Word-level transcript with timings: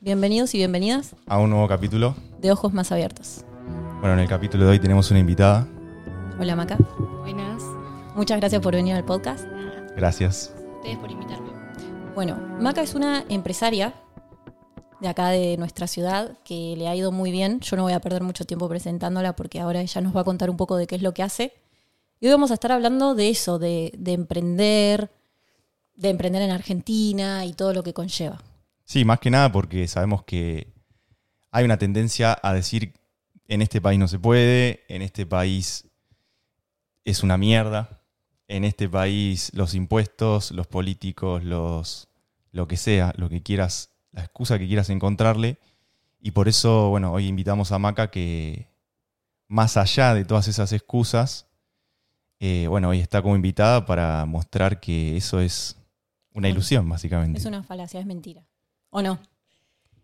Bienvenidos 0.00 0.54
y 0.54 0.58
bienvenidas 0.58 1.14
a 1.26 1.38
un 1.38 1.50
nuevo 1.50 1.66
capítulo. 1.68 2.14
de 2.40 2.52
Ojos 2.52 2.72
Más 2.72 2.92
Abiertos. 2.92 3.44
Bueno, 4.00 4.14
en 4.14 4.20
el 4.20 4.28
capítulo 4.28 4.64
de 4.64 4.70
hoy 4.70 4.78
tenemos 4.78 5.10
una 5.10 5.20
invitada. 5.20 5.66
Hola 6.38 6.54
Maca, 6.54 6.78
Buenas. 7.20 7.62
muchas 8.14 8.38
gracias 8.38 8.62
por 8.62 8.74
venir 8.74 8.94
al 8.94 9.04
podcast. 9.04 9.44
Gracias. 9.96 10.54
Ustedes 10.76 10.98
por 10.98 11.10
invitarme. 11.10 11.50
Bueno, 12.14 12.36
Maca 12.60 12.82
es 12.82 12.94
una 12.94 13.24
empresaria 13.28 13.92
de 15.00 15.08
acá 15.08 15.28
de 15.30 15.56
nuestra 15.56 15.86
ciudad 15.88 16.38
que 16.44 16.74
le 16.78 16.86
ha 16.88 16.94
ido 16.94 17.10
muy 17.10 17.32
bien. 17.32 17.58
Yo 17.60 17.76
no 17.76 17.82
voy 17.82 17.92
a 17.92 18.00
perder 18.00 18.22
mucho 18.22 18.44
tiempo 18.44 18.68
presentándola 18.68 19.34
porque 19.34 19.60
ahora 19.60 19.80
ella 19.80 20.00
nos 20.00 20.14
va 20.14 20.20
a 20.20 20.24
contar 20.24 20.48
un 20.48 20.56
poco 20.56 20.76
de 20.76 20.86
qué 20.86 20.94
es 20.94 21.02
lo 21.02 21.12
que 21.12 21.22
hace. 21.24 21.52
Y 22.20 22.26
hoy 22.26 22.32
vamos 22.32 22.50
a 22.52 22.54
estar 22.54 22.70
hablando 22.72 23.14
de 23.16 23.30
eso, 23.30 23.58
de, 23.58 23.92
de 23.98 24.12
emprender, 24.12 25.10
de 25.96 26.10
emprender 26.10 26.42
en 26.42 26.50
Argentina 26.52 27.44
y 27.44 27.52
todo 27.52 27.72
lo 27.74 27.82
que 27.82 27.92
conlleva. 27.92 28.40
Sí, 28.88 29.04
más 29.04 29.20
que 29.20 29.30
nada 29.30 29.52
porque 29.52 29.86
sabemos 29.86 30.24
que 30.24 30.72
hay 31.50 31.66
una 31.66 31.76
tendencia 31.76 32.38
a 32.42 32.54
decir 32.54 32.94
en 33.46 33.60
este 33.60 33.82
país 33.82 33.98
no 33.98 34.08
se 34.08 34.18
puede, 34.18 34.82
en 34.88 35.02
este 35.02 35.26
país 35.26 35.86
es 37.04 37.22
una 37.22 37.36
mierda, 37.36 38.00
en 38.46 38.64
este 38.64 38.88
país 38.88 39.50
los 39.52 39.74
impuestos, 39.74 40.52
los 40.52 40.66
políticos, 40.68 41.44
los 41.44 42.08
lo 42.50 42.66
que 42.66 42.78
sea, 42.78 43.12
lo 43.18 43.28
que 43.28 43.42
quieras, 43.42 43.90
la 44.10 44.22
excusa 44.22 44.58
que 44.58 44.66
quieras 44.66 44.88
encontrarle. 44.88 45.58
Y 46.18 46.30
por 46.30 46.48
eso, 46.48 46.88
bueno, 46.88 47.12
hoy 47.12 47.26
invitamos 47.26 47.72
a 47.72 47.78
Maca 47.78 48.10
que 48.10 48.68
más 49.48 49.76
allá 49.76 50.14
de 50.14 50.24
todas 50.24 50.48
esas 50.48 50.72
excusas, 50.72 51.46
eh, 52.40 52.64
bueno, 52.68 52.88
hoy 52.88 53.00
está 53.00 53.20
como 53.20 53.36
invitada 53.36 53.84
para 53.84 54.24
mostrar 54.24 54.80
que 54.80 55.14
eso 55.18 55.40
es 55.40 55.76
una 56.32 56.48
ilusión, 56.48 56.88
básicamente. 56.88 57.38
Es 57.38 57.44
una 57.44 57.62
falacia, 57.62 58.00
es 58.00 58.06
mentira. 58.06 58.47
¿O 58.90 59.02
no? 59.02 59.18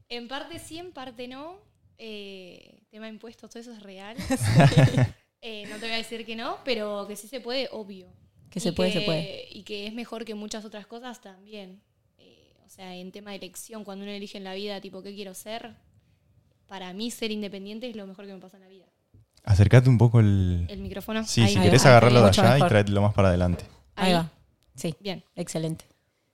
En 0.08 0.28
parte 0.28 0.58
sí, 0.58 0.78
en 0.78 0.92
parte 0.92 1.28
no. 1.28 1.56
Eh, 1.98 2.82
tema 2.90 3.08
impuestos, 3.08 3.50
todo 3.50 3.60
eso 3.60 3.72
es 3.72 3.82
real. 3.82 4.16
Eh, 5.46 5.66
no 5.68 5.74
te 5.76 5.82
voy 5.82 5.90
a 5.90 5.98
decir 5.98 6.24
que 6.24 6.36
no, 6.36 6.56
pero 6.64 7.06
que 7.06 7.16
sí 7.16 7.28
se 7.28 7.38
puede, 7.38 7.68
obvio. 7.70 8.06
Que 8.48 8.60
se 8.60 8.70
Y 8.70 8.72
puede, 8.72 8.92
se 8.92 9.02
puede. 9.02 9.46
Y 9.50 9.62
que 9.62 9.86
es 9.86 9.92
mejor 9.92 10.24
que 10.24 10.34
muchas 10.34 10.64
otras 10.64 10.86
cosas 10.86 11.20
también. 11.20 11.82
Eh, 12.16 12.54
o 12.64 12.70
sea, 12.70 12.96
en 12.96 13.12
tema 13.12 13.32
de 13.32 13.36
elección, 13.36 13.84
cuando 13.84 14.04
uno 14.04 14.12
elige 14.12 14.38
en 14.38 14.44
la 14.44 14.54
vida, 14.54 14.80
tipo, 14.80 15.02
¿qué 15.02 15.14
quiero 15.14 15.34
ser? 15.34 15.74
Para 16.66 16.94
mí, 16.94 17.10
ser 17.10 17.30
independiente 17.30 17.86
es 17.90 17.94
lo 17.94 18.06
mejor 18.06 18.24
que 18.24 18.32
me 18.32 18.40
pasa 18.40 18.56
en 18.56 18.62
la 18.62 18.70
vida. 18.70 18.86
Acércate 19.42 19.90
un 19.90 19.98
poco 19.98 20.20
el... 20.20 20.64
El 20.70 20.80
micrófono. 20.80 21.22
Sí, 21.26 21.42
ahí. 21.42 21.48
si 21.50 21.58
Ahí 21.58 21.64
querés 21.66 21.84
va, 21.84 21.90
agarrarlo 21.90 22.22
de 22.22 22.28
allá 22.28 22.42
mejor. 22.54 22.66
y 22.66 22.68
tráetelo 22.70 23.02
más 23.02 23.12
para 23.12 23.28
adelante. 23.28 23.66
Ahí, 23.96 24.14
va. 24.14 24.30
Sí, 24.74 24.94
Bien. 25.00 25.22
excelente. 25.36 25.84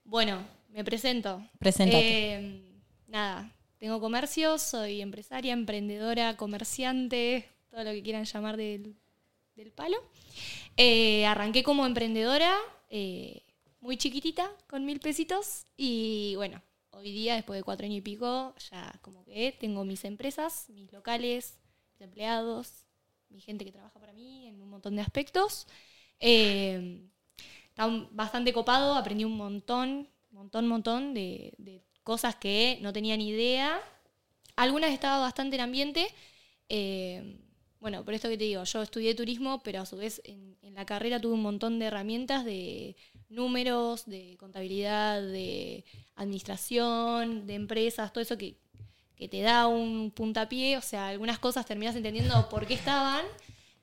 Bueno, 0.05 0.37
me 0.71 0.83
presento. 0.83 1.43
Preséntate. 1.59 2.33
Eh, 2.33 2.81
nada, 3.07 3.53
tengo 3.77 3.99
comercio, 3.99 4.57
soy 4.57 5.01
empresaria, 5.01 5.53
emprendedora, 5.53 6.37
comerciante, 6.37 7.47
todo 7.69 7.83
lo 7.83 7.91
que 7.91 8.03
quieran 8.03 8.25
llamar 8.25 8.57
del, 8.57 8.95
del 9.55 9.71
palo. 9.71 9.97
Eh, 10.77 11.25
arranqué 11.25 11.63
como 11.63 11.85
emprendedora, 11.85 12.55
eh, 12.89 13.43
muy 13.79 13.97
chiquitita, 13.97 14.49
con 14.67 14.85
mil 14.85 14.99
pesitos. 14.99 15.65
Y 15.75 16.33
bueno, 16.35 16.61
hoy 16.91 17.11
día, 17.11 17.35
después 17.35 17.59
de 17.59 17.63
cuatro 17.63 17.85
años 17.85 17.97
y 17.97 18.01
pico, 18.01 18.53
ya 18.71 18.93
como 19.01 19.23
que 19.25 19.55
tengo 19.59 19.83
mis 19.83 20.05
empresas, 20.05 20.69
mis 20.69 20.91
locales, 20.91 21.57
mis 21.93 22.01
empleados, 22.01 22.85
mi 23.29 23.41
gente 23.41 23.65
que 23.65 23.71
trabaja 23.71 23.99
para 23.99 24.13
mí 24.13 24.47
en 24.47 24.61
un 24.61 24.69
montón 24.69 24.95
de 24.95 25.01
aspectos. 25.01 25.67
Eh, 26.19 27.01
está 27.69 27.87
bastante 28.11 28.53
copado, 28.53 28.93
aprendí 28.93 29.23
un 29.25 29.37
montón, 29.37 30.07
montón, 30.31 30.67
montón 30.67 31.13
de, 31.13 31.83
cosas 32.03 32.35
que 32.35 32.79
no 32.81 32.93
tenía 32.93 33.15
ni 33.17 33.29
idea. 33.29 33.79
Algunas 34.55 34.91
estaba 34.91 35.19
bastante 35.19 35.55
en 35.55 35.61
ambiente. 35.61 36.07
eh, 36.69 37.37
bueno, 37.81 38.05
por 38.05 38.13
esto 38.13 38.29
que 38.29 38.37
te 38.37 38.43
digo, 38.43 38.63
yo 38.63 38.83
estudié 38.83 39.15
turismo, 39.15 39.63
pero 39.63 39.81
a 39.81 39.85
su 39.87 39.97
vez 39.97 40.21
en, 40.23 40.55
la 40.75 40.85
carrera 40.85 41.19
tuve 41.19 41.33
un 41.33 41.41
montón 41.41 41.79
de 41.79 41.85
herramientas 41.85 42.45
de 42.45 42.95
números, 43.27 44.05
de 44.05 44.37
contabilidad, 44.37 45.21
de 45.21 45.83
administración, 46.15 47.47
de 47.47 47.55
empresas, 47.55 48.13
todo 48.13 48.21
eso 48.21 48.37
que, 48.37 48.55
te 49.29 49.41
da 49.41 49.67
un 49.67 50.11
puntapié. 50.11 50.77
O 50.77 50.81
sea, 50.81 51.09
algunas 51.09 51.39
cosas 51.39 51.65
terminas 51.65 51.95
entendiendo 51.95 52.49
por 52.49 52.67
qué 52.67 52.75
estaban. 52.75 53.25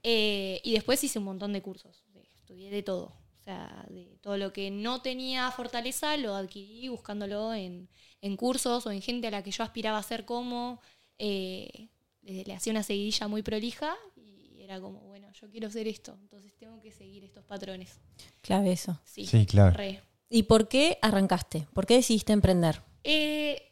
eh, 0.03 0.61
y 0.65 0.73
después 0.73 1.03
hice 1.03 1.19
un 1.19 1.25
montón 1.27 1.53
de 1.53 1.61
cursos. 1.61 2.05
Estudié 2.15 2.71
de 2.71 2.83
todo. 2.83 3.13
O 3.49 3.51
sea, 3.51 3.87
de 3.89 4.19
todo 4.21 4.37
lo 4.37 4.53
que 4.53 4.71
no 4.71 5.01
tenía 5.01 5.51
fortaleza 5.51 6.15
lo 6.19 6.35
adquirí 6.35 6.89
buscándolo 6.89 7.55
en, 7.55 7.89
en 8.21 8.37
cursos 8.37 8.85
o 8.87 8.91
en 8.91 9.01
gente 9.01 9.29
a 9.29 9.31
la 9.31 9.43
que 9.43 9.51
yo 9.51 9.65
aspiraba 9.65 9.97
a 9.97 10.03
ser 10.03 10.27
como. 10.27 10.83
eh, 11.19 11.89
le, 12.21 12.53
hacía 12.53 12.73
una 12.73 12.83
seguidilla 12.83 13.27
muy 13.27 13.43
prolija 13.43 13.95
y 14.17 14.61
era 14.61 14.79
como, 14.83 15.01
bueno, 15.01 15.29
yo 15.33 15.49
quiero 15.49 15.69
hacer 15.69 15.89
esto, 15.89 16.19
entonces 16.21 16.55
tengo 16.59 16.79
que 16.83 16.93
seguir 16.93 17.25
estos 17.25 17.43
patrones. 17.43 17.99
Clave 18.43 18.73
eso. 18.73 19.01
Sí, 19.05 19.25
Sí, 19.25 19.47
claro. 19.47 19.75
re. 19.75 20.03
¿Y 20.29 20.43
por 20.43 20.69
qué 20.69 20.99
arrancaste? 21.01 21.67
¿Por 21.73 21.87
qué 21.87 21.95
decidiste 21.95 22.35
emprender? 22.35 22.83
Eh, 23.03 23.63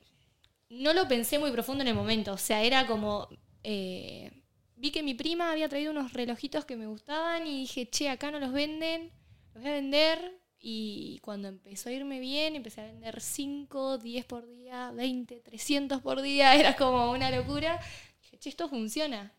no 0.71 0.95
lo 0.95 1.07
pensé 1.07 1.39
muy 1.39 1.51
profundo 1.53 1.83
en 1.83 1.89
el 1.89 1.95
momento. 1.95 2.33
O 2.33 2.39
sea, 2.39 2.63
era 2.63 2.87
como. 2.87 3.29
eh, 3.63 4.31
vi 4.75 4.91
que 4.91 5.03
mi 5.03 5.13
prima 5.15 5.53
había 5.53 5.69
traído 5.69 5.91
unos 5.91 6.15
relojitos 6.15 6.65
que 6.65 6.77
me 6.77 6.87
gustaban 6.87 7.47
y 7.47 7.61
dije, 7.61 7.91
che, 7.91 8.09
acá 8.09 8.31
no 8.31 8.41
los 8.41 8.53
venden, 8.53 9.11
los 9.57 9.63
voy 9.63 9.73
a 9.73 9.75
vender. 9.75 10.41
Y 10.59 11.21
cuando 11.21 11.49
empezó 11.49 11.89
a 11.89 11.93
irme 11.93 12.19
bien, 12.19 12.57
empecé 12.57 12.81
a 12.81 12.87
vender 12.87 13.21
5, 13.21 13.99
10 13.99 14.25
por 14.25 14.47
día, 14.47 14.91
20, 14.93 15.41
300 15.41 16.03
por 16.03 16.23
día. 16.23 16.55
Era 16.55 16.77
como 16.77 17.11
una 17.11 17.31
locura. 17.31 17.81
Dije, 18.23 18.39
che, 18.39 18.49
esto 18.49 18.69
funciona. 18.69 19.33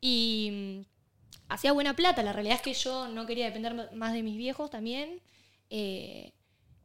Y 0.00 0.50
mm, 0.52 0.80
hacía 1.48 1.72
buena 1.72 1.94
plata. 1.94 2.22
La 2.22 2.32
realidad 2.32 2.56
es 2.56 2.62
que 2.62 2.74
yo 2.74 3.08
no 3.08 3.26
quería 3.26 3.46
depender 3.46 3.92
más 3.94 4.12
de 4.12 4.22
mis 4.22 4.36
viejos 4.36 4.70
también. 4.70 5.20
Eh, 5.70 6.32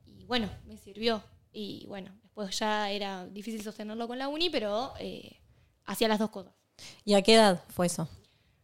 y 0.05 0.25
bueno, 0.25 0.49
me 0.65 0.77
sirvió. 0.77 1.23
Y 1.51 1.85
bueno, 1.87 2.11
después 2.21 2.57
ya 2.57 2.91
era 2.91 3.25
difícil 3.27 3.61
sostenerlo 3.61 4.07
con 4.07 4.19
la 4.19 4.27
uni, 4.27 4.49
pero 4.49 4.93
eh, 4.99 5.39
hacía 5.85 6.07
las 6.07 6.19
dos 6.19 6.29
cosas. 6.29 6.53
¿Y 7.03 7.15
a 7.15 7.21
qué 7.21 7.35
edad 7.35 7.63
fue 7.69 7.87
eso? 7.87 8.07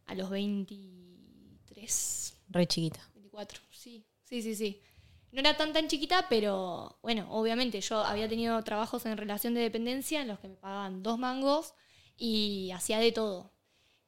A 0.06 0.14
los 0.14 0.30
23, 0.30 2.34
Re 2.48 2.66
chiquita. 2.66 3.00
24, 3.14 3.60
sí, 3.76 4.06
sí, 4.24 4.42
sí, 4.42 4.54
sí. 4.54 4.82
No 5.32 5.40
era 5.40 5.56
tan 5.56 5.72
tan 5.72 5.88
chiquita, 5.88 6.26
pero 6.28 6.98
bueno, 7.02 7.26
obviamente 7.30 7.80
yo 7.80 7.98
había 7.98 8.28
tenido 8.28 8.62
trabajos 8.62 9.04
en 9.06 9.16
relación 9.16 9.54
de 9.54 9.60
dependencia 9.60 10.22
en 10.22 10.28
los 10.28 10.38
que 10.38 10.48
me 10.48 10.56
pagaban 10.56 11.02
dos 11.02 11.18
mangos 11.18 11.74
y 12.16 12.70
hacía 12.72 12.98
de 12.98 13.12
todo. 13.12 13.52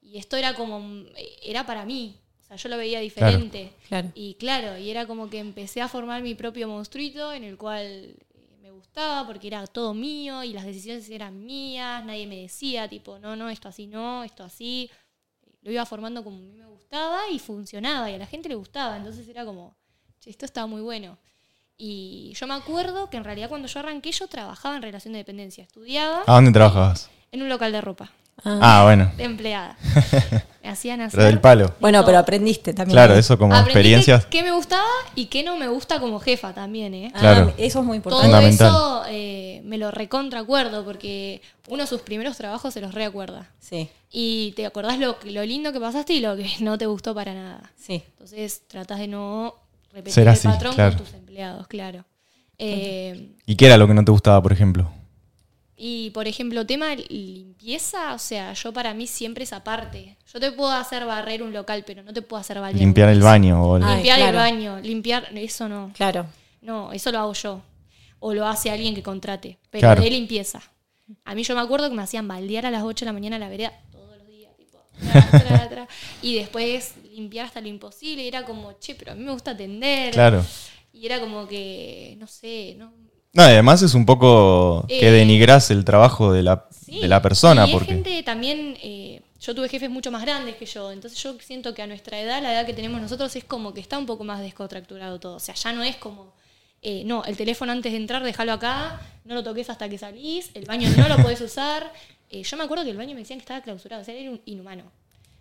Y 0.00 0.18
esto 0.18 0.36
era 0.36 0.54
como, 0.54 1.06
era 1.42 1.66
para 1.66 1.84
mí, 1.84 2.20
o 2.40 2.44
sea, 2.44 2.56
yo 2.56 2.68
lo 2.70 2.78
veía 2.78 3.00
diferente. 3.00 3.72
Claro. 3.88 4.10
Y 4.14 4.34
claro, 4.34 4.78
y 4.78 4.90
era 4.90 5.06
como 5.06 5.28
que 5.28 5.38
empecé 5.38 5.80
a 5.82 5.88
formar 5.88 6.22
mi 6.22 6.34
propio 6.34 6.68
monstruito 6.68 7.32
en 7.32 7.44
el 7.44 7.58
cual 7.58 7.84
eh, 7.84 8.56
me 8.60 8.70
gustaba 8.70 9.26
porque 9.26 9.48
era 9.48 9.66
todo 9.66 9.92
mío 9.92 10.42
y 10.44 10.52
las 10.52 10.64
decisiones 10.64 11.10
eran 11.10 11.44
mías, 11.44 12.04
nadie 12.04 12.26
me 12.26 12.40
decía 12.40 12.88
tipo, 12.88 13.18
no, 13.18 13.36
no, 13.36 13.50
esto 13.50 13.68
así 13.68 13.86
no, 13.86 14.24
esto 14.24 14.44
así. 14.44 14.90
Lo 15.62 15.70
iba 15.72 15.84
formando 15.86 16.22
como 16.24 16.36
a 16.36 16.40
mí 16.40 16.52
me 16.52 16.66
gustaba 16.66 17.28
y 17.30 17.38
funcionaba 17.38 18.10
y 18.10 18.14
a 18.14 18.18
la 18.18 18.26
gente 18.26 18.48
le 18.48 18.54
gustaba, 18.54 18.96
entonces 18.96 19.26
era 19.28 19.44
como, 19.44 19.76
"Che, 20.20 20.30
esto 20.30 20.44
estaba 20.44 20.66
muy 20.66 20.80
bueno. 20.82 21.18
Y 21.76 22.32
yo 22.34 22.46
me 22.46 22.54
acuerdo 22.54 23.08
que 23.10 23.16
en 23.16 23.24
realidad 23.24 23.48
cuando 23.48 23.68
yo 23.68 23.78
arranqué 23.80 24.10
yo 24.12 24.26
trabajaba 24.26 24.76
en 24.76 24.82
relación 24.82 25.12
de 25.12 25.18
dependencia, 25.18 25.64
estudiaba 25.64 26.22
¿A 26.26 26.34
dónde 26.34 26.50
trabajabas? 26.52 27.08
en 27.30 27.42
un 27.42 27.48
local 27.48 27.70
de 27.72 27.80
ropa, 27.80 28.10
Ah, 28.44 28.82
bueno. 28.84 29.10
de 29.16 29.24
empleada. 29.24 29.76
Me 30.62 30.70
hacían 30.70 31.00
hacer... 31.00 31.16
Pero 31.18 31.28
del 31.30 31.40
palo. 31.40 31.74
Bueno, 31.80 31.98
todo. 32.00 32.06
pero 32.06 32.18
aprendiste 32.18 32.74
también. 32.74 32.94
Claro, 32.94 33.14
eso 33.14 33.38
como 33.38 33.54
Aprendí 33.54 33.70
experiencias. 33.70 34.26
qué- 34.26 34.42
me 34.42 34.50
gustaba 34.52 34.84
y 35.14 35.26
qué 35.26 35.42
no 35.42 35.56
me 35.56 35.66
gusta 35.68 35.98
como 35.98 36.20
jefa 36.20 36.52
también, 36.52 36.92
¿eh? 36.94 37.10
Ah, 37.14 37.20
Claro. 37.20 37.54
eso 37.56 37.78
es 37.80 37.84
muy 37.84 38.00
Todo 38.00 38.16
importante. 38.22 38.26
Fundamental. 38.28 38.68
eso 38.68 39.02
eh, 39.08 39.62
me 39.64 39.78
lo 39.78 39.90
recontra 39.90 40.40
acuerdo 40.40 40.84
porque 40.84 41.40
uno 41.68 41.82
de 41.84 41.86
sus 41.86 42.02
primeros 42.02 42.36
trabajos 42.36 42.74
se 42.74 42.80
los 42.82 42.92
reacuerda. 42.94 43.48
Sí, 43.60 43.88
Y 44.10 44.52
te 44.56 44.66
acordás 44.66 44.98
lo, 44.98 45.16
lo 45.24 45.44
lindo 45.44 45.72
que 45.72 45.80
pasaste 45.80 46.12
y 46.12 46.20
lo 46.20 46.36
que 46.36 46.48
no 46.60 46.76
te 46.76 46.86
gustó 46.86 47.14
para 47.14 47.32
nada. 47.34 47.70
sí. 47.76 48.02
Entonces 48.12 48.62
tratás 48.68 48.98
de 48.98 49.08
no 49.08 49.54
repetir 49.92 50.12
Ser 50.12 50.22
el 50.24 50.28
así, 50.34 50.48
patrón 50.48 50.74
claro. 50.74 50.96
con 50.96 51.04
tus 51.06 51.14
empleados, 51.14 51.66
claro. 51.66 52.04
Eh, 52.58 53.30
¿Y 53.46 53.56
qué 53.56 53.66
era 53.66 53.76
lo 53.78 53.86
que 53.86 53.94
no 53.94 54.04
te 54.04 54.10
gustaba, 54.10 54.42
por 54.42 54.52
ejemplo? 54.52 54.90
Y 55.80 56.10
por 56.10 56.26
ejemplo, 56.26 56.66
tema 56.66 56.94
limpieza, 56.96 58.12
o 58.14 58.18
sea, 58.18 58.52
yo 58.52 58.72
para 58.72 58.94
mí 58.94 59.06
siempre 59.06 59.44
es 59.44 59.52
aparte. 59.52 60.16
Yo 60.32 60.40
te 60.40 60.50
puedo 60.52 60.70
hacer 60.72 61.04
barrer 61.06 61.42
un 61.42 61.52
local, 61.52 61.84
pero 61.86 62.02
no 62.02 62.12
te 62.12 62.20
puedo 62.22 62.40
hacer 62.40 62.58
bañar. 62.60 62.80
Limpiar 62.80 63.08
el 63.10 63.20
baño 63.20 63.62
o 63.62 63.76
el- 63.76 63.84
Ay, 63.84 63.94
Limpiar 63.96 64.16
claro. 64.18 64.30
el 64.30 64.36
baño, 64.36 64.80
limpiar, 64.80 65.28
eso 65.38 65.68
no. 65.68 65.92
Claro. 65.94 66.26
No, 66.60 66.92
eso 66.92 67.12
lo 67.12 67.18
hago 67.20 67.32
yo. 67.32 67.62
O 68.18 68.34
lo 68.34 68.46
hace 68.46 68.70
alguien 68.70 68.94
que 68.94 69.02
contrate. 69.02 69.58
Pero 69.70 69.82
Claro. 69.82 70.02
de 70.02 70.10
limpieza. 70.10 70.60
A 71.24 71.34
mí 71.36 71.44
yo 71.44 71.54
me 71.54 71.60
acuerdo 71.60 71.88
que 71.88 71.94
me 71.94 72.02
hacían 72.02 72.26
baldear 72.26 72.66
a 72.66 72.70
las 72.72 72.82
8 72.82 73.04
de 73.04 73.06
la 73.06 73.12
mañana 73.12 73.36
a 73.36 73.38
la 73.38 73.48
vereda 73.48 73.72
todos 73.92 74.16
los 74.18 74.26
días. 74.26 74.50
Tipo, 74.56 74.78
tra, 75.12 75.28
tra, 75.30 75.68
tra. 75.68 75.88
y 76.20 76.34
después 76.34 76.94
limpiar 77.12 77.46
hasta 77.46 77.60
lo 77.60 77.68
imposible. 77.68 78.24
Y 78.24 78.28
era 78.28 78.44
como, 78.44 78.72
che, 78.80 78.96
pero 78.96 79.12
a 79.12 79.14
mí 79.14 79.22
me 79.22 79.30
gusta 79.32 79.52
atender. 79.52 80.12
Claro. 80.12 80.44
Y 80.92 81.06
era 81.06 81.20
como 81.20 81.46
que, 81.46 82.16
no 82.18 82.26
sé, 82.26 82.74
no, 82.76 82.92
No, 83.38 83.44
además 83.44 83.82
es 83.82 83.94
un 83.94 84.04
poco 84.04 84.84
que 84.88 85.08
Eh, 85.08 85.12
denigras 85.12 85.70
el 85.70 85.84
trabajo 85.84 86.32
de 86.32 86.42
la, 86.42 86.64
Sí, 86.84 87.00
de 87.00 87.06
la 87.08 87.22
persona. 87.22 87.68
Y 87.68 87.72
porque 87.72 87.86
gente 87.86 88.22
también, 88.24 88.76
eh, 88.82 89.22
yo 89.40 89.54
tuve 89.54 89.68
jefes 89.68 89.88
mucho 89.90 90.10
más 90.10 90.22
grandes 90.22 90.56
que 90.56 90.66
yo, 90.66 90.90
entonces 90.90 91.22
yo 91.22 91.36
siento 91.38 91.72
que 91.72 91.82
a 91.82 91.86
nuestra 91.86 92.18
edad, 92.20 92.42
la 92.42 92.52
edad 92.52 92.66
que 92.66 92.72
tenemos 92.72 93.00
nosotros, 93.00 93.34
es 93.36 93.44
como 93.44 93.72
que 93.72 93.80
está 93.80 93.96
un 93.96 94.06
poco 94.06 94.24
más 94.24 94.40
descontracturado 94.40 95.20
todo. 95.20 95.36
O 95.36 95.40
sea, 95.40 95.54
ya 95.54 95.72
no 95.72 95.84
es 95.84 95.94
como, 95.96 96.32
eh, 96.82 97.02
no, 97.06 97.22
el 97.24 97.36
teléfono 97.36 97.70
antes 97.70 97.92
de 97.92 97.98
entrar, 97.98 98.24
déjalo 98.24 98.52
acá, 98.54 99.00
no 99.24 99.34
lo 99.36 99.44
toques 99.44 99.70
hasta 99.70 99.88
que 99.88 99.98
salís, 99.98 100.50
el 100.54 100.64
baño 100.64 100.88
no 100.96 101.08
lo 101.08 101.16
podés 101.18 101.40
usar. 101.40 101.92
Eh, 102.30 102.42
yo 102.42 102.58
me 102.58 102.64
acuerdo 102.64 102.84
que 102.84 102.90
el 102.90 102.98
baño 102.98 103.14
me 103.14 103.20
decían 103.20 103.38
que 103.38 103.44
estaba 103.44 103.62
clausurado, 103.62 104.02
o 104.02 104.04
sea, 104.04 104.12
era 104.14 104.30
un 104.30 104.38
inhumano. 104.44 104.82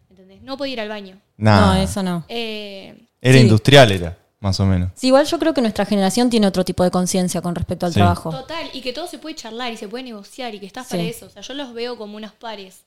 ¿Entendés? 0.09 0.41
No 0.41 0.55
podía 0.55 0.71
ir 0.71 0.79
al 0.79 0.87
baño. 0.87 1.19
Nah, 1.35 1.59
No, 1.75 1.81
eso 1.81 2.01
no. 2.01 2.23
Eh, 2.29 2.95
era 3.21 3.33
Sí. 3.33 3.41
industrial, 3.41 3.91
era, 3.91 4.17
más 4.39 4.59
o 4.59 4.65
menos. 4.65 4.91
Sí, 4.95 5.07
igual 5.07 5.25
yo 5.25 5.39
creo 5.39 5.53
que 5.53 5.61
nuestra 5.61 5.85
generación 5.85 6.29
tiene 6.29 6.47
otro 6.47 6.63
tipo 6.63 6.83
de 6.83 6.91
conciencia 6.91 7.41
con 7.41 7.55
respecto 7.55 7.85
al 7.85 7.93
Sí. 7.93 7.99
trabajo. 7.99 8.29
Total, 8.31 8.69
y 8.73 8.81
que 8.81 8.93
todo 8.93 9.07
se 9.07 9.17
puede 9.17 9.35
charlar 9.35 9.71
y 9.73 9.77
se 9.77 9.87
puede 9.87 10.03
negociar 10.03 10.53
y 10.55 10.59
que 10.59 10.65
estás 10.67 10.87
Sí. 10.87 10.91
para 10.91 11.03
eso. 11.03 11.25
O 11.25 11.29
sea, 11.29 11.41
yo 11.41 11.53
los 11.53 11.73
veo 11.73 11.97
como 11.97 12.17
unos 12.17 12.33
pares. 12.33 12.81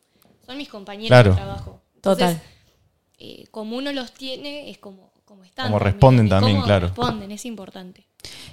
Son 0.47 0.56
mis 0.56 0.69
compañeros 0.69 1.08
Claro. 1.08 1.31
de 1.31 1.37
trabajo. 1.37 1.81
Total. 2.00 2.31
Entonces, 2.31 2.49
eh, 3.19 3.44
como 3.50 3.76
uno 3.76 3.93
los 3.93 4.12
tiene, 4.12 4.70
es 4.70 4.79
como, 4.79 5.11
como 5.25 5.44
están. 5.44 5.67
Como 5.67 5.79
responden 5.79 6.26
y 6.26 6.29
también, 6.31 6.56
cómo 6.56 6.67
claro. 6.67 6.87
responden, 6.87 7.31
es 7.32 7.44
importante. 7.44 8.06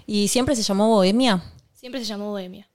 ¿Y 0.05 0.27
siempre 0.27 0.55
se 0.55 0.63
llamó 0.63 0.87
Bohemia? 0.89 1.41
Siempre 1.73 2.01
se 2.01 2.07
llamó 2.07 2.31
Bohemia. 2.31 2.67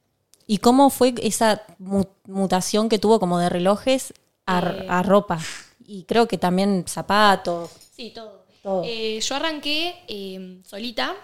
¿Y 0.46 0.58
cómo 0.58 0.90
fue 0.90 1.14
esa 1.22 1.62
mu- 1.78 2.04
mutación 2.26 2.88
que 2.88 2.98
tuvo 2.98 3.18
como 3.20 3.38
de 3.38 3.48
relojes 3.48 4.12
a, 4.46 4.58
Eh. 4.60 4.86
a 4.88 5.02
ropa? 5.02 5.38
Y 5.86 6.04
creo 6.04 6.26
que 6.28 6.38
también 6.38 6.84
zapatos. 6.86 7.70
Sí, 7.94 8.12
todo. 8.14 8.41
Eh, 8.84 9.20
yo 9.20 9.34
arranqué 9.34 9.96
eh, 10.06 10.60
solita, 10.64 11.14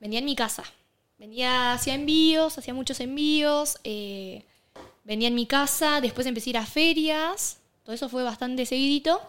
vendía 0.00 0.18
en 0.18 0.24
mi 0.24 0.34
casa. 0.34 0.64
Vendía, 1.18 1.72
hacía 1.72 1.94
envíos, 1.94 2.58
hacía 2.58 2.74
muchos 2.74 3.00
envíos, 3.00 3.78
eh, 3.84 4.42
vendía 5.04 5.28
en 5.28 5.34
mi 5.34 5.46
casa, 5.46 6.00
después 6.00 6.26
empecé 6.26 6.50
a 6.50 6.50
ir 6.50 6.58
a 6.58 6.66
ferias, 6.66 7.58
todo 7.84 7.94
eso 7.94 8.08
fue 8.08 8.24
bastante 8.24 8.66
seguidito. 8.66 9.20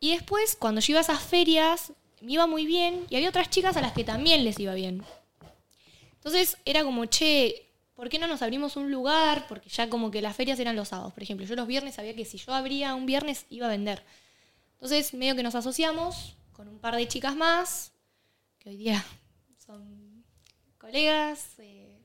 Y 0.00 0.12
después, 0.12 0.56
cuando 0.56 0.80
yo 0.80 0.92
iba 0.92 1.00
a 1.00 1.02
esas 1.02 1.20
ferias, 1.20 1.92
me 2.20 2.32
iba 2.32 2.46
muy 2.46 2.66
bien 2.66 3.04
y 3.10 3.16
había 3.16 3.28
otras 3.28 3.50
chicas 3.50 3.76
a 3.76 3.80
las 3.80 3.92
que 3.92 4.04
también 4.04 4.44
les 4.44 4.58
iba 4.60 4.74
bien. 4.74 5.04
Entonces 6.14 6.56
era 6.64 6.84
como, 6.84 7.06
che, 7.06 7.66
¿por 7.94 8.08
qué 8.08 8.18
no 8.18 8.26
nos 8.26 8.42
abrimos 8.42 8.76
un 8.76 8.90
lugar? 8.90 9.46
Porque 9.48 9.68
ya 9.68 9.88
como 9.88 10.10
que 10.10 10.22
las 10.22 10.36
ferias 10.36 10.58
eran 10.60 10.76
los 10.76 10.88
sábados, 10.88 11.12
por 11.12 11.22
ejemplo. 11.22 11.46
Yo 11.46 11.56
los 11.56 11.66
viernes 11.66 11.96
sabía 11.96 12.14
que 12.14 12.24
si 12.24 12.38
yo 12.38 12.54
abría 12.54 12.94
un 12.94 13.06
viernes 13.06 13.44
iba 13.50 13.66
a 13.66 13.70
vender. 13.70 14.02
Entonces, 14.78 15.12
medio 15.12 15.34
que 15.34 15.42
nos 15.42 15.56
asociamos 15.56 16.36
con 16.52 16.68
un 16.68 16.78
par 16.78 16.94
de 16.94 17.08
chicas 17.08 17.34
más, 17.34 17.92
que 18.60 18.70
hoy 18.70 18.76
día 18.76 19.04
son 19.58 20.24
colegas, 20.78 21.54
eh, 21.58 21.98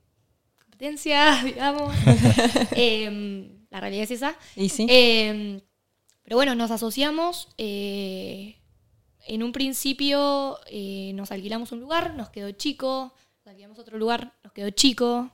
competencia, 0.59 1.39
digamos. 1.45 1.95
Em, 2.71 3.65
la 3.69 3.79
realidad 3.79 4.03
es 4.05 4.11
esa. 4.11 4.35
¿Y 4.55 4.69
sí? 4.69 4.87
Em, 4.89 5.61
pero 6.23 6.35
bueno, 6.37 6.55
nos 6.55 6.71
asociamos. 6.71 7.49
eh, 7.57 8.57
en 9.25 9.41
un 9.43 9.51
principio 9.53 10.59
eh, 10.67 11.11
nos 11.13 11.31
alquilamos 11.31 11.71
un 11.71 11.79
lugar, 11.79 12.15
nos 12.15 12.29
quedó 12.29 12.51
chico. 12.51 13.13
Nos 13.37 13.47
alquilamos 13.47 13.79
otro 13.79 13.97
lugar, 13.97 14.33
nos 14.43 14.51
quedó 14.51 14.69
chico. 14.71 15.31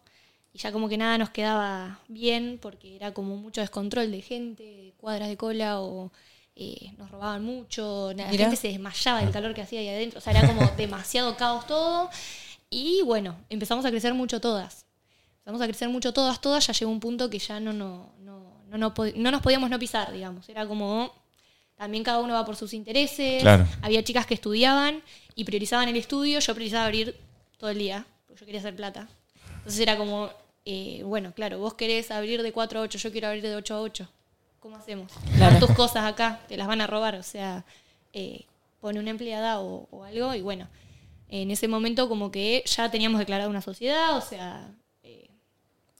Y 0.51 0.59
ya 0.59 0.71
como 0.71 0.89
que 0.89 0.97
nada 0.97 1.17
nos 1.17 1.29
quedaba 1.29 1.99
bien 2.09 2.59
porque 2.61 2.95
era 2.95 3.13
como 3.13 3.37
mucho 3.37 3.61
descontrol 3.61 4.11
de 4.11 4.21
gente, 4.21 4.63
de 4.63 4.93
cuadras 4.97 5.29
de 5.29 5.37
cola 5.37 5.79
o 5.81 6.11
eh, 6.61 6.91
nos 6.97 7.09
robaban 7.09 7.41
mucho. 7.41 8.11
La 8.17 8.27
Mirá. 8.27 8.43
gente 8.43 8.57
se 8.57 8.67
desmayaba 8.67 9.21
del 9.21 9.31
calor 9.31 9.53
que 9.53 9.61
hacía 9.61 9.79
ahí 9.79 9.87
adentro. 9.87 10.19
O 10.19 10.21
sea, 10.21 10.33
era 10.33 10.45
como 10.45 10.69
demasiado 10.77 11.37
caos 11.37 11.65
todo. 11.65 12.09
Y 12.69 13.01
bueno, 13.03 13.37
empezamos 13.49 13.85
a 13.85 13.89
crecer 13.89 14.13
mucho 14.13 14.41
todas. 14.41 14.85
Empezamos 15.37 15.61
a 15.61 15.67
crecer 15.67 15.87
mucho 15.87 16.11
todas, 16.11 16.41
todas. 16.41 16.67
Ya 16.67 16.73
llegó 16.73 16.91
un 16.91 16.99
punto 16.99 17.29
que 17.29 17.39
ya 17.39 17.61
no, 17.61 17.71
no, 17.71 18.11
no, 18.19 18.61
no, 18.67 18.77
no, 18.77 18.93
no 19.15 19.31
nos 19.31 19.41
podíamos 19.41 19.69
no 19.69 19.79
pisar, 19.79 20.11
digamos. 20.11 20.49
Era 20.49 20.67
como, 20.67 21.13
también 21.77 22.03
cada 22.03 22.19
uno 22.19 22.33
va 22.33 22.43
por 22.43 22.57
sus 22.57 22.73
intereses. 22.73 23.41
Claro. 23.41 23.65
Había 23.81 24.03
chicas 24.03 24.25
que 24.25 24.33
estudiaban 24.33 25.01
y 25.35 25.45
priorizaban 25.45 25.87
el 25.87 25.95
estudio. 25.95 26.39
Yo 26.39 26.53
priorizaba 26.53 26.85
abrir 26.87 27.15
todo 27.57 27.69
el 27.69 27.77
día, 27.77 28.05
porque 28.27 28.41
yo 28.41 28.45
quería 28.45 28.59
hacer 28.59 28.75
plata. 28.75 29.07
Entonces 29.59 29.79
era 29.79 29.95
como, 29.95 30.29
eh, 30.65 31.03
bueno, 31.05 31.31
claro, 31.33 31.59
vos 31.59 31.75
querés 31.75 32.11
abrir 32.11 32.43
de 32.43 32.51
4 32.51 32.79
a 32.79 32.83
8, 32.83 32.97
yo 32.97 33.11
quiero 33.13 33.29
abrir 33.29 33.43
de 33.43 33.55
8 33.55 33.75
a 33.75 33.81
8. 33.81 34.09
¿Cómo 34.59 34.75
hacemos? 34.75 35.11
Claro. 35.37 35.59
Tus 35.65 35.75
cosas 35.75 36.05
acá, 36.05 36.41
te 36.47 36.57
las 36.57 36.67
van 36.67 36.81
a 36.81 36.87
robar. 36.87 37.15
O 37.15 37.23
sea, 37.23 37.63
eh, 38.13 38.45
pone 38.81 38.99
una 38.99 39.09
empleada 39.11 39.59
o, 39.59 39.87
o 39.91 40.03
algo 40.03 40.33
y 40.35 40.41
bueno, 40.41 40.67
en 41.29 41.51
ese 41.51 41.67
momento 41.67 42.09
como 42.09 42.31
que 42.31 42.63
ya 42.65 42.89
teníamos 42.89 43.19
declarado 43.19 43.49
una 43.49 43.61
sociedad, 43.61 44.17
o 44.17 44.21
sea, 44.21 44.67
eh, 45.03 45.29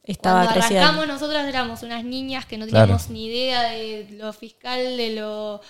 Estaba 0.03 0.44
cuando 0.45 0.61
arrancamos 0.65 1.07
nosotras 1.07 1.47
éramos 1.47 1.83
unas 1.83 2.03
niñas 2.03 2.45
que 2.45 2.57
no 2.57 2.65
Claro. 2.65 2.85
teníamos 2.88 3.09
ni 3.09 3.25
idea 3.27 3.61
de 3.71 4.07
lo 4.11 4.33
fiscal, 4.33 4.97
de 4.97 5.15
lo 5.15 5.61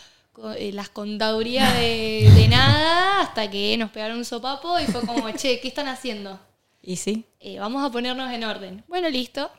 eh, 0.56 0.72
las 0.72 0.90
contadurías 0.90 1.74
de, 1.74 2.32
de 2.36 2.48
nada, 2.48 3.22
hasta 3.22 3.50
que 3.52 3.76
nos 3.78 3.92
pegaron 3.92 4.18
un 4.18 4.26
sopapo 4.26 4.80
y 4.80 4.86
fue 4.86 5.02
como, 5.06 5.30
che, 5.32 5.60
¿qué 5.60 5.68
están 5.68 5.88
haciendo? 5.90 6.40
¿Y 6.82 6.96
sí? 6.96 7.26
Eh, 7.42 7.60
vamos 7.60 7.84
a 7.84 7.92
ponernos 7.92 8.32
en 8.32 8.44
orden. 8.46 8.84
Bueno, 8.88 9.10
listo. 9.10 9.52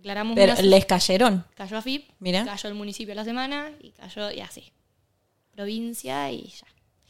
Declaramos 0.00 0.34
Pero 0.34 0.54
una 0.54 0.62
les 0.62 0.86
cayeron. 0.86 1.44
Cayó 1.54 1.76
AFIP, 1.76 2.08
Mirá. 2.20 2.46
cayó 2.46 2.68
el 2.70 2.74
municipio 2.74 3.12
a 3.12 3.16
la 3.16 3.24
semana 3.24 3.70
y 3.82 3.90
cayó, 3.90 4.30
y 4.30 4.40
así. 4.40 4.72
Provincia 5.54 6.30
y 6.32 6.46
ya. 6.48 6.66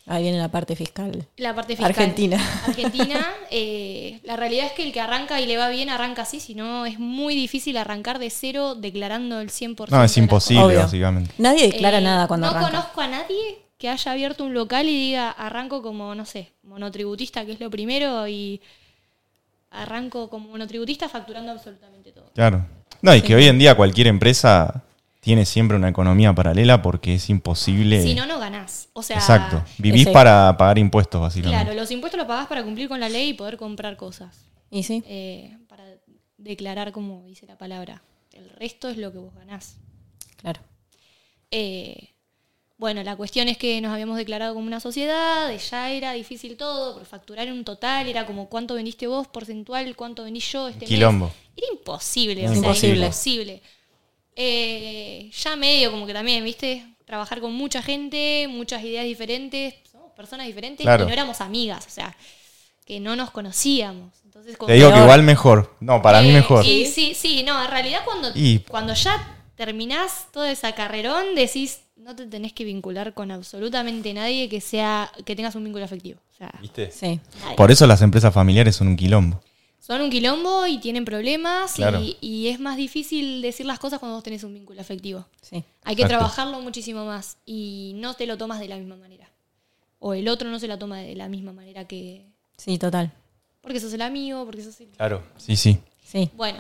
Ahí 0.07 0.25
viene 0.25 0.39
la 0.39 0.49
parte 0.49 0.75
fiscal. 0.75 1.29
La 1.37 1.55
parte 1.55 1.75
fiscal. 1.77 1.91
Argentina. 1.91 2.37
Argentina. 2.67 3.25
eh, 3.53 4.19
la 4.25 4.35
realidad 4.35 4.67
es 4.67 4.73
que 4.73 4.83
el 4.83 4.93
que 4.93 5.01
arranca 5.01 5.41
y 5.41 5.47
le 5.47 5.57
va 5.57 5.69
bien, 5.69 5.89
arranca 5.89 6.23
así. 6.23 6.41
Si 6.41 6.57
no, 6.57 6.85
es 6.85 6.99
muy 6.99 7.37
difícil 7.37 7.77
arrancar 7.77 8.19
de 8.19 8.29
cero 8.31 8.75
declarando 8.75 9.41
el 9.41 9.51
100%. 9.51 9.89
No, 9.91 10.03
es 10.03 10.17
imposible, 10.17 10.65
Obvio. 10.65 10.81
básicamente. 10.81 11.33
Nadie 11.39 11.69
declara 11.71 11.99
Eh, 11.99 12.03
nada 12.03 12.27
cuando 12.27 12.47
No 12.47 12.51
arranca. 12.59 12.71
conozco 12.71 13.01
a 13.03 13.07
nadie 13.07 13.59
que 13.79 13.89
haya 13.89 14.11
abierto 14.11 14.43
un 14.45 14.53
local 14.53 14.89
y 14.89 14.97
diga, 14.99 15.31
arranco 15.31 15.81
como, 15.81 16.13
no 16.17 16.25
sé, 16.25 16.51
monotributista, 16.65 17.47
que 17.47 17.53
es 17.53 17.61
lo 17.61 17.71
primero, 17.71 18.27
y 18.27 18.61
arranco 19.71 20.29
como 20.29 20.49
monotributista 20.49 21.09
facturando 21.09 21.53
absolutamente 21.53 22.11
todo. 22.11 22.33
Claro. 22.35 22.67
No, 23.03 23.15
y 23.15 23.23
que 23.23 23.35
hoy 23.35 23.47
en 23.47 23.59
día 23.59 23.75
cualquier 23.75 24.07
empresa 24.07 24.85
tiene 25.21 25.45
siempre 25.45 25.77
una 25.77 25.89
economía 25.89 26.35
paralela 26.35 26.83
porque 26.83 27.15
es 27.15 27.29
imposible. 27.31 28.03
Si 28.03 28.15
no, 28.15 28.27
no 28.27 28.39
ganás. 28.39 28.89
O 28.95 29.03
sea, 29.03 29.17
Exacto. 29.17 29.63
Vivís 29.79 30.03
Ese- 30.03 30.13
para 30.13 30.57
pagar 30.57 30.79
impuestos, 30.79 31.21
básicamente. 31.21 31.65
Claro, 31.65 31.79
los 31.79 31.91
impuestos 31.91 32.19
los 32.19 32.27
pagás 32.27 32.47
para 32.47 32.63
cumplir 32.63 32.89
con 32.89 33.01
la 33.01 33.09
ley 33.09 33.31
y 33.31 33.35
poder 33.35 33.57
comprar 33.57 33.97
cosas. 33.97 34.37
¿Y 34.71 34.83
sí? 34.85 35.03
eh, 35.07 35.57
para 35.69 35.85
declarar 36.39 36.93
como 36.93 37.25
dice 37.27 37.47
la 37.47 37.59
palabra. 37.59 38.03
El 38.33 38.49
resto 38.51 38.89
es 38.89 38.97
lo 38.97 39.13
que 39.13 39.19
vos 39.19 39.35
ganás. 39.35 39.77
Claro. 40.37 40.61
Eh, 41.51 42.11
bueno, 42.81 43.03
la 43.03 43.15
cuestión 43.15 43.47
es 43.49 43.59
que 43.59 43.79
nos 43.83 43.93
habíamos 43.93 44.17
declarado 44.17 44.55
como 44.55 44.67
una 44.67 44.81
sociedad, 44.81 45.53
ya 45.71 45.91
era 45.91 46.13
difícil 46.15 46.57
todo, 46.57 46.95
por 46.95 47.05
facturar 47.05 47.53
un 47.53 47.63
total, 47.63 48.09
era 48.09 48.25
como 48.25 48.49
cuánto 48.49 48.75
vendiste 48.75 49.07
vos, 49.07 49.29
porcentual, 49.29 49.95
cuánto 49.95 50.25
vendí 50.25 50.41
yo 50.41 50.67
este 50.67 50.81
mes. 50.81 50.89
Quilombo. 50.89 51.31
Era 51.57 51.67
imposible, 51.73 52.49
o 52.49 52.53
Imposible. 52.55 52.97
sea, 52.97 53.05
imposible. 53.07 53.63
Eh, 54.37 55.31
ya 55.37 55.57
medio 55.57 55.91
como 55.91 56.07
que 56.07 56.15
también, 56.15 56.43
viste, 56.45 56.87
trabajar 57.05 57.41
con 57.41 57.53
mucha 57.53 57.83
gente, 57.83 58.47
muchas 58.49 58.83
ideas 58.83 59.05
diferentes, 59.05 59.75
somos 59.93 60.13
personas 60.13 60.47
diferentes 60.47 60.83
Claro. 60.85 61.05
y 61.05 61.07
no 61.07 61.13
éramos 61.13 61.41
amigas, 61.43 61.87
o 61.87 61.91
sea, 61.91 62.17
que 62.87 62.99
no 63.01 63.15
nos 63.17 63.31
conocíamos. 63.31 64.15
Entonces, 64.25 64.57
como 64.57 64.69
Te 64.69 64.75
digo 64.75 64.91
que 64.93 65.01
igual 65.01 65.23
mejor. 65.23 65.77
No, 65.81 66.01
para 66.01 66.23
mí 66.23 66.31
eh, 66.31 66.33
mejor. 66.33 66.65
y 66.65 66.87
sí, 66.87 67.15
sí, 67.15 67.43
no, 67.43 67.63
en 67.63 67.71
realidad 67.71 68.01
cuando, 68.07 68.31
Y- 68.35 68.61
cuando 68.61 68.95
ya 68.95 69.37
terminás 69.57 70.29
toda 70.33 70.51
esa 70.51 70.73
carrerón, 70.75 71.35
decís, 71.35 71.81
no 72.11 72.17
te 72.17 72.27
tenés 72.27 72.53
que 72.53 72.65
vincular 72.65 73.15
con 73.15 73.31
absolutamente 73.31 74.13
nadie 74.13 74.49
que 74.49 74.61
sea, 74.61 75.11
que 75.25 75.37
tengas 75.37 75.55
un 75.55 75.65
vínculo 75.65 75.85
afectivo. 75.85 76.21
O 76.33 76.37
sea, 76.37 76.53
¿Viste? 76.61 76.91
Sí. 76.91 77.21
Por 77.57 77.71
eso 77.71 77.87
las 77.87 78.03
empresas 78.03 78.35
familiares 78.35 78.75
son 78.77 78.89
un 78.89 78.97
quilombo. 78.97 79.41
Son 79.79 80.01
un 80.03 80.11
quilombo 80.11 80.67
y 80.67 80.79
tienen 80.79 81.05
problemas 81.05 81.73
Claro. 81.75 82.01
y, 82.03 82.17
y 82.21 82.49
es 82.49 82.61
más 82.61 82.77
difícil 82.77 83.41
decir 83.43 83.65
las 83.67 83.79
cosas 83.79 83.99
cuando 83.99 84.17
vos 84.17 84.25
tenés 84.25 84.45
un 84.45 84.53
vínculo 84.55 84.81
afectivo. 84.81 85.27
Sí. 85.41 85.65
Hay 85.85 85.97
que 85.97 86.03
Exacto. 86.03 86.19
trabajarlo 86.19 86.61
muchísimo 86.61 87.05
más 87.07 87.39
y 87.47 87.93
no 87.97 88.15
te 88.15 88.27
lo 88.27 88.37
tomas 88.37 88.61
de 88.61 88.69
la 88.69 88.77
misma 88.77 88.97
manera. 88.97 89.29
O 89.99 90.15
el 90.15 90.29
otro 90.29 90.51
no 90.51 90.59
se 90.59 90.67
la 90.69 90.79
toma 90.79 90.99
de 90.99 91.15
la 91.15 91.29
misma 91.29 91.53
manera 91.53 91.87
que... 91.87 92.27
Sí, 92.57 92.77
total. 92.79 93.13
Porque 93.61 93.79
sos 93.81 93.93
el 93.93 94.03
amigo, 94.03 94.45
porque 94.45 94.63
sos 94.63 94.81
el... 94.81 94.89
Claro. 94.89 95.23
Sí, 95.37 95.57
sí. 95.57 95.79
Sí. 96.05 96.31
Bueno, 96.35 96.59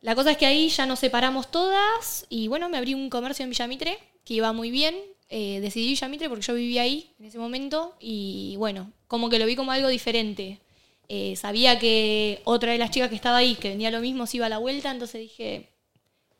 la 0.00 0.14
cosa 0.14 0.30
es 0.32 0.36
que 0.36 0.46
ahí 0.46 0.68
ya 0.68 0.86
nos 0.86 0.98
separamos 1.00 1.50
todas 1.50 2.26
y 2.28 2.46
bueno, 2.48 2.68
me 2.68 2.78
abrí 2.78 2.94
un 2.94 3.10
comercio 3.10 3.42
en 3.44 3.50
Villamitre 3.50 3.98
que 4.28 4.34
iba 4.34 4.52
muy 4.52 4.70
bien. 4.70 4.94
Eh, 5.30 5.60
decidí 5.60 5.88
Villamitre 5.88 6.28
porque 6.28 6.44
yo 6.44 6.54
vivía 6.54 6.82
ahí 6.82 7.10
en 7.18 7.24
ese 7.24 7.38
momento 7.38 7.96
y 7.98 8.56
bueno, 8.58 8.92
como 9.06 9.30
que 9.30 9.38
lo 9.38 9.46
vi 9.46 9.56
como 9.56 9.72
algo 9.72 9.88
diferente. 9.88 10.60
Eh, 11.08 11.34
sabía 11.36 11.78
que 11.78 12.42
otra 12.44 12.72
de 12.72 12.78
las 12.78 12.90
chicas 12.90 13.08
que 13.08 13.14
estaba 13.14 13.38
ahí, 13.38 13.54
que 13.54 13.70
vendía 13.70 13.90
lo 13.90 14.00
mismo, 14.00 14.26
se 14.26 14.36
iba 14.36 14.44
a 14.44 14.50
la 14.50 14.58
vuelta, 14.58 14.90
entonces 14.90 15.22
dije, 15.22 15.70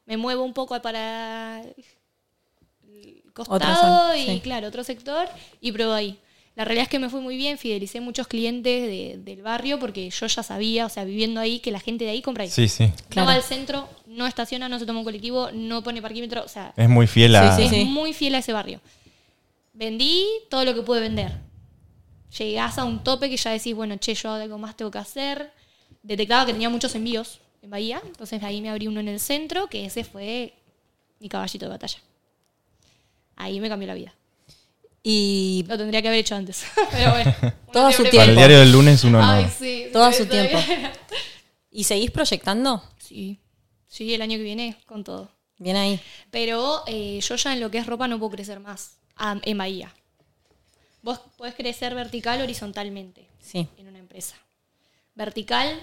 me 0.04 0.18
muevo 0.18 0.44
un 0.44 0.52
poco 0.52 0.80
para 0.82 1.62
el 1.62 3.22
costado 3.32 3.58
zona, 3.58 4.18
y 4.18 4.26
sí. 4.26 4.40
claro, 4.40 4.68
otro 4.68 4.84
sector 4.84 5.26
y 5.62 5.72
pruebo 5.72 5.92
ahí. 5.94 6.18
La 6.58 6.64
realidad 6.64 6.82
es 6.82 6.88
que 6.88 6.98
me 6.98 7.08
fue 7.08 7.20
muy 7.20 7.36
bien, 7.36 7.56
fidelicé 7.56 8.00
muchos 8.00 8.26
clientes 8.26 8.82
de- 8.82 9.18
del 9.18 9.42
barrio 9.42 9.78
porque 9.78 10.10
yo 10.10 10.26
ya 10.26 10.42
sabía, 10.42 10.86
o 10.86 10.88
sea, 10.88 11.04
viviendo 11.04 11.38
ahí, 11.40 11.60
que 11.60 11.70
la 11.70 11.78
gente 11.78 12.04
de 12.04 12.10
ahí 12.10 12.20
compra 12.20 12.42
ahí. 12.42 12.50
Sí, 12.50 12.66
sí. 12.68 12.90
Claro. 13.10 13.26
No 13.26 13.30
va 13.30 13.34
al 13.36 13.44
centro, 13.44 13.88
no 14.06 14.26
estaciona, 14.26 14.68
no 14.68 14.76
se 14.80 14.84
toma 14.84 14.98
un 14.98 15.04
colectivo, 15.04 15.50
no 15.52 15.84
pone 15.84 16.02
parquímetro, 16.02 16.42
o 16.44 16.48
sea, 16.48 16.74
Es 16.76 16.88
muy 16.88 17.06
fiel 17.06 17.36
a. 17.36 17.56
Sí, 17.56 17.62
es 17.62 17.70
sí. 17.70 17.84
muy 17.84 18.12
fiel 18.12 18.34
a 18.34 18.38
ese 18.38 18.52
barrio. 18.52 18.80
Vendí 19.72 20.26
todo 20.50 20.64
lo 20.64 20.74
que 20.74 20.82
pude 20.82 20.98
vender. 21.00 21.32
Llegás 22.36 22.76
a 22.78 22.84
un 22.84 23.04
tope 23.04 23.30
que 23.30 23.36
ya 23.36 23.52
decís, 23.52 23.74
bueno, 23.76 23.96
che, 23.96 24.14
yo 24.14 24.32
algo 24.32 24.58
más 24.58 24.76
tengo 24.76 24.90
que 24.90 24.98
hacer. 24.98 25.52
Detectaba 26.02 26.44
que 26.44 26.52
tenía 26.52 26.68
muchos 26.70 26.92
envíos 26.96 27.38
en 27.62 27.70
Bahía, 27.70 28.02
entonces 28.04 28.42
ahí 28.42 28.60
me 28.60 28.68
abrí 28.70 28.88
uno 28.88 28.98
en 28.98 29.06
el 29.06 29.20
centro, 29.20 29.68
que 29.68 29.84
ese 29.84 30.02
fue 30.02 30.54
mi 31.20 31.28
caballito 31.28 31.66
de 31.66 31.70
batalla. 31.70 31.98
Ahí 33.36 33.60
me 33.60 33.68
cambió 33.68 33.86
la 33.86 33.94
vida. 33.94 34.12
Y 35.02 35.64
Lo 35.68 35.78
tendría 35.78 36.02
que 36.02 36.08
haber 36.08 36.20
hecho 36.20 36.34
antes. 36.34 36.64
Pero 36.90 37.10
bueno. 37.12 37.34
Todo 37.72 37.86
a 37.86 37.92
su 37.92 37.98
siempre 38.02 38.18
Para 38.18 38.24
el 38.24 38.34
tiempo. 38.34 38.38
diario 38.40 38.58
del 38.60 38.72
lunes 38.72 39.04
uno 39.04 39.20
Ay, 39.22 39.44
no. 39.44 39.50
sí, 39.50 39.86
Todo 39.92 40.04
a 40.04 40.12
sí, 40.12 40.18
su 40.18 40.26
tiempo. 40.26 40.58
¿Y 41.70 41.84
seguís 41.84 42.10
proyectando? 42.10 42.82
Sí, 42.98 43.38
sí, 43.86 44.12
el 44.14 44.22
año 44.22 44.36
que 44.38 44.42
viene 44.44 44.76
con 44.86 45.04
todo. 45.04 45.30
Bien 45.58 45.76
ahí. 45.76 46.00
Pero 46.30 46.82
eh, 46.86 47.20
yo 47.22 47.36
ya 47.36 47.52
en 47.52 47.60
lo 47.60 47.70
que 47.70 47.78
es 47.78 47.86
ropa 47.86 48.08
no 48.08 48.18
puedo 48.18 48.30
crecer 48.32 48.60
más 48.60 48.96
ah, 49.16 49.36
en 49.42 49.58
Bahía. 49.58 49.94
Vos 51.02 51.20
podés 51.36 51.54
crecer 51.54 51.94
vertical 51.94 52.40
o 52.40 52.44
horizontalmente 52.44 53.28
Sí. 53.40 53.66
en 53.76 53.86
una 53.88 53.98
empresa. 53.98 54.36
Vertical, 55.14 55.80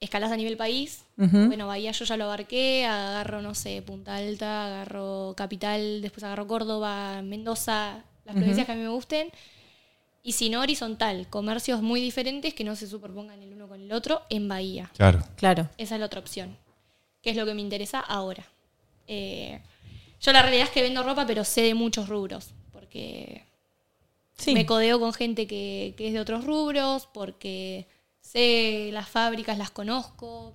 escalás 0.00 0.30
a 0.32 0.36
nivel 0.36 0.56
país. 0.56 1.04
Bueno, 1.16 1.66
Bahía 1.68 1.92
yo 1.92 2.04
ya 2.04 2.16
lo 2.16 2.24
abarqué, 2.24 2.84
agarro, 2.84 3.40
no 3.42 3.54
sé, 3.54 3.82
Punta 3.82 4.16
Alta, 4.16 4.66
agarro 4.66 5.34
Capital, 5.36 6.02
después 6.02 6.22
agarro 6.24 6.46
Córdoba, 6.46 7.22
Mendoza, 7.22 8.04
las 8.26 8.34
provincias 8.34 8.66
que 8.66 8.72
a 8.72 8.74
mí 8.74 8.82
me 8.82 8.88
gusten. 8.88 9.30
Y 10.22 10.32
si 10.32 10.50
no, 10.50 10.60
horizontal, 10.60 11.28
comercios 11.30 11.80
muy 11.82 12.00
diferentes 12.00 12.52
que 12.52 12.64
no 12.64 12.74
se 12.76 12.86
superpongan 12.88 13.40
el 13.42 13.52
uno 13.54 13.68
con 13.68 13.80
el 13.80 13.92
otro 13.92 14.22
en 14.28 14.48
Bahía. 14.48 14.90
Claro. 14.96 15.22
Claro. 15.36 15.68
Esa 15.78 15.94
es 15.94 16.00
la 16.00 16.06
otra 16.06 16.20
opción. 16.20 16.56
Que 17.22 17.30
es 17.30 17.36
lo 17.36 17.46
que 17.46 17.54
me 17.54 17.62
interesa 17.62 18.00
ahora. 18.00 18.44
Eh, 19.06 19.60
yo 20.20 20.32
la 20.32 20.42
realidad 20.42 20.64
es 20.64 20.70
que 20.70 20.82
vendo 20.82 21.02
ropa, 21.04 21.26
pero 21.26 21.44
sé 21.44 21.62
de 21.62 21.74
muchos 21.74 22.08
rubros. 22.08 22.50
Porque 22.72 23.44
Sí. 24.36 24.52
me 24.52 24.66
codeo 24.66 24.98
con 25.00 25.12
gente 25.14 25.46
que, 25.46 25.94
que 25.96 26.08
es 26.08 26.12
de 26.12 26.20
otros 26.20 26.44
rubros, 26.44 27.08
porque 27.14 27.86
sé 28.20 28.90
las 28.92 29.08
fábricas, 29.08 29.56
las 29.58 29.70
conozco. 29.70 30.52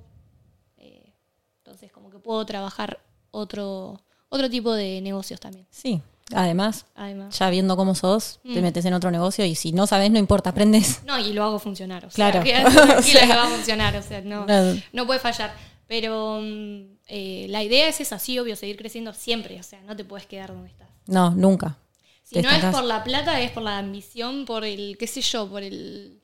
Eh, 0.77 1.13
entonces, 1.59 1.91
como 1.93 2.09
que 2.11 2.19
puedo 2.19 2.45
trabajar 2.45 2.99
otro, 3.31 4.01
otro 4.29 4.49
tipo 4.49 4.73
de 4.73 4.99
negocios 5.01 5.39
también. 5.39 5.65
Sí. 5.69 6.01
Además, 6.35 6.85
Además. 6.95 7.37
ya 7.37 7.49
viendo 7.49 7.75
cómo 7.75 7.95
sos, 7.95 8.39
te 8.43 8.59
Mm. 8.59 8.63
metes 8.63 8.85
en 8.85 8.93
otro 8.93 9.11
negocio 9.11 9.45
y 9.45 9.55
si 9.55 9.71
no 9.71 9.87
sabes, 9.87 10.11
no 10.11 10.19
importa, 10.19 10.51
aprendes. 10.51 11.01
No, 11.05 11.17
y 11.19 11.33
lo 11.33 11.43
hago 11.43 11.59
funcionar. 11.59 12.05
O 12.05 12.11
sea, 12.11 12.31
Claro. 12.31 12.43
tranquila 12.49 12.95
O 12.99 13.01
sea, 13.01 13.21
que 13.27 13.33
va 13.35 13.43
a 13.43 13.49
funcionar. 13.49 13.95
O 13.95 14.01
sea, 14.01 14.21
no, 14.21 14.45
no. 14.45 14.81
no 14.93 15.05
puede 15.07 15.19
fallar. 15.19 15.53
Pero 15.87 16.39
mm, 16.41 16.81
eh, 17.07 17.47
la 17.49 17.63
idea 17.63 17.87
es 17.89 17.99
esa, 17.99 18.17
sí, 18.19 18.39
obvio, 18.39 18.55
seguir 18.55 18.77
creciendo 18.77 19.13
siempre. 19.13 19.59
O 19.59 19.63
sea, 19.63 19.81
no 19.81 19.95
te 19.95 20.05
puedes 20.05 20.25
quedar 20.25 20.49
donde 20.53 20.69
estás. 20.69 20.87
No, 21.07 21.31
nunca. 21.31 21.77
Si 22.23 22.35
Te 22.35 22.43
no 22.43 22.49
es 22.49 22.63
por 22.65 22.83
la 22.85 23.03
plata, 23.03 23.41
es 23.41 23.51
por 23.51 23.63
la 23.63 23.77
ambición, 23.77 24.45
por 24.45 24.63
el, 24.63 24.95
qué 24.97 25.05
sé 25.07 25.19
yo, 25.21 25.49
por 25.49 25.63
el... 25.63 26.21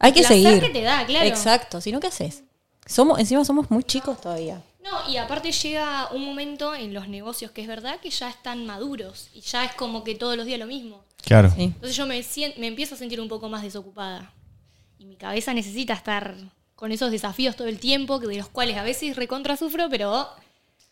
Hay 0.00 0.12
que 0.12 0.24
seguir. 0.24 0.58
que 0.60 0.70
te 0.70 0.82
da, 0.82 1.06
claro. 1.06 1.26
Exacto. 1.28 1.80
Si 1.80 1.92
no, 1.92 2.00
¿qué 2.00 2.08
haces? 2.08 2.42
Somos, 2.86 3.20
encima 3.20 3.44
somos 3.44 3.70
muy 3.70 3.84
chicos 3.84 4.20
todavía. 4.20 4.60
No, 4.82 5.10
y 5.12 5.18
aparte 5.18 5.52
llega 5.52 6.08
un 6.12 6.24
momento 6.24 6.74
en 6.74 6.94
los 6.94 7.06
negocios 7.08 7.50
que 7.50 7.60
es 7.62 7.68
verdad 7.68 8.00
que 8.00 8.10
ya 8.10 8.30
están 8.30 8.64
maduros 8.66 9.28
y 9.34 9.40
ya 9.42 9.64
es 9.64 9.72
como 9.74 10.04
que 10.04 10.14
todos 10.14 10.36
los 10.36 10.46
días 10.46 10.58
lo 10.58 10.66
mismo. 10.66 11.02
Claro. 11.22 11.50
Sí. 11.54 11.64
Entonces 11.64 11.96
yo 11.96 12.06
me, 12.06 12.22
me 12.58 12.66
empiezo 12.66 12.94
a 12.94 12.98
sentir 12.98 13.20
un 13.20 13.28
poco 13.28 13.48
más 13.50 13.62
desocupada. 13.62 14.32
Y 14.98 15.04
mi 15.04 15.16
cabeza 15.16 15.52
necesita 15.52 15.92
estar 15.92 16.34
con 16.76 16.92
esos 16.92 17.10
desafíos 17.10 17.56
todo 17.56 17.68
el 17.68 17.78
tiempo, 17.78 18.20
que 18.20 18.26
de 18.26 18.36
los 18.36 18.48
cuales 18.48 18.78
a 18.78 18.82
veces 18.82 19.16
recontra 19.16 19.56
sufro, 19.58 19.88
pero 19.90 20.26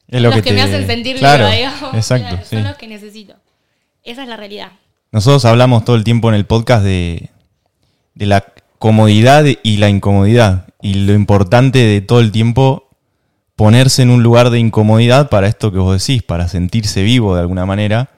Es 0.06 0.14
son 0.16 0.22
lo 0.22 0.28
los 0.28 0.34
que, 0.36 0.42
que, 0.42 0.50
te- 0.50 0.56
me 0.56 0.62
hacen 0.62 0.86
sentir 0.86 1.16
Claro. 1.16 1.44
viva, 1.46 1.56
digamos. 1.56 1.94
Exacto. 1.94 2.28
Claro, 2.28 2.42
sí. 2.44 2.56
Son 2.56 2.64
los 2.64 2.76
que 2.76 2.86
necesito. 2.88 3.34
Esa 4.04 4.22
es 4.22 4.28
la 4.28 4.36
realidad. 4.36 4.72
Nosotros 5.12 5.46
hablamos 5.46 5.84
todo 5.86 5.96
el 5.96 6.04
tiempo 6.04 6.28
en 6.28 6.34
el 6.34 6.44
podcast 6.44 6.84
de, 6.84 7.30
de 8.14 8.26
la 8.26 8.44
comodidad 8.78 9.46
y 9.62 9.76
la 9.78 9.88
incomodidad. 9.88 10.66
Y 10.82 10.92
lo 10.94 11.14
importante 11.14 11.78
de 11.78 12.02
todo 12.02 12.20
el 12.20 12.30
tiempo 12.32 12.87
ponerse 13.58 14.02
en 14.02 14.10
un 14.10 14.22
lugar 14.22 14.50
de 14.50 14.60
incomodidad 14.60 15.30
para 15.30 15.48
esto 15.48 15.72
que 15.72 15.78
vos 15.78 16.00
decís, 16.00 16.22
para 16.22 16.46
sentirse 16.46 17.02
vivo 17.02 17.34
de 17.34 17.40
alguna 17.40 17.66
manera. 17.66 18.08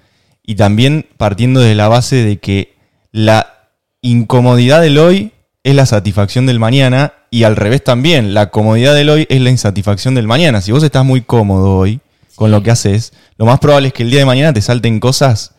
Y 0.44 0.56
también 0.56 1.06
partiendo 1.16 1.60
de 1.60 1.74
la 1.74 1.88
base 1.88 2.16
de 2.16 2.36
que 2.36 2.76
la 3.10 3.70
incomodidad 4.02 4.82
del 4.82 4.98
hoy 4.98 5.32
es 5.64 5.74
la 5.74 5.86
satisfacción 5.86 6.44
del 6.44 6.58
mañana 6.58 7.14
y 7.30 7.44
al 7.44 7.56
revés 7.56 7.82
también, 7.82 8.34
la 8.34 8.50
comodidad 8.50 8.94
del 8.94 9.08
hoy 9.08 9.26
es 9.30 9.40
la 9.40 9.48
insatisfacción 9.48 10.14
del 10.14 10.26
mañana. 10.26 10.60
Si 10.60 10.72
vos 10.72 10.82
estás 10.82 11.06
muy 11.06 11.22
cómodo 11.22 11.74
hoy 11.74 12.00
con 12.34 12.50
lo 12.50 12.62
que 12.62 12.70
haces, 12.70 13.14
lo 13.38 13.46
más 13.46 13.60
probable 13.60 13.88
es 13.88 13.94
que 13.94 14.02
el 14.02 14.10
día 14.10 14.20
de 14.20 14.26
mañana 14.26 14.52
te 14.52 14.60
salten 14.60 15.00
cosas 15.00 15.54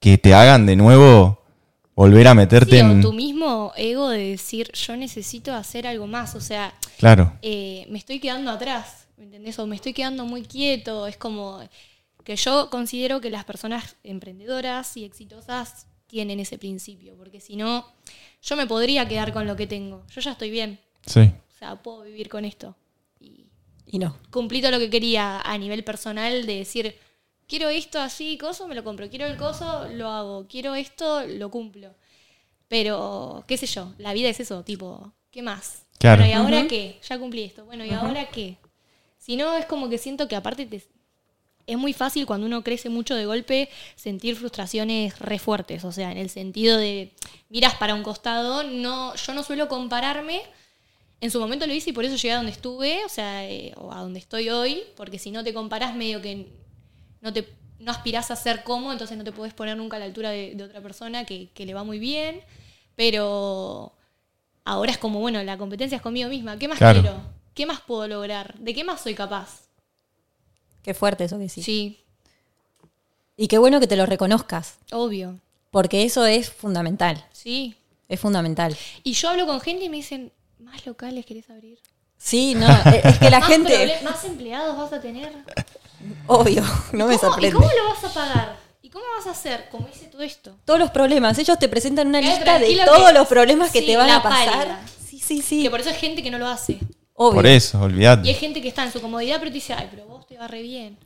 que 0.00 0.16
te 0.16 0.32
hagan 0.32 0.64
de 0.64 0.76
nuevo 0.76 1.42
volver 1.94 2.26
a 2.28 2.34
meterte 2.34 2.70
Sí, 2.70 2.78
en... 2.78 3.00
o 3.00 3.02
tu 3.02 3.12
mismo 3.12 3.72
ego 3.76 4.08
de 4.08 4.30
decir, 4.30 4.72
yo 4.72 4.96
necesito 4.96 5.52
hacer 5.52 5.86
algo 5.86 6.06
más. 6.06 6.34
O 6.34 6.40
sea, 6.40 6.72
Claro, 6.98 7.34
eh, 7.42 7.86
me 7.90 7.98
estoy 7.98 8.18
quedando 8.18 8.50
atrás, 8.50 9.05
¿me 9.16 9.24
entendés? 9.24 9.58
O 9.58 9.66
me 9.66 9.76
estoy 9.76 9.92
quedando 9.92 10.24
muy 10.24 10.42
quieto. 10.42 11.06
Es 11.06 11.16
como 11.16 11.60
que 12.24 12.36
yo 12.36 12.70
considero 12.70 13.20
que 13.20 13.30
las 13.30 13.44
personas 13.44 13.96
emprendedoras 14.02 14.96
y 14.96 15.04
exitosas 15.04 15.86
tienen 16.06 16.40
ese 16.40 16.58
principio, 16.58 17.16
porque 17.16 17.40
si 17.40 17.56
no, 17.56 17.86
yo 18.42 18.56
me 18.56 18.66
podría 18.66 19.06
quedar 19.08 19.32
con 19.32 19.46
lo 19.46 19.56
que 19.56 19.66
tengo. 19.66 20.04
Yo 20.08 20.20
ya 20.20 20.32
estoy 20.32 20.50
bien, 20.50 20.78
sí. 21.04 21.20
o 21.20 21.58
sea, 21.58 21.76
puedo 21.82 22.02
vivir 22.02 22.28
con 22.28 22.44
esto. 22.44 22.76
Y 23.20 23.46
Y 23.86 23.98
no. 23.98 24.16
cumplí 24.30 24.60
todo 24.60 24.72
lo 24.72 24.78
que 24.78 24.90
quería 24.90 25.40
a 25.40 25.58
nivel 25.58 25.82
personal 25.84 26.46
de 26.46 26.56
decir, 26.58 26.96
quiero 27.48 27.68
esto 27.68 27.98
así, 28.00 28.38
coso, 28.38 28.66
me 28.68 28.74
lo 28.74 28.84
compro. 28.84 29.08
Quiero 29.10 29.26
el 29.26 29.36
coso, 29.36 29.88
lo 29.92 30.08
hago. 30.10 30.46
Quiero 30.48 30.74
esto, 30.74 31.24
lo 31.26 31.50
cumplo. 31.50 31.94
Pero, 32.68 33.44
qué 33.46 33.56
sé 33.56 33.66
yo, 33.66 33.92
la 33.98 34.12
vida 34.12 34.28
es 34.28 34.40
eso, 34.40 34.64
tipo, 34.64 35.12
¿qué 35.30 35.42
más? 35.42 35.84
Claro. 35.98 36.22
Bueno, 36.22 36.30
¿y 36.30 36.34
ahora 36.34 36.68
qué? 36.68 36.98
Ya 37.08 37.18
cumplí 37.18 37.42
esto. 37.44 37.64
Bueno, 37.64 37.84
¿y 37.84 37.90
ahora 37.90 38.26
qué? 38.30 38.56
Si 39.26 39.36
no, 39.36 39.56
es 39.56 39.66
como 39.66 39.88
que 39.88 39.98
siento 39.98 40.28
que 40.28 40.36
aparte 40.36 40.66
te- 40.66 40.86
es 41.66 41.76
muy 41.76 41.92
fácil 41.92 42.26
cuando 42.26 42.46
uno 42.46 42.62
crece 42.62 42.88
mucho 42.90 43.16
de 43.16 43.26
golpe 43.26 43.68
sentir 43.96 44.36
frustraciones 44.36 45.18
re 45.18 45.40
fuertes. 45.40 45.84
O 45.84 45.90
sea, 45.90 46.12
en 46.12 46.18
el 46.18 46.30
sentido 46.30 46.78
de 46.78 47.12
miras 47.48 47.74
para 47.74 47.94
un 47.96 48.04
costado, 48.04 48.62
no, 48.62 49.16
yo 49.16 49.34
no 49.34 49.42
suelo 49.42 49.66
compararme. 49.66 50.42
En 51.20 51.30
su 51.32 51.40
momento 51.40 51.66
lo 51.66 51.74
hice 51.74 51.90
y 51.90 51.92
por 51.92 52.04
eso 52.04 52.14
llegué 52.14 52.32
a 52.34 52.36
donde 52.36 52.52
estuve, 52.52 53.04
o 53.04 53.08
sea, 53.08 53.50
eh, 53.50 53.72
o 53.78 53.90
a 53.92 54.00
donde 54.00 54.20
estoy 54.20 54.48
hoy, 54.50 54.82
porque 54.96 55.18
si 55.18 55.32
no 55.32 55.42
te 55.42 55.52
comparás 55.52 55.94
medio 55.96 56.22
que 56.22 56.46
no 57.20 57.32
te 57.32 57.48
no 57.80 57.90
aspirás 57.90 58.30
a 58.30 58.36
ser 58.36 58.62
como, 58.62 58.92
entonces 58.92 59.18
no 59.18 59.24
te 59.24 59.32
puedes 59.32 59.52
poner 59.52 59.76
nunca 59.76 59.96
a 59.96 59.98
la 59.98 60.04
altura 60.06 60.30
de, 60.30 60.54
de 60.54 60.62
otra 60.62 60.80
persona 60.80 61.24
que, 61.24 61.48
que 61.52 61.66
le 61.66 61.74
va 61.74 61.82
muy 61.84 61.98
bien. 61.98 62.42
Pero 62.94 63.92
ahora 64.64 64.92
es 64.92 64.98
como, 64.98 65.20
bueno, 65.20 65.42
la 65.42 65.58
competencia 65.58 65.96
es 65.96 66.02
conmigo 66.02 66.28
misma. 66.30 66.58
¿Qué 66.58 66.68
más 66.68 66.78
Claro. 66.78 67.00
quiero? 67.02 67.35
¿Qué 67.56 67.66
más 67.66 67.80
puedo 67.80 68.06
lograr? 68.06 68.54
¿De 68.58 68.72
qué 68.74 68.84
más 68.84 69.00
soy 69.00 69.14
capaz? 69.14 69.62
Qué 70.84 70.94
fuerte 70.94 71.24
eso 71.24 71.38
que 71.38 71.48
sí. 71.48 71.62
Sí, 71.62 71.98
Y 73.36 73.48
qué 73.48 73.58
bueno 73.58 73.80
que 73.80 73.86
te 73.88 73.96
lo 73.96 74.06
reconozcas, 74.06 74.76
obvio. 74.92 75.38
porque 75.72 76.04
eso 76.04 76.24
es 76.26 76.50
fundamental. 76.50 77.24
Sí. 77.32 77.74
Es 78.08 78.20
fundamental. 78.20 78.76
Y 79.02 79.14
yo 79.14 79.30
hablo 79.30 79.46
con 79.46 79.60
gente 79.60 79.86
y 79.86 79.88
me 79.88 79.96
dicen, 79.96 80.30
¿más 80.60 80.86
locales 80.86 81.26
querés 81.26 81.50
abrir? 81.50 81.78
Sí, 82.18 82.54
no, 82.54 82.68
es 82.68 83.04
es 83.04 83.18
que 83.18 83.30
la 83.30 83.40
¿Más 83.40 83.48
gente, 83.48 83.98
¿Más 84.04 84.24
empleados 84.24 84.76
vas 84.76 84.92
a 84.92 85.00
tener? 85.00 85.32
obvio, 86.28 86.62
no 86.92 87.06
me 87.06 87.16
¿Cómo- 87.16 87.16
¿Y 87.16 87.18
sorprende. 87.18 87.52
cómo 87.56 87.68
lo 87.68 87.88
vas 87.94 88.04
a 88.04 88.14
pagar? 88.14 88.56
¿Y 88.82 88.90
cómo 88.90 89.04
vas 89.16 89.26
a 89.26 89.30
hacer? 89.32 89.68
¿Cómo 89.70 89.88
hice 89.88 90.06
todo 90.06 90.22
esto? 90.22 90.54
Todos 90.66 90.78
los 90.78 90.90
problemas, 90.90 91.36
ellos 91.38 91.58
te 91.58 91.68
presentan 91.68 92.06
una 92.08 92.20
lista 92.20 92.58
de 92.58 92.76
todos 92.84 93.08
que- 93.08 93.14
los 93.14 93.26
problemas 93.26 93.72
que 93.72 93.80
sí, 93.80 93.86
te 93.86 93.96
van 93.96 94.10
a 94.10 94.22
pasar. 94.22 94.56
pálida. 94.56 94.86
Sí, 95.08 95.18
sí, 95.18 95.42
sí. 95.42 95.62
Que 95.62 95.70
por 95.70 95.80
eso 95.80 95.88
hay 95.90 95.96
gente 95.96 96.22
que 96.22 96.30
no 96.30 96.38
lo 96.38 96.46
hace. 96.46 96.78
Obvio. 97.16 97.34
Por 97.36 97.46
eso, 97.46 97.78
Y 97.78 97.80
hay 97.80 97.86
olvidate. 97.86 98.34
gente 98.34 98.60
que 98.62 98.68
está 98.68 98.84
en 98.84 98.92
su 98.92 99.00
comodidad, 99.00 99.36
pero 99.38 99.50
te 99.50 99.54
dice, 99.54 99.72
ay, 99.74 99.88
pero 99.90 100.06
vos 100.06 100.26
te 100.26 100.36
va 100.36 100.46
re 100.46 100.62
bien. 100.62 100.98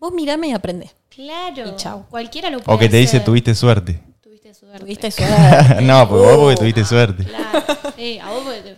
Vos 0.00 0.12
mirame 0.12 0.48
y 0.48 0.52
aprende. 0.52 0.90
Claro. 1.10 1.68
Y 1.70 1.76
chau. 1.76 2.06
Cualquiera 2.08 2.48
lo 2.50 2.60
puede 2.60 2.76
O 2.76 2.78
que 2.78 2.88
te 2.88 2.96
dice, 2.96 3.16
hacer. 3.18 3.24
tuviste 3.26 3.54
suerte. 3.54 4.00
Tuviste 4.22 4.54
suerte. 4.54 4.78
Tuviste 4.78 5.10
suerte. 5.12 5.82
no, 5.82 6.08
pues 6.08 6.22
vos 6.22 6.36
porque 6.38 6.56
tuviste 6.56 6.84
suerte. 6.84 7.24
Claro. 7.24 7.64
Sí, 7.96 8.18
a 8.20 8.30
vos 8.30 8.42
porque 8.44 8.60
te- 8.60 8.76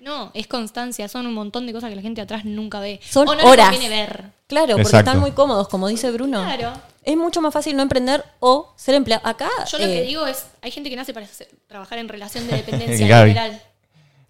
No, 0.00 0.30
es 0.32 0.46
constancia. 0.46 1.08
Son 1.08 1.26
un 1.26 1.34
montón 1.34 1.66
de 1.66 1.72
cosas 1.74 1.90
que 1.90 1.96
la 1.96 2.02
gente 2.02 2.20
atrás 2.22 2.44
nunca 2.46 2.80
ve. 2.80 3.00
Son 3.06 3.28
o 3.28 3.34
no 3.34 3.44
horas. 3.44 3.70
les 3.70 3.78
conviene 3.78 3.94
ver. 3.94 4.24
Claro, 4.46 4.68
porque 4.68 4.82
Exacto. 4.82 5.10
están 5.10 5.20
muy 5.20 5.32
cómodos, 5.32 5.68
como 5.68 5.88
dice 5.88 6.10
Bruno. 6.10 6.42
Claro. 6.42 6.72
Es 7.02 7.16
mucho 7.16 7.40
más 7.42 7.52
fácil 7.52 7.76
no 7.76 7.82
emprender 7.82 8.24
o 8.40 8.72
ser 8.76 8.94
empleado. 8.94 9.26
Acá. 9.26 9.48
Yo 9.70 9.78
lo 9.78 9.84
eh, 9.84 9.88
que 9.88 10.02
digo 10.02 10.26
es, 10.26 10.46
hay 10.62 10.70
gente 10.70 10.88
que 10.88 10.96
nace 10.96 11.12
para 11.12 11.26
hacer- 11.26 11.48
trabajar 11.66 11.98
en 11.98 12.08
relación 12.08 12.46
de 12.46 12.52
dependencia 12.56 13.06
Gaby. 13.06 13.28
liberal. 13.30 13.62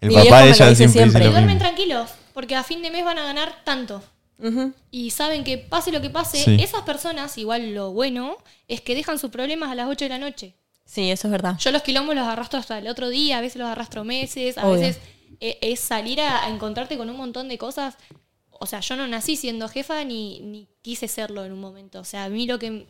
El 0.01 0.09
Mi 0.09 0.15
papá 0.15 0.23
viejo 0.23 0.35
de 0.35 0.41
me 0.43 0.49
lo 0.49 0.55
ella 0.55 0.69
dice 0.69 0.75
siempre, 0.77 1.01
siempre. 1.01 1.23
Lo 1.25 1.31
duermen 1.31 1.55
mismo. 1.55 1.59
tranquilos, 1.59 2.09
porque 2.33 2.55
a 2.55 2.63
fin 2.63 2.81
de 2.81 2.91
mes 2.91 3.03
van 3.05 3.17
a 3.17 3.23
ganar 3.23 3.63
tanto. 3.63 4.03
ujú. 4.39 4.73
Y 4.91 5.09
saben 5.11 5.43
que 5.43 5.57
pase 5.57 5.91
lo 5.91 5.99
que 6.01 6.09
pase, 6.11 6.37
Sí. 6.43 6.57
esas 6.61 6.83
personas, 6.83 7.35
igual 7.39 7.73
lo 7.73 7.91
bueno, 7.91 8.37
es 8.67 8.81
que 8.81 8.93
dejan 8.95 9.17
sus 9.17 9.31
problemas 9.31 9.71
a 9.71 9.75
las 9.75 9.87
8 9.87 10.05
de 10.05 10.09
la 10.09 10.19
noche. 10.19 10.53
Sí, 10.85 11.09
eso 11.09 11.27
es 11.27 11.31
verdad. 11.31 11.57
Yo 11.59 11.71
los 11.71 11.81
quilombos 11.81 12.15
los 12.15 12.25
arrastro 12.27 12.59
hasta 12.59 12.77
el 12.77 12.87
otro 12.87 13.09
día, 13.09 13.39
a 13.39 13.41
veces 13.41 13.57
los 13.57 13.67
arrastro 13.67 14.03
meses, 14.03 14.57
a 14.57 14.67
Obvio. 14.67 14.81
veces 14.81 14.99
eh, 15.41 15.57
es 15.61 15.79
salir 15.79 16.21
a, 16.21 16.45
a 16.45 16.49
encontrarte 16.49 16.95
con 16.97 17.09
un 17.09 17.17
montón 17.17 17.49
de 17.49 17.57
cosas. 17.57 17.95
O 18.51 18.65
sea, 18.67 18.79
yo 18.79 18.95
no 18.95 19.07
nací 19.07 19.35
siendo 19.35 19.67
jefa 19.67 20.03
ni, 20.05 20.39
ni 20.39 20.67
quise 20.83 21.07
serlo 21.07 21.43
en 21.43 21.51
un 21.51 21.59
momento. 21.59 21.99
O 21.99 22.03
sea, 22.05 22.23
a 22.25 22.29
mí 22.29 22.45
lo 22.47 22.57
que 22.59 22.87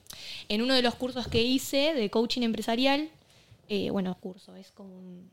en 0.50 0.62
uno 0.62 0.74
de 0.76 0.82
los 0.82 0.96
cursos 0.96 1.28
que 1.28 1.42
hice 1.42 1.94
de 1.94 2.10
coaching 2.10 2.42
empresarial, 2.44 3.10
eh, 3.70 3.90
bueno, 3.90 4.16
curso, 4.20 4.56
es 4.56 4.72
como 4.72 4.96
un... 4.98 5.32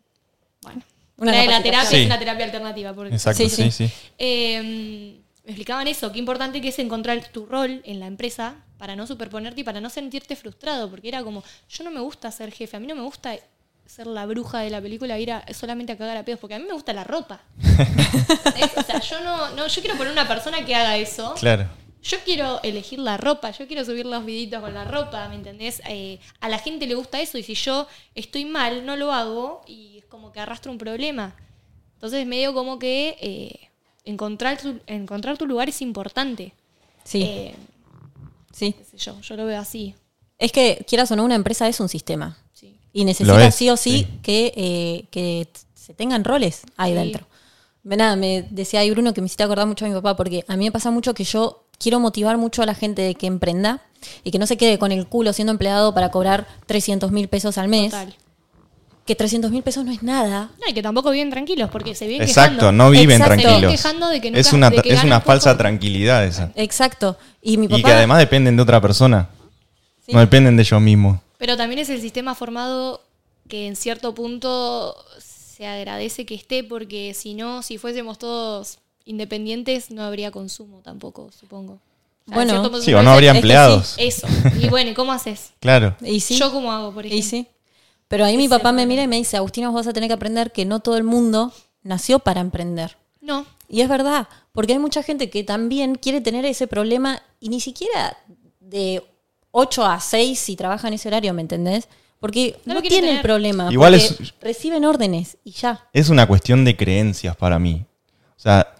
Bueno, 0.62 0.82
Una 1.16 1.32
la 1.32 1.38
de 1.42 1.46
la 1.46 1.62
terapia 1.62 1.88
Sí. 1.90 1.96
es 1.96 2.06
una 2.06 2.18
terapia 2.18 2.44
alternativa. 2.46 2.92
Porque, 2.92 3.14
Exacto, 3.14 3.42
Sí, 3.42 3.48
sí, 3.48 3.70
sí. 3.70 3.88
sí. 3.88 3.94
eh, 4.18 5.20
me 5.44 5.50
explicaban 5.50 5.86
eso, 5.88 6.10
qué 6.10 6.18
importante 6.18 6.60
que 6.60 6.68
es 6.68 6.78
encontrar 6.78 7.22
tu 7.28 7.44
rol 7.46 7.82
en 7.84 8.00
la 8.00 8.06
empresa 8.06 8.56
para 8.78 8.96
no 8.96 9.06
superponerte 9.06 9.60
y 9.60 9.64
para 9.64 9.80
no 9.80 9.90
sentirte 9.90 10.36
frustrado, 10.36 10.88
porque 10.90 11.08
era 11.08 11.22
como, 11.22 11.44
yo 11.68 11.84
no 11.84 11.90
me 11.90 12.00
gusta 12.00 12.30
ser 12.32 12.50
jefe, 12.50 12.76
a 12.76 12.80
mí 12.80 12.86
no 12.86 12.94
me 12.94 13.02
gusta 13.02 13.36
ser 13.86 14.06
la 14.06 14.24
bruja 14.24 14.60
de 14.60 14.70
la 14.70 14.80
película 14.80 15.16
e 15.18 15.20
ir 15.22 15.32
a- 15.32 15.44
solamente 15.52 15.92
a 15.92 15.98
cagar 15.98 16.16
a 16.16 16.24
pedos, 16.24 16.40
porque 16.40 16.54
a 16.54 16.58
mí 16.58 16.64
me 16.66 16.72
gusta 16.72 16.92
la 16.94 17.04
ropa. 17.04 17.40
O 18.76 18.82
sea, 18.82 19.00
yo 19.00 19.20
no, 19.22 19.50
no, 19.50 19.66
yo 19.66 19.80
quiero 19.82 19.96
poner 19.96 20.12
una 20.12 20.26
persona 20.26 20.64
que 20.64 20.74
haga 20.74 20.96
eso. 20.96 21.34
Claro. 21.38 21.68
Yo 22.02 22.18
quiero 22.24 22.60
elegir 22.62 22.98
la 22.98 23.16
ropa, 23.16 23.50
yo 23.50 23.66
quiero 23.66 23.82
subir 23.84 24.04
los 24.04 24.24
videitos 24.26 24.60
con 24.60 24.74
la 24.74 24.84
ropa, 24.84 25.26
¿me 25.28 25.36
entendés? 25.36 25.80
Eh, 25.88 26.18
a 26.40 26.48
la 26.50 26.58
gente 26.58 26.86
le 26.86 26.94
gusta 26.94 27.20
eso 27.20 27.38
y 27.38 27.42
si 27.42 27.54
yo 27.54 27.86
estoy 28.14 28.44
mal, 28.44 28.84
no 28.84 28.96
lo 28.96 29.10
hago 29.12 29.62
y 29.66 29.93
como 30.14 30.30
que 30.30 30.38
arrastro 30.38 30.70
un 30.70 30.78
problema. 30.78 31.34
Entonces 31.94 32.24
medio 32.24 32.54
como 32.54 32.78
que 32.78 33.16
eh, 33.20 33.68
encontrar, 34.04 34.58
tu, 34.60 34.78
encontrar 34.86 35.36
tu 35.36 35.44
lugar 35.44 35.68
es 35.68 35.82
importante. 35.82 36.52
Sí, 37.02 37.22
Eh, 37.22 37.54
sí. 38.52 38.72
qué 38.78 38.84
sé 38.84 38.96
yo, 38.96 39.20
yo 39.20 39.34
lo 39.36 39.44
veo 39.44 39.60
así. 39.60 39.96
Es 40.38 40.52
que, 40.52 40.84
quieras 40.88 41.10
o 41.10 41.16
no, 41.16 41.24
una 41.24 41.34
empresa 41.34 41.66
es 41.68 41.80
un 41.80 41.88
sistema. 41.88 42.36
Sí. 42.52 42.76
Y 42.92 43.04
necesita 43.04 43.44
es, 43.44 43.54
sí 43.56 43.68
o 43.70 43.76
sí, 43.76 44.06
sí. 44.08 44.18
Que, 44.22 44.52
eh, 44.56 45.04
que 45.10 45.48
se 45.74 45.94
tengan 45.94 46.22
roles 46.22 46.62
ahí 46.76 46.92
Sí. 46.92 46.98
dentro. 46.98 47.26
Ve, 47.82 47.96
Nada, 47.96 48.14
me 48.14 48.46
decía 48.50 48.80
ahí 48.80 48.90
Bruno 48.92 49.12
que 49.14 49.20
me 49.20 49.26
hiciste 49.26 49.42
acordar 49.42 49.66
mucho 49.66 49.84
a 49.84 49.88
mi 49.88 49.94
papá, 49.94 50.14
porque 50.16 50.44
a 50.46 50.56
mí 50.56 50.64
me 50.66 50.70
pasa 50.72 50.92
mucho 50.92 51.12
que 51.12 51.24
yo 51.24 51.64
quiero 51.78 51.98
motivar 51.98 52.38
mucho 52.38 52.62
a 52.62 52.66
la 52.66 52.74
gente 52.76 53.02
de 53.02 53.16
que 53.16 53.26
emprenda 53.26 53.82
y 54.22 54.30
que 54.30 54.38
no 54.38 54.46
se 54.46 54.56
quede 54.56 54.78
con 54.78 54.92
el 54.92 55.08
culo 55.08 55.32
siendo 55.32 55.50
empleado 55.50 55.92
para 55.92 56.10
cobrar 56.12 56.46
300 56.66 57.10
mil 57.10 57.26
pesos 57.28 57.58
al 57.58 57.66
mes. 57.68 57.90
Total. 57.90 58.14
Que 59.06 59.14
300 59.14 59.50
mil 59.50 59.62
pesos 59.62 59.84
no 59.84 59.92
es 59.92 60.02
nada. 60.02 60.50
No, 60.58 60.66
y 60.70 60.72
que 60.72 60.82
tampoco 60.82 61.10
viven 61.10 61.28
tranquilos 61.30 61.68
porque 61.70 61.94
se 61.94 62.06
viven 62.06 62.22
Exacto, 62.26 62.54
quejando. 62.60 62.72
no 62.72 62.90
viven 62.90 63.10
Exacto. 63.20 63.26
tranquilos. 63.26 63.52
Se 63.52 63.60
viven 63.60 63.76
quejando 63.76 64.08
de 64.08 64.20
que 64.22 64.30
nunca- 64.30 64.40
es 64.40 64.52
una, 64.54 64.70
de 64.70 64.82
que 64.82 64.92
es 64.94 65.04
una 65.04 65.18
poco. 65.20 65.26
falsa 65.32 65.56
tranquilidad 65.58 66.24
esa. 66.24 66.50
Exacto. 66.54 67.18
Y 67.42 67.58
mi 67.58 67.68
papá. 67.68 67.80
Y 67.80 67.82
que 67.82 67.92
además 67.92 68.18
dependen 68.18 68.56
de 68.56 68.62
otra 68.62 68.80
persona. 68.80 69.28
Sí. 70.06 70.12
No 70.12 70.20
dependen 70.20 70.56
de 70.56 70.62
ellos 70.62 70.80
mismos. 70.80 71.20
Pero 71.36 71.56
también 71.56 71.80
es 71.80 71.90
el 71.90 72.00
sistema 72.00 72.34
formado 72.34 73.02
que 73.48 73.66
en 73.66 73.76
cierto 73.76 74.14
punto 74.14 74.96
se 75.18 75.66
agradece 75.66 76.24
que 76.24 76.34
esté, 76.34 76.64
porque 76.64 77.12
si 77.12 77.34
no, 77.34 77.62
si 77.62 77.76
fuésemos 77.76 78.18
todos 78.18 78.78
independientes, 79.04 79.90
no 79.90 80.02
habría 80.02 80.30
consumo 80.30 80.80
tampoco, 80.82 81.30
supongo. 81.38 81.74
O 82.26 82.32
sea, 82.32 82.42
en 82.42 82.48
Bueno. 82.48 82.80
Sí, 82.80 82.94
o 82.94 83.02
no 83.02 83.10
habría 83.10 83.32
es 83.32 83.34
que 83.34 83.36
sí. 83.36 83.38
empleados. 83.42 83.94
Eso. 83.98 84.26
Y 84.58 84.68
bueno, 84.68 84.90
¿y 84.90 84.94
cómo 84.94 85.12
haces? 85.12 85.50
Claro. 85.60 85.94
Y 86.00 86.20
sí. 86.20 86.38
¿Yo 86.38 86.50
cómo 86.50 86.72
hago, 86.72 86.90
por 86.92 87.04
Y 87.04 87.22
sí. 87.22 87.46
Pero 88.08 88.24
ahí 88.24 88.36
mi 88.36 88.48
papá 88.48 88.72
me 88.72 88.86
mira 88.86 89.02
y 89.02 89.08
me 89.08 89.16
dice, 89.16 89.36
Agustina, 89.36 89.68
vos 89.68 89.76
vas 89.76 89.86
a 89.86 89.92
tener 89.92 90.08
que 90.08 90.14
aprender 90.14 90.52
que 90.52 90.64
no 90.64 90.80
todo 90.80 90.96
el 90.96 91.04
mundo 91.04 91.52
nació 91.82 92.18
para 92.18 92.40
emprender. 92.40 92.96
No. 93.20 93.46
Y 93.68 93.80
es 93.80 93.88
verdad, 93.88 94.28
porque 94.52 94.74
hay 94.74 94.78
mucha 94.78 95.02
gente 95.02 95.30
que 95.30 95.42
también 95.42 95.94
quiere 95.96 96.20
tener 96.20 96.44
ese 96.44 96.66
problema 96.66 97.22
y 97.40 97.48
ni 97.48 97.60
siquiera 97.60 98.16
de 98.60 99.02
8 99.50 99.84
a 99.86 100.00
6 100.00 100.38
si 100.38 100.56
trabaja 100.56 100.88
en 100.88 100.94
ese 100.94 101.08
horario, 101.08 101.32
¿me 101.32 101.42
entendés? 101.42 101.88
Porque 102.20 102.56
No 102.64 102.80
tiene 102.82 103.16
el 103.16 103.20
problema. 103.22 103.70
Igual 103.72 103.94
es- 103.94 104.34
Reciben 104.40 104.84
órdenes 104.84 105.38
y 105.44 105.52
ya. 105.52 105.88
Es 105.92 106.08
una 106.08 106.26
cuestión 106.26 106.64
de 106.64 106.76
creencias 106.76 107.36
para 107.36 107.58
mí. 107.58 107.84
O 108.36 108.40
sea, 108.40 108.74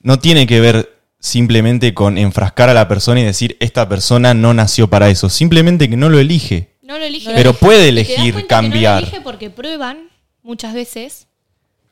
no 0.00 0.18
tiene 0.18 0.46
que 0.46 0.60
ver 0.60 0.98
simplemente 1.18 1.94
con 1.94 2.18
enfrascar 2.18 2.68
a 2.68 2.74
la 2.74 2.86
persona 2.88 3.20
y 3.20 3.24
decir, 3.24 3.56
esta 3.60 3.88
persona 3.88 4.34
no 4.34 4.52
nació 4.52 4.88
para 4.88 5.08
eso. 5.08 5.28
Simplemente 5.30 5.88
que 5.88 5.96
no 5.96 6.08
lo 6.10 6.18
elige. 6.18 6.73
No 6.84 6.98
lo 6.98 7.04
elige. 7.04 7.32
Pero 7.34 7.54
puede 7.54 7.88
elegir 7.88 8.46
cambiar. 8.46 8.94
No 8.96 9.00
lo 9.00 9.06
elige 9.06 9.20
porque 9.22 9.50
prueban 9.50 10.08
muchas 10.42 10.74
veces 10.74 11.26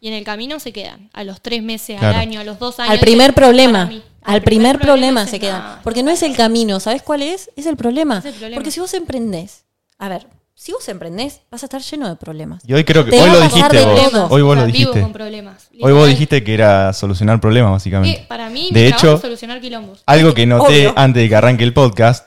y 0.01 0.09
en 0.09 0.15
el 0.15 0.23
camino 0.25 0.61
se 0.61 0.73
quedan. 0.73 1.09
A 1.13 1.25
los 1.25 1.41
tres 1.41 1.63
meses, 1.63 1.99
Claro. 1.99 2.15
al 2.17 2.21
año, 2.21 2.41
a 2.41 2.45
los 2.45 2.59
dos 2.59 2.79
años. 2.79 2.93
Al 2.93 3.01
primer 3.01 3.31
dicen, 3.31 3.35
"Para 3.35 3.47
problema. 3.47 3.85
mí". 3.87 4.03
Al 4.23 4.43
primer 4.43 4.79
problema 4.79 5.27
se 5.27 5.41
quedan. 5.41 5.63
"No, 5.63 5.83
Porque 5.83 6.03
no 6.03 6.11
es 6.11 6.23
el 6.23 6.37
camino, 6.37 6.79
¿sabes 6.79 7.03
cuál 7.03 7.23
es? 7.23 7.51
Es 7.57 7.67
el 7.67 7.77
problema. 7.77 8.19
Es 8.19 8.27
el 8.27 8.33
problema. 8.35 8.55
Porque 8.57 8.71
si 8.71 8.81
vos 8.81 8.93
emprendés, 8.95 9.65
a 9.99 10.09
ver, 10.09 10.27
si 10.55 10.71
vos 10.73 10.87
emprendés, 10.89 11.41
vas 11.51 11.63
a 11.63 11.67
estar 11.67 11.81
lleno 11.81 12.09
de 12.09 12.15
problemas. 12.17 12.63
Y 12.67 12.75
hoy 12.75 12.85
creo 12.85 13.05
que, 13.05 13.11
Te 13.13 13.21
hoy 13.23 13.31
lo 13.31 13.41
dijiste 13.41 13.83
vos. 14.13 14.31
Hoy 14.31 14.43
vos 14.43 14.53
O 14.53 14.61
lo 14.61 14.67
vivo 14.67 14.73
dijiste. 14.73 15.01
con 15.01 15.13
problemas. 15.13 15.69
Hoy 15.81 15.93
vos 15.93 16.07
dijiste 16.07 16.45
que 16.45 16.55
era 16.55 16.93
solucionar 16.93 17.41
problemas, 17.41 17.73
básicamente. 17.73 18.21
Eh, 18.21 18.25
para 18.29 18.49
mí, 18.51 18.69
de 18.71 18.83
mi 18.83 18.89
trabajo 18.91 19.07
hecho, 19.07 19.15
es 19.17 19.21
solucionar 19.23 19.61
quilombos. 19.61 20.03
algo 20.07 20.35
que 20.35 20.47
noté 20.47 20.89
Obvio. 20.89 20.93
antes 20.97 21.23
de 21.23 21.29
que 21.31 21.35
arranque 21.35 21.65
el 21.65 21.73
podcast, 21.73 22.27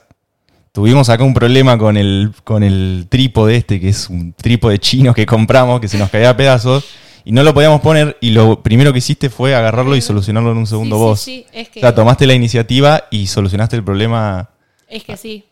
tuvimos 0.75 1.07
acá 1.07 1.23
un 1.23 1.33
problema 1.33 1.77
con 1.77 1.95
el, 1.95 2.33
con 2.43 2.61
el 2.61 3.07
trípode 3.09 3.55
este, 3.55 3.79
que 3.79 3.87
es 3.89 4.09
un 4.09 4.33
trípode 4.33 4.77
chino 4.77 5.13
que 5.13 5.25
compramos, 5.25 5.79
que 5.79 5.87
se 5.87 5.97
nos 5.97 6.09
caía 6.09 6.31
a 6.31 6.35
pedazos, 6.37 6.83
y 7.23 7.31
no 7.31 7.43
lo 7.43 7.53
podíamos 7.53 7.79
poner, 7.79 8.17
y 8.19 8.31
lo 8.31 8.61
primero 8.61 8.91
que 8.91 8.99
hiciste 8.99 9.29
fue 9.29 9.55
agarrarlo 9.55 9.95
y 9.95 10.01
solucionarlo 10.01 10.51
en 10.51 10.57
un 10.57 10.67
segundo 10.67 10.97
Sí, 10.97 11.01
vos. 11.01 11.19
sí, 11.21 11.45
es 11.53 11.69
que- 11.69 11.79
O 11.79 11.81
sea, 11.81 11.95
tomaste 11.95 12.27
la 12.27 12.33
iniciativa 12.33 13.05
y 13.09 13.27
solucionaste 13.27 13.77
el 13.77 13.85
problema. 13.85 14.49
Es 14.89 15.05
que 15.05 15.15
sí. 15.15 15.45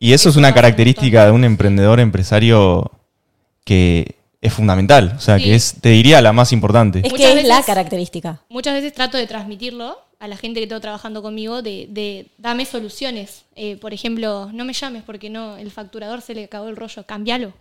Y 0.00 0.12
eso 0.12 0.28
es 0.28 0.34
una 0.34 0.52
característica 0.52 1.24
de 1.24 1.30
un 1.30 1.44
emprendedor 1.44 2.00
empresario 2.00 2.90
que 3.64 4.16
es 4.40 4.52
fundamental. 4.52 5.14
O 5.16 5.20
sea, 5.20 5.38
Sí. 5.38 5.44
que 5.44 5.54
es, 5.54 5.76
te 5.80 5.90
diría, 5.90 6.20
la 6.20 6.32
más 6.32 6.52
importante. 6.52 6.98
Es 7.04 7.12
Muchas 7.12 7.32
que 7.32 7.40
es 7.42 7.46
la 7.46 7.62
característica. 7.62 8.40
Muchas 8.48 8.74
veces 8.74 8.92
trato 8.92 9.16
de 9.16 9.28
transmitirlo 9.28 9.96
a 10.22 10.28
la 10.28 10.36
gente 10.36 10.60
que 10.60 10.68
tengo 10.68 10.80
trabajando 10.80 11.20
conmigo, 11.20 11.62
de, 11.62 11.88
de 11.90 12.28
dame 12.38 12.64
soluciones. 12.64 13.42
Eh, 13.56 13.76
por 13.76 13.92
ejemplo, 13.92 14.50
no 14.52 14.64
me 14.64 14.72
llames 14.72 15.02
porque 15.02 15.28
no 15.28 15.56
el 15.56 15.72
facturador 15.72 16.22
se 16.22 16.32
le 16.32 16.44
acabó 16.44 16.68
el 16.68 16.76
rollo, 16.76 17.04
cambialo. 17.04 17.52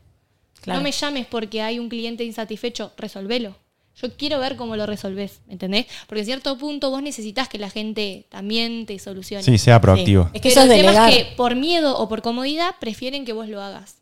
Claro. 0.61 0.77
No 0.77 0.83
me 0.83 0.91
llames 0.91 1.25
porque 1.25 1.63
hay 1.63 1.79
un 1.79 1.89
cliente 1.89 2.23
insatisfecho, 2.23 2.91
resolvelo. 2.97 3.55
Yo 3.99 4.15
quiero 4.15 4.39
ver 4.39 4.57
cómo 4.57 4.75
lo 4.75 4.85
resolvés, 4.85 5.41
¿me 5.47 5.53
¿entendés? 5.53 5.87
Porque 6.05 6.19
en 6.19 6.25
cierto 6.27 6.55
punto 6.55 6.91
vos 6.91 7.01
necesitas 7.01 7.49
que 7.49 7.57
la 7.57 7.71
gente 7.71 8.27
también 8.29 8.85
te 8.85 8.99
solucione. 8.99 9.41
Sí, 9.41 9.57
sea 9.57 9.81
proactivo. 9.81 10.25
Sí. 10.25 10.29
Es 10.35 10.41
que 10.41 10.49
Pero 10.49 10.61
eso 10.61 10.71
es 10.71 10.79
el 10.79 10.85
tema 10.85 11.09
es 11.09 11.15
que 11.15 11.35
por 11.35 11.55
miedo 11.55 11.97
o 11.97 12.07
por 12.07 12.21
comodidad 12.21 12.75
prefieren 12.79 13.25
que 13.25 13.33
vos 13.33 13.49
lo 13.49 13.59
hagas. 13.59 13.95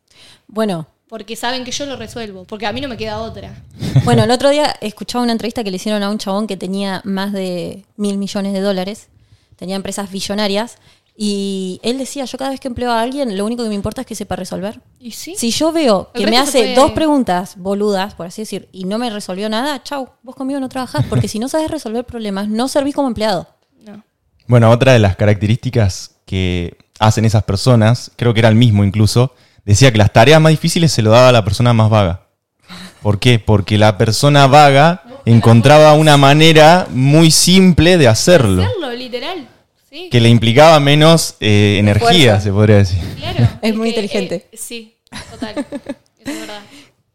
Bueno, 0.48 0.86
Porque 1.10 1.36
saben 1.36 1.63
que 1.65 1.72
yo 1.72 1.86
lo 1.88 1.95
resuelvo, 1.95 2.45
porque 2.45 2.67
a 2.67 2.72
mí 2.72 2.80
no 2.82 2.88
me 2.88 2.95
queda 2.98 3.19
otra. 3.19 3.63
Bueno, 4.06 4.24
el 4.24 4.32
otro 4.32 4.50
día 4.50 4.74
escuchaba 4.82 5.24
una 5.24 5.32
entrevista 5.34 5.63
que 5.63 5.72
le 5.72 5.76
hicieron 5.78 6.02
a 6.04 6.10
un 6.10 6.17
chabón 6.19 6.48
que 6.48 6.56
tenía 6.56 7.02
más 7.04 7.34
de 7.34 7.84
mil 7.98 8.17
millones 8.17 8.54
de 8.54 8.62
dólares, 8.62 9.10
tenía 9.56 9.76
empresas 9.76 10.10
billonarias, 10.12 10.78
y 11.17 11.82
él 11.84 11.98
decía, 11.98 12.24
yo 12.26 12.38
cada 12.38 12.52
vez 12.52 12.60
que 12.62 12.69
empleo 12.69 12.91
a 12.91 13.02
alguien, 13.02 13.38
lo 13.38 13.45
único 13.45 13.62
que 13.63 13.69
me 13.69 13.76
importa 13.76 14.02
es 14.02 14.08
que 14.08 14.15
sepa 14.15 14.36
resolver. 14.38 14.80
¿Y 15.02 15.12
sí? 15.12 15.36
Si 15.38 15.52
yo 15.52 15.72
veo 15.74 16.12
que 16.13 16.26
me 16.28 16.38
hace 16.38 16.60
puede- 16.60 16.76
dos 16.76 16.91
preguntas 16.91 17.56
boludas, 17.58 18.13
por 18.13 18.28
así 18.28 18.43
decir, 18.43 18.69
y 18.72 18.86
no 18.86 18.98
me 18.98 19.10
resolvió 19.10 19.50
nada, 19.50 19.84
chau, 19.84 20.08
vos 20.24 20.36
conmigo 20.36 20.60
no 20.62 20.69
trabajás, 20.69 21.06
porque 21.10 21.28
si 21.28 21.38
no 21.39 21.50
sabes 21.50 21.69
resolver 21.72 22.06
problemas, 22.06 22.48
no 22.48 22.67
servís 22.69 22.95
como 22.95 23.10
empleado. 23.10 23.48
No. 23.86 24.02
Bueno, 24.48 24.69
otra 24.72 24.93
de 24.93 25.00
las 25.00 25.17
características 25.17 26.12
que 26.26 26.78
hacen 27.00 27.26
esas 27.26 27.43
personas, 27.43 28.12
creo 28.15 28.34
que 28.34 28.39
era 28.39 28.50
el 28.50 28.56
mismo 28.56 28.84
incluso, 28.86 29.34
decía 29.70 29.92
que 29.92 29.98
las 29.98 30.12
tareas 30.12 30.42
más 30.42 30.52
difíciles 30.52 30.92
se 30.92 31.02
lo 31.02 31.12
daba 31.12 31.30
a 31.30 31.32
la 31.32 31.44
persona 31.44 31.74
más 31.74 31.90
vaga. 31.90 32.28
¿Por 33.02 33.20
qué? 33.20 33.40
Porque 33.40 33.78
la 33.78 33.98
persona 33.98 34.48
vaga 34.48 35.04
encontraba 35.26 35.94
una 35.94 36.18
manera 36.18 36.88
muy 36.90 37.32
simple 37.32 37.98
de 37.98 38.08
hacerlo, 38.08 38.64
Hacerlo, 38.64 38.92
literal. 38.94 39.48
Sí, 39.90 40.10
que 40.12 40.20
le 40.20 40.30
implicaba 40.30 40.80
menos 40.80 41.36
eh, 41.40 41.78
energía, 41.80 42.40
se 42.40 42.52
podría 42.52 42.78
decir. 42.78 43.00
claro. 43.18 43.48
Es 43.62 43.76
muy 43.76 43.86
que, 43.94 44.02
inteligente. 44.02 44.48
eh, 44.52 44.58
sí, 44.58 44.96
total. 45.32 45.56
Eso 45.58 46.32
es 46.32 46.40
verdad. 46.40 46.62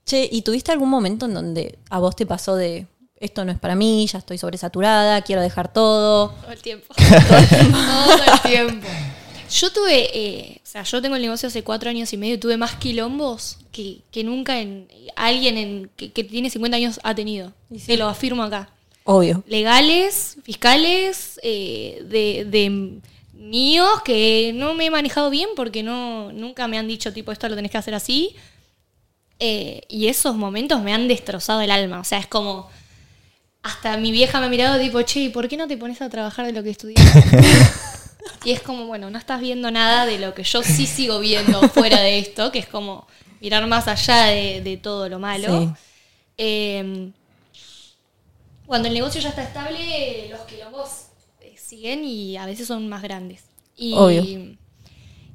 Che, 0.07 0.29
¿y 0.31 0.43
tuviste 0.43 0.73
algún 0.73 0.91
momento 0.91 1.27
en 1.27 1.35
donde 1.35 1.79
a 1.91 1.99
vos 1.99 2.15
te 2.17 2.27
pasó 2.27 2.57
de, 2.57 2.87
esto 3.19 3.45
no 3.45 3.53
es 3.53 3.59
para 3.59 3.75
mí, 3.75 4.07
ya 4.07 4.19
estoy 4.19 4.39
sobresaturada, 4.39 5.23
quiero 5.23 5.41
dejar 5.43 5.73
todo? 5.73 6.31
Todo 6.31 6.53
el 6.53 6.63
tiempo. 6.63 6.87
Todo 6.97 7.39
el 7.39 7.49
tiempo. 7.49 7.79
Todo 7.79 8.35
el 8.35 8.41
tiempo. 8.43 8.87
Yo 9.55 9.71
tuve, 9.71 10.11
eh, 10.13 10.61
o 10.65 10.67
sea, 10.67 10.83
yo 10.83 11.01
tengo 11.01 11.15
el 11.15 11.23
negocio 11.23 11.47
hace 11.47 11.63
cuatro 11.63 11.89
años 11.89 12.13
y 12.13 12.17
medio 12.17 12.35
y 12.35 12.39
tuve 12.39 12.57
más 12.57 12.75
quilombos 12.75 13.59
que, 13.71 13.99
que 14.11 14.25
nunca 14.25 14.61
en, 14.61 14.89
alguien 15.15 15.57
en, 15.57 15.91
que, 15.97 16.11
que 16.11 16.25
tiene 16.25 16.51
50 16.51 16.77
años 16.77 16.99
ha 17.05 17.15
tenido. 17.15 17.53
Y 17.71 17.79
sí. 17.79 17.87
Te 17.87 17.97
lo 17.97 18.09
afirmo 18.09 18.43
acá. 18.43 18.71
Obvio. 19.05 19.45
Legales, 19.47 20.39
fiscales, 20.43 21.39
eh, 21.45 22.03
de, 22.09 22.47
de 22.47 22.99
míos 23.33 24.03
que 24.05 24.53
no 24.57 24.75
me 24.75 24.87
he 24.87 24.91
manejado 24.91 25.31
bien 25.31 25.51
porque 25.55 25.85
no 25.85 26.33
nunca 26.33 26.67
me 26.67 26.79
han 26.79 26.89
dicho 26.89 27.13
tipo 27.13 27.31
esto 27.31 27.49
lo 27.49 27.55
tenés 27.55 27.71
que 27.71 27.79
hacer 27.79 27.95
así. 27.95 28.35
Eh, 29.39 29.83
y 29.89 30.09
esos 30.09 30.35
momentos 30.35 30.83
me 30.83 30.93
han 30.93 31.07
destrozado 31.07 31.61
el 31.61 31.71
alma. 31.71 32.01
O 32.01 32.05
sea, 32.05 32.19
es 32.19 32.27
como. 32.27 32.69
Hasta 33.63 33.97
mi 33.99 34.11
vieja 34.11 34.41
me 34.41 34.47
ha 34.47 34.49
mirado 34.49 34.81
tipo, 34.81 35.01
che, 35.03 35.21
¿y 35.21 35.29
¿por 35.29 35.49
qué 35.49 35.57
no 35.57 35.69
te 35.69 35.77
pones 35.77 36.03
a 36.03 36.11
trabajar 36.11 36.45
de 36.45 36.53
lo 36.53 36.63
que 36.65 36.71
estudiaste? 36.71 37.23
y 38.45 38.53
es 38.53 38.61
como, 38.63 38.87
bueno, 38.87 39.11
no 39.11 39.19
estás 39.19 39.41
viendo 39.41 39.71
nada 39.71 40.07
de 40.07 40.19
lo 40.19 40.35
que 40.35 40.43
yo 40.45 40.63
sí 40.63 40.87
sigo 40.87 41.19
viendo 41.21 41.61
fuera 41.71 42.01
de 42.01 42.19
esto, 42.19 42.51
que 42.53 42.59
es 42.59 42.67
como 42.67 43.07
mirar 43.41 43.67
más 43.67 43.89
allá 43.89 44.27
de, 44.27 44.61
de 44.63 44.77
todo 44.77 45.09
lo 45.09 45.19
malo. 45.19 45.61
Sí. 45.61 45.69
Eh, 46.39 47.11
cuando 48.67 48.89
el 48.89 48.95
negocio 48.95 49.21
ya 49.21 49.29
está 49.29 49.43
estable, 49.43 50.29
los 50.31 50.41
quilombos 50.43 51.07
eh, 51.41 51.55
siguen 51.59 52.05
y 52.05 52.37
a 52.37 52.47
veces 52.47 52.67
son 52.67 52.89
más 52.89 53.03
grandes. 53.03 53.45
Y, 53.77 53.95
Obvio. 53.95 54.23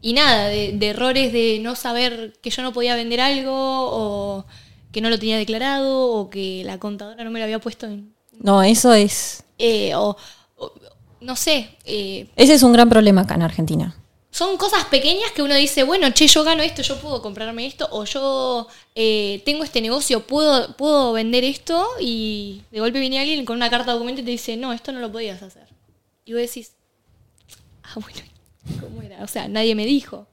y 0.02 0.14
nada, 0.14 0.48
de, 0.48 0.72
de 0.74 0.88
errores 0.88 1.32
de 1.34 1.60
no 1.62 1.76
saber 1.76 2.34
que 2.42 2.50
yo 2.50 2.62
no 2.64 2.74
podía 2.74 2.96
vender 2.96 3.22
algo 3.22 3.52
o 3.54 4.46
que 4.92 5.02
no 5.02 5.10
lo 5.10 5.20
tenía 5.20 5.38
declarado 5.38 6.08
o 6.12 6.30
que 6.30 6.64
la 6.66 6.80
contadora 6.80 7.24
no 7.24 7.30
me 7.32 7.40
lo 7.40 7.46
había 7.46 7.60
puesto 7.60 7.86
en... 7.86 8.14
No, 8.40 8.64
eso 8.64 8.94
es. 8.94 9.44
eh, 9.60 9.94
o- 9.96 10.16
no 11.22 11.36
sé, 11.36 11.78
eh, 11.86 12.28
Ese 12.36 12.54
es 12.54 12.64
un 12.64 12.74
gran 12.74 12.90
problema 12.90 13.22
acá 13.22 13.36
en 13.36 13.44
Argentina. 13.44 13.96
son 14.32 14.58
cosas 14.58 14.86
pequeñas 14.86 15.32
que 15.32 15.42
uno 15.42 15.56
dice, 15.56 15.84
bueno, 15.84 16.10
che, 16.12 16.28
yo 16.28 16.44
gano 16.44 16.62
esto, 16.64 16.82
yo 16.82 17.00
puedo 17.00 17.22
comprarme 17.22 17.66
esto, 17.66 17.88
o 17.92 18.06
yo 18.06 18.68
eh, 18.96 19.42
tengo 19.46 19.64
este 19.64 19.82
negocio, 19.82 20.26
puedo, 20.28 20.76
puedo 20.78 21.14
vender 21.14 21.44
esto, 21.44 21.88
y 22.00 22.62
de 22.72 22.80
golpe 22.80 23.00
viene 23.00 23.20
alguien 23.20 23.46
con 23.46 23.56
una 23.58 23.70
carta 23.70 23.88
de 23.88 23.94
documento 23.94 24.22
y 24.22 24.26
te 24.26 24.32
dice, 24.32 24.56
no, 24.56 24.72
esto 24.72 24.92
no 24.92 25.00
lo 25.00 25.12
podías 25.12 25.42
hacer. 25.42 25.68
Y 26.26 26.34
vos 26.34 26.42
decís, 26.42 26.74
ah, 27.84 27.96
bueno, 27.96 28.20
¿cómo 28.80 29.02
era? 29.02 29.24
O 29.24 29.28
sea, 29.28 29.48
nadie 29.48 29.76
me 29.76 29.86
dijo. 29.86 30.28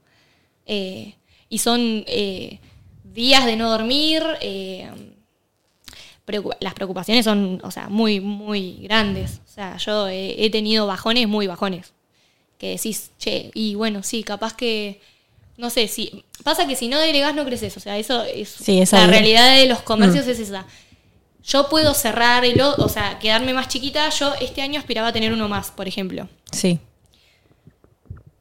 Eh, 0.65 1.15
y 1.49 1.57
son 1.59 2.03
eh, 2.07 2.59
días 3.03 3.45
de 3.45 3.55
no 3.55 3.71
dormir, 3.71 4.23
eh, 4.41 4.89
las 6.59 6.73
preocupaciones 6.73 7.25
son, 7.25 7.59
o 7.63 7.71
sea, 7.71 7.89
muy, 7.89 8.19
muy 8.19 8.79
grandes. 8.81 9.41
O 9.45 9.49
sea, 9.49 9.77
yo 9.77 10.07
he, 10.07 10.45
he 10.45 10.49
tenido 10.49 10.85
bajones, 10.85 11.27
muy 11.27 11.47
bajones. 11.47 11.93
Que 12.57 12.71
decís, 12.71 13.11
che, 13.17 13.51
y 13.53 13.75
bueno, 13.75 14.03
sí, 14.03 14.23
capaz 14.23 14.55
que, 14.55 14.99
no 15.57 15.69
sé, 15.69 15.87
si 15.87 16.25
pasa 16.43 16.67
que 16.67 16.75
si 16.75 16.87
no 16.87 16.99
delegás 16.99 17.33
no 17.33 17.45
creces. 17.45 17.77
O 17.77 17.79
sea, 17.79 17.97
eso 17.97 18.23
es, 18.23 18.49
Sí, 18.49 18.83
la 18.91 19.07
realidad 19.07 19.55
de 19.55 19.67
los 19.67 19.81
comercios 19.81 20.27
es 20.27 20.39
esa. 20.39 20.65
Yo 21.43 21.69
puedo 21.69 21.93
cerrar 21.93 22.43
el, 22.43 22.59
o 22.59 22.89
sea, 22.89 23.19
quedarme 23.19 23.53
más 23.53 23.69
chiquita. 23.69 24.09
Yo 24.09 24.33
este 24.41 24.61
año 24.61 24.79
aspiraba 24.79 25.07
a 25.07 25.13
tener 25.13 25.31
uno 25.31 25.47
más, 25.47 25.71
por 25.71 25.87
ejemplo. 25.87 26.27
Sí. 26.51 26.79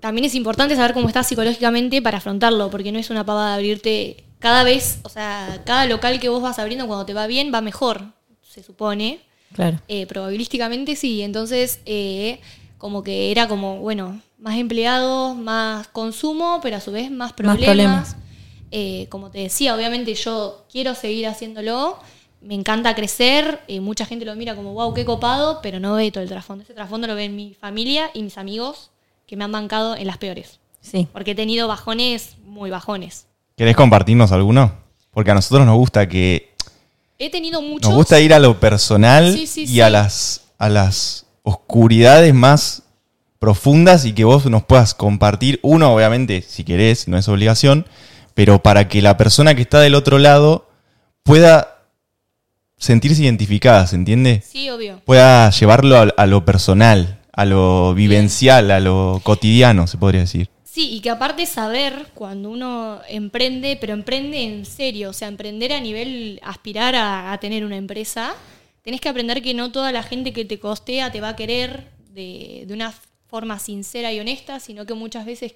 También 0.01 0.25
es 0.25 0.35
importante 0.35 0.75
saber 0.77 0.93
cómo 0.93 1.07
estás 1.07 1.29
psicológicamente 1.29 2.03
para 2.03 2.19
afrontarlo, 2.19 2.69
porque 2.69 2.91
no 2.91 2.99
es 2.99 3.11
una 3.11 3.25
pavada 3.25 3.55
abrirte 3.55 4.26
cada 4.39 4.65
vez, 4.65 5.01
o 5.03 5.09
sea, 5.09 5.63
cada 5.65 5.87
local 5.87 6.21
que 6.21 6.29
vos 6.29 6.43
vas 6.43 6.59
abriendo 6.59 6.87
cuando 6.87 7.07
te 7.07 7.15
va 7.15 7.27
bien 7.27 7.51
va 7.53 7.61
mejor, 7.61 8.03
se 8.43 8.63
supone. 8.63 9.21
Claro. 9.53 9.81
Eh, 9.89 10.07
probabilísticamente 10.07 10.97
sí, 10.97 11.23
entonces 11.23 11.81
eh, 11.87 12.41
como 12.79 13.03
que 13.03 13.31
era 13.31 13.49
como, 13.49 13.79
bueno, 13.79 14.21
más 14.39 14.57
empleados, 14.59 15.37
más 15.37 15.89
consumo, 15.89 16.61
pero 16.63 16.77
a 16.77 16.81
su 16.81 16.93
vez 16.93 17.11
más 17.11 17.33
problemas. 17.33 17.65
problemas. 17.65 18.17
Eh, 18.71 19.07
como 19.09 19.31
te 19.31 19.39
decía, 19.39 19.75
obviamente 19.75 20.15
yo 20.15 20.67
quiero 20.71 20.95
seguir 20.95 21.27
haciéndolo, 21.29 21.99
me 22.43 22.55
encanta 22.55 22.95
crecer, 22.95 23.61
mucha 23.81 24.05
gente 24.05 24.25
lo 24.25 24.35
mira 24.37 24.55
como, 24.55 24.75
wow, 24.75 24.93
qué 24.93 25.05
copado, 25.05 25.61
pero 25.63 25.81
no 25.81 25.95
ve 25.95 26.11
todo 26.11 26.23
el 26.23 26.29
trasfondo. 26.29 26.65
Ese 26.65 26.75
trasfondo 26.75 27.07
lo 27.07 27.15
ven 27.15 27.35
mi 27.35 27.55
familia 27.55 28.11
y 28.13 28.23
mis 28.23 28.37
amigos 28.37 28.91
que 29.27 29.37
me 29.37 29.45
han 29.45 29.53
bancado 29.53 29.97
en 29.97 30.07
las 30.07 30.19
peores, 30.19 30.61
Sí. 30.81 31.09
porque 31.13 31.31
he 31.31 31.35
tenido 31.35 31.67
bajones, 31.67 32.37
muy 32.45 32.71
bajones. 32.71 33.27
¿Querés 33.57 33.75
compartirnos 33.77 34.33
alguno? 34.33 34.73
Porque 35.13 35.31
a 35.31 35.35
nosotros 35.35 35.67
nos 35.67 35.77
gusta 35.77 36.09
que 36.09 36.53
He 37.19 37.31
tenido 37.31 37.63
muchos... 37.63 37.89
nos 37.89 37.97
gusta 37.97 38.21
ir 38.21 38.35
a 38.35 38.39
lo 38.39 38.61
personal 38.61 39.33
Sí, 39.33 39.47
sí, 39.47 39.63
y 39.63 39.67
sí. 39.69 39.81
a 39.81 39.89
las 39.91 40.43
a 40.59 40.69
las 40.69 41.27
oscuridades 41.43 42.35
más 42.35 42.83
profundas 43.39 44.05
y 44.05 44.13
que 44.13 44.25
vos 44.25 44.47
nos 44.47 44.65
puedas 44.65 44.95
compartir 44.95 45.61
uno, 45.63 45.95
obviamente, 45.95 46.43
si 46.43 46.65
querés, 46.65 47.09
no 47.09 47.19
es 47.19 47.29
obligación, 47.29 47.87
pero 48.35 48.63
para 48.63 48.89
que 48.89 49.01
la 49.03 49.17
persona 49.17 49.55
que 49.55 49.63
está 49.63 49.81
del 49.81 49.95
otro 49.95 50.19
lado 50.19 50.69
pueda 51.23 51.79
sentirse 52.79 53.23
identificada, 53.23 53.87
¿se 53.87 53.97
entiende? 53.97 54.43
Sí, 54.47 54.69
obvio. 54.71 55.01
Pueda 55.05 55.51
llevarlo 55.51 55.97
a, 55.99 56.03
a 56.17 56.27
lo 56.27 56.45
personal, 56.45 57.21
a 57.33 57.45
lo 57.45 57.95
vivencial, 57.95 58.71
a 58.71 58.81
lo 58.81 59.21
cotidiano, 59.23 59.87
se 59.87 59.99
podría 59.99 60.23
decir. 60.23 60.49
Sí, 60.77 60.91
y 60.93 61.01
que 61.01 61.09
aparte 61.09 61.47
saber 61.47 62.09
cuando 62.13 62.51
uno 62.51 63.01
emprende, 63.09 63.79
pero 63.81 63.95
emprende 63.95 64.43
en 64.43 64.67
serio, 64.67 65.09
o 65.09 65.13
sea, 65.15 65.27
emprender 65.27 65.73
a 65.73 65.81
nivel 65.81 66.39
aspirar 66.43 66.95
a, 66.95 67.33
a 67.33 67.41
tener 67.41 67.65
una 67.65 67.79
empresa, 67.79 68.35
tenés 68.83 69.01
que 69.01 69.09
aprender 69.09 69.41
que 69.41 69.55
no 69.55 69.73
toda 69.73 69.91
la 69.91 70.03
gente 70.03 70.35
que 70.35 70.45
te 70.45 70.61
costea 70.61 71.11
te 71.11 71.23
va 71.23 71.31
a 71.31 71.37
querer 71.37 71.89
de, 72.11 72.65
de 72.67 72.75
una 72.75 72.93
forma 73.27 73.59
sincera 73.59 74.13
y 74.13 74.21
honesta, 74.21 74.61
sino 74.61 74.85
que 74.85 74.93
muchas 74.93 75.25
veces 75.25 75.55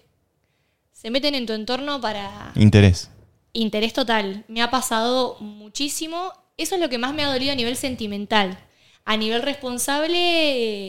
se 0.91 1.11
meten 1.11 1.35
en 1.35 1.45
tu 1.45 1.53
entorno 1.53 2.01
para 2.01 2.53
Interés. 2.55 3.11
interés 3.53 3.93
total. 3.93 4.47
Me 4.49 4.63
ha 4.63 4.71
pasado 4.71 5.37
muchísimo. 5.41 6.33
Eso 6.57 6.77
es 6.77 6.81
lo 6.81 6.89
que 6.89 6.97
más 6.97 7.13
me 7.13 7.25
ha 7.25 7.31
dolido 7.31 7.53
a 7.53 7.57
nivel 7.57 7.77
sentimental. 7.77 8.59
A 9.05 9.19
nivel 9.19 9.43
responsable, 9.43 10.17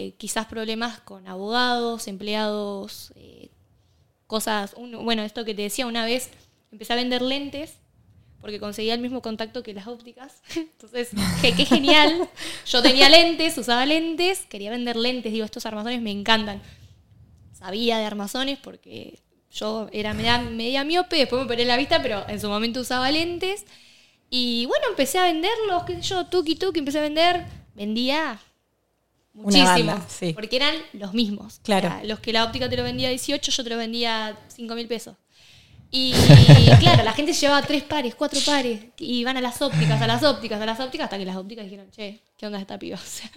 eh, 0.05 0.15
quizás 0.17 0.45
problemas 0.45 1.01
con 1.01 1.27
abogados, 1.27 2.07
empleados, 2.07 3.11
eh, 3.15 3.40
cosas. 4.31 4.73
bueno, 4.77 5.23
esto 5.23 5.43
que 5.43 5.53
te 5.53 5.63
decía 5.63 5.85
una 5.85 6.05
vez, 6.05 6.29
empecé 6.71 6.93
a 6.93 6.95
vender 6.95 7.21
lentes 7.21 7.73
porque 8.39 8.61
conseguía 8.61 8.93
el 8.93 9.01
mismo 9.01 9.21
contacto 9.21 9.61
que 9.61 9.73
las 9.73 9.87
ópticas. 9.87 10.41
Entonces, 10.55 11.09
qué 11.41 11.65
genial. 11.65 12.29
Yo 12.65 12.81
tenía 12.81 13.09
lentes, 13.09 13.57
usaba 13.57 13.85
lentes, 13.85 14.45
quería 14.47 14.71
vender 14.71 14.95
lentes. 14.95 15.33
Digo, 15.33 15.43
estos 15.43 15.65
armazones 15.65 16.01
me 16.01 16.11
encantan. 16.11 16.61
Sabía 17.51 17.97
de 17.97 18.05
armazones 18.05 18.57
porque 18.57 19.19
yo 19.51 19.89
era 19.91 20.13
media, 20.13 20.39
media 20.39 20.85
miope, 20.85 21.17
después 21.17 21.41
me 21.41 21.45
operé 21.45 21.65
la 21.65 21.75
vista, 21.75 22.01
pero 22.01 22.23
en 22.29 22.39
su 22.39 22.47
momento 22.47 22.79
usaba 22.79 23.11
lentes. 23.11 23.65
Y 24.29 24.65
bueno, 24.67 24.85
empecé 24.89 25.19
a 25.19 25.25
venderlos, 25.25 25.83
qué 25.83 25.95
sé 25.95 26.03
yo, 26.03 26.25
tuki 26.27 26.55
tuki, 26.55 26.79
empecé 26.79 26.99
a 26.99 27.01
vender. 27.01 27.45
Vendía 27.75 28.39
muchísimo. 29.33 29.67
banda, 29.91 30.05
sí. 30.09 30.33
Porque 30.33 30.55
eran 30.57 30.75
los 30.93 31.13
mismos. 31.13 31.59
Claro. 31.63 31.87
O 31.87 31.91
sea, 31.91 32.03
los 32.03 32.19
que 32.19 32.33
la 32.33 32.43
óptica 32.45 32.69
te 32.69 32.77
lo 32.77 32.83
vendía 32.83 33.07
a 33.07 33.11
18, 33.11 33.51
yo 33.51 33.63
te 33.63 33.69
lo 33.69 33.77
vendía 33.77 34.27
a 34.27 34.39
5 34.49 34.75
mil 34.75 34.87
pesos. 34.87 35.15
Y 35.93 36.13
claro, 36.79 37.03
la 37.03 37.11
gente 37.11 37.33
llevaba 37.33 37.61
tres 37.63 37.83
pares, 37.83 38.15
cuatro 38.15 38.39
pares, 38.45 38.79
y 38.97 39.25
van 39.25 39.35
a 39.35 39.41
las 39.41 39.61
ópticas, 39.61 40.01
a 40.01 40.07
las 40.07 40.23
ópticas, 40.23 40.61
a 40.61 40.65
las 40.65 40.79
ópticas, 40.79 41.05
hasta 41.05 41.17
que 41.17 41.25
las 41.25 41.35
ópticas 41.35 41.65
dijeron, 41.65 41.91
che, 41.91 42.21
¿qué 42.37 42.45
onda 42.45 42.59
esta 42.59 42.79
piba? 42.79 42.95
O 43.01 43.05
sea, 43.05 43.29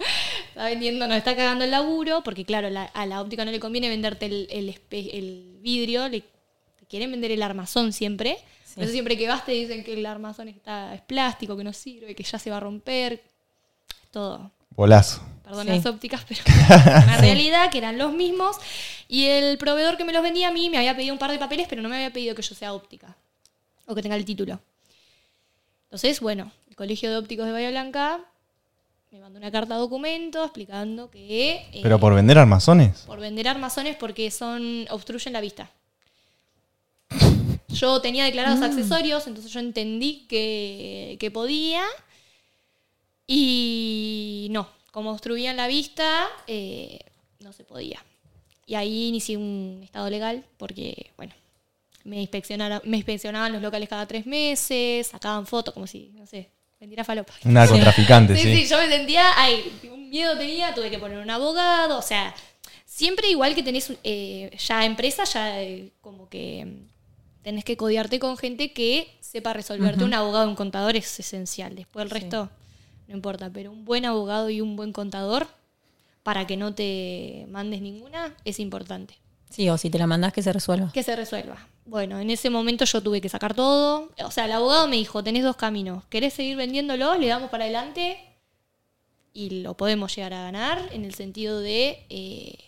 está 0.49 0.63
vendiendo, 0.65 1.05
nos 1.05 1.17
está 1.17 1.35
cagando 1.35 1.65
el 1.65 1.71
laburo, 1.71 2.21
porque 2.23 2.45
claro, 2.45 2.69
la- 2.69 2.85
a 2.85 3.05
la 3.05 3.19
óptica 3.21 3.43
no 3.43 3.51
le 3.51 3.59
conviene 3.59 3.89
venderte 3.89 4.25
el, 4.27 4.47
el, 4.51 4.69
espe- 4.73 5.09
el 5.11 5.57
vidrio, 5.61 6.07
le 6.07 6.21
te 6.21 6.85
quieren 6.87 7.11
vender 7.11 7.31
el 7.31 7.43
armazón 7.43 7.91
siempre. 7.91 8.37
Por 8.73 8.83
eso 8.83 8.91
siempre 8.93 9.17
que 9.17 9.27
vas 9.27 9.45
te 9.45 9.51
dicen 9.53 9.83
que 9.83 9.93
el 9.93 10.05
armazón 10.05 10.47
está, 10.47 10.93
es 10.95 11.01
plástico, 11.01 11.57
que 11.57 11.63
no 11.65 11.73
sirve, 11.73 12.15
que 12.15 12.23
ya 12.23 12.39
se 12.39 12.49
va 12.49 12.57
a 12.57 12.59
romper. 12.61 13.21
Todo 14.11 14.51
Bolazo. 14.69 15.21
Perdón 15.45 15.67
Sí. 15.67 15.73
las 15.73 15.85
ópticas, 15.85 16.25
pero 16.27 16.41
una 17.05 17.17
realidad 17.17 17.71
que 17.71 17.77
eran 17.77 17.97
los 17.97 18.11
mismos. 18.13 18.57
Y 19.07 19.25
el 19.25 19.57
proveedor 19.57 19.95
que 19.97 20.03
me 20.03 20.11
los 20.13 20.21
vendía 20.23 20.49
a 20.49 20.51
mí 20.51 20.69
me 20.69 20.77
había 20.77 20.95
pedido 20.95 21.13
un 21.13 21.19
par 21.19 21.31
de 21.31 21.37
papeles, 21.39 21.67
pero 21.69 21.81
no 21.81 21.89
me 21.89 21.95
había 21.95 22.11
pedido 22.11 22.35
que 22.35 22.41
yo 22.41 22.55
sea 22.55 22.73
óptica 22.73 23.15
o 23.85 23.93
que 23.95 24.01
tenga 24.01 24.15
el 24.15 24.25
título. 24.25 24.59
Entonces, 25.85 26.19
bueno, 26.19 26.51
el 26.69 26.75
Colegio 26.75 27.09
de 27.11 27.17
Ópticos 27.17 27.45
de 27.45 27.51
Bahía 27.51 27.69
Blanca 27.69 28.19
me 29.11 29.19
mandó 29.19 29.37
una 29.37 29.51
carta 29.51 29.75
de 29.75 29.79
documento 29.79 30.43
explicando 30.43 31.09
que 31.11 31.51
eh, 31.71 31.79
Pero 31.83 31.99
por 31.99 32.13
vender 32.15 32.37
armazones. 32.37 33.01
por 33.01 33.19
vender 33.19 33.47
armazones 33.47 33.95
porque 33.95 34.29
son 34.31 34.85
obstruyen 34.89 35.31
la 35.33 35.39
vista. 35.41 35.69
Yo 37.69 38.01
tenía 38.01 38.23
declarados 38.25 38.61
accesorios, 38.61 39.27
entonces 39.27 39.51
yo 39.51 39.59
entendí 39.59 40.25
que, 40.27 41.17
que 41.19 41.29
podía. 41.31 41.83
Y 43.27 44.47
no, 44.51 44.67
como 44.95 45.11
obstruían 45.11 45.57
la 45.57 45.67
vista, 45.67 46.25
eh, 46.47 46.99
no 47.41 47.51
se 47.51 47.65
podía. 47.65 48.01
Y 48.65 48.75
ahí 48.75 49.09
inicié 49.09 49.35
un 49.35 49.81
estado 49.83 50.09
legal 50.09 50.45
porque, 50.55 51.11
bueno, 51.17 51.33
me 52.05 52.21
inspeccionaron, 52.21 52.79
me 52.85 52.95
inspeccionaban 52.95 53.51
los 53.51 53.61
locales 53.61 53.89
cada 53.89 54.05
tres 54.05 54.25
meses, 54.25 55.07
sacaban 55.07 55.47
fotos 55.47 55.73
como 55.73 55.85
si, 55.85 56.13
no 56.15 56.25
sé, 56.25 56.49
vendiera 56.79 57.03
falopa. 57.03 57.33
Un 57.43 57.55
narcotraficante, 57.55 58.35
Sí, 58.37 58.43
sí. 58.43 58.55
sí, 58.55 58.69
yo 58.69 58.77
me 58.77 58.87
sentía, 58.87 59.33
ay, 59.35 59.69
un 59.91 60.09
miedo 60.09 60.37
tenía, 60.37 60.73
tuve 60.73 60.89
que 60.89 60.97
poner 60.97 61.17
un 61.17 61.29
abogado, 61.29 61.97
o 61.97 62.01
sea, 62.01 62.33
siempre 62.85 63.27
igual 63.27 63.53
que 63.53 63.63
tenés 63.63 63.91
eh, 64.05 64.55
ya 64.57 64.85
empresa, 64.85 65.25
ya 65.25 65.61
eh, 65.61 65.91
como 65.99 66.29
que 66.29 66.65
tenés 67.43 67.65
que 67.65 67.75
codiarte 67.75 68.17
con 68.17 68.37
gente 68.37 68.71
que 68.71 69.13
sepa 69.19 69.51
resolverte. 69.51 70.05
Un 70.05 70.13
abogado, 70.13 70.47
un 70.47 70.55
contador 70.55 70.95
es 70.95 71.19
esencial, 71.19 71.75
después 71.75 72.05
el 72.05 72.11
resto 72.11 72.49
no 73.07 73.15
importa, 73.15 73.49
pero 73.51 73.71
un 73.71 73.85
buen 73.85 74.05
abogado 74.05 74.49
y 74.49 74.61
un 74.61 74.75
buen 74.75 74.91
contador, 74.93 75.47
para 76.23 76.47
que 76.47 76.57
no 76.57 76.73
te 76.73 77.45
mandes 77.49 77.81
ninguna, 77.81 78.35
es 78.45 78.59
importante. 78.59 79.17
Sí, 79.49 79.69
o 79.69 79.77
si 79.77 79.89
te 79.89 79.99
la 79.99 80.07
mandás 80.07 80.33
que 80.33 80.41
se 80.41 80.51
resuelva. 80.51 80.91
Que 80.91 81.03
se 81.03 81.15
resuelva. 81.15 81.67
Bueno, 81.85 82.19
en 82.19 82.31
ese 82.31 82.49
momento 82.49 82.83
yo 82.83 83.01
tuve 83.01 83.21
que 83.21 83.29
sacar 83.29 83.53
todo. 83.53 84.09
O 84.23 84.31
sea, 84.31 84.45
el 84.45 84.51
abogado 84.51 84.87
me 84.87 84.95
dijo, 84.95 85.23
tenés 85.23 85.43
dos 85.43 85.55
caminos. 85.55 86.03
¿Querés 86.09 86.33
seguir 86.33 86.57
vendiéndolos? 86.57 87.19
Le 87.19 87.27
damos 87.27 87.51
para 87.51 87.65
adelante 87.65 88.17
y 89.33 89.61
lo 89.61 89.77
podemos 89.77 90.15
llegar 90.15 90.33
a 90.33 90.41
ganar 90.41 90.89
en 90.91 91.05
el 91.05 91.13
sentido 91.13 91.59
de... 91.59 92.05
eh, 92.09 92.64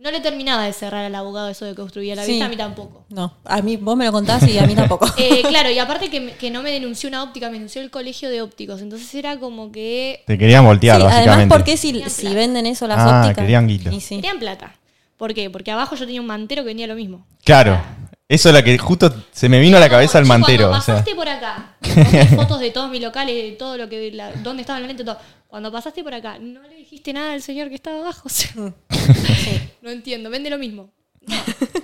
No 0.00 0.10
le 0.10 0.20
terminaba 0.20 0.64
de 0.64 0.72
cerrar 0.72 1.04
al 1.04 1.14
abogado 1.14 1.48
eso 1.50 1.66
de 1.66 1.74
que 1.74 1.82
obstruía 1.82 2.14
la 2.16 2.24
Sí. 2.24 2.32
vista, 2.32 2.46
a 2.46 2.48
mí 2.48 2.56
tampoco. 2.56 3.04
No, 3.10 3.34
a 3.44 3.60
mí 3.60 3.76
vos 3.76 3.96
me 3.98 4.06
lo 4.06 4.12
contás 4.12 4.42
y 4.48 4.58
a 4.58 4.66
mí 4.66 4.74
tampoco. 4.74 5.06
Eh, 5.18 5.42
claro, 5.46 5.70
y 5.70 5.78
aparte 5.78 6.08
que, 6.08 6.20
me- 6.20 6.32
que 6.32 6.50
no 6.50 6.62
me 6.62 6.70
denunció 6.70 7.08
una 7.10 7.22
óptica, 7.22 7.48
me 7.48 7.54
denunció 7.54 7.82
el 7.82 7.90
colegio 7.90 8.30
de 8.30 8.40
ópticos. 8.40 8.80
Entonces 8.80 9.14
era 9.14 9.38
como 9.38 9.70
que 9.70 10.22
Te 10.26 10.38
querían 10.38 10.64
voltear, 10.64 10.96
Sí, 10.96 11.02
básicamente. 11.04 11.30
además, 11.34 11.56
¿por 11.58 11.64
qué 11.64 11.76
si, 11.76 12.02
si 12.08 12.32
venden 12.34 12.64
eso 12.66 12.86
las 12.86 12.98
Ah, 12.98 13.20
ópticas? 13.20 13.42
querían 13.44 13.68
guita. 13.68 13.92
Y 13.92 14.00
sí. 14.00 14.16
querían 14.16 14.38
plata. 14.38 14.72
¿Por 15.18 15.34
qué? 15.34 15.50
Porque 15.50 15.70
abajo 15.70 15.94
yo 15.96 16.06
tenía 16.06 16.22
un 16.22 16.26
mantero 16.26 16.62
que 16.62 16.68
vendía 16.68 16.86
lo 16.86 16.94
mismo. 16.94 17.26
Claro. 17.44 17.78
Eso 18.26 18.48
es 18.48 18.54
lo 18.54 18.62
que 18.64 18.78
justo 18.78 19.12
se 19.32 19.48
me 19.50 19.58
vino 19.60 19.76
a 19.76 19.80
la 19.80 19.90
cabeza 19.90 20.18
el 20.18 20.24
mantero. 20.24 20.68
Cuando 20.68 20.78
o 20.78 20.80
sea. 20.82 20.94
pasaste 20.94 21.14
por 21.14 21.28
acá, 21.28 21.74
fotos 22.36 22.60
de 22.60 22.70
todos 22.70 22.88
mis 22.88 23.02
locales, 23.02 23.34
de 23.34 23.50
todo 23.56 23.76
lo 23.76 23.88
que, 23.88 24.12
la, 24.12 24.30
dónde 24.36 24.62
estaba 24.62 24.78
la 24.80 24.86
lente, 24.86 25.04
todo. 25.04 25.18
Cuando 25.50 25.72
pasaste 25.72 26.04
por 26.04 26.14
acá, 26.14 26.38
no 26.38 26.62
le 26.62 26.76
dijiste 26.76 27.12
nada 27.12 27.32
al 27.32 27.42
señor 27.42 27.68
que 27.68 27.74
estaba 27.74 27.98
abajo. 27.98 28.28
No 29.82 29.90
entiendo, 29.90 30.30
vende 30.30 30.48
lo 30.50 30.58
mismo. 30.58 30.90
No. 31.22 31.34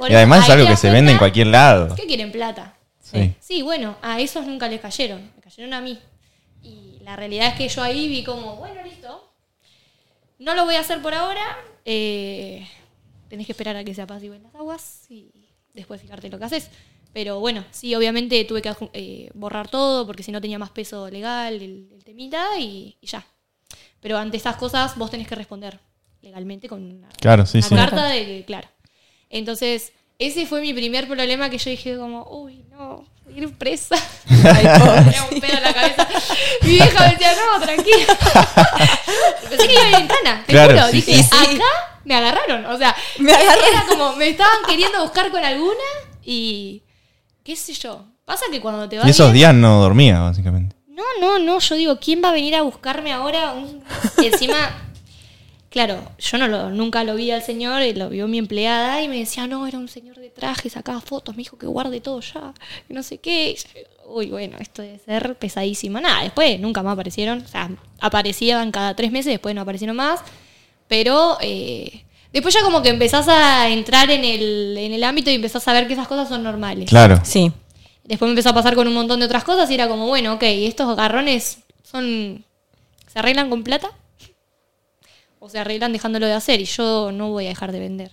Y 0.09 0.15
además 0.15 0.45
es 0.45 0.51
algo 0.51 0.67
que 0.67 0.77
se 0.77 0.91
vende 0.91 1.13
en 1.13 1.19
cualquier 1.19 1.49
lado. 1.49 1.95
que 1.97 2.07
quieren 2.07 2.31
plata. 2.31 2.77
Sí. 3.01 3.35
Sí, 3.41 3.63
bueno, 3.63 3.97
a 4.03 4.21
esos 4.21 4.47
nunca 4.47 4.69
les 4.69 4.81
cayeron, 4.81 5.33
me 5.35 5.41
cayeron 5.43 5.73
a 5.75 5.81
mí. 5.81 5.99
Y 6.63 6.99
la 7.03 7.17
realidad 7.17 7.49
es 7.49 7.55
que 7.55 7.69
yo 7.69 7.83
ahí 7.83 8.09
vi 8.09 8.23
como, 8.23 8.57
bueno, 8.57 8.83
listo, 8.83 9.33
no 10.39 10.55
lo 10.55 10.65
voy 10.65 10.75
a 10.75 10.81
hacer 10.81 11.01
por 11.03 11.15
ahora, 11.15 11.57
eh, 11.85 12.67
tenés 13.29 13.47
que 13.47 13.53
esperar 13.53 13.77
a 13.77 13.85
que 13.85 13.95
se 13.95 14.03
apaciguen 14.03 14.43
las 14.43 14.55
aguas 14.55 15.07
y 15.11 15.31
después 15.73 16.01
fijarte 16.01 16.29
lo 16.29 16.39
que 16.39 16.45
haces. 16.45 16.71
Pero 17.13 17.41
bueno, 17.41 17.65
sí, 17.71 17.95
obviamente 17.95 18.45
tuve 18.45 18.61
que 18.61 18.75
eh, 18.93 19.31
borrar 19.35 19.69
todo 19.69 20.07
porque 20.07 20.23
si 20.23 20.33
no 20.33 20.41
tenía 20.41 20.59
más 20.59 20.71
peso 20.71 21.09
legal 21.09 21.55
el, 21.55 21.89
el 21.93 22.05
temita 22.05 22.59
y, 22.61 22.97
y 23.01 23.07
ya. 23.07 23.25
Pero 24.01 24.19
ante 24.19 24.37
estas 24.37 24.57
cosas 24.57 24.97
vos 24.97 25.11
tenés 25.11 25.27
que 25.27 25.35
responder 25.35 25.81
legalmente 26.23 26.69
con 26.69 26.83
una, 26.85 27.09
Claro, 27.21 27.47
sí, 27.47 27.59
una 27.59 27.69
sí. 27.69 27.75
carta 27.75 28.07
de 28.07 28.25
que, 28.25 28.45
claro. 28.47 28.69
Entonces, 29.31 29.93
ese 30.19 30.47
fue 30.47 30.61
mi 30.61 30.73
primer 30.73 31.07
problema 31.07 31.51
que 31.51 31.59
yo 31.59 31.71
dije 31.71 31.97
como, 31.97 32.25
uy, 32.31 32.65
no, 32.71 33.05
voy 33.25 33.35
a 33.35 33.39
ir 33.39 33.53
presa. 33.59 33.97
Tenía 34.29 35.27
un 35.31 35.41
pedo 35.41 35.57
en 35.57 35.63
la 35.63 35.75
cabeza. 35.75 36.09
Mi 36.63 36.71
vieja 36.71 37.01
me 37.05 37.11
decía, 37.11 37.33
no, 37.35 37.61
tranquila. 37.65 38.07
Pensé 39.49 39.67
que 39.67 39.73
iba 39.73 39.83
a 39.83 39.89
ir 39.89 39.95
en 39.97 40.07
cana, 40.07 40.45
te 40.47 40.53
Claro, 40.53 40.73
juro. 40.75 40.87
sí, 40.89 40.97
Dije, 40.97 41.23
sí. 41.23 41.29
Acá 41.57 41.65
me 42.05 42.15
agarraron. 42.15 42.67
O 42.67 42.79
sea, 42.79 42.95
Me 43.19 43.33
agarraron. 43.33 43.65
era 43.73 43.85
como, 43.89 44.13
me 44.17 44.29
estaban 44.29 44.59
queriendo 44.69 45.03
buscar 45.03 45.31
con 45.31 45.45
alguna 45.45 45.75
y 46.23 46.83
qué 47.43 47.57
sé 47.57 47.73
yo. 47.75 48.05
Pasa 48.25 48.47
que 48.51 48.61
cuando 48.61 48.89
te 48.89 48.99
va 48.99 49.07
Y 49.07 49.11
esos 49.11 49.27
bien- 49.33 49.35
días 49.35 49.55
no 49.55 49.81
dormía, 49.83 50.21
básicamente. 50.21 50.76
No, 50.97 51.03
no, 51.21 51.39
no, 51.39 51.59
yo 51.61 51.75
digo, 51.75 51.99
¿quién 52.01 52.23
va 52.25 52.31
a 52.31 52.33
venir 52.33 52.55
a 52.57 52.63
buscarme 52.63 53.13
ahora? 53.13 53.53
Un- 53.53 53.83
y 54.23 54.27
encima, 54.27 54.57
claro, 55.71 56.01
yo 56.19 56.39
no 56.39 56.49
lo, 56.49 56.71
nunca 56.71 57.05
lo 57.05 57.15
vi 57.15 57.31
al 57.31 57.43
señor, 57.43 57.83
eh, 57.83 57.95
lo 57.95 58.09
vio 58.09 58.27
mi 58.29 58.39
empleada 58.39 59.03
y 59.03 59.09
me 59.09 59.19
decía, 59.19 59.47
no, 59.47 59.67
era 59.67 59.79
un 59.79 59.89
señor 59.89 60.17
de 60.19 60.31
traje, 60.31 60.71
sacaba 60.71 61.01
fotos, 61.01 61.35
me 61.37 61.43
dijo 61.43 61.59
que 61.59 61.67
guarde 61.67 62.01
todo 62.01 62.21
ya, 62.21 62.53
y 62.89 62.95
no 62.95 63.03
sé 63.03 63.19
qué. 63.19 63.57
Uy, 64.09 64.27
bueno, 64.31 64.57
esto 64.61 64.83
debe 64.83 64.99
ser 65.01 65.35
pesadísimo. 65.37 66.01
Nada, 66.01 66.23
después 66.23 66.59
nunca 66.61 66.83
más 66.83 66.93
aparecieron, 66.95 67.43
o 67.45 67.49
sea, 67.49 67.69
aparecían 68.01 68.71
cada 68.71 68.95
tres 68.97 69.11
meses, 69.13 69.33
después 69.33 69.55
no 69.55 69.61
aparecieron 69.63 69.97
más, 69.97 70.21
pero... 70.89 71.37
eh, 71.41 72.03
Después 72.33 72.53
ya 72.53 72.61
como 72.61 72.83
que 72.83 72.91
empezás 72.91 73.29
a 73.29 73.71
entrar 73.71 74.11
en 74.11 74.23
el, 74.23 74.77
en 74.77 74.93
el 74.93 75.05
ámbito 75.05 75.31
y 75.31 75.37
empezás 75.37 75.67
a 75.69 75.73
ver 75.73 75.87
que 75.87 75.95
esas 75.95 76.07
cosas 76.07 76.29
son 76.29 76.43
normales. 76.43 76.87
Claro. 76.87 77.19
Sí. 77.25 77.51
Después 78.07 78.29
me 78.29 78.33
empezó 78.33 78.51
a 78.51 78.55
pasar 78.55 78.75
con 78.75 78.87
un 78.87 78.95
montón 78.95 79.19
de 79.21 79.27
otras 79.27 79.45
cosas 79.45 79.71
y 79.71 79.75
era 79.75 79.89
como, 79.89 80.07
bueno, 80.07 80.35
ok, 80.35 80.43
estos 80.45 80.97
garrones 80.97 81.59
son. 81.83 82.45
¿Se 83.13 83.19
arreglan 83.19 83.51
con 83.51 83.63
plata? 83.65 83.91
O 85.39 85.49
se 85.49 85.59
arreglan 85.59 85.93
dejándolo 85.93 86.27
de 86.27 86.33
hacer 86.33 86.61
y 86.61 86.65
yo 86.65 87.13
no 87.13 87.31
voy 87.31 87.47
a 87.47 87.51
dejar 87.51 87.71
de 87.71 87.79
vender. 87.79 88.13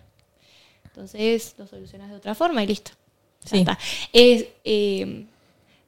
Entonces 0.86 1.56
lo 1.58 1.65
solucionas 1.65 2.10
de 2.10 2.15
otra 2.17 2.36
forma 2.36 2.62
y 2.63 2.67
listo. 2.67 2.91
Ya 3.45 3.49
Sí. 3.49 3.58
está. 3.60 3.79
Es, 4.12 4.45
eh, 4.63 5.25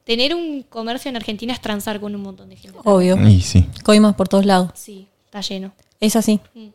tener 0.06 0.34
un 0.34 0.64
comercio 0.64 1.10
en 1.10 1.18
Argentina 1.18 1.54
es 1.54 1.62
transar 1.62 2.00
con 2.00 2.16
un 2.16 2.22
montón 2.22 2.50
de 2.50 2.56
gente. 2.56 2.80
Obvio. 2.84 3.18
Y 3.28 3.42
sí. 3.42 3.66
Coimas 3.84 4.16
por 4.16 4.28
todos 4.28 4.46
lados. 4.46 4.72
Sí, 4.76 5.08
está 5.26 5.42
lleno. 5.42 5.74
Es 6.00 6.16
así. 6.16 6.40
Mm. 6.54 6.68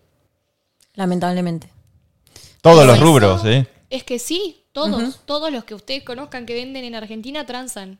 Lamentablemente. 0.94 1.68
Todos 2.60 2.76
Pero 2.80 2.86
los 2.86 2.96
eso- 2.96 3.04
rubros, 3.04 3.44
¿eh? 3.46 3.66
Es 3.90 4.04
que 4.04 4.18
sí, 4.18 4.64
todos, 4.72 5.20
todos 5.26 5.50
los 5.52 5.64
que 5.64 5.74
ustedes 5.74 6.02
conozcan 6.04 6.46
que 6.46 6.54
venden 6.54 6.84
en 6.84 6.94
Argentina 6.94 7.44
transan. 7.44 7.98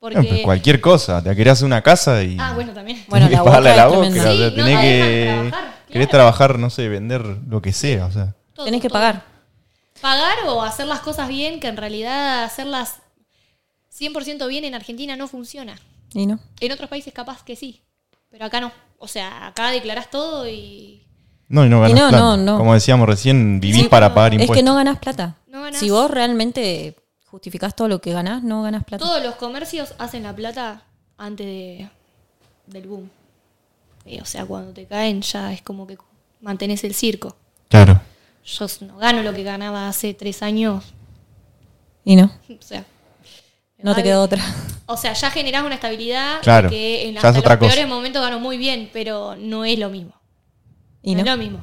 Bueno, 0.00 0.16
pues 0.20 0.28
Porque. 0.28 0.42
cualquier 0.42 0.80
cosa. 0.80 1.22
Te 1.22 1.34
querés 1.36 1.52
hacer 1.54 1.66
una 1.66 1.82
casa 1.82 2.22
y. 2.22 2.36
Ah, 2.40 2.52
bueno, 2.54 2.72
también. 2.72 3.04
Bueno, 3.08 3.28
la 3.28 3.42
boca 3.42 3.60
la 3.60 3.86
boca. 3.88 4.00
tremenda. 4.08 4.20
o 4.20 4.24
sea, 4.24 4.32
Sí, 4.32 4.38
no 4.40 4.54
tenés 4.64 4.80
que. 4.80 5.26
trabajar, 5.50 5.74
Querés 5.88 6.08
trabajar, 6.08 6.58
no 6.58 6.70
sé, 6.70 6.88
vender 6.88 7.24
lo 7.48 7.60
que 7.60 7.72
sea. 7.72 8.06
O 8.06 8.10
sea. 8.12 8.34
Todo, 8.54 8.64
Tenés 8.66 8.80
que 8.80 8.88
todo. 8.88 8.98
pagar. 8.98 9.24
pagar 10.00 10.38
o 10.46 10.62
hacer 10.62 10.86
las 10.86 11.00
cosas 11.00 11.28
bien, 11.28 11.60
que 11.60 11.68
en 11.68 11.76
realidad 11.76 12.44
hacerlas 12.44 12.96
100% 13.96 14.48
bien 14.48 14.64
en 14.64 14.74
Argentina 14.74 15.16
no 15.16 15.28
funciona. 15.28 15.78
¿Y 16.14 16.26
no? 16.26 16.38
En 16.60 16.72
otros 16.72 16.88
países 16.90 17.12
capaz 17.12 17.42
que 17.44 17.56
sí, 17.56 17.82
pero 18.30 18.44
acá 18.44 18.60
no. 18.60 18.72
O 18.98 19.08
sea, 19.08 19.48
acá 19.48 19.70
declarás 19.70 20.10
todo 20.10 20.48
y 20.48 21.01
No, 21.52 21.64
y 21.66 21.68
no 21.68 21.80
ganas 21.82 21.98
no, 22.00 22.08
plata. 22.08 22.18
no, 22.24 22.36
no. 22.38 22.56
Como 22.58 22.72
decíamos 22.74 23.06
recién, 23.06 23.60
vivís 23.60 23.82
Sí, 23.82 23.88
para 23.88 24.14
pagar 24.14 24.32
Es 24.32 24.40
impuestos. 24.40 24.56
que 24.56 24.62
no 24.62 24.74
ganás 24.74 24.98
plata. 24.98 25.36
No 25.48 25.60
ganás. 25.62 25.78
Si 25.78 25.90
vos 25.90 26.10
realmente 26.10 26.96
justificás 27.26 27.76
todo 27.76 27.88
lo 27.88 28.00
que 28.00 28.12
ganás, 28.12 28.42
no 28.42 28.62
ganás 28.62 28.84
plata. 28.84 29.04
todos 29.04 29.22
los 29.22 29.34
comercios 29.36 29.94
hacen 29.98 30.22
la 30.22 30.34
plata 30.34 30.82
antes 31.18 31.46
de, 31.46 31.88
del 32.66 32.86
boom. 32.86 33.10
Eh, 34.06 34.20
o 34.22 34.24
sea, 34.24 34.44
cuando 34.46 34.72
te 34.72 34.86
caen 34.86 35.20
ya 35.22 35.52
es 35.52 35.60
como 35.62 35.86
que 35.86 35.98
mantenés 36.40 36.84
el 36.84 36.94
circo. 36.94 37.36
Claro. 37.68 38.00
Yo 38.44 38.66
no 38.80 38.96
gano 38.96 39.22
lo 39.22 39.32
que 39.34 39.42
ganaba 39.44 39.88
hace 39.88 40.14
tres 40.14 40.42
años. 40.42 40.84
Y 42.04 42.16
no. 42.16 42.32
O 42.48 42.62
sea, 42.62 42.84
No 43.78 43.94
te 43.94 44.02
quedó 44.02 44.22
otra. 44.22 44.42
O 44.86 44.96
sea, 44.96 45.12
ya 45.12 45.30
generás 45.30 45.64
una 45.64 45.74
estabilidad 45.74 46.40
Claro, 46.42 46.70
que 46.70 47.08
en 47.08 47.12
ya 47.14 47.18
hasta 47.18 47.30
es 47.30 47.36
otra 47.38 47.54
los 47.56 47.58
cosa. 47.60 47.74
peores 47.74 47.88
momentos 47.88 48.22
gano 48.22 48.40
muy 48.40 48.56
bien, 48.56 48.88
pero 48.92 49.36
no 49.36 49.64
es 49.66 49.78
lo 49.78 49.90
mismo. 49.90 50.12
Y 51.02 51.14
no, 51.14 51.22
no. 51.22 51.30
es 51.30 51.36
lo 51.36 51.42
mismo. 51.42 51.60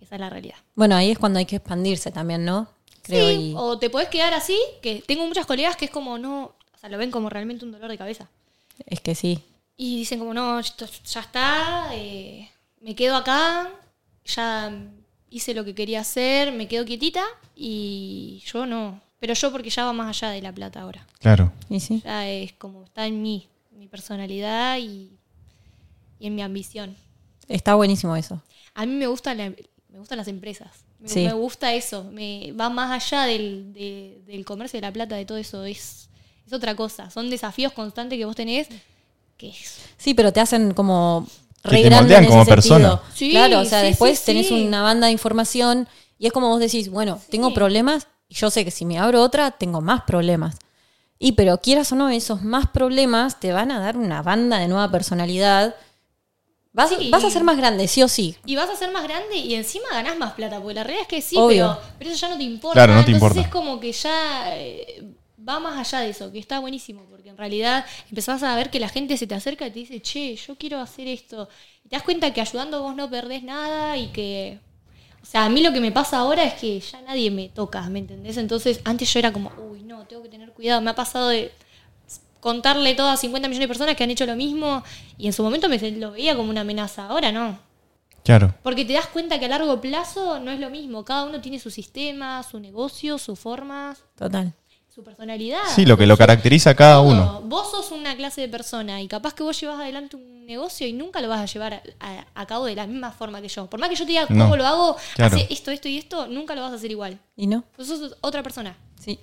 Esa 0.00 0.16
es 0.16 0.20
la 0.20 0.30
realidad. 0.30 0.56
Bueno, 0.74 0.96
ahí 0.96 1.10
es 1.10 1.18
cuando 1.18 1.38
hay 1.38 1.46
que 1.46 1.56
expandirse 1.56 2.10
también, 2.10 2.44
¿no? 2.44 2.68
Creo 3.02 3.28
sí, 3.28 3.50
y... 3.50 3.54
o 3.56 3.78
te 3.78 3.90
podés 3.90 4.08
quedar 4.08 4.34
así, 4.34 4.58
que 4.82 5.02
tengo 5.06 5.26
muchas 5.26 5.46
colegas 5.46 5.76
que 5.76 5.86
es 5.86 5.90
como, 5.90 6.18
no, 6.18 6.44
o 6.44 6.78
sea, 6.78 6.88
lo 6.88 6.98
ven 6.98 7.10
como 7.10 7.30
realmente 7.30 7.64
un 7.64 7.72
dolor 7.72 7.90
de 7.90 7.98
cabeza. 7.98 8.28
Es 8.86 9.00
que 9.00 9.14
sí. 9.14 9.40
Y 9.76 9.96
dicen 9.96 10.18
como, 10.18 10.34
no, 10.34 10.58
esto 10.58 10.86
ya 11.04 11.20
está, 11.20 11.88
eh, 11.92 12.50
me 12.80 12.94
quedo 12.94 13.16
acá, 13.16 13.70
ya 14.24 14.72
hice 15.30 15.54
lo 15.54 15.64
que 15.64 15.74
quería 15.74 16.00
hacer, 16.00 16.52
me 16.52 16.68
quedo 16.68 16.84
quietita 16.84 17.24
y 17.56 18.42
yo 18.46 18.66
no. 18.66 19.00
Pero 19.18 19.34
yo 19.34 19.50
porque 19.50 19.70
ya 19.70 19.84
va 19.84 19.92
más 19.92 20.08
allá 20.08 20.32
de 20.32 20.42
la 20.42 20.52
plata 20.52 20.82
ahora. 20.82 21.06
Claro. 21.18 21.52
Y 21.68 21.80
sí. 21.80 22.02
Ya 22.04 22.28
es 22.28 22.52
como 22.52 22.84
está 22.84 23.06
en 23.06 23.22
mí, 23.22 23.48
mi 23.72 23.88
personalidad 23.88 24.78
y, 24.78 25.10
y 26.18 26.26
en 26.26 26.34
mi 26.34 26.42
ambición. 26.42 26.96
Está 27.48 27.74
buenísimo 27.74 28.16
eso. 28.16 28.40
A 28.74 28.86
mí 28.86 28.92
me 28.94 29.06
gustan, 29.06 29.38
la- 29.38 29.50
me 29.50 29.98
gustan 29.98 30.18
las 30.18 30.28
empresas. 30.28 30.68
Me, 30.98 31.08
Sí. 31.08 31.24
me 31.24 31.32
gusta 31.34 31.72
eso. 31.74 32.04
Me, 32.04 32.52
va 32.52 32.70
más 32.70 32.90
allá 32.90 33.24
del, 33.24 33.72
de- 33.72 34.22
del 34.26 34.44
comercio 34.44 34.78
de 34.78 34.82
la 34.86 34.92
plata, 34.92 35.16
de 35.16 35.24
todo 35.24 35.38
eso. 35.38 35.64
Es, 35.64 36.08
es 36.46 36.52
otra 36.52 36.74
cosa. 36.74 37.10
Son 37.10 37.28
desafíos 37.30 37.72
constantes 37.72 38.18
que 38.18 38.24
vos 38.24 38.36
tenés. 38.36 38.68
Que 39.36 39.48
es, 39.50 39.80
Sí, 39.96 40.14
pero 40.14 40.32
te 40.32 40.40
hacen 40.40 40.72
como 40.74 41.26
Que 41.62 41.68
re 41.70 41.76
te 41.78 41.82
grande 41.84 42.02
moldean 42.04 42.24
en 42.24 42.30
como 42.30 42.42
ese 42.42 42.50
persona. 42.50 42.88
sentido. 42.90 43.02
Sí, 43.14 43.30
claro, 43.30 43.60
o 43.60 43.64
sea, 43.64 43.80
sí, 43.80 43.86
después 43.88 44.18
sí, 44.18 44.26
tenés 44.26 44.50
una 44.50 44.82
banda 44.82 45.06
de 45.08 45.12
información 45.12 45.88
y 46.18 46.26
es 46.26 46.32
como 46.32 46.48
vos 46.48 46.60
decís, 46.60 46.88
bueno, 46.88 47.20
tengo 47.30 47.52
problemas 47.52 48.06
y 48.28 48.34
yo 48.36 48.50
sé 48.50 48.64
que 48.64 48.70
si 48.70 48.84
me 48.84 48.98
abro 48.98 49.22
otra 49.22 49.50
tengo 49.52 49.80
más 49.80 50.02
problemas. 50.02 50.56
Y 51.18 51.32
pero 51.32 51.58
quieras 51.60 51.90
o 51.92 51.96
no, 51.96 52.08
esos 52.10 52.42
más 52.42 52.68
problemas 52.68 53.40
te 53.40 53.52
van 53.52 53.70
a 53.70 53.78
dar 53.80 53.96
una 53.96 54.22
banda 54.22 54.58
de 54.58 54.68
nueva 54.68 54.90
personalidad. 54.90 55.74
Vas, 56.74 56.90
Sí. 56.90 57.08
vas 57.10 57.24
a 57.24 57.30
ser 57.30 57.44
más 57.44 57.56
grande, 57.56 57.88
sí 57.88 58.02
o 58.02 58.08
sí. 58.08 58.36
y 58.44 58.56
vas 58.56 58.68
a 58.68 58.74
ser 58.76 58.90
más 58.92 59.04
grande 59.04 59.36
y 59.36 59.54
encima 59.54 59.84
ganás 59.92 60.18
más 60.18 60.32
plata. 60.34 60.58
Porque 60.58 60.74
la 60.74 60.82
realidad 60.84 61.02
es 61.02 61.08
que 61.08 61.22
sí, 61.22 61.36
Obvio. 61.38 61.78
pero, 61.78 61.94
pero 61.98 62.10
eso 62.10 62.18
ya 62.20 62.28
no 62.28 62.36
te 62.36 62.42
importa. 62.42 62.74
Claro, 62.74 62.94
no 62.94 63.04
te 63.04 63.12
Entonces 63.12 63.22
importa. 63.38 63.40
es 63.42 63.48
como 63.48 63.78
que 63.80 63.92
ya 63.92 64.56
eh, 64.56 65.04
va 65.48 65.60
más 65.60 65.78
allá 65.78 66.02
de 66.04 66.10
eso, 66.10 66.30
que 66.32 66.38
está 66.40 66.58
buenísimo. 66.58 67.04
Porque 67.08 67.28
en 67.30 67.38
realidad 67.38 67.86
empezás 68.10 68.42
a 68.42 68.54
ver 68.56 68.70
que 68.70 68.80
la 68.80 68.88
gente 68.88 69.16
se 69.16 69.26
te 69.28 69.34
acerca 69.36 69.66
y 69.66 69.70
te 69.70 69.78
dice, 69.78 70.02
che, 70.02 70.34
yo 70.36 70.56
quiero 70.56 70.80
hacer 70.80 71.06
esto. 71.06 71.48
Y 71.84 71.88
te 71.88 71.96
das 71.96 72.02
cuenta 72.02 72.32
que 72.34 72.40
ayudando 72.40 72.82
vos 72.82 72.96
no 72.96 73.08
perdés 73.08 73.42
nada 73.44 73.96
y 73.96 74.08
que 74.08 74.58
O 75.22 75.26
sea, 75.26 75.44
a 75.46 75.48
mí 75.48 75.62
lo 75.62 75.72
que 75.72 75.80
me 75.80 75.90
pasa 75.92 76.18
ahora 76.18 76.44
es 76.44 76.54
que 76.54 76.80
ya 76.80 77.00
nadie 77.02 77.30
me 77.30 77.48
toca, 77.48 77.80
¿me 77.88 78.00
entendés? 78.00 78.36
Entonces, 78.36 78.80
antes 78.84 79.10
yo 79.12 79.20
era 79.20 79.32
como, 79.32 79.50
uy, 79.70 79.82
no, 79.82 80.06
tengo 80.06 80.22
que 80.24 80.28
tener 80.28 80.52
cuidado. 80.52 80.80
Me 80.82 80.90
ha 80.90 80.94
pasado 80.94 81.28
de 81.28 81.50
contarle 82.44 82.94
todo 82.94 83.08
a 83.08 83.16
50 83.16 83.48
millones 83.48 83.64
de 83.64 83.68
personas 83.68 83.96
que 83.96 84.04
han 84.04 84.10
hecho 84.10 84.26
lo 84.26 84.36
mismo 84.36 84.84
y 85.16 85.26
en 85.28 85.32
su 85.32 85.42
momento 85.42 85.66
me 85.70 85.78
lo 85.92 86.10
veía 86.12 86.36
como 86.36 86.50
una 86.50 86.60
amenaza. 86.60 87.06
Ahora 87.06 87.32
no. 87.32 87.58
Claro. 88.22 88.54
Porque 88.62 88.84
te 88.84 88.92
das 88.92 89.06
cuenta 89.06 89.38
que 89.38 89.46
a 89.46 89.48
largo 89.48 89.80
plazo 89.80 90.38
no 90.40 90.50
es 90.50 90.60
lo 90.60 90.68
mismo. 90.68 91.06
Cada 91.06 91.24
uno 91.24 91.40
tiene 91.40 91.58
su 91.58 91.70
sistema, 91.70 92.42
su 92.42 92.60
negocio, 92.60 93.16
sus 93.16 93.38
formas. 93.38 94.04
Total. 94.14 94.52
su 94.94 95.02
personalidad. 95.02 95.62
Sí, 95.74 95.86
lo 95.86 95.96
que 95.96 96.06
lo 96.06 96.16
caracteriza 96.18 96.70
a 96.70 96.74
cada 96.76 96.96
todo. 97.02 97.10
uno. 97.10 97.40
Vos 97.46 97.70
sos 97.70 97.90
una 97.92 98.14
clase 98.14 98.42
de 98.42 98.48
persona 98.48 99.00
y 99.02 99.08
capaz 99.08 99.32
que 99.34 99.42
vos 99.42 99.58
llevas 99.60 99.80
adelante 99.80 100.14
un 100.16 100.44
negocio 100.46 100.86
y 100.86 100.92
nunca 100.92 101.20
lo 101.22 101.28
vas 101.28 101.40
a 101.40 101.46
llevar 101.46 101.72
a, 101.74 101.82
a- 102.00 102.26
a 102.34 102.46
cabo 102.46 102.66
de 102.66 102.76
la 102.76 102.86
misma 102.86 103.10
forma 103.10 103.40
que 103.40 103.48
yo. 103.48 103.66
Por 103.68 103.80
más 103.80 103.88
que 103.88 103.96
yo 103.96 104.04
te 104.04 104.12
diga 104.12 104.26
No. 104.28 104.44
cómo 104.44 104.56
lo 104.56 104.66
hago, 104.66 104.96
Claro. 105.16 105.34
hace 105.36 105.46
esto, 105.50 105.70
esto 105.72 105.88
y 105.88 105.96
esto, 105.98 106.26
nunca 106.28 106.54
lo 106.54 106.60
vas 106.60 106.72
a 106.72 106.76
hacer 106.76 106.90
igual. 106.92 107.18
¿Y 107.36 107.46
no? 107.46 107.64
Vos 107.78 107.86
sos 107.88 108.16
otra 108.20 108.42
persona. 108.44 108.76
Sí. 109.00 109.18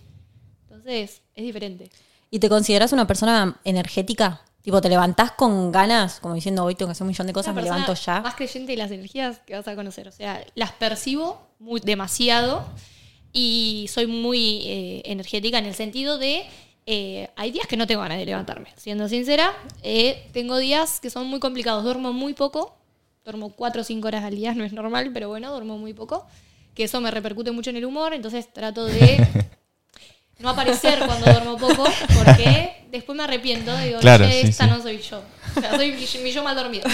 Entonces, 0.70 1.22
es 1.36 1.44
diferente. 1.46 1.90
¿Y 2.34 2.40
te 2.40 2.48
consideras 2.48 2.94
una 2.94 3.06
persona 3.06 3.60
energética? 3.66 4.42
Tipo, 4.62 4.80
¿te 4.80 4.88
levantás 4.88 5.32
con 5.32 5.70
ganas? 5.72 6.22
Como 6.22 6.34
diciendo, 6.34 6.64
hoy 6.64 6.76
tengo 6.76 6.88
que 6.88 6.94
hacer 6.94 7.04
un 7.04 7.10
millón 7.10 7.28
de 7.28 7.34
cosas, 7.34 7.52
Una 7.52 7.62
me 7.62 7.64
levanto 7.64 7.94
ya. 7.94 8.22
Más 8.22 8.36
creyente 8.36 8.72
de 8.72 8.78
las 8.78 8.90
energías 8.90 9.40
que 9.40 9.54
vas 9.54 9.68
a 9.68 9.76
conocer. 9.76 10.08
O 10.08 10.14
sea, 10.14 10.42
las 10.56 10.72
percibo 10.72 11.42
muy, 11.60 11.82
demasiado 11.82 12.64
y 13.34 13.88
soy 13.92 14.08
muy 14.08 14.62
eh, 14.64 15.02
energética 15.06 15.58
en 15.58 15.66
el 15.66 15.76
sentido 15.76 16.18
de. 16.18 16.46
eh, 16.86 17.30
hay 17.36 17.52
días 17.52 17.68
que 17.68 17.76
no 17.76 17.86
tengo 17.86 18.02
ganas 18.02 18.18
de 18.18 18.26
levantarme. 18.26 18.70
Siendo 18.78 19.10
sincera, 19.10 19.52
eh, 19.84 20.30
tengo 20.32 20.58
días 20.58 21.02
que 21.02 21.10
son 21.10 21.28
muy 21.28 21.42
complicados. 21.42 21.84
Duermo 21.84 22.14
muy 22.14 22.34
poco. 22.34 22.78
Duermo 23.26 23.50
4 23.50 23.82
o 23.82 23.84
5 23.84 24.08
horas 24.08 24.24
al 24.24 24.36
día, 24.36 24.54
no 24.56 24.64
es 24.64 24.72
normal, 24.72 25.12
pero 25.14 25.28
bueno, 25.28 25.52
duermo 25.52 25.78
muy 25.78 25.94
poco. 25.94 26.26
Que 26.76 26.86
eso 26.86 27.02
me 27.02 27.12
repercute 27.12 27.52
mucho 27.52 27.72
en 27.72 27.76
el 27.76 27.84
humor, 27.84 28.14
entonces 28.14 28.52
trato 28.54 28.86
de 28.86 29.28
no 30.42 30.50
aparecer 30.50 31.00
cuando 31.06 31.26
duermo 31.32 31.58
poco, 31.58 31.84
porque 32.18 32.86
después 32.92 33.16
me 33.18 33.24
arrepiento. 33.24 33.76
Digo, 33.78 34.00
Claro, 34.00 34.26
"Che, 34.26 34.42
sí, 34.42 34.48
esta 34.50 34.66
sí. 34.66 34.70
no 34.72 34.82
soy 34.82 35.00
yo. 35.00 35.22
O 35.56 35.60
sea, 35.60 35.76
soy 35.76 35.92
mi, 35.92 36.06
mi 36.24 36.32
yo 36.32 36.44
mal 36.44 36.56
dormido. 36.56 36.88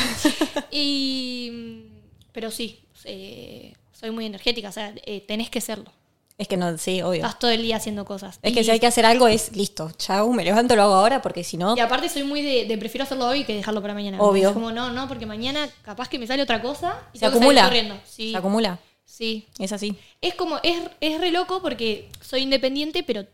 Y, 0.71 1.83
pero 2.31 2.51
sí, 2.51 2.79
eh, 3.05 3.73
soy 3.91 4.11
muy 4.11 4.25
energética, 4.25 4.69
o 4.69 4.71
sea, 4.71 4.93
eh, 5.05 5.21
tenés 5.27 5.49
que 5.49 5.61
serlo. 5.61 5.91
Es 6.37 6.47
que 6.47 6.55
no, 6.55 6.77
sí, 6.77 7.01
obvio. 7.01 7.15
Estás 7.25 7.39
todo 7.39 7.49
el 7.49 7.63
día 7.63 7.77
haciendo 7.77 8.05
cosas. 8.05 8.37
Es 8.43 8.53
que 8.53 8.63
si 8.63 8.69
hay 8.69 8.79
que 8.79 8.85
hacer 8.85 9.07
algo 9.07 9.27
es 9.27 9.55
listo. 9.55 9.89
Chau, 9.97 10.31
me 10.33 10.43
levanto, 10.43 10.75
lo 10.75 10.83
hago 10.83 10.93
ahora 10.93 11.19
porque 11.23 11.43
si 11.43 11.57
no. 11.57 11.75
Y 11.75 11.79
aparte 11.79 12.09
soy 12.09 12.23
muy 12.23 12.43
de, 12.43 12.65
de 12.65 12.77
prefiero 12.77 13.05
hacerlo 13.05 13.25
hoy 13.27 13.43
que 13.43 13.55
dejarlo 13.55 13.81
para 13.81 13.95
mañana. 13.95 14.19
Obvio. 14.21 14.49
Es 14.49 14.53
como, 14.53 14.71
no, 14.71 14.91
no, 14.91 15.07
porque 15.07 15.25
mañana 15.25 15.67
capaz 15.81 16.09
que 16.09 16.19
me 16.19 16.27
sale 16.27 16.43
otra 16.43 16.61
cosa 16.61 17.01
y 17.11 17.17
Se 17.17 17.25
tengo 17.25 17.39
que 17.39 17.39
salir 17.39 17.57
acumula. 17.59 17.63
corriendo. 17.63 17.99
Sí, 18.05 18.31
Se 18.33 18.37
acumula. 18.37 18.79
sí. 19.03 19.47
Es 19.57 19.71
así. 19.71 19.95
Es 20.21 20.35
como, 20.35 20.59
es, 20.61 20.77
es 21.01 21.19
re 21.19 21.31
loco 21.31 21.59
porque 21.63 22.07
soy 22.21 22.41
independiente, 22.43 23.01
pero 23.01 23.25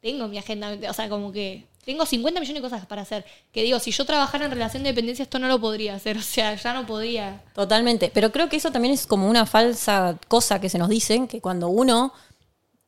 tengo 0.00 0.28
mi 0.28 0.38
agenda. 0.38 0.76
O 0.88 0.92
sea, 0.92 1.08
como 1.08 1.32
que 1.32 1.64
tengo 1.84 2.04
50 2.06 2.40
millones 2.40 2.62
de 2.62 2.68
cosas 2.68 2.86
para 2.86 3.02
hacer. 3.02 3.24
Que 3.52 3.62
digo, 3.62 3.78
si 3.80 3.90
yo 3.90 4.04
trabajara 4.04 4.44
en 4.44 4.50
relación 4.50 4.82
de 4.82 4.90
dependencia, 4.90 5.22
esto 5.22 5.38
no 5.38 5.48
lo 5.48 5.60
podría 5.60 5.94
hacer. 5.94 6.16
O 6.18 6.22
sea, 6.22 6.54
ya 6.54 6.72
no 6.74 6.86
podría. 6.86 7.42
Totalmente. 7.54 8.10
Pero 8.12 8.30
creo 8.32 8.48
que 8.48 8.56
eso 8.56 8.70
también 8.70 8.94
es 8.94 9.06
como 9.06 9.28
una 9.28 9.46
falsa 9.46 10.18
cosa 10.28 10.60
que 10.60 10.68
se 10.68 10.78
nos 10.78 10.88
dicen, 10.88 11.26
que 11.26 11.40
cuando 11.40 11.68
uno 11.68 12.12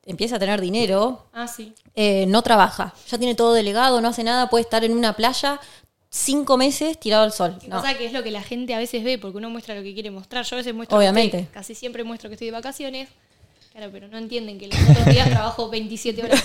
empieza 0.04 0.36
a 0.36 0.38
tener 0.38 0.60
dinero, 0.60 1.26
Ah, 1.32 1.46
sí. 1.46 1.72
eh, 1.94 2.24
no 2.26 2.42
trabaja. 2.42 2.94
Ya 3.08 3.18
tiene 3.18 3.34
todo 3.34 3.52
delegado, 3.54 4.00
no 4.00 4.08
hace 4.08 4.24
nada, 4.24 4.48
puede 4.50 4.62
estar 4.62 4.82
en 4.84 4.92
una 4.92 5.14
playa 5.14 5.60
cinco 6.08 6.56
meses 6.56 6.98
tirado 6.98 7.22
al 7.22 7.32
sol. 7.32 7.56
No. 7.68 7.80
pasa 7.80 7.96
que 7.96 8.06
es 8.06 8.12
lo 8.12 8.22
que 8.24 8.32
la 8.32 8.42
gente 8.42 8.74
a 8.74 8.78
veces 8.78 9.04
ve, 9.04 9.18
porque 9.18 9.38
uno 9.38 9.48
muestra 9.50 9.74
lo 9.76 9.82
que 9.82 9.94
quiere 9.94 10.10
mostrar. 10.10 10.44
Yo 10.44 10.56
a 10.56 10.58
veces 10.58 10.74
muestro. 10.74 10.98
Obviamente. 10.98 11.42
que 11.42 11.46
casi 11.46 11.74
siempre 11.74 12.02
muestro 12.02 12.28
que 12.28 12.34
estoy 12.34 12.46
de 12.46 12.52
vacaciones. 12.52 13.08
Claro, 13.70 13.88
pero 13.92 14.08
no 14.08 14.18
entienden 14.18 14.58
que 14.58 14.66
los 14.66 14.76
otros 14.90 15.06
días 15.06 15.30
trabajo 15.30 15.70
27 15.70 16.24
horas. 16.24 16.42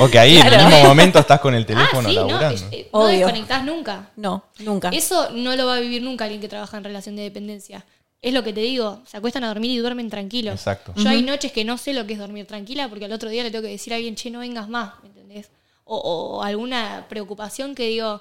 O 0.00 0.08
que 0.10 0.18
ahí 0.18 0.38
en 0.38 0.46
el 0.46 0.66
mismo 0.66 0.82
momento 0.84 1.20
estás 1.20 1.38
con 1.40 1.54
el 1.54 1.64
teléfono 1.64 2.08
ah, 2.08 2.10
sí, 2.10 2.16
no, 2.16 2.26
laburando. 2.26 2.66
eh, 2.72 2.88
no 2.92 2.98
Obvio. 2.98 3.16
desconectás 3.18 3.64
nunca. 3.64 4.10
No, 4.16 4.44
nunca. 4.58 4.88
Eso 4.88 5.30
no 5.30 5.54
lo 5.54 5.66
va 5.66 5.76
a 5.76 5.80
vivir 5.80 6.02
nunca 6.02 6.24
alguien 6.24 6.40
que 6.40 6.48
trabaja 6.48 6.76
en 6.76 6.84
relación 6.84 7.14
de 7.14 7.22
dependencia. 7.22 7.84
Es 8.20 8.32
lo 8.32 8.42
que 8.42 8.52
te 8.52 8.60
digo, 8.60 9.02
se 9.06 9.16
acuestan 9.16 9.44
a 9.44 9.48
dormir 9.48 9.70
y 9.70 9.78
duermen 9.78 10.10
tranquilos. 10.10 10.54
Exacto. 10.54 10.92
Yo 10.96 11.08
hay 11.08 11.22
noches 11.22 11.52
que 11.52 11.64
no 11.64 11.78
sé 11.78 11.92
lo 11.92 12.06
que 12.06 12.14
es 12.14 12.18
dormir 12.18 12.46
tranquila 12.46 12.88
porque 12.88 13.04
al 13.04 13.12
otro 13.12 13.30
día 13.30 13.44
le 13.44 13.50
tengo 13.50 13.62
que 13.62 13.70
decir 13.70 13.92
a 13.92 13.96
alguien, 13.96 14.14
che, 14.16 14.30
no 14.30 14.40
vengas 14.40 14.68
más, 14.68 14.94
¿me 15.02 15.08
entendés? 15.08 15.48
O, 15.84 15.96
o 15.96 16.42
alguna 16.42 17.06
preocupación 17.08 17.74
que 17.74 17.88
digo, 17.88 18.20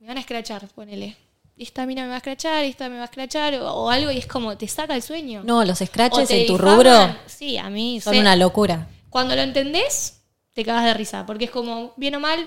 me 0.00 0.08
van 0.08 0.16
a 0.16 0.20
escrachar, 0.20 0.66
ponele. 0.68 1.16
Esta 1.58 1.86
mina 1.86 2.02
me 2.02 2.08
va 2.08 2.14
a 2.14 2.18
escrachar, 2.18 2.64
esta 2.64 2.88
me 2.90 2.96
va 2.96 3.02
a 3.02 3.04
escrachar, 3.06 3.54
o, 3.54 3.72
o 3.72 3.90
algo, 3.90 4.10
y 4.10 4.18
es 4.18 4.26
como, 4.26 4.56
te 4.58 4.68
saca 4.68 4.94
el 4.94 5.02
sueño. 5.02 5.42
No, 5.44 5.64
los 5.64 5.80
te 6.28 6.40
en 6.42 6.46
tu 6.46 6.52
difaman. 6.54 6.76
rubro 6.76 7.16
Sí, 7.26 7.56
a 7.56 7.70
mí 7.70 8.00
son 8.00 8.12
sé- 8.14 8.20
una 8.20 8.36
locura. 8.36 8.88
cuando 9.08 9.34
lo 9.34 9.40
entendés, 9.42 10.20
te 10.54 10.64
cagas 10.64 10.84
de 10.84 10.94
risa, 10.94 11.24
porque 11.24 11.46
es 11.46 11.50
como, 11.50 11.94
bien 11.96 12.14
o 12.14 12.20
mal, 12.20 12.46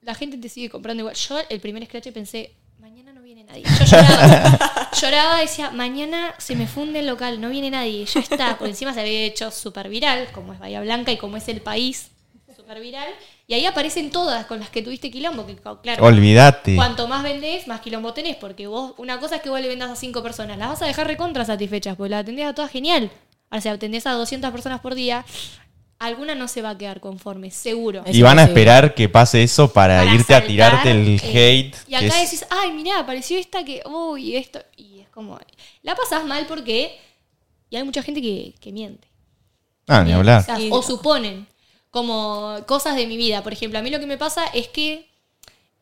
la 0.00 0.14
gente 0.16 0.36
te 0.38 0.48
sigue 0.48 0.70
comprando 0.70 1.02
igual. 1.02 1.14
Yo 1.14 1.38
el 1.48 1.60
primer 1.60 1.84
scratch 1.86 2.08
pensé, 2.10 2.52
mañana 2.80 3.12
no 3.12 3.22
viene 3.22 3.44
nadie. 3.44 3.62
Yo 3.62 3.84
lloraba, 3.84 4.90
lloraba, 5.00 5.38
decía, 5.40 5.70
mañana 5.70 6.34
se 6.38 6.56
me 6.56 6.66
funde 6.66 6.98
el 6.98 7.06
local, 7.06 7.40
no 7.40 7.48
viene 7.48 7.70
nadie, 7.70 8.04
ya 8.06 8.18
está. 8.18 8.58
Por 8.58 8.66
encima 8.68 8.92
se 8.92 9.00
había 9.02 9.20
hecho 9.24 9.52
súper 9.52 9.88
viral, 9.88 10.28
como 10.32 10.52
es 10.52 10.58
Bahía 10.58 10.80
Blanca 10.80 11.12
y 11.12 11.16
como 11.16 11.36
es 11.36 11.46
el 11.46 11.60
país, 11.60 12.10
súper 12.56 12.80
viral. 12.80 13.08
Y 13.46 13.54
ahí 13.54 13.66
aparecen 13.66 14.10
todas 14.10 14.46
con 14.46 14.60
las 14.60 14.70
que 14.70 14.82
tuviste 14.82 15.10
quilombo, 15.10 15.44
que 15.46 15.56
claro. 15.56 16.04
Olvídate. 16.04 16.74
Cuanto 16.76 17.08
más 17.08 17.22
vendés, 17.22 17.66
más 17.66 17.80
quilombo 17.80 18.12
tenés, 18.14 18.36
porque 18.36 18.66
vos, 18.66 18.94
una 18.98 19.18
cosa 19.18 19.36
es 19.36 19.42
que 19.42 19.50
vos 19.50 19.60
le 19.60 19.68
vendas 19.68 19.90
a 19.90 19.96
cinco 19.96 20.22
personas, 20.22 20.56
las 20.58 20.68
vas 20.68 20.82
a 20.82 20.86
dejar 20.86 21.06
recontra 21.06 21.44
satisfechas, 21.44 21.96
porque 21.96 22.10
la 22.10 22.18
atendés 22.20 22.46
a 22.46 22.54
todas 22.54 22.70
genial. 22.70 23.10
Ahora, 23.50 23.60
si 23.60 23.68
atendés 23.68 24.06
a 24.06 24.12
200 24.12 24.50
personas 24.52 24.80
por 24.80 24.94
día, 24.94 25.24
alguna 25.98 26.34
no 26.34 26.48
se 26.48 26.62
va 26.62 26.70
a 26.70 26.78
quedar 26.78 27.00
conforme, 27.00 27.50
seguro. 27.50 28.02
Y 28.10 28.22
van 28.22 28.38
a 28.38 28.44
esperar 28.44 28.94
que 28.94 29.08
pase 29.08 29.42
eso 29.42 29.72
para, 29.72 29.98
Para 29.98 30.14
irte 30.14 30.34
a 30.34 30.46
tirarte 30.46 30.90
el 30.90 31.20
eh, 31.20 31.20
hate. 31.22 31.76
Y 31.88 31.94
acá 31.94 32.06
es- 32.22 32.30
decís, 32.30 32.46
ay, 32.48 32.72
mirá, 32.72 33.00
apareció 33.00 33.38
esta 33.38 33.64
que, 33.64 33.82
uy, 33.84 34.36
esto. 34.36 34.60
Y 34.76 35.00
es 35.00 35.08
como, 35.10 35.38
la 35.82 35.94
pasás 35.94 36.24
mal 36.24 36.46
porque. 36.46 36.98
Y 37.70 37.76
hay 37.76 37.84
mucha 37.84 38.02
gente 38.02 38.20
que, 38.22 38.54
que 38.60 38.72
miente. 38.72 39.06
Ah, 39.88 40.02
ni 40.04 40.12
O, 40.12 40.16
hablar. 40.18 40.44
sea, 40.44 40.58
Y- 40.60 40.70
o 40.70 40.82
suponen 40.82 41.46
como 41.92 42.56
cosas 42.66 42.96
de 42.96 43.06
mi 43.06 43.16
vida. 43.18 43.42
Por 43.44 43.52
ejemplo, 43.52 43.78
a 43.78 43.82
mí 43.82 43.90
lo 43.90 44.00
que 44.00 44.06
me 44.06 44.16
pasa 44.16 44.46
es 44.46 44.66
que 44.66 45.06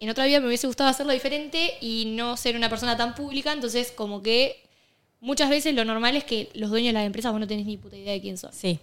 en 0.00 0.10
otra 0.10 0.26
vida 0.26 0.40
me 0.40 0.48
hubiese 0.48 0.66
gustado 0.66 0.90
hacerlo 0.90 1.12
diferente 1.12 1.74
y 1.80 2.12
no 2.16 2.36
ser 2.36 2.56
una 2.56 2.68
persona 2.68 2.96
tan 2.96 3.14
pública. 3.14 3.52
Entonces, 3.52 3.92
como 3.92 4.20
que 4.20 4.60
muchas 5.20 5.48
veces 5.48 5.72
lo 5.72 5.84
normal 5.84 6.16
es 6.16 6.24
que 6.24 6.50
los 6.54 6.68
dueños 6.68 6.88
de 6.88 6.94
las 6.94 7.06
empresas 7.06 7.30
vos 7.30 7.40
no 7.40 7.46
tenés 7.46 7.64
ni 7.64 7.76
puta 7.76 7.96
idea 7.96 8.12
de 8.12 8.20
quién 8.20 8.36
son. 8.36 8.52
Sí. 8.52 8.80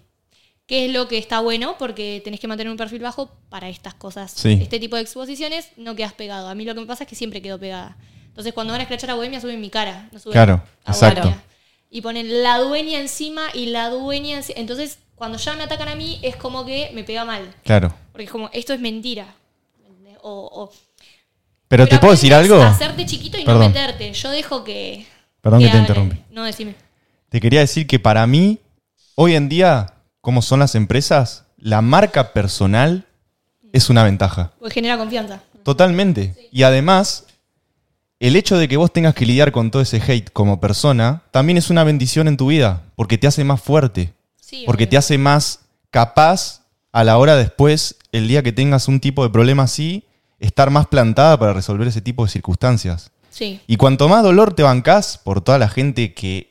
Que 0.68 0.86
es 0.86 0.94
lo 0.94 1.10
que 1.10 1.18
está 1.18 1.42
bueno 1.42 1.76
porque 1.78 2.22
tenés 2.24 2.40
que 2.40 2.48
mantener 2.48 2.72
un 2.72 2.78
perfil 2.78 3.02
bajo 3.02 3.30
para 3.50 3.68
estas 3.68 3.94
cosas. 3.94 4.32
Sí. 4.32 4.58
Este 4.62 4.80
tipo 4.80 4.96
de 4.96 5.02
exposiciones 5.02 5.68
no 5.76 5.96
quedas 5.96 6.13
pegado. 6.13 6.48
A 6.48 6.56
mí 6.56 6.63
lo 6.63 6.74
que 6.76 6.80
me 6.80 6.88
pasa 6.88 7.04
es 7.04 7.10
que 7.10 7.16
siempre 7.16 7.42
quedo 7.42 7.60
pegada. 7.60 7.98
Entonces 8.28 8.54
cuando 8.54 8.72
van 8.72 8.80
a 8.80 8.84
escrachar 8.84 9.12
a 9.12 9.16
Bohemia 9.16 9.42
suben 9.42 9.60
mi 9.60 9.70
cara. 9.70 10.08
No 10.13 10.20
suben 10.20 10.32
Claro, 10.32 10.63
a 10.86 10.92
exacto. 10.92 11.24
Bohemia. 11.24 11.44
Y 11.89 12.02
ponen 12.02 12.43
la 12.43 12.58
dueña 12.60 13.00
encima 13.00 13.43
y 13.54 13.67
la 13.67 13.89
dueña 13.89 14.39
enci- 14.39 14.54
Entonces 14.56 15.00
cuando 15.15 15.38
ya 15.38 15.56
me 15.56 15.63
atacan 15.63 15.88
a 15.88 15.95
mí 15.95 16.19
es 16.21 16.36
como 16.36 16.65
que 16.65 16.91
me 16.93 17.04
pega 17.04 17.26
mal. 17.26 17.54
Claro. 17.63 17.93
Porque 18.12 18.26
es 18.26 18.32
como, 18.32 18.50
esto 18.54 18.73
es 18.73 18.80
mentira. 18.80 19.34
O, 20.21 20.50
o- 20.52 20.71
Pero, 21.67 21.88
te 21.88 22.00
puedo 22.00 22.12
decir 22.13 22.34
algo. 22.34 22.62
hacerte 22.62 23.06
chiquito 23.06 23.38
y 23.38 23.43
Perdón. 23.45 23.62
no 23.63 23.67
meterte. 23.69 24.12
Yo 24.13 24.30
dejo 24.32 24.63
que... 24.63 25.06
Perdón 25.41 25.62
que 25.62 25.69
te 25.69 25.78
interrumpí. 25.78 26.21
No, 26.32 26.43
decime. 26.43 26.76
Te 27.30 27.39
quería 27.39 27.62
decir 27.62 27.88
que 27.88 28.00
para 28.00 28.26
mí, 28.28 28.60
hoy 29.15 29.36
en 29.36 29.47
día, 29.50 29.93
como 30.21 30.41
son 30.41 30.60
las 30.60 30.76
empresas, 30.76 31.45
la 31.58 31.82
marca 31.82 32.34
personal 32.34 33.06
es 33.73 33.89
una 33.89 34.04
ventaja. 34.04 34.52
Porque 34.60 34.76
genera 34.76 34.97
confianza. 34.97 35.41
Totalmente. 35.63 36.50
Y 36.52 36.63
además, 36.63 37.26
el 38.19 38.36
hecho 38.36 38.58
de 38.58 38.67
que 38.67 38.77
vos 38.77 38.91
tengas 38.91 39.13
que 39.15 39.25
lidiar 39.25 39.51
con 39.51 39.69
todo 39.71 39.82
ese 39.82 40.01
hate 40.01 40.32
como 40.32 40.60
persona, 40.60 41.23
también 41.32 41.58
es 41.58 41.69
una 41.69 41.84
bendición 41.84 42.27
en 42.27 42.38
tu 42.38 42.47
vida, 42.47 42.84
porque 42.95 43.17
te 43.17 43.27
hace 43.27 43.43
más 43.43 43.62
fuerte, 43.62 44.13
Sí, 44.39 44.63
porque 44.65 44.84
obvio. 44.86 44.89
te 44.91 44.97
hace 44.97 45.17
más 45.17 45.60
capaz 45.91 46.62
a 46.91 47.03
la 47.03 47.17
hora 47.17 47.36
después, 47.36 47.97
el 48.12 48.27
día 48.27 48.41
que 48.43 48.51
tengas 48.53 48.88
un 48.88 48.99
tipo 48.99 49.23
de 49.23 49.30
problema 49.30 49.63
así, 49.63 50.03
estar 50.39 50.69
más 50.71 50.88
plantada 50.88 51.38
para 51.38 51.53
resolver 51.53 51.88
ese 51.88 52.01
tipo 52.01 52.23
de 52.25 52.32
circunstancias. 52.32 53.12
Sí. 53.30 53.60
Y 53.67 53.77
cuanto 53.77 54.08
más 54.10 54.23
dolor 54.23 54.53
te 54.53 54.63
bancás 54.63 55.19
por 55.23 55.41
toda 55.41 55.60
la 55.60 55.69
gente 55.69 56.13
que, 56.13 56.49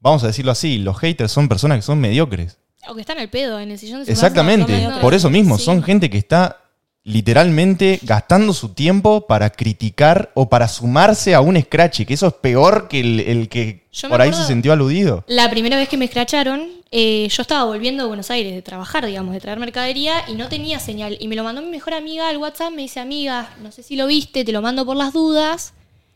vamos 0.00 0.24
a 0.24 0.28
decirlo 0.28 0.50
así, 0.52 0.78
los 0.78 0.98
haters 0.98 1.30
son 1.30 1.48
personas 1.48 1.78
que 1.78 1.82
son 1.82 2.00
mediocres. 2.00 2.58
O 2.88 2.94
que 2.94 3.02
están 3.02 3.18
al 3.18 3.28
pedo 3.28 3.60
en 3.60 3.70
el 3.70 3.78
sillón 3.78 4.00
de 4.00 4.06
su 4.06 4.12
Exactamente, 4.12 4.82
casa, 4.82 5.00
por 5.00 5.14
eso 5.14 5.30
mismo, 5.30 5.58
Sí. 5.58 5.64
son 5.64 5.82
gente 5.82 6.08
que 6.10 6.18
está 6.18 6.56
literalmente 7.04 8.00
gastando 8.02 8.52
su 8.52 8.70
tiempo 8.70 9.26
para 9.26 9.50
criticar 9.50 10.30
o 10.34 10.48
para 10.48 10.68
sumarse 10.68 11.34
a 11.34 11.40
un 11.40 11.60
scratch, 11.60 12.04
que 12.04 12.14
eso 12.14 12.26
es 12.26 12.34
peor 12.34 12.88
que 12.88 13.00
el, 13.00 13.20
el 13.20 13.48
que 13.48 13.86
Yo 13.92 14.08
por 14.08 14.20
ahí 14.20 14.32
se 14.32 14.44
sintió 14.44 14.72
aludido. 14.72 15.24
La 15.26 15.48
primera 15.48 15.76
vez 15.76 15.88
que 15.88 15.96
me 15.96 16.04
escracharon, 16.04 16.68
eh, 16.90 17.28
yo 17.30 17.42
estaba 17.42 17.64
volviendo 17.64 18.02
de 18.04 18.08
Buenos 18.08 18.30
Aires 18.30 18.54
de 18.54 18.62
trabajar, 18.62 19.06
digamos, 19.06 19.32
de 19.32 19.40
traer 19.40 19.58
mercadería 19.58 20.24
y 20.28 20.34
no 20.34 20.48
tenía 20.48 20.80
señal. 20.80 21.16
Y 21.18 21.28
me 21.28 21.36
lo 21.36 21.44
mandó 21.44 21.62
mi 21.62 21.68
mejor 21.68 21.94
amiga 21.94 22.28
al 22.28 22.36
WhatsApp, 22.36 22.72
me 22.72 22.82
dice, 22.82 23.00
amiga, 23.00 23.54
no 23.62 23.72
sé 23.72 23.82
si 23.82 23.96
lo 23.96 24.06
viste, 24.06 24.44
te 24.44 24.52
lo 24.52 24.62
mando 24.62 24.84
por 24.84 24.96
las 24.96 25.12
dudas. 25.12 25.72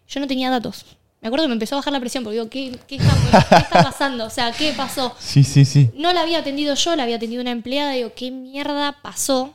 Yo 0.09 0.21
no 0.21 0.27
tenía 0.27 0.51
datos. 0.51 0.85
Me 1.23 1.29
acuerdo 1.29 1.45
que 1.45 1.49
me 1.49 1.55
empezó 1.55 1.77
a 1.77 1.79
bajar 1.79 1.93
la 1.93 2.01
presión 2.01 2.25
porque 2.25 2.35
digo, 2.35 2.51
¿qué, 2.51 2.77
qué 2.89 2.97
está, 2.97 3.47
qué 3.49 3.57
está 3.57 3.83
pasando? 3.83 4.27
O 4.27 4.31
sea, 4.31 4.51
¿qué 4.53 4.73
pasó? 4.77 5.15
Sí, 5.21 5.45
sí, 5.45 5.65
sí. 5.65 5.91
No 5.95 6.13
la 6.13 6.23
había 6.23 6.41
atendido 6.41 6.75
yo, 6.75 6.97
la 6.97 7.05
había 7.05 7.17
atendido 7.17 7.41
una 7.41 7.53
empleada. 7.53 7.93
Digo, 7.93 8.13
¿qué 8.15 8.31
mierda 8.31 8.97
pasó? 9.03 9.55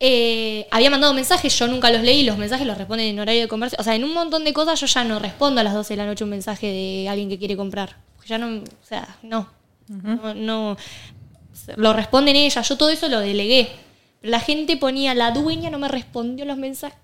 Eh, 0.00 0.68
había 0.70 0.90
mandado 0.90 1.12
mensajes, 1.12 1.58
yo 1.58 1.66
nunca 1.66 1.90
los 1.90 2.02
leí, 2.02 2.22
los 2.22 2.38
mensajes 2.38 2.66
los 2.66 2.78
responden 2.78 3.08
en 3.08 3.18
horario 3.20 3.40
de 3.42 3.48
comercio. 3.48 3.76
O 3.80 3.82
sea, 3.82 3.94
en 3.96 4.04
un 4.04 4.14
montón 4.14 4.44
de 4.44 4.52
cosas 4.52 4.80
yo 4.80 4.86
ya 4.86 5.02
no 5.04 5.18
respondo 5.18 5.60
a 5.60 5.64
las 5.64 5.74
12 5.74 5.94
de 5.94 5.96
la 5.98 6.06
noche 6.06 6.22
un 6.24 6.30
mensaje 6.30 6.66
de 6.68 7.08
alguien 7.08 7.28
que 7.28 7.38
quiere 7.38 7.56
comprar. 7.56 7.96
Porque 8.14 8.28
ya 8.28 8.38
no, 8.38 8.58
o 8.58 8.86
sea, 8.86 9.16
no. 9.22 9.48
no, 9.88 10.34
no- 10.34 10.76
lo 11.76 11.92
responden 11.92 12.36
ellas, 12.36 12.66
yo 12.68 12.76
todo 12.76 12.90
eso 12.90 13.08
lo 13.08 13.18
delegué. 13.20 13.68
La 14.22 14.40
gente 14.40 14.76
ponía, 14.76 15.14
la 15.14 15.32
dueña 15.32 15.68
no 15.70 15.78
me 15.78 15.88
respondió 15.88 16.44
los 16.44 16.56
mensajes. 16.56 16.98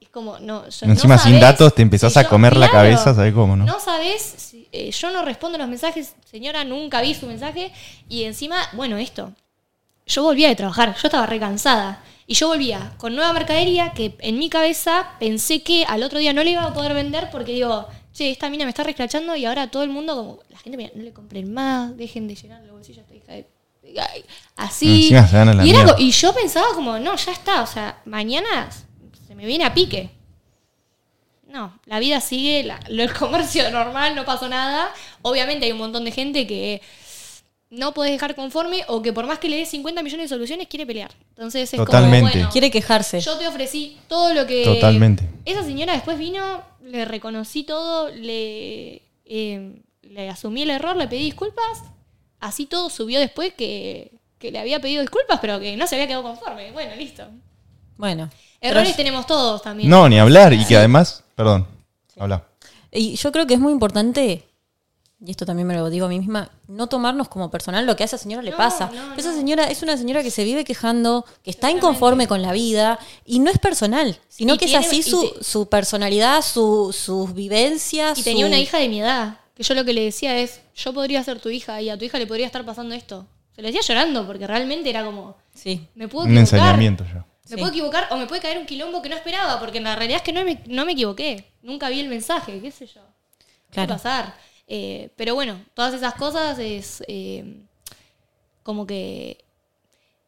Es 0.00 0.08
como, 0.10 0.38
no, 0.38 0.68
yo 0.68 0.86
Encima 0.86 1.16
no 1.16 1.22
sin 1.22 1.40
datos 1.40 1.74
te 1.74 1.80
empezás 1.82 2.12
si 2.12 2.18
a 2.18 2.22
yo- 2.22 2.28
comer 2.28 2.56
la 2.56 2.68
claro, 2.68 2.84
cabeza, 2.88 3.14
¿sabes 3.14 3.32
cómo, 3.32 3.56
no? 3.56 3.64
No 3.64 3.80
sabes, 3.80 4.54
eh, 4.72 4.90
yo 4.90 5.10
no 5.10 5.24
respondo 5.24 5.56
los 5.58 5.68
mensajes, 5.68 6.14
señora, 6.30 6.64
nunca 6.64 7.00
vi 7.00 7.14
su 7.14 7.26
mensaje. 7.26 7.72
Y 8.08 8.24
encima, 8.24 8.56
bueno, 8.74 8.98
esto. 8.98 9.32
Yo 10.12 10.22
volvía 10.22 10.48
de 10.48 10.56
trabajar, 10.56 10.94
yo 10.94 11.08
estaba 11.08 11.26
recansada. 11.26 12.02
Y 12.26 12.34
yo 12.34 12.48
volvía 12.48 12.92
con 12.98 13.14
nueva 13.16 13.32
mercadería 13.32 13.92
que 13.92 14.14
en 14.20 14.38
mi 14.38 14.48
cabeza 14.48 15.10
pensé 15.18 15.62
que 15.62 15.84
al 15.86 16.02
otro 16.02 16.18
día 16.18 16.32
no 16.32 16.44
le 16.44 16.50
iba 16.50 16.62
a 16.64 16.72
poder 16.74 16.94
vender 16.94 17.30
porque 17.30 17.52
digo, 17.52 17.86
che, 18.12 18.30
esta 18.30 18.50
mina 18.50 18.64
me 18.64 18.70
está 18.70 18.84
resclachando 18.84 19.34
y 19.36 19.44
ahora 19.46 19.70
todo 19.70 19.82
el 19.82 19.88
mundo, 19.90 20.14
como, 20.14 20.38
la 20.50 20.58
gente, 20.58 20.76
mira, 20.76 20.90
no 20.94 21.02
le 21.02 21.12
compren 21.12 21.52
más, 21.52 21.96
dejen 21.96 22.28
de 22.28 22.34
llenar 22.34 22.62
los 22.62 22.72
bolsillos 22.72 22.98
a 22.98 23.14
esta 23.14 23.14
hija 23.14 23.32
de. 23.32 24.00
Ay, 24.00 24.24
Así. 24.56 25.08
Y, 25.66 25.70
era 25.70 25.84
y 25.98 26.10
yo 26.12 26.32
pensaba 26.32 26.68
como, 26.74 26.98
no, 26.98 27.16
ya 27.16 27.32
está, 27.32 27.62
o 27.62 27.66
sea, 27.66 28.00
mañana 28.04 28.70
se 29.26 29.34
me 29.34 29.46
viene 29.46 29.64
a 29.64 29.74
pique. 29.74 30.10
No, 31.48 31.78
la 31.84 31.98
vida 31.98 32.20
sigue, 32.20 32.62
la- 32.64 32.80
el 32.88 33.12
comercio 33.12 33.70
normal, 33.78 34.14
no 34.14 34.24
pasó 34.24 34.48
nada. 34.48 34.90
Obviamente 35.22 35.66
hay 35.66 35.72
un 35.72 35.78
montón 35.78 36.04
de 36.04 36.12
gente 36.12 36.46
que 36.46 36.80
no 37.72 37.94
podés 37.94 38.12
dejar 38.12 38.34
conforme 38.34 38.84
o 38.86 39.00
que 39.00 39.14
por 39.14 39.26
más 39.26 39.38
que 39.38 39.48
le 39.48 39.56
des 39.56 39.70
50 39.70 40.02
millones 40.02 40.28
de 40.28 40.34
soluciones 40.36 40.68
quiere 40.68 40.84
pelear. 40.84 41.10
Entonces 41.30 41.72
es 41.72 41.78
Totalmente. 41.78 42.20
como, 42.20 42.32
bueno, 42.32 42.50
Quiere 42.52 42.70
quejarse. 42.70 43.18
yo 43.20 43.38
te 43.38 43.48
ofrecí 43.48 43.96
todo 44.08 44.34
lo 44.34 44.46
que... 44.46 44.64
Totalmente. 44.64 45.26
Esa 45.46 45.64
señora 45.64 45.94
después 45.94 46.18
vino, 46.18 46.62
le 46.84 47.06
reconocí 47.06 47.64
todo, 47.64 48.10
le, 48.10 49.00
eh, 49.24 49.80
le 50.02 50.28
asumí 50.28 50.62
el 50.62 50.70
error, 50.70 50.96
le 50.96 51.08
pedí 51.08 51.24
disculpas. 51.24 51.82
Así 52.40 52.66
todo 52.66 52.90
subió 52.90 53.18
después 53.18 53.54
que, 53.54 54.18
que 54.38 54.52
le 54.52 54.58
había 54.58 54.78
pedido 54.78 55.00
disculpas, 55.00 55.38
pero 55.40 55.58
que 55.58 55.74
no 55.78 55.86
se 55.86 55.94
había 55.94 56.08
quedado 56.08 56.24
conforme. 56.24 56.72
Bueno, 56.72 56.94
listo. 56.94 57.26
Bueno. 57.96 58.28
Errores 58.60 58.94
tenemos 58.96 59.26
todos 59.26 59.62
también. 59.62 59.88
No, 59.88 60.10
ni 60.10 60.18
hablar. 60.18 60.52
Y 60.52 60.64
que 60.66 60.76
además, 60.76 61.24
perdón, 61.34 61.66
habla. 62.18 62.44
Y 62.92 63.16
yo 63.16 63.32
creo 63.32 63.46
que 63.46 63.54
es 63.54 63.60
muy 63.60 63.72
importante, 63.72 64.44
y 65.24 65.30
esto 65.30 65.46
también 65.46 65.68
me 65.68 65.74
lo 65.74 65.88
digo 65.88 66.06
a 66.06 66.08
mí 66.08 66.18
misma, 66.18 66.50
no 66.66 66.88
tomarnos 66.88 67.28
como 67.28 67.50
personal 67.50 67.86
lo 67.86 67.94
que 67.94 68.02
a 68.02 68.06
esa 68.06 68.18
señora 68.18 68.42
le 68.42 68.50
No, 68.50 68.56
pasa. 68.56 68.90
no, 68.92 69.14
esa 69.14 69.30
no. 69.30 69.36
señora 69.36 69.70
es 69.70 69.82
una 69.82 69.96
señora 69.96 70.22
que 70.22 70.30
se 70.32 70.42
vive 70.44 70.64
quejando, 70.64 71.24
que 71.44 71.50
está 71.50 71.70
inconforme 71.70 72.26
con 72.26 72.42
la 72.42 72.52
vida, 72.52 72.98
y 73.24 73.38
no 73.38 73.50
es 73.50 73.58
personal, 73.58 74.18
sino 74.28 74.54
Y 74.54 74.58
que 74.58 74.66
tiene- 74.66 74.80
es 74.80 74.86
así 74.88 75.02
su, 75.02 75.30
te- 75.30 75.44
su 75.44 75.68
personalidad, 75.68 76.42
su- 76.42 76.92
sus 76.92 77.34
vivencias. 77.34 78.18
Y 78.18 78.22
tenía 78.24 78.44
su- 78.46 78.48
una 78.48 78.58
hija 78.58 78.78
de 78.78 78.88
mi 78.88 79.00
edad, 79.00 79.38
que 79.54 79.62
yo 79.62 79.74
lo 79.74 79.84
que 79.84 79.92
le 79.92 80.02
decía 80.04 80.36
es, 80.38 80.60
yo 80.74 80.92
podría 80.92 81.22
ser 81.22 81.38
tu 81.40 81.50
hija 81.50 81.80
y 81.80 81.88
a 81.90 81.96
tu 81.98 82.04
hija 82.04 82.18
le 82.18 82.26
podría 82.26 82.46
estar 82.46 82.64
pasando 82.64 82.94
esto. 82.94 83.26
Se 83.54 83.62
lo 83.62 83.68
decía 83.68 83.82
llorando, 83.82 84.26
porque 84.26 84.46
realmente 84.46 84.90
era 84.90 85.04
como, 85.04 85.36
Sí. 85.54 85.86
me 85.94 86.08
puedo 86.08 86.24
Un 86.26 86.32
equivocar. 86.36 86.58
ensañamiento 86.58 87.04
ya. 87.04 87.24
Me 87.44 87.48
Sí. 87.48 87.54
puedo 87.56 87.68
equivocar 87.68 88.08
o 88.10 88.16
me 88.16 88.26
puede 88.26 88.40
caer 88.40 88.56
un 88.58 88.66
quilombo 88.66 89.02
que 89.02 89.08
no 89.08 89.14
esperaba, 89.14 89.60
porque 89.60 89.78
en 89.78 89.84
la 89.84 89.94
realidad 89.94 90.16
es 90.16 90.22
que 90.22 90.32
no 90.32 90.42
me, 90.44 90.62
no 90.66 90.84
me 90.86 90.92
equivoqué. 90.92 91.52
Nunca 91.62 91.88
vi 91.90 92.00
el 92.00 92.08
mensaje, 92.08 92.60
qué 92.60 92.70
sé 92.70 92.86
yo. 92.86 93.02
Puede 93.02 93.86
Claro. 93.86 93.94
pasar. 93.94 94.34
Eh, 94.74 95.10
pero 95.16 95.34
bueno, 95.34 95.60
todas 95.74 95.92
esas 95.92 96.14
cosas 96.14 96.58
es 96.58 97.02
eh, 97.06 97.44
como 98.62 98.86
que 98.86 99.44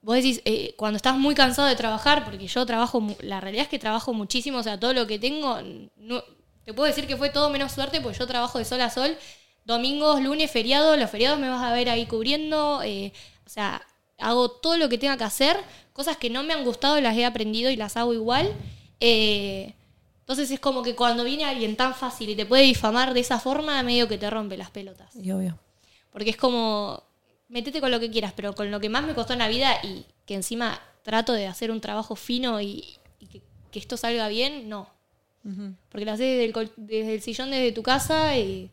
vos 0.02 0.16
decís, 0.16 0.42
eh, 0.44 0.74
cuando 0.76 0.96
estás 0.96 1.16
muy 1.16 1.34
cansado 1.34 1.68
de 1.68 1.76
trabajar, 1.76 2.24
porque 2.24 2.46
yo 2.46 2.66
trabajo, 2.66 3.02
la 3.20 3.40
realidad 3.40 3.64
es 3.64 3.68
que 3.70 3.78
trabajo 3.78 4.12
muchísimo, 4.14 4.58
o 4.58 4.62
sea, 4.62 4.78
todo 4.80 4.92
lo 4.94 5.06
que 5.06 5.18
tengo, 5.18 5.58
no- 5.96 6.22
te 6.64 6.74
puedo 6.74 6.86
decir 6.88 7.06
que 7.06 7.16
fue 7.16 7.30
todo 7.30 7.50
menos 7.50 7.72
suerte, 7.72 8.00
porque 8.00 8.18
yo 8.18 8.26
trabajo 8.26 8.58
de 8.58 8.64
sol 8.66 8.80
a 8.82 8.90
sol, 8.90 9.16
domingos, 9.64 10.20
lunes, 10.22 10.50
feriados, 10.50 10.98
los 10.98 11.10
feriados 11.10 11.38
me 11.38 11.48
vas 11.48 11.62
a 11.62 11.72
ver 11.72 11.88
ahí 11.90 12.06
cubriendo, 12.06 12.78
o 12.80 13.48
sea, 13.48 13.82
hago 14.18 14.50
todo 14.50 14.76
lo 14.78 14.88
que 14.88 14.98
tenga 14.98 15.16
que 15.16 15.24
hacer, 15.24 15.56
cosas 15.92 16.16
que 16.18 16.30
no 16.30 16.42
me 16.42 16.54
han 16.54 16.64
gustado 16.64 17.00
las 17.00 17.16
he 17.16 17.24
aprendido 17.24 17.70
y 17.70 17.76
las 17.76 17.96
hago 17.96 18.14
igual. 18.14 18.52
Entonces 20.24 20.50
es 20.50 20.58
como 20.58 20.82
que 20.82 20.94
cuando 20.94 21.22
viene 21.22 21.44
alguien 21.44 21.76
tan 21.76 21.94
fácil 21.94 22.30
y 22.30 22.34
te 22.34 22.46
puede 22.46 22.62
difamar 22.62 23.12
de 23.14 23.20
esa 23.20 23.38
forma, 23.38 23.82
medio 23.82 24.08
que 24.08 24.16
te 24.18 24.30
rompe 24.30 24.56
las 24.56 24.70
pelotas. 24.70 25.14
Y 25.16 25.30
obvio. 25.30 25.58
Porque 26.10 26.30
es 26.30 26.36
como, 26.36 27.02
metete 27.48 27.80
con 27.80 27.90
lo 27.90 28.00
que 28.00 28.10
quieras, 28.10 28.32
pero 28.34 28.54
con 28.54 28.70
lo 28.70 28.80
que 28.80 28.88
más 28.88 29.04
me 29.04 29.14
costó 29.14 29.34
en 29.34 29.40
la 29.40 29.48
vida 29.48 29.74
y 29.82 30.06
que 30.24 30.34
encima 30.34 30.80
trato 31.02 31.32
de 31.34 31.46
hacer 31.46 31.70
un 31.70 31.80
trabajo 31.82 32.16
fino 32.16 32.60
y, 32.60 32.96
y 33.20 33.26
que, 33.26 33.42
que 33.70 33.78
esto 33.78 33.96
salga 33.96 34.28
bien, 34.28 34.68
no. 34.68 34.88
Porque 35.90 36.06
lo 36.06 36.12
haces 36.12 36.26
desde 36.26 36.44
el, 36.46 36.52
col- 36.54 36.72
desde 36.76 37.14
el 37.14 37.20
sillón, 37.20 37.50
desde 37.50 37.72
tu 37.72 37.82
casa 37.82 38.38
y... 38.38 38.70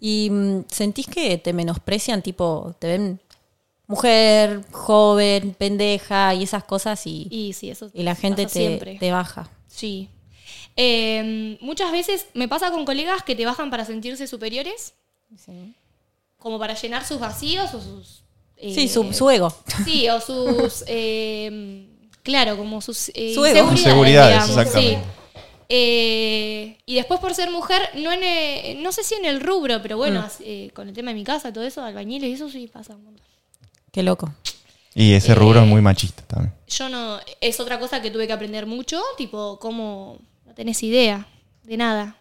¿Y 0.00 0.30
mm, 0.30 0.64
sentís 0.70 1.06
que 1.08 1.36
te 1.38 1.52
menosprecian, 1.52 2.22
tipo, 2.22 2.74
te 2.78 2.86
ven 2.86 3.20
mujer, 3.86 4.62
joven, 4.70 5.54
pendeja 5.58 6.34
y 6.34 6.44
esas 6.44 6.64
cosas 6.64 7.06
y, 7.06 7.26
Y 7.30 7.52
sí, 7.52 7.68
eso 7.68 7.90
y 7.92 8.02
la 8.02 8.14
gente 8.14 8.44
pasa 8.44 8.54
te, 8.54 8.60
siempre. 8.60 8.96
te 8.98 9.10
baja? 9.10 9.50
Sí. 9.66 10.08
Eh, 10.80 11.58
muchas 11.60 11.90
veces 11.90 12.26
me 12.34 12.46
pasa 12.46 12.70
con 12.70 12.84
colegas 12.84 13.24
que 13.24 13.34
te 13.34 13.44
bajan 13.44 13.68
para 13.68 13.84
sentirse 13.84 14.26
superiores, 14.28 14.94
Sí, 15.36 15.74
como 16.38 16.58
para 16.58 16.74
llenar 16.74 17.04
sus 17.04 17.18
vacíos 17.18 17.74
o 17.74 17.80
sus... 17.82 18.22
eh, 18.56 18.72
sí 18.74 18.88
su, 18.88 19.12
su 19.12 19.28
ego. 19.28 19.52
Sí, 19.84 20.08
o 20.08 20.20
sus. 20.20 20.84
eh, 20.86 21.86
claro, 22.22 22.56
como 22.56 22.80
sus. 22.80 23.10
eh, 23.14 23.34
Su 23.34 23.44
ego. 23.44 23.70
digamos, 24.04 24.48
exactamente. 24.50 24.96
sí. 24.96 24.98
Eh, 25.70 26.78
y 26.86 26.94
después 26.94 27.20
por 27.20 27.34
ser 27.34 27.50
mujer, 27.50 27.82
no, 27.94 28.10
en, 28.12 28.20
eh, 28.22 28.78
no 28.80 28.90
sé 28.92 29.04
si 29.04 29.14
en 29.16 29.24
el 29.26 29.40
rubro, 29.40 29.82
pero 29.82 29.96
bueno, 29.98 30.22
Mm. 30.22 30.42
eh, 30.44 30.70
con 30.74 30.88
el 30.88 30.94
tema 30.94 31.10
de 31.10 31.14
mi 31.16 31.24
casa, 31.24 31.52
todo 31.52 31.64
eso, 31.64 31.82
albañiles 31.82 32.30
y 32.30 32.32
eso 32.32 32.48
sí 32.48 32.68
pasa 32.68 32.94
un 32.96 33.04
montón. 33.04 33.26
Qué 33.92 34.02
loco. 34.02 34.32
Y 34.94 35.12
ese 35.12 35.32
Eh, 35.32 35.34
rubro 35.34 35.60
es 35.60 35.66
muy 35.66 35.82
machista 35.82 36.22
también. 36.26 36.54
Yo 36.68 36.88
no. 36.88 37.18
Es 37.40 37.60
otra 37.60 37.78
cosa 37.78 38.00
que 38.00 38.10
tuve 38.10 38.26
que 38.26 38.32
aprender 38.32 38.64
mucho, 38.66 39.02
tipo, 39.18 39.58
cómo. 39.60 40.18
Tenés 40.58 40.82
idea 40.82 41.24
de 41.62 41.76
nada. 41.76 42.16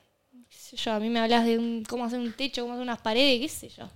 Qué 0.47 0.55
sé 0.59 0.77
yo, 0.77 0.91
a 0.93 0.99
mí 0.99 1.09
me 1.09 1.19
hablas 1.19 1.43
de 1.43 1.57
un- 1.57 1.83
cómo 1.89 2.05
hacer 2.05 2.19
un 2.19 2.31
techo, 2.33 2.61
cómo 2.61 2.73
hacer 2.73 2.83
unas 2.83 2.99
paredes, 2.99 3.39
qué 3.41 3.49
sé 3.49 3.69
yo. 3.75 3.89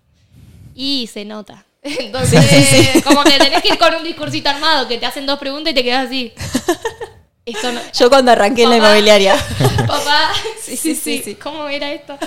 Y 0.73 1.05
se 1.13 1.25
nota. 1.25 1.63
Entonces, 1.83 3.03
como 3.03 3.23
que 3.23 3.37
tenés 3.37 3.61
que 3.61 3.67
ir 3.69 3.77
con 3.77 3.93
un 3.93 4.03
discursito 4.03 4.49
armado, 4.49 4.87
que 4.87 4.97
te 4.97 5.05
hacen 5.05 5.27
dos 5.27 5.37
preguntas 5.37 5.71
y 5.71 5.75
te 5.75 5.83
quedas 5.83 6.07
así. 6.07 6.33
Esto 7.45 7.71
no. 7.71 7.81
Yo 7.93 8.09
cuando 8.09 8.31
arranqué 8.31 8.63
en 8.63 8.71
la 8.71 8.77
inmobiliaria. 8.77 9.35
Papá, 9.87 10.31
Sí, 10.59 10.75
sí, 10.75 10.77
sí, 10.77 10.95
sí, 10.95 11.17
sí, 11.17 11.23
sí. 11.23 11.35
¿Cómo 11.35 11.67
era 11.67 11.91
esto? 11.91 12.17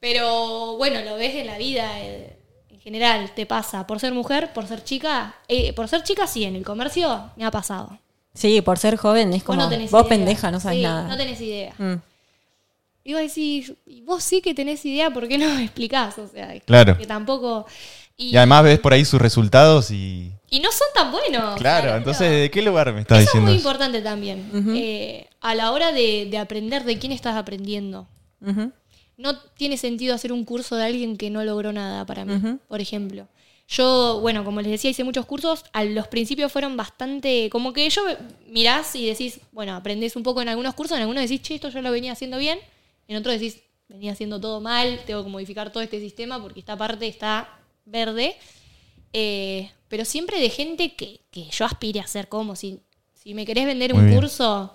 Pero 0.00 0.78
bueno, 0.78 1.02
lo 1.02 1.16
ves 1.16 1.34
en 1.34 1.46
la 1.48 1.58
vida 1.58 2.00
eh, 2.00 2.34
en 2.70 2.80
general, 2.80 3.30
te 3.34 3.44
pasa. 3.44 3.86
Por 3.86 4.00
ser 4.00 4.14
mujer, 4.14 4.54
por 4.54 4.66
ser 4.66 4.82
chica. 4.84 5.34
eh, 5.48 5.74
por 5.74 5.86
ser 5.88 6.02
chica, 6.02 6.26
sí, 6.26 6.44
en 6.44 6.56
el 6.56 6.64
comercio 6.64 7.30
me 7.36 7.44
ha 7.44 7.50
pasado. 7.50 7.98
Sí, 8.34 8.60
por 8.62 8.78
ser 8.78 8.96
joven 8.96 9.28
es 9.32 9.40
Vos 9.40 9.44
como, 9.44 9.62
no 9.62 9.68
tenés 9.68 9.90
vos 9.90 10.06
pendeja, 10.06 10.50
no 10.50 10.58
sabes 10.60 10.78
Sí, 10.78 10.82
nada. 10.84 11.08
No 11.08 11.16
tenés 11.16 11.40
idea. 11.40 11.74
Mm. 11.78 11.94
Y 13.04 13.12
vos 13.14 13.22
decís, 13.22 13.72
vos 14.04 14.22
sí 14.22 14.40
que 14.40 14.54
tenés 14.54 14.84
idea, 14.86 15.10
¿por 15.10 15.26
qué 15.28 15.36
no 15.38 15.52
me 15.54 15.64
explicás? 15.64 16.16
O 16.18 16.28
sea, 16.28 16.58
Claro. 16.60 16.96
que 16.96 17.06
tampoco. 17.06 17.66
Y, 18.16 18.28
Y 18.30 18.36
además 18.36 18.62
ves 18.64 18.78
por 18.78 18.92
ahí 18.92 19.04
sus 19.04 19.20
resultados 19.20 19.90
y... 19.90 20.30
y 20.50 20.60
no 20.60 20.70
son 20.70 20.86
tan 20.94 21.10
buenos. 21.10 21.56
Claro, 21.58 21.96
entonces, 21.96 22.30
¿de 22.30 22.50
qué 22.50 22.62
lugar 22.62 22.92
me 22.92 23.00
estás 23.00 23.18
Eso 23.18 23.22
es 23.22 23.26
diciendo 23.32 23.50
muy 23.50 23.58
eso? 23.58 23.68
importante 23.68 24.00
también. 24.02 24.50
Eh, 24.76 25.26
a 25.40 25.54
la 25.54 25.72
hora 25.72 25.90
de, 25.92 26.28
de 26.30 26.38
aprender 26.38 26.84
de 26.84 26.98
quién 26.98 27.10
estás 27.12 27.36
aprendiendo. 27.36 28.06
No 29.16 29.38
tiene 29.56 29.76
sentido 29.76 30.14
hacer 30.14 30.32
un 30.32 30.44
curso 30.44 30.76
de 30.76 30.84
alguien 30.84 31.16
que 31.16 31.30
no 31.30 31.42
logró 31.44 31.72
nada 31.72 32.06
para 32.06 32.24
mí, 32.24 32.58
por 32.68 32.80
ejemplo. 32.80 33.26
Yo, 33.68 34.18
bueno, 34.20 34.44
como 34.44 34.60
les 34.60 34.70
decía, 34.72 34.90
hice 34.90 35.04
muchos 35.04 35.24
cursos. 35.24 35.64
A 35.72 35.84
los 35.84 36.08
principios 36.08 36.52
fueron 36.52 36.76
bastante. 36.76 37.48
Como 37.50 37.72
que 37.72 37.88
yo 37.88 38.02
mirás 38.48 38.94
y 38.96 39.06
decís, 39.06 39.40
bueno, 39.52 39.74
aprendés 39.74 40.14
un 40.16 40.22
poco 40.22 40.42
en 40.42 40.48
algunos 40.48 40.74
cursos, 40.74 40.96
en 40.96 41.02
algunos 41.02 41.22
decís, 41.22 41.42
che, 41.42 41.54
esto 41.54 41.68
yo 41.70 41.80
lo 41.80 41.90
venía 41.90 42.12
haciendo 42.12 42.38
bien. 42.38 42.58
En 43.08 43.16
otros 43.16 43.38
decís, 43.40 43.62
venía 43.88 44.12
haciendo 44.12 44.40
todo 44.40 44.60
mal, 44.60 45.00
tengo 45.06 45.22
que 45.24 45.30
modificar 45.30 45.72
todo 45.72 45.82
este 45.82 46.00
sistema 46.00 46.40
porque 46.40 46.60
esta 46.60 46.76
parte 46.76 47.06
está 47.06 47.48
verde. 47.86 48.36
Eh, 49.12 49.70
pero 49.88 50.04
siempre 50.04 50.40
de 50.40 50.50
gente 50.50 50.94
que, 50.94 51.20
que 51.30 51.44
yo 51.50 51.64
aspire 51.64 52.00
a 52.00 52.06
ser 52.06 52.28
como 52.28 52.56
si, 52.56 52.80
si 53.14 53.34
me 53.34 53.44
querés 53.44 53.66
vender 53.66 53.92
Muy 53.92 54.00
un 54.02 54.06
bien. 54.08 54.20
curso 54.20 54.74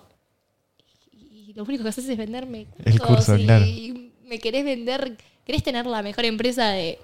y 1.12 1.52
lo 1.54 1.64
único 1.64 1.82
que 1.82 1.88
haces 1.88 2.08
es 2.08 2.16
venderme 2.16 2.66
El 2.84 3.00
curso, 3.00 3.36
y, 3.36 3.44
claro. 3.44 3.64
y 3.64 4.12
me 4.24 4.38
querés 4.38 4.64
vender, 4.64 5.16
querés 5.44 5.62
tener 5.62 5.86
la 5.86 6.02
mejor 6.02 6.24
empresa 6.24 6.68
de... 6.68 6.98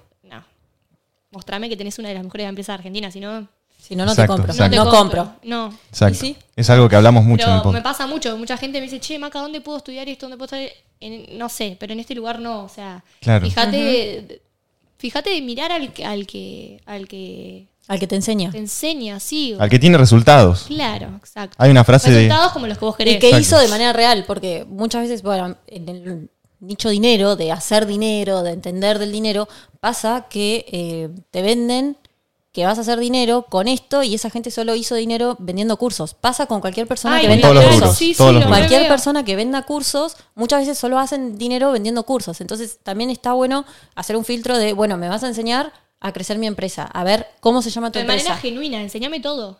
Mostrame 1.35 1.69
que 1.69 1.77
tenés 1.77 1.99
una 1.99 2.07
de 2.09 2.15
las 2.15 2.23
mejores 2.23 2.47
empresas 2.47 2.73
de 2.73 2.77
Argentina, 2.79 3.11
si 3.11 3.19
no, 3.19 3.47
Si 3.77 3.95
no, 3.95 4.03
no 4.05 4.11
Exacto, 4.13 4.33
te 4.33 4.37
compro. 4.37 4.53
exacto. 4.53 4.75
no 4.77 4.83
te 4.91 4.97
compro. 4.97 5.33
No. 5.43 5.73
Exacto. 5.89 6.25
Es 6.55 6.69
algo 6.71 6.89
que 6.89 6.95
hablamos 6.95 7.23
mucho 7.23 7.45
en 7.47 7.53
el 7.53 7.59
Pero 7.59 7.71
me 7.71 7.81
pasa 7.83 8.07
mucho, 8.07 8.35
mucha 8.37 8.57
gente 8.57 8.79
me 8.79 8.85
dice, 8.85 8.99
che, 8.99 9.19
Maca, 9.19 9.39
¿dónde 9.39 9.61
puedo 9.61 9.77
estudiar 9.77 10.09
esto? 10.09 10.25
¿Dónde 10.27 10.37
puedo 10.37 10.45
estudiar? 10.55 10.71
En- 10.99 11.37
no 11.37 11.49
sé, 11.49 11.77
pero 11.79 11.93
en 11.93 11.99
este 11.99 12.15
lugar 12.15 12.39
no, 12.39 12.63
o 12.63 12.69
sea, 12.69 13.03
Claro. 13.21 13.45
fíjate, 13.45 14.41
fíjate 14.97 15.29
de 15.29 15.41
mirar 15.41 15.71
al, 15.71 15.93
que- 15.93 16.03
al 16.05 16.25
que 16.25 16.81
al 16.85 17.07
que 17.07 17.67
Al 17.87 17.99
que 17.99 18.07
te 18.07 18.15
enseña. 18.15 18.49
te 18.49 18.57
enseña, 18.57 19.19
sí. 19.19 19.55
Al 19.59 19.69
que 19.69 19.77
tiene 19.77 19.97
resultados. 19.99 20.63
Claro, 20.67 21.09
exacto. 21.17 21.55
Hay 21.59 21.69
una 21.69 21.83
frase 21.83 22.09
de... 22.09 22.23
Resultados 22.23 22.53
como 22.53 22.65
los 22.65 22.77
que 22.79 22.85
vos 22.85 22.95
querés. 22.95 23.15
Y 23.17 23.19
que 23.19 23.27
Exacto. 23.27 23.41
hizo 23.41 23.59
de 23.59 23.67
manera 23.67 23.93
real, 23.93 24.23
porque 24.25 24.65
muchas 24.67 25.01
veces, 25.03 25.21
bueno, 25.21 25.57
en 25.67 25.89
el 25.89 26.29
nicho 26.65 26.89
dinero, 26.89 27.35
de 27.35 27.51
hacer 27.51 27.85
dinero, 27.85 28.43
de 28.43 28.51
entender 28.51 28.99
del 28.99 29.11
dinero, 29.11 29.47
pasa 29.79 30.27
que 30.29 30.65
eh, 30.71 31.09
te 31.31 31.41
venden 31.41 31.97
que 32.51 32.65
vas 32.65 32.77
a 32.77 32.81
hacer 32.81 32.99
dinero 32.99 33.47
con 33.49 33.67
esto 33.67 34.01
y 34.01 34.15
esa 34.15 34.29
gente 34.29 34.49
solo 34.49 34.75
hizo 34.75 34.95
dinero 34.95 35.35
vendiendo 35.39 35.75
cursos. 35.77 36.13
Pasa 36.13 36.45
con 36.45 36.61
cualquier 36.61 36.87
persona 36.87 37.15
Ay, 37.17 37.23
que 37.23 37.27
venda 37.27 37.49
cursos. 37.49 37.73
rubros, 37.73 37.97
Sí, 37.97 38.13
sí, 38.13 38.23
rubros. 38.23 38.45
Cualquier 38.47 38.79
veo. 38.81 38.89
persona 38.89 39.25
que 39.25 39.35
venda 39.35 39.63
cursos, 39.63 40.15
muchas 40.35 40.61
veces 40.61 40.77
solo 40.77 40.97
hacen 40.97 41.37
dinero 41.37 41.73
vendiendo 41.73 42.03
cursos. 42.03 42.39
Entonces 42.39 42.79
también 42.81 43.09
está 43.09 43.33
bueno 43.33 43.65
hacer 43.95 44.15
un 44.15 44.23
filtro 44.23 44.57
de, 44.57 44.71
bueno, 44.71 44.95
me 44.95 45.09
vas 45.09 45.23
a 45.23 45.27
enseñar 45.27 45.73
a 45.99 46.13
crecer 46.13 46.37
mi 46.37 46.47
empresa, 46.47 46.83
a 46.85 47.03
ver 47.03 47.27
cómo 47.41 47.61
se 47.61 47.71
llama 47.71 47.91
tu 47.91 47.99
de 47.99 48.05
manera 48.05 48.21
empresa. 48.21 48.41
genuina, 48.41 48.81
enséñame 48.81 49.19
todo. 49.19 49.59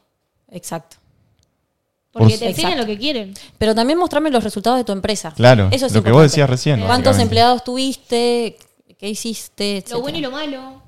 Exacto. 0.49 0.95
Porque 2.17 2.35
Por- 2.35 2.39
te 2.39 2.47
enseñan 2.51 2.77
lo 2.77 2.85
que 2.85 2.97
quieren. 2.97 3.33
Pero 3.57 3.75
también 3.75 3.99
mostrarme 3.99 4.29
los 4.31 4.41
resultados 4.41 4.77
de 4.79 4.85
tu 4.85 4.93
empresa. 4.93 5.33
Claro, 5.35 5.67
Eso 5.71 5.85
es 5.85 5.93
lo 5.93 6.01
que 6.01 6.11
vos 6.13 6.21
decías 6.23 6.49
recién. 6.49 6.79
¿Cuántos 6.81 7.19
empleados 7.19 7.63
tuviste? 7.65 8.57
¿Qué 8.97 9.09
hiciste? 9.09 9.83
Lo 9.91 9.99
bueno 10.01 10.17
y 10.17 10.21
lo 10.21 10.31
malo. 10.31 10.81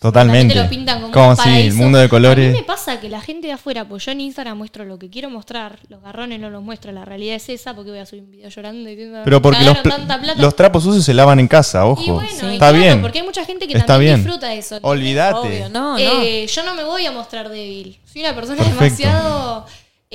Totalmente. 0.00 0.54
Te 0.54 0.62
lo 0.62 0.68
pintan 0.68 1.00
como, 1.00 1.12
Como 1.12 1.30
un 1.30 1.36
si 1.36 1.42
paraíso. 1.42 1.68
el 1.68 1.74
mundo 1.74 1.98
de 1.98 2.04
A 2.04 2.06
mí 2.06 2.10
colores. 2.10 2.52
me 2.52 2.62
pasa 2.64 3.00
que 3.00 3.08
la 3.08 3.20
gente 3.20 3.46
de 3.46 3.54
afuera, 3.54 3.88
pues 3.88 4.04
yo 4.04 4.12
en 4.12 4.20
Instagram 4.20 4.58
muestro 4.58 4.84
lo 4.84 4.98
que 4.98 5.08
quiero 5.08 5.30
mostrar, 5.30 5.78
los 5.88 6.02
garrones 6.02 6.38
no 6.38 6.50
los 6.50 6.62
muestro, 6.62 6.92
la 6.92 7.04
realidad 7.04 7.36
es 7.36 7.48
esa, 7.48 7.74
porque 7.74 7.90
voy 7.90 8.00
a 8.00 8.06
subir 8.06 8.22
un 8.24 8.30
video 8.30 8.50
llorando 8.50 8.88
y 8.90 8.94
diciendo, 8.94 9.20
Pero 9.24 9.40
porque 9.40 9.60
"Me 9.60 9.64
los, 9.66 9.82
tanta 9.82 10.20
plata". 10.20 10.40
los 10.42 10.54
trapos 10.54 10.82
sucios 10.84 11.04
se 11.04 11.14
lavan 11.14 11.40
en 11.40 11.48
casa, 11.48 11.86
ojo. 11.86 12.02
y 12.04 12.10
bueno, 12.10 12.28
y 12.30 12.34
Está 12.54 12.56
claro, 12.58 12.78
bien. 12.78 13.00
porque 13.02 13.20
hay 13.20 13.24
mucha 13.24 13.44
gente 13.46 13.66
que 13.66 13.72
Está 13.72 13.86
también 13.86 14.16
bien. 14.16 14.24
disfruta 14.26 14.48
de 14.48 14.58
eso. 14.58 14.78
Olvídate. 14.82 15.38
Obvio, 15.48 15.68
no, 15.70 15.92
no. 15.92 15.98
Eh, 15.98 16.46
yo 16.46 16.62
no 16.64 16.74
me 16.74 16.84
voy 16.84 17.06
a 17.06 17.12
mostrar 17.12 17.48
débil. 17.48 17.98
Soy 18.04 18.20
una 18.20 18.34
persona 18.34 18.58
Perfecto. 18.62 18.84
demasiado. 18.84 19.66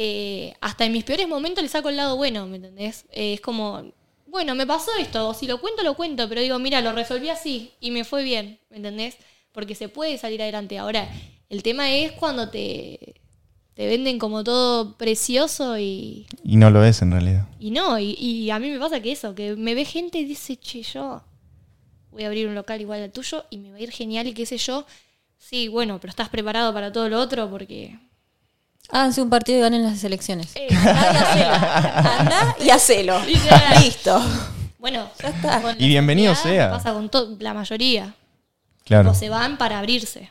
Eh, 0.04 0.56
hasta 0.62 0.86
en 0.86 0.94
mis 0.94 1.04
peores 1.04 1.28
momentos 1.28 1.62
le 1.64 1.70
saco 1.70 1.90
el 1.90 1.96
lado 1.98 2.16
bueno, 2.18 2.48
¿me 2.48 2.56
entendés? 2.56 3.06
Eh, 3.12 3.34
es 3.34 3.42
como, 3.42 3.92
bueno, 4.26 4.56
me 4.56 4.66
pasó 4.66 4.90
esto. 5.00 5.34
Si 5.36 5.46
lo 5.46 5.62
cuento, 5.62 5.84
lo 5.84 5.94
cuento. 5.96 6.28
Pero 6.28 6.42
digo, 6.42 6.58
mira, 6.58 6.82
lo 6.82 6.92
resolví 6.92 7.30
así 7.30 7.72
y 7.80 7.92
me 7.92 8.04
fue 8.04 8.24
bien, 8.24 8.60
¿me 8.72 8.78
entendés? 8.78 9.18
Porque 9.52 9.76
se 9.76 9.90
puede 9.90 10.18
salir 10.18 10.42
adelante. 10.42 10.80
Ahora, 10.80 11.08
el 11.50 11.62
tema 11.62 11.94
es 11.94 12.14
cuando 12.14 12.50
te, 12.50 13.22
te 13.76 13.86
venden 13.86 14.18
como 14.18 14.44
todo 14.44 14.98
precioso 14.98 15.78
y, 15.78 16.26
Y 16.44 16.58
no 16.58 16.72
lo 16.72 16.84
es 16.84 17.04
en 17.04 17.12
realidad. 17.12 17.48
y 17.60 17.70
no. 17.70 18.00
Y, 18.00 18.14
y 18.18 18.50
a 18.50 18.58
mí 18.58 18.72
me 18.72 18.80
pasa 18.80 19.02
que 19.02 19.12
eso, 19.12 19.36
que 19.36 19.56
me 19.56 19.76
ve 19.76 19.86
gente 19.86 20.18
y 20.18 20.26
dice, 20.26 20.58
che, 20.58 20.82
yo 20.82 21.22
voy 22.10 22.24
a 22.24 22.28
abrir 22.28 22.48
un 22.48 22.56
local 22.56 22.82
igual 22.82 23.04
al 23.04 23.12
tuyo 23.12 23.46
y 23.52 23.58
me 23.60 23.70
va 23.70 23.78
a 23.78 23.82
ir 23.82 23.92
genial 23.92 24.26
y 24.28 24.34
qué 24.34 24.48
sé 24.48 24.58
yo. 24.58 24.86
Sí, 25.38 25.68
bueno, 25.68 26.00
pero 26.00 26.10
estás 26.10 26.30
preparado 26.30 26.74
para 26.74 26.92
todo 26.92 27.08
lo 27.08 27.20
otro 27.20 27.48
porque... 27.52 28.00
Háganse 28.92 29.22
un 29.22 29.30
partido 29.30 29.58
y 29.60 29.62
ganen 29.62 29.84
las 29.84 30.04
elecciones. 30.04 30.50
Eh, 30.56 30.68
Anda 30.76 32.56
y 32.60 32.70
hacelo. 32.70 33.20
Listo. 33.80 34.22
bueno, 34.80 35.10
Ya 35.22 35.30
está. 35.30 35.62
con 35.62 35.76
Y 35.82 35.88
bienvenido 35.88 36.36
sea. 36.36 36.72
Pasa 36.72 36.94
con 36.94 37.10
la 37.40 37.54
mayoría. 37.54 38.14
Claro. 38.84 39.12
O 39.12 39.14
se 39.14 39.30
van 39.30 39.58
para 39.58 39.80
abrirse. 39.80 40.30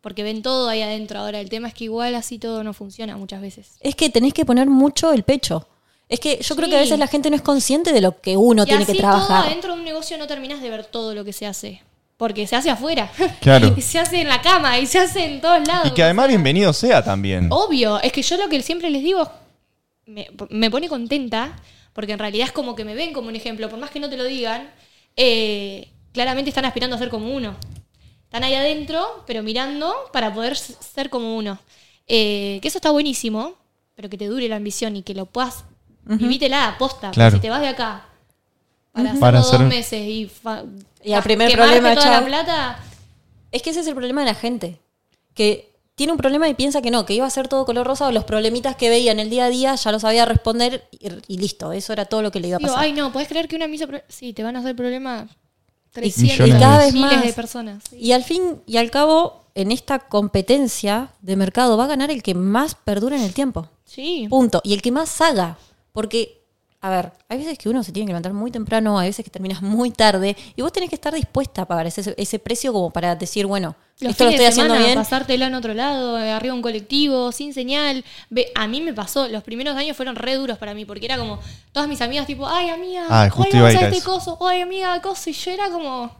Porque 0.00 0.22
ven 0.22 0.42
todo 0.42 0.68
ahí 0.68 0.82
adentro. 0.82 1.20
Ahora, 1.20 1.38
el 1.40 1.48
tema 1.48 1.68
es 1.68 1.74
que 1.74 1.84
igual 1.84 2.14
así 2.14 2.38
todo 2.38 2.64
no 2.64 2.72
funciona 2.72 3.16
muchas 3.16 3.40
veces. 3.40 3.76
Es 3.80 3.94
que 3.94 4.10
tenés 4.10 4.32
que 4.34 4.44
poner 4.44 4.68
mucho 4.68 5.12
el 5.12 5.22
pecho. 5.22 5.68
Es 6.08 6.18
que 6.18 6.40
yo 6.42 6.56
creo 6.56 6.68
que 6.68 6.76
a 6.76 6.80
veces 6.80 6.98
la 6.98 7.06
gente 7.06 7.30
no 7.30 7.36
es 7.36 7.42
consciente 7.42 7.92
de 7.92 8.00
lo 8.00 8.20
que 8.20 8.36
uno 8.36 8.64
y 8.64 8.66
tiene 8.66 8.82
así 8.82 8.92
que 8.92 8.98
todo 9.00 9.10
trabajar. 9.12 9.46
adentro 9.46 9.72
de 9.74 9.78
un 9.78 9.84
negocio 9.84 10.18
no 10.18 10.26
terminas 10.26 10.60
de 10.60 10.68
ver 10.70 10.84
todo 10.84 11.14
lo 11.14 11.24
que 11.24 11.32
se 11.32 11.46
hace. 11.46 11.82
Porque 12.22 12.46
se 12.46 12.54
hace 12.54 12.70
afuera. 12.70 13.10
Claro. 13.40 13.74
y 13.76 13.80
se 13.80 13.98
hace 13.98 14.20
en 14.20 14.28
la 14.28 14.40
cama 14.40 14.78
y 14.78 14.86
se 14.86 15.00
hace 15.00 15.24
en 15.24 15.40
todos 15.40 15.66
lados. 15.66 15.88
Y 15.88 15.90
que 15.90 16.04
además 16.04 16.28
bienvenido 16.28 16.72
sea 16.72 17.02
también. 17.02 17.48
Obvio, 17.50 18.00
es 18.00 18.12
que 18.12 18.22
yo 18.22 18.36
lo 18.36 18.48
que 18.48 18.62
siempre 18.62 18.90
les 18.90 19.02
digo 19.02 19.28
me, 20.06 20.28
me 20.50 20.70
pone 20.70 20.88
contenta, 20.88 21.56
porque 21.92 22.12
en 22.12 22.20
realidad 22.20 22.46
es 22.46 22.52
como 22.52 22.76
que 22.76 22.84
me 22.84 22.94
ven 22.94 23.12
como 23.12 23.26
un 23.26 23.34
ejemplo, 23.34 23.68
por 23.68 23.76
más 23.80 23.90
que 23.90 23.98
no 23.98 24.08
te 24.08 24.16
lo 24.16 24.22
digan, 24.22 24.70
eh, 25.16 25.88
claramente 26.12 26.50
están 26.50 26.64
aspirando 26.64 26.94
a 26.94 26.98
ser 27.00 27.08
como 27.08 27.26
uno. 27.34 27.56
Están 28.26 28.44
ahí 28.44 28.54
adentro, 28.54 29.24
pero 29.26 29.42
mirando 29.42 29.92
para 30.12 30.32
poder 30.32 30.56
ser 30.56 31.10
como 31.10 31.36
uno. 31.36 31.58
Eh, 32.06 32.60
que 32.62 32.68
eso 32.68 32.78
está 32.78 32.92
buenísimo, 32.92 33.54
pero 33.96 34.08
que 34.08 34.16
te 34.16 34.26
dure 34.28 34.48
la 34.48 34.54
ambición 34.54 34.94
y 34.94 35.02
que 35.02 35.14
lo 35.14 35.26
puedas, 35.26 35.64
vivítela, 36.04 36.68
aposta. 36.68 37.08
porque 37.08 37.14
Claro. 37.16 37.34
Si 37.34 37.42
te 37.42 37.50
vas 37.50 37.62
de 37.62 37.66
acá 37.66 38.06
para 38.92 39.06
hacerlo 39.06 39.20
Para 39.20 39.38
dos 39.40 39.54
hacer- 39.54 39.66
meses 39.66 40.00
y, 40.06 40.30
Y 41.02 41.12
al 41.12 41.22
primer 41.22 41.50
quemarte 41.50 41.80
problema, 41.80 41.94
toda 42.00 42.20
la 42.20 42.26
plata, 42.26 42.78
Es 43.50 43.62
que 43.62 43.70
ese 43.70 43.80
es 43.80 43.86
el 43.86 43.94
problema 43.94 44.20
de 44.22 44.26
la 44.26 44.34
gente. 44.34 44.78
Que 45.34 45.72
tiene 45.94 46.12
un 46.12 46.18
problema 46.18 46.48
y 46.48 46.54
piensa 46.54 46.80
que 46.80 46.90
no, 46.90 47.04
que 47.04 47.14
iba 47.14 47.26
a 47.26 47.30
ser 47.30 47.48
todo 47.48 47.64
color 47.64 47.86
rosa 47.86 48.06
o 48.06 48.12
los 48.12 48.24
problemitas 48.24 48.76
que 48.76 48.88
veía 48.88 49.12
en 49.12 49.20
el 49.20 49.30
día 49.30 49.46
a 49.46 49.48
día 49.48 49.74
ya 49.74 49.92
lo 49.92 50.00
sabía 50.00 50.24
responder 50.24 50.88
y, 50.90 51.08
y 51.28 51.38
listo. 51.38 51.72
Eso 51.72 51.92
era 51.92 52.06
todo 52.06 52.22
lo 52.22 52.30
que 52.30 52.40
le 52.40 52.48
iba 52.48 52.56
a 52.56 52.58
digo, 52.58 52.70
pasar. 52.70 52.84
ay 52.84 52.92
no, 52.92 53.12
¿puedes 53.12 53.28
creer 53.28 53.48
que 53.48 53.56
una 53.56 53.68
misa... 53.68 53.86
Sí, 54.08 54.32
te 54.32 54.42
van 54.42 54.56
a 54.56 54.60
hacer 54.60 54.74
problema 54.74 55.28
y, 55.28 55.92
300 55.92 56.40
millones 56.46 56.62
cada 56.62 56.78
vez 56.78 56.94
miles 56.94 57.12
más. 57.12 57.24
de 57.24 57.32
personas. 57.34 57.84
sí. 57.90 57.96
Y 57.96 58.12
al 58.12 58.24
fin 58.24 58.62
y 58.66 58.78
al 58.78 58.90
cabo, 58.90 59.44
en 59.54 59.70
esta 59.70 59.98
competencia 59.98 61.10
de 61.20 61.36
mercado 61.36 61.76
va 61.76 61.84
a 61.84 61.88
ganar 61.88 62.10
el 62.10 62.22
que 62.22 62.34
más 62.34 62.74
perdura 62.74 63.16
en 63.16 63.22
el 63.22 63.34
tiempo. 63.34 63.68
Sí. 63.84 64.26
Punto. 64.30 64.60
Y 64.64 64.72
el 64.72 64.80
que 64.80 64.90
más 64.90 65.20
haga. 65.20 65.58
Porque, 65.92 66.41
a 66.84 66.90
ver, 66.90 67.12
hay 67.28 67.38
veces 67.38 67.56
que 67.58 67.68
uno 67.68 67.84
se 67.84 67.92
tiene 67.92 68.06
que 68.06 68.10
levantar 68.10 68.32
muy 68.32 68.50
temprano, 68.50 68.98
hay 68.98 69.08
veces 69.08 69.24
que 69.24 69.30
terminas 69.30 69.62
muy 69.62 69.92
tarde, 69.92 70.36
y 70.56 70.62
vos 70.62 70.72
tenés 70.72 70.88
que 70.88 70.96
estar 70.96 71.14
dispuesta 71.14 71.62
a 71.62 71.66
pagar 71.66 71.86
ese, 71.86 72.12
ese 72.18 72.38
precio 72.40 72.72
como 72.72 72.90
para 72.90 73.14
decir, 73.14 73.46
bueno, 73.46 73.76
Los 74.00 74.10
esto 74.10 74.24
lo 74.24 74.30
estoy 74.30 74.44
de 74.44 74.48
haciendo 74.48 74.74
semana, 74.74 74.86
bien. 74.92 74.98
pasártelo 74.98 75.44
en 75.46 75.54
otro 75.54 75.74
lado, 75.74 76.18
eh, 76.18 76.32
arriba 76.32 76.54
un 76.54 76.60
colectivo, 76.60 77.30
sin 77.30 77.54
señal. 77.54 78.04
Ve, 78.30 78.50
a 78.56 78.66
mí 78.66 78.80
me 78.80 78.92
pasó, 78.92 79.28
los 79.28 79.44
primeros 79.44 79.76
años 79.76 79.96
fueron 79.96 80.16
re 80.16 80.34
duros 80.34 80.58
para 80.58 80.74
mí, 80.74 80.84
porque 80.84 81.04
era 81.06 81.16
como 81.18 81.38
todas 81.70 81.88
mis 81.88 82.00
amigas 82.00 82.26
tipo, 82.26 82.48
ay 82.48 82.68
amiga, 82.70 83.06
Ah, 83.08 83.22
hoy 83.26 83.30
justo 83.30 83.56
iba 83.56 83.68
a 83.68 83.72
vamos 83.72 83.74
ir 83.74 83.78
a 83.78 83.86
a 83.86 83.88
este 83.88 83.98
eso. 83.98 84.10
coso, 84.12 84.38
ay 84.48 84.60
amiga, 84.62 85.00
coso, 85.00 85.30
y 85.30 85.34
yo 85.34 85.50
era 85.52 85.70
como, 85.70 86.10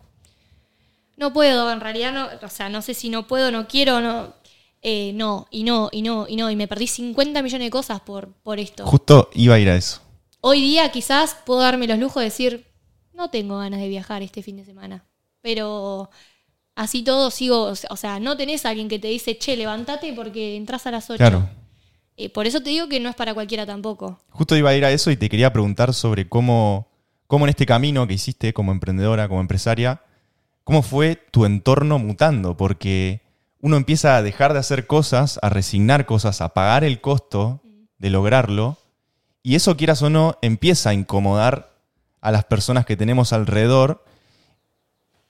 no 1.16 1.32
puedo, 1.32 1.72
en 1.72 1.80
realidad 1.80 2.12
no, 2.12 2.28
o 2.46 2.48
sea, 2.50 2.68
no 2.68 2.82
sé 2.82 2.94
si 2.94 3.08
no 3.10 3.26
puedo, 3.26 3.50
no 3.50 3.66
quiero, 3.66 4.00
no, 4.00 4.32
eh, 4.80 5.12
no, 5.14 5.46
y 5.50 5.64
no, 5.64 5.88
y 5.90 6.02
no, 6.02 6.26
y 6.28 6.36
no, 6.36 6.50
y 6.50 6.56
me 6.56 6.68
perdí 6.68 6.86
50 6.86 7.42
millones 7.42 7.66
de 7.66 7.70
cosas 7.70 8.00
por, 8.00 8.28
por 8.44 8.60
esto. 8.60 8.86
Justo 8.86 9.28
iba 9.34 9.56
a 9.56 9.58
ir 9.58 9.68
a 9.68 9.74
eso. 9.76 10.00
Hoy 10.44 10.60
día 10.60 10.90
quizás 10.90 11.36
puedo 11.46 11.60
darme 11.60 11.86
los 11.86 12.00
lujos 12.00 12.20
de 12.20 12.24
decir, 12.24 12.66
no 13.14 13.30
tengo 13.30 13.58
ganas 13.58 13.78
de 13.78 13.86
viajar 13.88 14.22
este 14.22 14.42
fin 14.42 14.56
de 14.56 14.64
semana. 14.64 15.04
Pero 15.40 16.10
así 16.74 17.04
todo 17.04 17.30
sigo, 17.30 17.62
o 17.88 17.96
sea- 17.96 18.18
no 18.18 18.36
tenés 18.36 18.66
a 18.66 18.70
alguien 18.70 18.88
que 18.88 18.98
te 18.98 19.06
dice, 19.06 19.38
che, 19.38 19.56
levántate 19.56 20.12
porque 20.12 20.56
entras 20.56 20.84
a 20.88 20.90
las 20.90 21.08
8. 21.08 21.18
Claro. 21.18 21.48
Eh, 22.16 22.28
por 22.28 22.48
eso 22.48 22.60
te 22.60 22.70
digo 22.70 22.88
que 22.88 22.98
no 22.98 23.08
es 23.08 23.14
para 23.14 23.34
cualquiera 23.34 23.64
tampoco. 23.66 24.18
Justo 24.30 24.56
iba 24.56 24.70
a 24.70 24.74
ir 24.74 24.84
a 24.84 24.90
eso 24.90 25.12
y 25.12 25.16
te 25.16 25.28
quería 25.28 25.52
preguntar 25.52 25.94
sobre 25.94 26.28
cómo, 26.28 26.88
cómo 27.28 27.44
en 27.44 27.50
este 27.50 27.64
camino 27.64 28.08
que 28.08 28.14
hiciste 28.14 28.52
como 28.52 28.72
emprendedora, 28.72 29.28
como 29.28 29.40
empresaria, 29.40 30.02
cómo 30.64 30.82
fue 30.82 31.14
tu 31.30 31.44
entorno 31.44 32.00
mutando, 32.00 32.56
porque 32.56 33.20
uno 33.60 33.76
empieza 33.76 34.16
a 34.16 34.22
dejar 34.22 34.54
de 34.54 34.58
hacer 34.58 34.88
cosas, 34.88 35.38
a 35.40 35.48
resignar 35.50 36.04
cosas, 36.04 36.40
a 36.40 36.48
pagar 36.48 36.82
el 36.82 37.00
costo 37.00 37.60
de 37.98 38.10
lograrlo, 38.10 38.76
y 39.42 39.54
eso 39.54 39.76
quieras 39.76 40.02
o 40.02 40.10
no 40.10 40.36
empieza 40.42 40.90
a 40.90 40.94
incomodar 40.94 41.70
a 42.20 42.30
las 42.30 42.44
personas 42.44 42.86
que 42.86 42.96
tenemos 42.96 43.32
alrededor. 43.32 44.04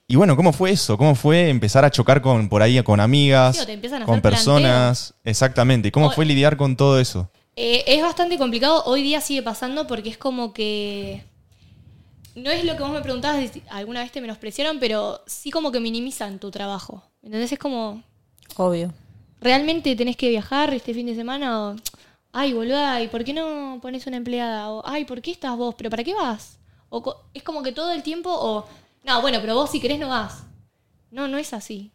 Y 0.07 0.15
bueno, 0.15 0.35
¿cómo 0.35 0.53
fue 0.53 0.71
eso? 0.71 0.97
¿Cómo 0.97 1.15
fue 1.15 1.49
empezar 1.49 1.85
a 1.85 1.89
chocar 1.91 2.21
con 2.21 2.49
por 2.49 2.61
ahí 2.61 2.81
con 2.83 2.99
amigas, 2.99 3.57
Sí, 3.57 3.65
te 3.65 3.73
empiezan 3.73 4.03
a 4.03 4.05
con 4.05 4.15
hacer 4.15 4.21
personas? 4.31 5.13
Exactamente. 5.23 5.91
¿Cómo 5.91 6.07
O- 6.07 6.11
fue 6.11 6.25
lidiar 6.25 6.57
con 6.57 6.75
todo 6.75 6.99
eso? 6.99 7.29
Eh, 7.55 7.83
es 7.87 8.01
bastante 8.01 8.37
complicado, 8.37 8.83
hoy 8.85 9.03
día 9.03 9.21
sigue 9.21 9.41
pasando 9.43 9.85
porque 9.87 10.09
es 10.09 10.17
como 10.17 10.53
que... 10.53 11.23
No 12.35 12.49
es 12.49 12.65
lo 12.65 12.75
que 12.75 12.81
vos 12.81 12.91
me 12.91 13.01
preguntabas, 13.01 13.51
alguna 13.69 14.01
vez 14.01 14.11
te 14.11 14.19
menospreciaron, 14.21 14.79
pero 14.79 15.21
sí 15.27 15.51
como 15.51 15.71
que 15.71 15.79
minimizan 15.79 16.39
tu 16.39 16.49
trabajo. 16.49 17.03
¿Entendés? 17.21 17.51
Es 17.51 17.59
como, 17.59 18.01
Obvio. 18.57 18.91
¿realmente 19.39 19.95
tenés 19.95 20.17
que 20.17 20.29
viajar 20.29 20.73
este 20.73 20.95
fin 20.95 21.05
de 21.05 21.13
semana? 21.15 21.59
O, 21.69 21.75
ay, 22.33 22.51
boluda, 22.51 23.01
¿y 23.01 23.07
por 23.07 23.23
qué 23.23 23.31
no 23.31 23.79
pones 23.81 24.05
una 24.07 24.17
empleada? 24.17 24.69
O, 24.71 24.81
ay, 24.85 25.05
¿por 25.05 25.21
qué 25.21 25.31
estás 25.31 25.55
vos? 25.55 25.75
¿Pero 25.75 25.89
para 25.89 26.03
qué 26.03 26.13
vas? 26.13 26.59
O 26.89 27.15
es 27.33 27.43
como 27.43 27.63
que 27.63 27.71
todo 27.71 27.91
el 27.93 28.03
tiempo, 28.03 28.29
o, 28.29 28.67
no, 29.03 29.21
bueno, 29.21 29.39
pero 29.39 29.55
vos 29.55 29.71
si 29.71 29.79
querés 29.79 29.99
no 29.99 30.09
vas. 30.09 30.43
No, 31.11 31.27
no 31.27 31.37
es 31.37 31.53
así. 31.53 31.91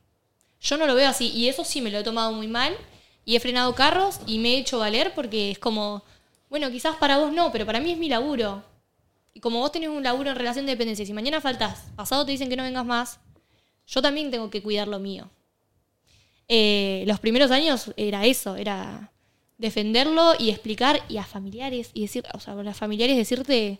Yo 0.60 0.76
no 0.76 0.86
lo 0.86 0.94
veo 0.94 1.08
así, 1.08 1.30
y 1.32 1.48
eso 1.48 1.64
sí 1.64 1.80
me 1.80 1.90
lo 1.90 1.98
he 1.98 2.04
tomado 2.04 2.32
muy 2.32 2.46
mal, 2.46 2.74
y 3.24 3.36
he 3.36 3.40
frenado 3.40 3.74
carros 3.74 4.20
y 4.26 4.38
me 4.38 4.54
he 4.54 4.58
hecho 4.58 4.78
valer 4.78 5.12
porque 5.14 5.50
es 5.50 5.58
como, 5.58 6.02
bueno, 6.48 6.70
quizás 6.70 6.96
para 6.96 7.18
vos 7.18 7.32
no, 7.32 7.52
pero 7.52 7.66
para 7.66 7.80
mí 7.80 7.92
es 7.92 7.98
mi 7.98 8.08
laburo. 8.08 8.62
Y 9.34 9.40
como 9.40 9.58
vos 9.58 9.72
tenés 9.72 9.90
un 9.90 10.02
laburo 10.02 10.30
en 10.30 10.36
relación 10.36 10.66
de 10.66 10.72
dependencia, 10.72 11.04
si 11.04 11.12
mañana 11.12 11.40
faltás, 11.40 11.90
pasado 11.94 12.24
te 12.24 12.32
dicen 12.32 12.48
que 12.48 12.56
no 12.56 12.62
vengas 12.62 12.86
más, 12.86 13.20
yo 13.86 14.00
también 14.00 14.30
tengo 14.30 14.50
que 14.50 14.62
cuidar 14.62 14.88
lo 14.88 14.98
mío. 14.98 15.28
Eh, 16.46 17.04
los 17.06 17.20
primeros 17.20 17.50
años 17.50 17.92
era 17.96 18.24
eso, 18.24 18.56
era 18.56 19.12
defenderlo 19.58 20.34
y 20.38 20.50
explicar 20.50 21.00
y 21.08 21.18
a 21.18 21.24
familiares 21.24 21.90
y 21.92 22.02
decir, 22.02 22.24
o 22.32 22.40
sea, 22.40 22.54
a 22.54 22.56
los 22.62 22.76
familiares 22.76 23.16
decirte, 23.16 23.78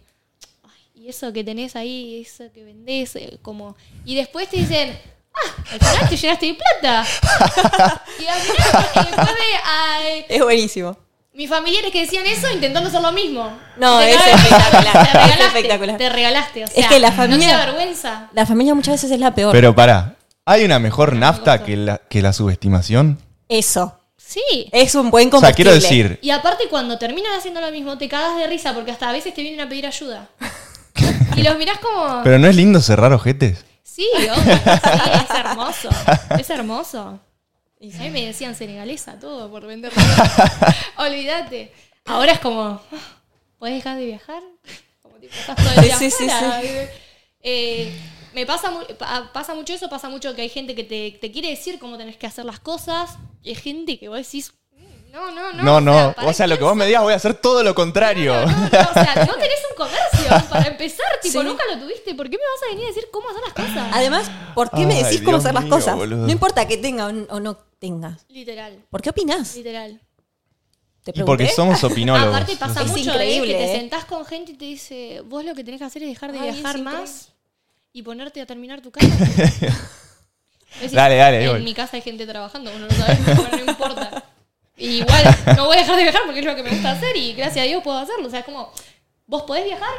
"Ay, 0.64 1.03
y 1.05 1.09
eso 1.09 1.33
que 1.33 1.45
tenés 1.45 1.76
ahí, 1.76 2.20
eso 2.26 2.45
que 2.53 2.64
vendés, 2.64 3.14
eh, 3.16 3.39
como 3.43 3.76
y 4.05 4.14
después 4.16 4.49
te 4.49 4.57
dicen, 4.59 4.99
ah, 5.35 5.62
al 5.72 5.79
final 5.79 6.09
te 6.11 6.16
llenaste 6.16 6.47
de 6.47 6.55
plata. 6.55 7.07
y 8.20 8.26
al 8.26 8.41
final, 8.41 8.87
y 8.95 8.99
después 9.07 9.26
de, 9.29 9.57
ay, 9.64 10.24
Es 10.29 10.43
buenísimo. 10.43 10.97
mis 11.33 11.49
familiares 11.49 11.93
que 11.93 12.01
decían 12.01 12.26
eso 12.26 12.51
intentando 12.53 12.89
hacer 12.89 13.01
lo 13.01 13.12
mismo. 13.12 13.49
No, 13.76 14.01
es 14.01 14.16
espectacular, 14.16 14.93
Te 14.93 14.99
es 14.99 15.12
regalaste, 15.12 15.45
espectacular. 15.47 15.97
Te 15.99 16.09
regalaste, 16.11 16.64
o 16.64 16.66
sea, 16.66 16.89
que 16.89 16.99
la 16.99 17.12
familia- 17.12 17.53
no 17.57 17.61
te 17.61 17.66
vergüenza. 17.66 18.29
La 18.33 18.45
familia 18.47 18.74
muchas 18.74 18.95
veces 18.95 19.12
es 19.12 19.20
la 19.20 19.33
peor. 19.35 19.53
Pero 19.53 19.74
pará, 19.74 20.16
¿Hay 20.51 20.64
una 20.64 20.79
mejor 20.79 21.12
nafta 21.12 21.62
que 21.62 21.76
la, 21.76 21.99
que 21.99 22.22
la 22.22 22.33
subestimación? 22.33 23.18
Eso. 23.51 23.97
Sí. 24.29 24.68
Es 24.72 24.95
un 24.95 25.11
buen 25.11 25.29
O 25.29 25.41
sea, 25.41 25.53
combustible. 25.53 25.55
quiero 25.55 25.72
decir, 25.72 26.18
Y 26.20 26.29
aparte 26.31 26.64
cuando 26.68 26.99
terminan 26.99 27.33
haciendo 27.39 27.62
lo 27.62 27.70
mismo, 27.70 27.97
te 27.97 28.11
cagas 28.11 28.37
de 28.37 28.47
risa 28.47 28.74
porque 28.74 28.91
hasta 28.91 29.09
a 29.09 29.12
veces 29.12 29.33
te 29.33 29.41
vienen 29.41 29.62
a 29.62 29.68
pedir 29.70 29.87
ayuda. 29.87 30.29
y 31.37 31.43
los 31.43 31.57
mirás 31.57 31.79
como... 31.79 32.20
pero 32.24 32.39
no 32.39 32.47
es 32.47 32.55
lindo 32.55 32.83
cerrar 32.83 33.11
ojetes. 33.14 33.64
Sí, 33.83 34.07
obvio, 34.14 34.35
sí, 34.35 34.51
es 35.24 35.31
hermoso. 35.39 35.89
Es 36.39 36.51
hermoso. 36.51 36.99
A 37.01 38.03
mí 38.03 38.11
me 38.11 38.26
decían 38.26 38.55
senegalesa 38.55 39.18
todo 39.18 39.51
por 39.51 39.66
vender. 39.66 39.93
Olvídate. 40.97 41.72
Ahora 42.05 42.33
es 42.33 42.39
como, 42.39 42.83
¿puedes 43.59 43.76
dejar 43.76 43.97
de 43.97 44.05
viajar? 44.05 44.43
Como 45.01 45.14
tipo, 45.16 45.33
estás 45.35 45.57
todo 45.57 45.70
el 45.74 45.83
día 45.85 45.97
Sí, 45.97 46.11
sí, 46.11 46.29
afuera. 46.29 46.61
Eh, 47.41 47.93
me 48.39 48.47
pasa, 48.47 48.70
mu- 48.70 48.84
pa- 48.99 49.30
pasa 49.32 49.55
mucho 49.55 49.72
eso, 49.74 49.89
pasa 49.89 50.09
mucho 50.09 50.34
que 50.34 50.43
hay 50.43 50.49
gente 50.49 50.74
que 50.74 50.84
te, 50.84 51.18
te 51.20 51.30
quiere 51.32 51.51
decir 51.51 51.78
cómo 51.78 51.97
tenés 51.99 52.16
que 52.16 52.26
hacer 52.26 52.45
las 52.45 52.61
cosas 52.61 53.16
y 53.43 53.51
hay 53.51 53.55
gente 53.57 53.99
que 53.99 54.09
vos 54.09 54.18
decís, 54.18 54.53
"Mm, 54.76 55.12
no, 55.12 55.30
no, 55.30 55.53
no. 55.53 55.62
No, 55.62 55.80
no. 55.80 56.12
¿para 56.14 56.28
O 56.28 56.32
sea, 56.32 56.47
lo 56.47 56.57
que 56.59 56.64
vos 56.64 56.76
me 56.76 56.86
digas 56.86 57.03
voy 57.03 57.12
a 57.12 57.16
hacer 57.16 57.34
todo 57.34 57.62
lo 57.62 57.74
contrario. 57.74 58.34
no, 58.34 58.47
no, 58.47 58.53
no, 58.53 58.62
o 58.62 58.68
sea, 58.93 59.14
no 59.28 59.34
tenés 59.34 59.61
un 59.70 59.76
comercio 59.76 60.49
para 60.51 60.66
empezar, 60.68 61.07
tipo, 61.22 61.41
Sí. 61.41 61.47
nunca 61.47 61.64
lo 61.72 61.78
tuviste. 61.80 62.14
¿Por 62.14 62.30
qué 62.30 62.36
me 62.36 62.43
vas 62.45 62.62
a 62.64 62.70
venir 62.70 62.84
a 62.84 62.89
decir 62.89 63.09
cómo 63.11 63.28
hacer 63.28 63.43
las 63.43 63.53
cosas? 63.55 63.89
Además, 63.93 64.30
¿por 64.55 64.70
qué 64.70 64.86
me 64.86 65.03
decís 65.03 65.22
cómo 65.22 65.36
hacer 65.39 65.55
las 65.55 65.64
mío, 65.64 65.72
cosas? 65.74 65.97
boludo. 65.97 66.24
No 66.26 66.30
importa 66.32 66.66
que 66.68 66.76
tenga 66.76 67.07
o 67.07 67.36
o 67.36 67.41
no 67.41 67.57
tengas. 67.78 68.24
Literal, 68.28 68.84
¿Por 68.91 69.03
qué 69.03 69.11
opinás? 69.11 69.55
literal. 69.57 70.01
Te 71.05 71.12
Y 71.14 71.22
porque 71.22 71.49
somos 71.49 71.82
opinólogos. 71.84 72.34
Aparte 72.34 72.57
pasa 72.57 72.82
Es 72.82 72.89
mucho 72.89 73.11
increíble, 73.12 73.53
eh, 73.55 73.59
que 73.59 73.64
te 73.64 73.72
eh. 73.72 73.76
sentás 73.80 74.05
con 74.05 74.24
gente 74.26 74.53
y 74.53 74.57
te 74.57 74.64
dice, 74.64 75.22
vos 75.24 75.45
lo 75.45 75.55
que 75.55 75.64
tenés 75.64 75.78
que 75.78 75.84
hacer 75.86 76.03
es 76.03 76.09
dejar 76.11 76.32
de 76.32 76.41
Ay, 76.41 76.51
viajar 76.53 76.78
más 76.80 77.32
y 77.93 78.03
ponerte 78.03 78.41
a 78.41 78.47
terminar 78.47 78.80
tu 78.80 78.91
casa. 78.91 79.09
Decís, 80.80 80.93
Dale, 80.93 81.16
dale, 81.16 81.45
En 81.45 81.51
voy. 81.51 81.62
mi 81.62 81.74
casa 81.74 81.97
hay 81.97 82.03
gente 82.03 82.26
trabajando, 82.26 82.70
uno 82.74 82.86
no 82.86 82.95
sabe, 82.95 83.18
pero 83.24 83.64
no 83.64 83.70
importa. 83.70 84.24
Y 84.76 84.99
igual 84.99 85.24
no 85.57 85.66
voy 85.66 85.76
a 85.76 85.80
dejar 85.80 85.97
de 85.97 86.03
viajar 86.03 86.22
porque 86.24 86.41
es 86.41 86.47
lo 86.47 86.55
que 86.55 86.62
me 86.62 86.70
gusta 86.70 86.93
hacer 86.93 87.16
y 87.16 87.32
gracias 87.32 87.64
a 87.64 87.68
Dios 87.68 87.82
puedo 87.82 87.99
hacerlo. 87.99 88.26
O 88.28 88.30
sea, 88.30 88.41
es 88.41 88.45
como, 88.45 88.70
¿vos 89.26 89.43
podés 89.43 89.64
viajar? 89.64 89.91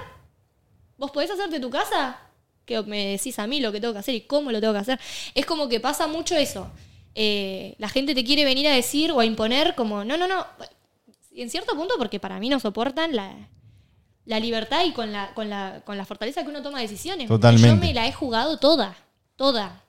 ¿Vos 0.97 1.11
podés 1.11 1.31
hacerte 1.31 1.59
tu 1.59 1.69
casa? 1.69 2.17
Que 2.65 2.81
me 2.83 3.07
decís 3.07 3.37
a 3.39 3.47
mí 3.47 3.59
lo 3.59 3.71
que 3.71 3.81
tengo 3.81 3.93
que 3.93 3.99
hacer 3.99 4.15
y 4.15 4.21
cómo 4.21 4.51
lo 4.51 4.61
tengo 4.61 4.73
que 4.73 4.79
hacer. 4.79 4.99
Es 5.33 5.45
como 5.45 5.67
que 5.67 5.79
pasa 5.79 6.07
mucho 6.07 6.35
eso. 6.37 6.71
Eh, 7.15 7.75
la 7.79 7.89
gente 7.89 8.13
te 8.15 8.23
quiere 8.23 8.45
venir 8.45 8.67
a 8.67 8.71
decir 8.75 9.11
o 9.11 9.19
a 9.19 9.25
imponer 9.25 9.75
como, 9.75 10.05
no, 10.05 10.15
no, 10.15 10.27
no. 10.27 10.45
Y 11.31 11.41
en 11.41 11.49
cierto 11.49 11.75
punto 11.75 11.95
porque 11.97 12.19
para 12.19 12.39
mí 12.39 12.47
no 12.47 12.59
soportan 12.59 13.15
la, 13.15 13.35
la 14.29 14.39
libertad 14.39 14.83
y 14.85 14.91
con 14.93 15.11
la, 15.11 15.33
con, 15.33 15.49
la, 15.49 15.81
con 15.85 15.97
la 15.97 16.05
fortaleza 16.05 16.43
que 16.43 16.49
uno 16.49 16.61
toma 16.61 16.79
decisiones. 16.79 17.27
Totalmente. 17.27 17.67
Yo 17.67 17.75
me 17.75 17.93
la 17.95 18.05
he 18.07 18.13
jugado 18.13 18.57
toda, 18.59 18.95
toda. 19.35 19.83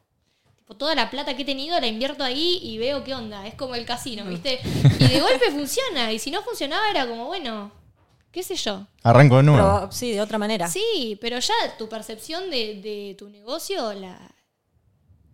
Tipo, 0.56 0.74
toda 0.76 0.94
la 0.94 1.10
plata 1.10 1.36
que 1.36 1.42
he 1.42 1.44
tenido 1.44 1.78
la 1.78 1.86
invierto 1.86 2.24
ahí 2.24 2.58
y 2.62 2.78
veo 2.78 3.04
qué 3.04 3.14
onda. 3.14 3.46
Es 3.46 3.54
como 3.54 3.74
el 3.74 3.84
casino, 3.84 4.24
¿viste? 4.24 4.58
Y 4.98 5.04
de 5.08 5.20
golpe 5.20 5.50
funciona. 5.50 6.10
Y 6.10 6.18
si 6.18 6.30
no 6.30 6.40
funcionaba 6.42 6.88
era 6.90 7.06
como, 7.06 7.26
bueno, 7.26 7.70
qué 8.32 8.42
sé 8.42 8.56
yo. 8.56 8.86
Arranco 9.02 9.36
de 9.36 9.42
nuevo. 9.42 9.78
Pero, 9.80 9.92
sí, 9.92 10.10
de 10.12 10.22
otra 10.22 10.38
manera. 10.38 10.68
Sí, 10.68 11.18
pero 11.20 11.38
ya 11.38 11.54
tu 11.78 11.86
percepción 11.90 12.48
de, 12.48 12.80
de 12.80 13.14
tu 13.18 13.28
negocio 13.28 13.92
la, 13.92 14.18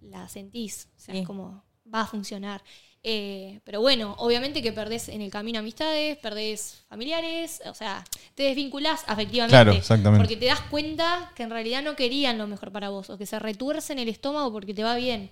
la 0.01 0.29
sentís. 0.29 0.89
O 0.97 0.99
sea, 1.01 1.15
Sí. 1.15 1.21
es 1.21 1.27
como, 1.29 1.63
va 1.95 2.01
a 2.01 2.07
funcionar. 2.07 2.61
Eh, 3.09 3.61
pero 3.63 3.81
bueno, 3.81 4.17
obviamente 4.19 4.63
que 4.63 4.73
perdés 4.73 5.09
en 5.09 5.21
el 5.23 5.31
camino 5.31 5.61
amistades, 5.61 6.17
perdés 6.19 6.83
familiares, 6.89 7.63
o 7.67 7.73
sea, 7.75 8.03
te 8.35 8.43
desvinculás 8.43 9.05
afectivamente. 9.07 9.53
Claro, 9.53 9.71
exactamente. 9.73 10.25
Porque 10.25 10.37
te 10.37 10.47
das 10.47 10.61
cuenta 10.63 11.31
que 11.37 11.45
en 11.45 11.51
realidad 11.51 11.83
no 11.85 11.95
querían 11.95 12.37
lo 12.37 12.49
mejor 12.49 12.73
para 12.73 12.89
vos, 12.89 13.09
o 13.11 13.17
que 13.17 13.25
se 13.25 13.39
retuercen 13.39 14.01
el 14.01 14.09
estómago 14.09 14.51
porque 14.51 14.75
te 14.75 14.83
va 14.83 14.97
bien. 14.97 15.31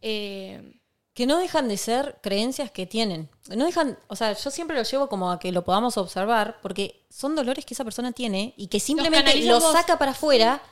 Eh, 0.00 0.78
Que 1.14 1.26
no 1.26 1.38
dejan 1.38 1.68
de 1.68 1.76
ser 1.76 2.18
creencias 2.22 2.70
que 2.70 2.86
tienen. 2.86 3.28
No 3.54 3.66
dejan, 3.66 3.98
o 4.08 4.16
sea, 4.16 4.32
yo 4.32 4.50
siempre 4.50 4.76
lo 4.76 4.82
llevo 4.82 5.08
como 5.08 5.30
a 5.30 5.38
que 5.38 5.52
lo 5.52 5.62
podamos 5.62 5.96
observar, 5.98 6.58
porque 6.62 7.04
son 7.10 7.36
dolores 7.36 7.64
que 7.66 7.74
esa 7.74 7.84
persona 7.84 8.12
tiene 8.12 8.54
y 8.56 8.66
que 8.68 8.80
simplemente 8.80 9.36
lo 9.44 9.60
vos. 9.60 9.72
saca 9.72 9.98
para 9.98 10.12
afuera 10.12 10.62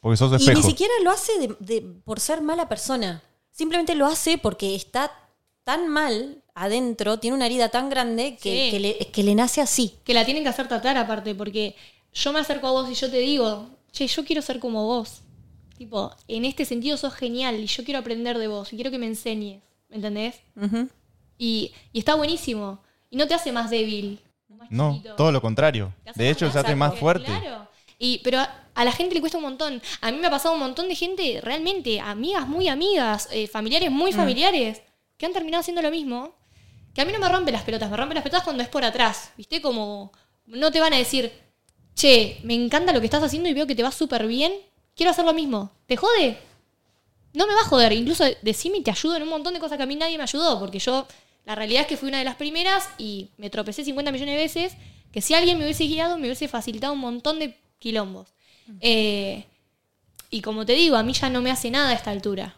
Porque 0.00 0.16
sos 0.16 0.30
y 0.32 0.36
espejo. 0.36 0.60
ni 0.60 0.64
siquiera 0.64 0.94
lo 1.02 1.10
hace 1.10 1.32
de- 1.40 1.56
de- 1.58 1.82
por 2.04 2.20
ser 2.20 2.40
mala 2.40 2.68
persona. 2.68 3.20
Simplemente 3.50 3.94
lo 3.96 4.06
hace 4.06 4.38
porque 4.38 4.74
está 4.76 5.10
tan 5.64 5.88
mal 5.88 6.42
adentro, 6.54 7.18
tiene 7.18 7.36
una 7.36 7.46
herida 7.46 7.68
tan 7.68 7.88
grande 7.90 8.36
que, 8.40 8.66
Sí. 8.66 8.70
que 8.70 8.80
le, 8.80 8.98
que 9.12 9.22
le 9.22 9.34
nace 9.34 9.60
así. 9.60 9.94
que 10.04 10.14
la 10.14 10.24
tienen 10.24 10.42
que 10.42 10.48
hacer 10.48 10.68
tratar 10.68 10.96
aparte, 10.96 11.34
porque 11.34 11.74
yo 12.12 12.32
me 12.32 12.40
acerco 12.40 12.66
a 12.66 12.70
vos 12.72 12.90
y 12.90 12.94
yo 12.94 13.10
te 13.10 13.18
digo, 13.18 13.68
che, 13.92 14.06
yo 14.06 14.24
quiero 14.24 14.42
ser 14.42 14.58
como 14.58 14.84
vos. 14.86 15.20
Tipo, 15.78 16.14
en 16.28 16.44
este 16.44 16.64
sentido 16.66 16.96
sos 16.96 17.14
genial 17.14 17.58
y 17.60 17.66
yo 17.66 17.84
quiero 17.84 18.00
aprender 18.00 18.36
de 18.38 18.48
vos 18.48 18.72
y 18.72 18.76
quiero 18.76 18.90
que 18.90 18.98
me 18.98 19.06
enseñes, 19.06 19.62
¿me 19.88 19.96
entendés? 19.96 20.34
Y, 21.38 21.72
y 21.92 21.98
está 22.00 22.14
buenísimo. 22.16 22.80
Y 23.08 23.16
no 23.16 23.26
te 23.26 23.34
hace 23.34 23.50
más 23.52 23.70
débil. 23.70 24.20
más 24.48 24.70
No, 24.70 24.92
chiquito. 24.94 25.16
todo 25.16 25.32
lo 25.32 25.40
contrario. 25.40 25.92
De 26.14 26.28
hecho, 26.30 26.50
se 26.50 26.58
hace 26.58 26.74
más 26.76 26.98
fuerte. 26.98 27.24
Claro. 27.26 27.66
Y, 27.98 28.18
pero 28.24 28.38
a, 28.40 28.64
a 28.74 28.84
la 28.84 28.92
gente 28.92 29.14
le 29.14 29.20
cuesta 29.20 29.38
un 29.38 29.44
montón. 29.44 29.80
A 30.00 30.10
mí 30.10 30.18
me 30.18 30.26
ha 30.26 30.30
pasado 30.30 30.54
un 30.54 30.60
montón 30.60 30.88
de 30.88 30.94
gente, 30.94 31.40
realmente, 31.42 31.98
amigas 32.00 32.46
muy 32.46 32.68
amigas, 32.68 33.28
eh, 33.32 33.46
familiares 33.46 33.90
Mm. 33.90 33.94
muy 33.94 34.12
familiares, 34.12 34.82
que 35.20 35.26
han 35.26 35.34
terminado 35.34 35.60
haciendo 35.60 35.82
lo 35.82 35.90
mismo. 35.90 36.34
Que 36.94 37.02
a 37.02 37.04
mí 37.04 37.12
no 37.12 37.18
me 37.18 37.28
rompe 37.28 37.52
las 37.52 37.62
pelotas, 37.62 37.90
me 37.90 37.96
rompe 37.96 38.14
las 38.14 38.24
pelotas 38.24 38.42
cuando 38.42 38.62
es 38.62 38.70
por 38.70 38.82
atrás. 38.82 39.32
¿Viste? 39.36 39.60
Como 39.60 40.10
no 40.46 40.72
te 40.72 40.80
van 40.80 40.94
a 40.94 40.96
decir, 40.96 41.30
che, 41.94 42.38
me 42.42 42.54
encanta 42.54 42.90
lo 42.90 43.00
que 43.00 43.06
estás 43.06 43.22
haciendo 43.22 43.50
y 43.50 43.52
veo 43.52 43.66
que 43.66 43.74
te 43.74 43.82
va 43.82 43.92
súper 43.92 44.26
bien, 44.26 44.50
quiero 44.96 45.10
hacer 45.10 45.26
lo 45.26 45.34
mismo. 45.34 45.70
¿Te 45.84 45.98
jode? 45.98 46.38
No 47.34 47.46
me 47.46 47.52
va 47.52 47.60
a 47.60 47.64
joder. 47.64 47.92
Incluso 47.92 48.24
decime 48.40 48.78
y 48.78 48.82
te 48.82 48.90
ayudo 48.90 49.16
en 49.16 49.24
un 49.24 49.28
montón 49.28 49.52
de 49.52 49.60
cosas 49.60 49.76
que 49.76 49.82
a 49.82 49.86
mí 49.86 49.94
nadie 49.94 50.16
me 50.16 50.22
ayudó, 50.22 50.58
porque 50.58 50.78
yo, 50.78 51.06
la 51.44 51.54
realidad 51.54 51.82
es 51.82 51.86
que 51.86 51.98
fui 51.98 52.08
una 52.08 52.18
de 52.18 52.24
las 52.24 52.36
primeras 52.36 52.88
y 52.96 53.28
me 53.36 53.50
tropecé 53.50 53.84
50 53.84 54.10
millones 54.12 54.34
de 54.34 54.40
veces, 54.40 54.72
que 55.12 55.20
si 55.20 55.34
alguien 55.34 55.58
me 55.58 55.64
hubiese 55.64 55.84
guiado 55.84 56.16
me 56.16 56.28
hubiese 56.28 56.48
facilitado 56.48 56.94
un 56.94 57.00
montón 57.00 57.38
de 57.38 57.58
quilombos. 57.78 58.32
Eh, 58.80 59.44
y 60.30 60.40
como 60.40 60.64
te 60.64 60.72
digo, 60.72 60.96
a 60.96 61.02
mí 61.02 61.12
ya 61.12 61.28
no 61.28 61.42
me 61.42 61.50
hace 61.50 61.70
nada 61.70 61.90
a 61.90 61.94
esta 61.94 62.10
altura. 62.10 62.56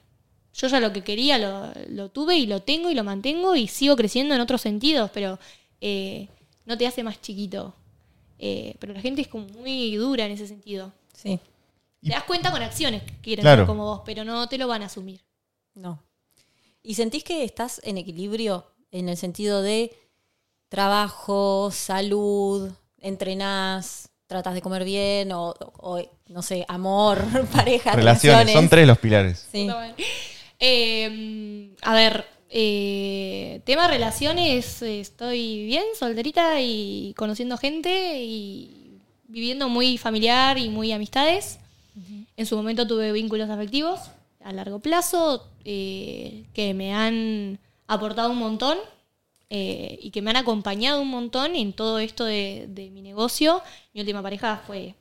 Yo 0.54 0.68
ya 0.68 0.80
lo 0.80 0.92
que 0.92 1.02
quería 1.02 1.38
lo, 1.38 1.72
lo 1.88 2.10
tuve 2.10 2.36
y 2.36 2.46
lo 2.46 2.60
tengo 2.62 2.90
y 2.90 2.94
lo 2.94 3.04
mantengo 3.04 3.56
y 3.56 3.68
sigo 3.68 3.96
creciendo 3.96 4.34
en 4.34 4.40
otros 4.40 4.60
sentidos, 4.60 5.10
pero 5.14 5.38
eh, 5.80 6.28
no 6.66 6.76
te 6.76 6.86
hace 6.86 7.02
más 7.02 7.20
chiquito. 7.20 7.74
Eh, 8.38 8.74
pero 8.78 8.92
la 8.92 9.00
gente 9.00 9.22
es 9.22 9.28
como 9.28 9.46
muy 9.48 9.94
dura 9.96 10.26
en 10.26 10.32
ese 10.32 10.46
sentido. 10.46 10.92
Sí, 11.14 11.38
Y- 12.02 12.08
Te 12.08 12.14
das 12.14 12.24
cuenta 12.24 12.50
con 12.50 12.60
acciones 12.62 13.02
que 13.04 13.12
quieren 13.22 13.42
Claro. 13.44 13.62
ser 13.62 13.66
como 13.66 13.84
vos, 13.84 14.02
pero 14.04 14.24
no 14.24 14.48
te 14.48 14.58
lo 14.58 14.66
van 14.68 14.82
a 14.82 14.86
asumir. 14.86 15.20
no. 15.74 16.02
¿Y 16.84 16.94
sentís 16.94 17.22
que 17.22 17.44
estás 17.44 17.80
en 17.84 17.96
equilibrio 17.96 18.66
en 18.90 19.08
el 19.08 19.16
sentido 19.16 19.62
de 19.62 19.96
trabajo, 20.68 21.70
salud, 21.70 22.72
entrenás, 22.98 24.08
tratas 24.26 24.54
de 24.54 24.62
comer 24.62 24.82
bien 24.84 25.30
o, 25.32 25.54
o, 25.78 26.02
no 26.28 26.42
sé, 26.42 26.64
amor, 26.66 27.22
pareja, 27.52 27.92
Relaciones. 27.92 28.22
relaciones? 28.38 28.52
Son 28.52 28.68
tres 28.68 28.86
los 28.86 28.98
pilares. 28.98 29.46
Sí. 29.52 29.68
Eh, 30.64 31.74
a 31.82 31.92
ver, 31.92 32.24
eh, 32.48 33.62
tema 33.64 33.88
relaciones, 33.88 34.80
estoy 34.80 35.64
bien, 35.66 35.82
solterita 35.98 36.60
y 36.60 37.14
conociendo 37.16 37.56
gente 37.56 38.22
y 38.22 39.00
viviendo 39.24 39.68
muy 39.68 39.98
familiar 39.98 40.58
y 40.58 40.68
muy 40.68 40.92
amistades. 40.92 41.58
En 42.36 42.46
su 42.46 42.54
momento 42.54 42.86
tuve 42.86 43.10
vínculos 43.10 43.50
afectivos 43.50 43.98
a 44.44 44.52
largo 44.52 44.78
plazo 44.78 45.48
eh, 45.64 46.44
que 46.54 46.74
me 46.74 46.94
han 46.94 47.58
aportado 47.88 48.30
un 48.30 48.38
montón 48.38 48.78
eh, 49.50 49.98
y 50.00 50.12
que 50.12 50.22
me 50.22 50.30
han 50.30 50.36
acompañado 50.36 51.02
un 51.02 51.08
montón 51.08 51.56
en 51.56 51.72
todo 51.72 51.98
esto 51.98 52.24
de, 52.24 52.66
de 52.68 52.88
mi 52.90 53.02
negocio. 53.02 53.62
Mi 53.94 54.00
última 54.00 54.22
pareja 54.22 54.62
fue 54.64 54.94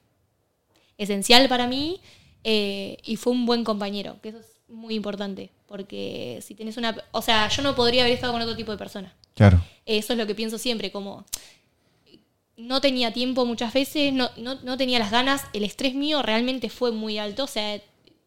esencial 0.98 1.48
para 1.48 1.68
mí 1.68 2.02
eh, 2.44 2.98
y 3.04 3.16
fue 3.18 3.34
un 3.34 3.46
buen 3.46 3.64
compañero, 3.64 4.20
que 4.22 4.30
eso 4.30 4.40
es 4.40 4.51
muy 4.72 4.96
importante, 4.96 5.52
porque 5.68 6.40
si 6.42 6.56
tenés 6.56 6.78
una... 6.78 6.96
O 7.12 7.22
sea, 7.22 7.48
yo 7.50 7.62
no 7.62 7.76
podría 7.76 8.04
haber 8.04 8.14
estado 8.14 8.34
con 8.34 8.42
otro 8.42 8.56
tipo 8.56 8.72
de 8.72 8.78
persona. 8.78 9.14
Claro. 9.36 9.64
Eso 9.86 10.14
es 10.14 10.20
lo 10.20 10.28
que 10.28 10.36
pienso 10.36 10.58
siempre, 10.58 10.92
como 10.92 11.26
no 12.58 12.82
tenía 12.82 13.12
tiempo 13.12 13.46
muchas 13.46 13.74
veces, 13.74 14.14
no, 14.14 14.30
no, 14.38 14.56
no 14.64 14.78
tenía 14.78 15.00
las 15.00 15.12
ganas, 15.12 15.44
el 15.54 15.64
estrés 15.64 15.96
mío 15.96 16.22
realmente 16.22 16.70
fue 16.70 16.92
muy 16.92 17.18
alto, 17.18 17.46
o 17.46 17.48
sea, 17.48 17.82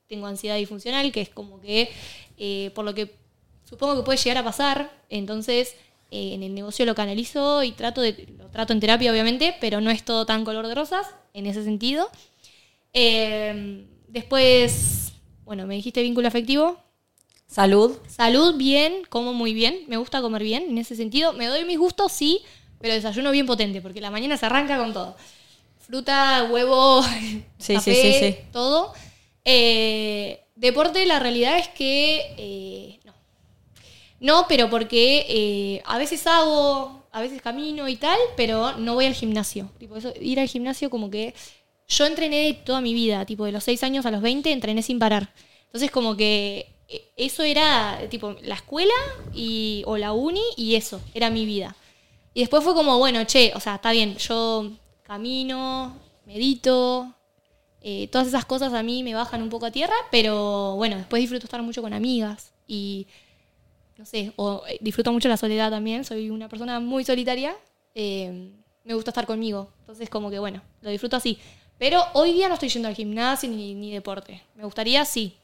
tengo 0.08 0.26
ansiedad 0.26 0.56
disfuncional, 0.56 1.12
que 1.12 1.20
es 1.20 1.28
como 1.28 1.60
que, 1.60 1.90
eh, 2.36 2.70
por 2.74 2.84
lo 2.84 2.94
que 2.94 3.14
supongo 3.64 3.96
que 3.96 4.02
puede 4.02 4.18
llegar 4.18 4.38
a 4.38 4.44
pasar, 4.44 4.90
entonces 5.08 5.76
eh, 6.10 6.34
en 6.34 6.42
el 6.42 6.54
negocio 6.54 6.84
lo 6.84 6.94
canalizo 6.94 7.62
y 7.62 7.72
trato 7.72 8.00
de, 8.00 8.28
lo 8.38 8.48
trato 8.48 8.72
en 8.72 8.80
terapia 8.80 9.10
obviamente, 9.10 9.54
pero 9.60 9.80
no 9.80 9.90
es 9.90 10.04
todo 10.04 10.26
tan 10.26 10.44
color 10.44 10.66
de 10.66 10.74
rosas 10.74 11.06
en 11.32 11.46
ese 11.46 11.64
sentido. 11.64 12.08
Eh, 12.92 13.86
después, 14.08 15.03
bueno, 15.44 15.66
me 15.66 15.74
dijiste 15.74 16.02
vínculo 16.02 16.28
afectivo, 16.28 16.78
Salud. 17.46 17.96
Salud, 18.08 18.56
bien, 18.56 19.04
como 19.08 19.32
muy 19.32 19.54
bien. 19.54 19.84
Me 19.86 19.96
gusta 19.96 20.20
comer 20.20 20.42
bien 20.42 20.64
en 20.70 20.78
ese 20.78 20.96
sentido. 20.96 21.32
Me 21.34 21.46
doy 21.46 21.64
mis 21.64 21.78
gustos, 21.78 22.10
sí, 22.10 22.40
pero 22.80 22.94
desayuno 22.94 23.30
bien 23.30 23.46
potente, 23.46 23.80
porque 23.80 24.00
la 24.00 24.10
mañana 24.10 24.36
se 24.36 24.46
arranca 24.46 24.76
con 24.78 24.92
todo. 24.92 25.16
Fruta, 25.78 26.48
huevo, 26.50 27.02
Sí, 27.58 27.74
café, 27.74 27.94
sí, 27.94 28.12
sí, 28.12 28.32
sí. 28.32 28.36
todo. 28.52 28.92
Eh, 29.44 30.40
deporte, 30.56 31.04
la 31.06 31.18
realidad 31.18 31.58
es 31.58 31.68
que 31.68 32.34
eh, 32.38 32.98
no. 33.04 33.12
No, 34.20 34.46
pero 34.48 34.70
porque 34.70 35.26
eh, 35.28 35.82
a 35.84 35.98
veces 35.98 36.26
hago, 36.26 37.04
a 37.12 37.20
veces 37.20 37.40
camino 37.42 37.88
y 37.88 37.96
tal, 37.96 38.18
pero 38.36 38.76
no 38.78 38.94
voy 38.94 39.04
al 39.06 39.14
gimnasio. 39.14 39.70
Tipo, 39.78 39.96
eso, 39.96 40.12
ir 40.20 40.40
al 40.40 40.48
gimnasio 40.48 40.90
como 40.90 41.10
que 41.10 41.34
yo 41.88 42.06
entrené 42.06 42.62
toda 42.64 42.80
mi 42.80 42.94
vida, 42.94 43.26
tipo 43.26 43.44
de 43.44 43.52
los 43.52 43.64
6 43.64 43.82
años 43.82 44.06
a 44.06 44.10
los 44.10 44.22
20 44.22 44.50
entrené 44.52 44.82
sin 44.82 44.98
parar. 44.98 45.32
Entonces 45.66 45.90
como 45.90 46.16
que 46.16 46.74
eh, 46.88 47.12
eso 47.16 47.42
era 47.42 47.98
tipo 48.10 48.36
la 48.42 48.54
escuela 48.54 48.94
y, 49.32 49.82
o 49.86 49.96
la 49.96 50.12
uni 50.12 50.42
y 50.56 50.76
eso, 50.76 51.00
era 51.14 51.30
mi 51.30 51.46
vida. 51.46 51.76
Y 52.32 52.40
después 52.40 52.64
fue 52.64 52.74
como, 52.74 52.98
bueno, 52.98 53.24
che, 53.24 53.52
o 53.54 53.60
sea, 53.60 53.76
está 53.76 53.92
bien, 53.92 54.16
yo 54.16 54.70
camino, 55.02 55.96
medito, 56.26 57.12
eh, 57.80 58.08
todas 58.08 58.26
esas 58.28 58.44
cosas 58.44 58.72
a 58.72 58.82
mí 58.82 59.02
me 59.02 59.14
bajan 59.14 59.42
un 59.42 59.50
poco 59.50 59.66
a 59.66 59.70
tierra, 59.70 59.94
pero 60.10 60.74
bueno, 60.76 60.96
después 60.96 61.20
disfruto 61.20 61.46
estar 61.46 61.62
mucho 61.62 61.82
con 61.82 61.92
amigas 61.92 62.52
y, 62.66 63.06
no 63.96 64.04
sé, 64.04 64.32
o 64.36 64.64
eh, 64.66 64.78
disfruto 64.80 65.12
mucho 65.12 65.28
la 65.28 65.36
soledad 65.36 65.70
también, 65.70 66.04
soy 66.04 66.30
una 66.30 66.48
persona 66.48 66.80
muy 66.80 67.04
solitaria, 67.04 67.56
me 67.94 68.94
gusta 68.94 69.10
estar 69.10 69.26
conmigo, 69.26 69.70
entonces 69.80 70.10
como 70.10 70.30
que 70.30 70.38
bueno, 70.38 70.60
lo 70.82 70.90
disfruto 70.90 71.16
así. 71.16 71.38
Pero 71.78 72.02
hoy 72.14 72.32
día 72.32 72.48
no 72.48 72.54
estoy 72.54 72.68
yendo 72.68 72.88
al 72.88 72.94
gimnasio 72.94 73.48
ni, 73.50 73.74
ni 73.74 73.90
deporte, 73.92 74.42
me 74.54 74.64
gustaría 74.64 75.04
sí. 75.04 75.36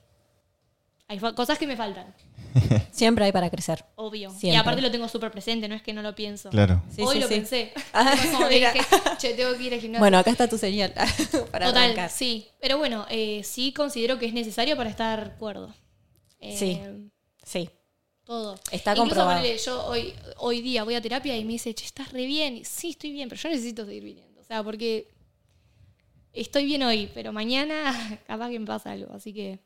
Hay 1.09 1.19
cosas 1.19 1.59
que 1.59 1.67
me 1.67 1.77
faltan, 1.77 2.15
Siempre 2.93 3.25
hay 3.25 3.33
para 3.33 3.51
crecer. 3.51 3.85
obvio. 3.97 4.33
Y 4.43 4.55
aparte 4.57 4.81
lo 4.83 4.91
tengo 4.91 5.09
súper 5.09 5.31
presente, 5.33 5.67
no 5.69 5.75
es 5.75 5.83
que 5.83 5.93
no 5.93 6.03
lo 6.03 6.15
pienso. 6.15 6.51
Claro. 6.51 6.83
Sí, 6.91 7.03
Hoy 7.03 7.15
sí, 7.17 7.21
lo 7.21 7.29
sí. 7.29 7.35
pensé. 7.35 7.73
Ah, 7.93 8.15
Como 8.33 8.49
dije, 8.49 8.73
che, 9.19 9.35
tengo 9.35 9.57
que 9.57 9.63
ir 9.65 9.75
al 9.75 9.81
gimnasio. 9.81 10.01
Bueno, 10.01 10.19
acá 10.19 10.31
está 10.31 10.49
tu 10.49 10.57
señal 10.59 10.93
para 11.51 11.67
Total, 11.67 11.83
arrancar. 11.85 12.11
sí. 12.11 12.47
Pero 12.61 12.79
bueno, 12.79 13.07
eh, 13.09 13.43
sí 13.45 13.73
considero 13.73 14.19
que 14.19 14.27
es 14.27 14.33
necesario 14.33 14.77
para 14.77 14.91
estar 14.91 15.37
cuerdo. 15.39 15.75
Eh, 16.41 16.57
Sí. 16.57 16.81
Sí. 17.45 17.71
Todo. 18.25 18.55
Está 18.71 18.93
Incluso, 18.93 19.09
comprobado. 19.17 19.45
yo 19.65 19.87
hoy, 19.87 20.15
hoy 20.37 20.61
día 20.61 20.85
voy 20.85 20.95
a 20.95 21.01
terapia 21.01 21.37
y 21.37 21.45
me 21.45 21.53
dice, 21.55 21.75
che, 21.75 21.85
estás 21.85 22.13
re 22.13 22.27
bien. 22.27 22.57
Y 22.59 22.65
sí, 22.65 22.91
estoy 22.91 23.11
bien, 23.13 23.29
pero 23.29 23.41
yo 23.41 23.49
necesito 23.49 23.85
seguir 23.85 24.05
viniendo. 24.05 24.41
O 24.41 24.45
sea, 24.45 24.63
porque 24.63 25.09
estoy 26.33 26.65
bien 26.65 26.83
hoy, 26.83 27.11
pero 27.15 27.33
mañana 27.33 28.21
capaz 28.27 28.51
que 28.51 28.59
me 28.59 28.67
pasa 28.67 28.93
algo. 28.93 29.13
Así 29.13 29.33
que 29.33 29.61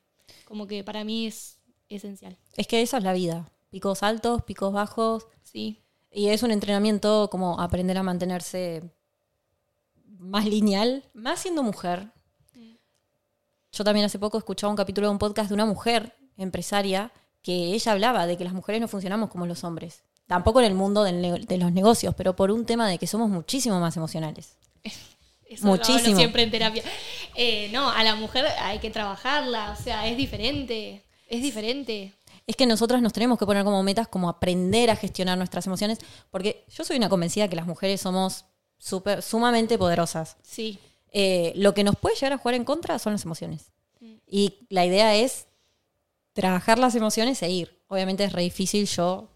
como 0.45 0.67
que 0.67 0.85
para 0.85 1.05
mí 1.05 1.27
es 1.27 1.59
esencial. 1.89 2.37
Es 2.57 2.67
que 2.67 2.83
eso 2.83 2.97
es 2.97 3.03
la 3.03 3.13
vida. 3.13 3.51
Picos 3.71 4.03
altos, 4.03 4.43
picos 4.43 4.73
bajos. 4.73 5.27
Sí. 5.43 5.81
Y 6.11 6.29
es 6.29 6.43
un 6.43 6.51
entrenamiento 6.51 7.29
como 7.31 7.61
aprender 7.61 7.99
a 7.99 8.03
mantenerse 8.03 8.83
más 10.19 10.47
lineal, 10.47 11.05
más 11.13 11.41
siendo 11.41 11.63
mujer. 11.63 12.13
Yo 13.73 13.83
también 13.83 14.07
hace 14.07 14.21
poco 14.21 14.39
escuchaba 14.39 14.71
un 14.71 14.77
capítulo 14.77 15.09
de 15.09 15.13
un 15.13 15.19
podcast 15.19 15.49
de 15.49 15.55
una 15.55 15.67
mujer 15.67 16.15
empresaria 16.37 17.11
que 17.43 17.75
ella 17.75 17.93
hablaba 17.93 18.27
de 18.27 18.37
que 18.37 18.45
las 18.45 18.53
mujeres 18.53 18.81
no 18.81 18.87
funcionamos 18.87 19.31
como 19.31 19.47
los 19.47 19.65
hombres. 19.65 20.05
Tampoco 20.27 20.61
en 20.61 20.67
el 20.67 20.75
mundo 20.75 21.03
de 21.03 21.59
los 21.59 21.73
negocios, 21.73 22.15
pero 22.15 22.37
por 22.37 22.53
un 22.53 22.65
tema 22.65 22.89
de 22.89 22.99
que 22.99 23.09
somos 23.09 23.29
muchísimo 23.29 23.81
más 23.81 23.97
emocionales. 23.97 24.57
Eso 25.55 25.67
lo 25.67 25.73
Muchísimo. 25.73 26.17
siempre 26.17 26.43
en 26.43 26.51
terapia. 26.51 26.83
Eh, 27.35 27.69
no, 27.73 27.91
a 27.91 28.03
la 28.05 28.15
mujer 28.15 28.47
hay 28.61 28.79
que 28.79 28.91
trabajarla. 28.91 29.73
O 29.79 29.83
sea, 29.83 30.07
es 30.09 30.17
diferente. 30.17 31.05
Es 31.29 31.43
diferente. 31.43 32.13
Es 32.47 32.57
que 32.57 32.67
nosotras 32.67 33.01
nos 33.01 33.13
tenemos 33.13 33.39
que 33.39 33.47
poner 33.47 33.65
como 33.65 33.83
metas 33.83 34.07
como 34.09 34.29
aprender 34.29 34.91
a 34.91 34.97
gestionar 34.97 35.39
nuestras 35.39 35.67
emociones, 35.67 35.99
porque 36.31 36.65
yo 36.69 36.85
soy 36.85 36.97
una 36.99 37.09
convencida 37.09 37.49
que 37.49 37.57
las 37.57 37.67
mujeres 37.67 38.01
somos 38.03 38.45
súper 38.79 39.23
sumamente 39.23 39.79
poderosas. 39.79 40.37
Sí. 40.43 40.79
Eh, 41.13 41.53
lo 41.57 41.73
que 41.73 41.85
nos 41.85 41.97
puede 41.97 42.17
llegar 42.17 42.35
a 42.35 42.39
jugar 42.39 42.55
en 42.57 42.65
contra 42.65 42.99
son 42.99 43.13
las 43.15 43.25
emociones. 43.25 43.71
Y 44.27 44.67
la 44.69 44.85
idea 44.85 45.15
es 45.15 45.47
trabajar 46.33 46.79
las 46.79 46.95
emociones 46.95 47.43
e 47.43 47.51
ir. 47.51 47.81
Obviamente 47.89 48.25
es 48.25 48.33
re 48.33 48.43
difícil. 48.43 48.87
Yo, 48.87 49.29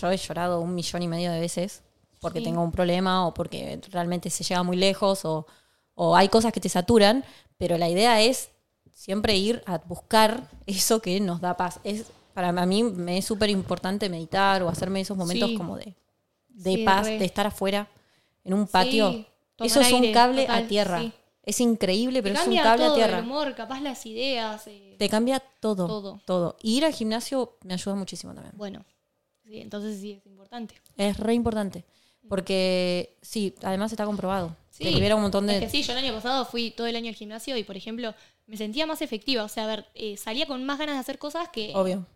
yo 0.00 0.10
he 0.10 0.16
llorado 0.16 0.60
un 0.60 0.74
millón 0.74 1.02
y 1.02 1.08
medio 1.08 1.32
de 1.32 1.40
veces 1.40 1.82
porque 2.20 2.38
Sí. 2.38 2.44
tengo 2.46 2.62
un 2.62 2.70
problema 2.72 3.26
o 3.26 3.34
porque 3.34 3.80
realmente 3.90 4.30
se 4.30 4.44
llega 4.44 4.62
muy 4.62 4.76
lejos 4.76 5.24
o, 5.24 5.46
o 5.94 6.16
hay 6.16 6.28
cosas 6.28 6.52
que 6.52 6.60
te 6.60 6.68
saturan, 6.68 7.24
pero 7.58 7.78
la 7.78 7.88
idea 7.88 8.20
es 8.20 8.50
siempre 8.92 9.36
ir 9.36 9.62
a 9.66 9.78
buscar 9.78 10.48
eso 10.66 11.00
que 11.00 11.20
nos 11.20 11.40
da 11.40 11.56
paz. 11.56 11.80
Es, 11.84 12.06
para 12.34 12.52
mí 12.66 12.82
me 12.82 13.18
es 13.18 13.24
súper 13.24 13.50
importante 13.50 14.08
meditar 14.08 14.62
o 14.62 14.68
hacerme 14.68 15.00
esos 15.00 15.16
momentos 15.16 15.50
Sí. 15.50 15.56
como 15.56 15.76
de, 15.76 15.94
de 16.48 16.74
Sí, 16.74 16.84
paz, 16.84 17.06
re. 17.06 17.18
de 17.18 17.24
estar 17.24 17.46
afuera 17.46 17.88
en 18.44 18.54
un 18.54 18.66
patio. 18.66 19.10
Sí, 19.12 19.26
eso 19.60 19.80
es 19.80 19.92
un 19.92 20.12
cable 20.12 20.42
total, 20.42 20.64
a 20.64 20.66
tierra. 20.68 21.12
Es 21.44 21.60
increíble, 21.60 22.22
pero 22.22 22.34
es 22.40 22.46
un 22.46 22.56
cable 22.56 22.84
todo, 22.84 22.92
a 22.92 22.96
tierra. 22.96 23.18
el 23.18 23.24
humor, 23.24 23.54
capaz 23.54 23.80
las 23.80 24.04
ideas. 24.06 24.66
eh, 24.66 24.96
Te 24.98 25.08
cambia 25.08 25.40
todo, 25.60 25.86
Todo. 25.86 26.20
todo. 26.24 26.56
Y 26.62 26.78
ir 26.78 26.84
al 26.86 26.92
gimnasio 26.94 27.56
me 27.64 27.74
ayuda 27.74 27.94
muchísimo 27.94 28.32
también. 28.34 28.54
Bueno, 28.56 28.84
sí, 29.44 29.60
entonces 29.60 30.00
sí 30.00 30.12
es 30.12 30.26
importante. 30.26 30.74
Es 30.96 31.18
re 31.18 31.34
importante. 31.34 31.84
Porque 32.28 33.16
sí, 33.22 33.54
además 33.62 33.92
está 33.92 34.04
comprobado. 34.06 34.56
Sí, 34.70 34.84
Te 34.84 34.90
libera 34.90 35.14
un 35.14 35.22
montón 35.22 35.46
de. 35.46 35.56
Es 35.56 35.60
que 35.64 35.70
sí, 35.70 35.82
yo 35.82 35.92
el 35.92 35.98
año 35.98 36.12
pasado 36.14 36.44
fui 36.46 36.70
todo 36.70 36.86
el 36.86 36.96
año 36.96 37.08
al 37.08 37.14
gimnasio 37.14 37.56
y, 37.56 37.64
por 37.64 37.76
ejemplo, 37.76 38.12
me 38.46 38.56
sentía 38.56 38.86
más 38.86 39.02
efectiva. 39.02 39.44
O 39.44 39.48
sea, 39.48 39.64
a 39.64 39.66
ver, 39.68 39.86
eh, 39.94 40.16
salía 40.16 40.46
con 40.46 40.64
más 40.64 40.78
ganas 40.78 40.96
de 40.96 41.00
hacer 41.00 41.18
cosas 41.18 41.48
que. 41.50 41.72
Obvio. 41.74 42.06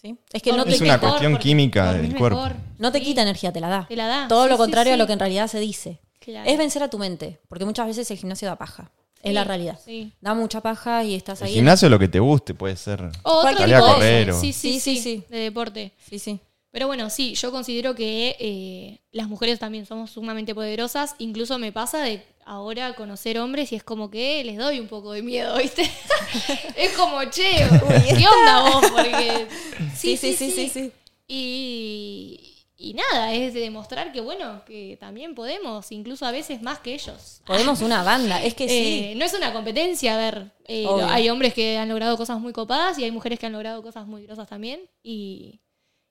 ¿Sí? 0.00 0.16
Es 0.32 0.40
que 0.42 0.50
no 0.52 0.58
Dormís 0.58 0.74
Es 0.76 0.78
te, 0.78 0.84
una 0.86 0.94
mejor, 0.94 1.08
cuestión 1.10 1.36
química 1.36 1.92
del 1.92 2.16
cuerpo. 2.16 2.38
mejor. 2.38 2.56
no 2.78 2.90
te 2.90 3.00
Sí, 3.00 3.04
quita 3.04 3.20
energía, 3.22 3.52
te 3.52 3.60
la 3.60 3.68
da. 3.68 3.86
Te 3.86 3.96
la 3.96 4.06
da. 4.06 4.28
Todo 4.28 4.44
Sí, 4.44 4.50
lo 4.50 4.56
contrario 4.56 4.94
a 4.94 4.96
lo 4.96 5.06
que 5.06 5.12
en 5.12 5.18
realidad 5.18 5.46
se 5.46 5.60
dice. 5.60 6.00
Claro. 6.20 6.48
Es 6.48 6.56
vencer 6.56 6.82
a 6.82 6.88
tu 6.88 6.98
mente. 6.98 7.38
Porque 7.48 7.66
muchas 7.66 7.86
veces 7.86 8.10
el 8.10 8.16
gimnasio 8.16 8.48
da 8.48 8.56
paja. 8.56 8.90
Es 9.22 9.34
la 9.34 9.44
realidad. 9.44 9.78
sí. 9.84 10.14
Da 10.22 10.32
mucha 10.32 10.62
paja 10.62 11.04
y 11.04 11.14
estás 11.14 11.42
El 11.42 11.48
ahí. 11.48 11.54
gimnasio 11.54 11.90
lo 11.90 11.98
que 11.98 12.08
te 12.08 12.18
guste 12.18 12.54
puede 12.54 12.76
ser. 12.76 13.10
O 13.24 13.44
de- 13.44 13.54
cosa. 13.54 13.80
correr 13.80 14.30
o- 14.30 14.40
Sí, 14.40 14.54
sí, 14.54 14.80
Sí, 14.80 14.80
sí, 14.80 14.96
sí, 14.96 15.02
sí. 15.02 15.24
De 15.28 15.38
deporte. 15.40 15.92
Sí, 16.08 16.18
sí. 16.18 16.40
Pero 16.72 16.86
bueno, 16.86 17.10
sí, 17.10 17.34
yo 17.34 17.50
considero 17.50 17.94
que 17.94 18.36
eh, 18.38 19.00
las 19.10 19.28
mujeres 19.28 19.58
también 19.58 19.86
somos 19.86 20.10
sumamente 20.12 20.54
poderosas. 20.54 21.16
Incluso 21.18 21.58
me 21.58 21.72
pasa 21.72 21.98
de 22.02 22.22
ahora 22.44 22.94
conocer 22.94 23.38
hombres 23.40 23.72
y 23.72 23.76
es 23.76 23.82
como 23.82 24.08
que 24.10 24.44
les 24.44 24.56
doy 24.56 24.78
un 24.78 24.86
poco 24.86 25.12
de 25.12 25.22
miedo, 25.22 25.56
¿viste? 25.58 25.82
es 26.76 26.92
como, 26.92 27.24
che, 27.24 27.50
¿qué 28.16 28.24
onda 28.28 28.70
vos? 28.70 28.90
Porque. 28.92 29.48
Sí, 29.96 30.16
sí, 30.16 30.32
sí, 30.34 30.50
sí, 30.52 30.68
sí. 30.68 30.92
Y, 31.26 32.64
y 32.76 32.94
nada, 32.94 33.32
es 33.34 33.52
de 33.52 33.60
demostrar 33.60 34.12
que, 34.12 34.20
bueno, 34.20 34.62
que 34.64 34.96
también 35.00 35.34
podemos, 35.34 35.90
incluso 35.92 36.24
a 36.24 36.30
veces 36.30 36.62
más 36.62 36.78
que 36.78 36.94
ellos. 36.94 37.42
Podemos 37.46 37.82
una 37.82 38.02
banda. 38.04 38.42
Es 38.42 38.54
que 38.54 38.64
Eh, 38.64 39.12
sí. 39.12 39.18
no 39.18 39.24
es 39.24 39.34
una 39.34 39.52
competencia, 39.52 40.14
a 40.14 40.18
ver, 40.18 40.52
eh, 40.66 40.86
hay 41.08 41.28
hombres 41.30 41.52
que 41.52 41.78
han 41.78 41.88
logrado 41.88 42.16
cosas 42.16 42.38
muy 42.40 42.52
copadas 42.52 42.98
y 42.98 43.04
hay 43.04 43.10
mujeres 43.10 43.38
que 43.40 43.46
han 43.46 43.52
logrado 43.52 43.82
cosas 43.82 44.06
muy 44.06 44.24
grosas 44.24 44.48
también. 44.48 44.80
Y, 45.02 45.60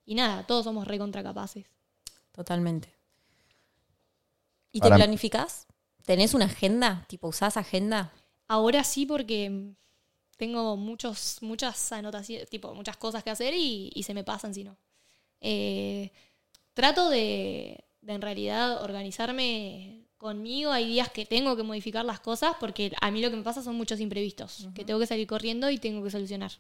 y 0.10 0.16
nada, 0.16 0.42
todos 0.48 0.64
somos 0.64 0.88
recontra 0.88 1.22
capaces. 1.22 1.68
Totalmente. 2.32 2.92
¿Y 4.72 4.80
te 4.80 4.90
planificás? 4.90 5.68
¿Tenés 6.04 6.34
una 6.34 6.46
agenda? 6.46 7.06
¿Tipo 7.08 7.28
usás 7.28 7.58
agenda? 7.58 8.12
Ahora 8.48 8.84
sí 8.84 9.06
porque 9.06 9.76
tengo 10.36 10.76
muchos, 10.78 11.38
muchas 11.42 11.92
anotaciones, 11.92 12.50
tipo, 12.50 12.74
muchas 12.74 12.98
cosas 12.98 13.24
que 13.24 13.30
hacer 13.30 13.54
y, 13.54 13.92
y 13.94 14.02
se 14.02 14.16
me 14.16 14.24
pasan 14.24 14.56
si 14.56 14.64
no. 14.64 14.80
Eh, 15.42 16.12
trato 16.74 17.12
de, 17.12 17.86
de 18.02 18.14
en 18.14 18.22
realidad 18.24 18.82
organizarme 18.82 20.08
conmigo. 20.18 20.72
Hay 20.72 20.88
días 20.88 21.12
que 21.12 21.28
tengo 21.28 21.56
que 21.56 21.62
modificar 21.62 22.04
las 22.04 22.20
cosas 22.20 22.56
porque 22.60 22.94
a 23.00 23.12
mí 23.12 23.22
lo 23.22 23.30
que 23.30 23.38
me 23.38 23.44
pasa 23.44 23.62
son 23.62 23.76
muchos 23.76 24.00
imprevistos, 24.00 24.70
que 24.74 24.84
tengo 24.84 25.00
que 25.00 25.06
salir 25.06 25.28
corriendo 25.28 25.70
y 25.70 25.78
tengo 25.78 26.04
que 26.04 26.10
solucionar. 26.10 26.52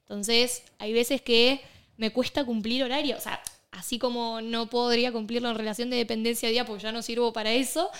Entonces, 0.00 0.62
hay 0.78 0.92
veces 0.92 1.22
que 1.22 1.62
me 1.96 2.10
cuesta 2.12 2.44
cumplir 2.44 2.84
horario. 2.84 3.16
O 3.16 3.20
sea, 3.20 3.40
así 3.70 3.98
como 3.98 4.40
no 4.40 4.68
podría 4.68 5.12
cumplirlo 5.12 5.50
en 5.50 5.56
relación 5.56 5.90
de 5.90 5.96
dependencia 5.96 6.48
día 6.48 6.64
porque 6.64 6.82
ya 6.82 6.92
no 6.92 7.02
sirvo 7.02 7.32
para 7.32 7.52
eso, 7.52 7.90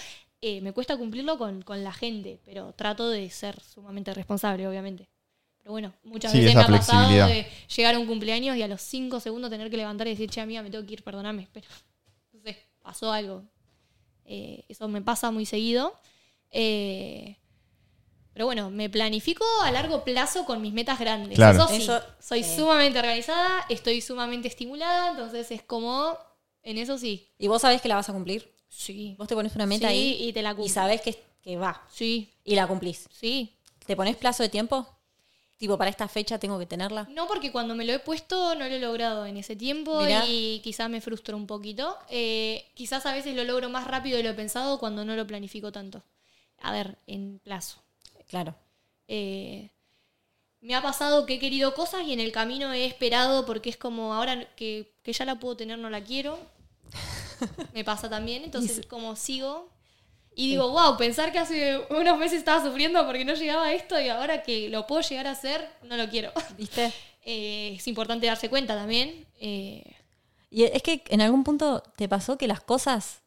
eh, 0.40 0.60
me 0.60 0.72
cuesta 0.72 0.96
cumplirlo 0.96 1.38
con, 1.38 1.62
con 1.62 1.84
la 1.84 1.92
gente, 1.92 2.40
pero 2.44 2.72
trato 2.72 3.08
de 3.08 3.30
ser 3.30 3.60
sumamente 3.60 4.12
responsable, 4.14 4.66
obviamente. 4.66 5.08
Pero 5.58 5.72
bueno, 5.72 5.94
muchas 6.02 6.32
Sí, 6.32 6.38
veces 6.38 6.56
me 6.56 6.62
ha 6.62 6.66
pasado 6.66 7.28
de 7.28 7.46
llegar 7.76 7.94
a 7.94 7.98
un 8.00 8.06
cumpleaños 8.06 8.56
y 8.56 8.62
a 8.62 8.68
los 8.68 8.82
cinco 8.82 9.20
segundos 9.20 9.50
tener 9.50 9.70
que 9.70 9.76
levantar 9.76 10.08
y 10.08 10.10
decir, 10.10 10.28
che, 10.28 10.40
amiga, 10.40 10.62
me 10.62 10.70
tengo 10.70 10.84
que 10.84 10.94
ir, 10.94 11.04
perdóname, 11.04 11.48
pero 11.52 11.68
no 12.32 12.40
sé, 12.42 12.58
pasó 12.82 13.12
algo. 13.12 13.44
Eh, 14.24 14.64
eso 14.68 14.88
me 14.88 15.02
pasa 15.02 15.30
muy 15.30 15.46
seguido. 15.46 15.94
Eh, 16.50 17.36
pero 18.32 18.46
bueno, 18.46 18.70
me 18.70 18.88
planifico 18.90 19.44
a 19.62 19.70
largo 19.70 20.04
plazo 20.04 20.44
con 20.44 20.60
mis 20.62 20.72
metas 20.72 20.98
grandes. 20.98 21.36
Claro. 21.36 21.58
Eso 21.64 21.68
sí, 21.68 21.82
Eso, 21.82 22.00
soy 22.20 22.44
sumamente 22.44 22.98
organizada, 22.98 23.64
estoy 23.68 24.00
sumamente 24.00 24.48
estimulada, 24.48 25.10
entonces 25.10 25.50
es 25.50 25.62
como, 25.62 26.16
en 26.62 26.78
eso 26.78 26.98
sí. 26.98 27.28
¿Y 27.38 27.48
vos 27.48 27.62
sabés 27.62 27.82
que 27.82 27.88
la 27.88 27.96
vas 27.96 28.08
a 28.08 28.12
cumplir? 28.12 28.50
Sí. 28.68 29.14
Vos 29.18 29.28
te 29.28 29.34
pones 29.34 29.54
una 29.54 29.66
meta 29.66 29.88
Sí, 29.88 29.94
ahí 29.94 30.28
y 30.28 30.32
te 30.32 30.42
la 30.42 30.52
y 30.52 30.54
cumplo. 30.54 30.72
sabés 30.72 31.00
que, 31.02 31.22
que 31.42 31.56
va 31.56 31.82
Sí, 31.92 32.32
y 32.44 32.54
la 32.54 32.66
cumplís. 32.66 33.08
sí. 33.12 33.54
¿Te 33.86 33.96
pones 33.96 34.16
plazo 34.16 34.42
de 34.44 34.48
tiempo? 34.48 34.86
Tipo, 35.58 35.76
para 35.78 35.90
esta 35.90 36.08
fecha 36.08 36.38
tengo 36.38 36.58
que 36.58 36.66
tenerla. 36.66 37.06
No, 37.10 37.26
porque 37.28 37.52
cuando 37.52 37.74
me 37.74 37.84
lo 37.84 37.92
he 37.92 37.98
puesto 37.98 38.54
no 38.54 38.66
lo 38.68 38.74
he 38.74 38.78
logrado 38.80 39.26
en 39.26 39.36
ese 39.36 39.54
tiempo 39.56 40.00
Mirá. 40.00 40.24
y 40.26 40.60
quizás 40.64 40.88
me 40.88 41.00
frustro 41.00 41.36
un 41.36 41.46
poquito. 41.46 41.96
Eh, 42.08 42.64
quizás 42.74 43.06
a 43.06 43.12
veces 43.12 43.34
lo 43.36 43.44
logro 43.44 43.68
más 43.70 43.86
rápido 43.86 44.16
de 44.16 44.22
lo 44.24 44.34
pensado 44.34 44.78
cuando 44.78 45.04
no 45.04 45.14
lo 45.16 45.26
planifico 45.26 45.70
tanto. 45.70 46.02
A 46.60 46.72
ver, 46.72 46.96
en 47.06 47.40
plazo. 47.44 47.78
Claro. 48.32 48.54
Eh, 49.08 49.70
me 50.62 50.74
ha 50.74 50.80
pasado 50.80 51.26
que 51.26 51.34
he 51.34 51.38
querido 51.38 51.74
cosas 51.74 52.02
y 52.06 52.14
en 52.14 52.20
el 52.20 52.32
camino 52.32 52.72
he 52.72 52.86
esperado 52.86 53.44
porque 53.44 53.68
es 53.68 53.76
como 53.76 54.14
ahora 54.14 54.46
que, 54.56 54.94
que 55.02 55.12
ya 55.12 55.26
la 55.26 55.38
puedo 55.38 55.54
tener, 55.56 55.78
no 55.78 55.90
la 55.90 56.02
quiero. 56.02 56.38
Me 57.74 57.84
pasa 57.84 58.08
también, 58.08 58.44
entonces 58.44 58.86
como 58.86 59.16
sigo. 59.16 59.68
Y 60.34 60.48
digo, 60.48 60.70
wow, 60.70 60.96
pensar 60.96 61.30
que 61.32 61.38
hace 61.40 61.78
unos 61.90 62.18
meses 62.18 62.38
estaba 62.38 62.64
sufriendo 62.64 63.04
porque 63.06 63.24
no 63.26 63.34
llegaba 63.34 63.66
a 63.66 63.74
esto 63.74 64.00
y 64.00 64.08
ahora 64.08 64.42
que 64.42 64.70
lo 64.70 64.86
puedo 64.86 65.02
llegar 65.02 65.26
a 65.26 65.32
hacer, 65.32 65.68
no 65.82 65.96
lo 65.98 66.08
quiero. 66.08 66.32
¿Viste? 66.56 66.92
Eh, 67.24 67.74
es 67.76 67.86
importante 67.88 68.26
darse 68.26 68.48
cuenta 68.48 68.74
también. 68.74 69.26
eh, 69.40 69.84
Y 70.50 70.64
es 70.64 70.82
que 70.82 71.02
en 71.08 71.20
algún 71.20 71.44
punto 71.44 71.82
te 71.96 72.08
pasó 72.08 72.38
que 72.38 72.48
las 72.48 72.60
cosas 72.62 73.22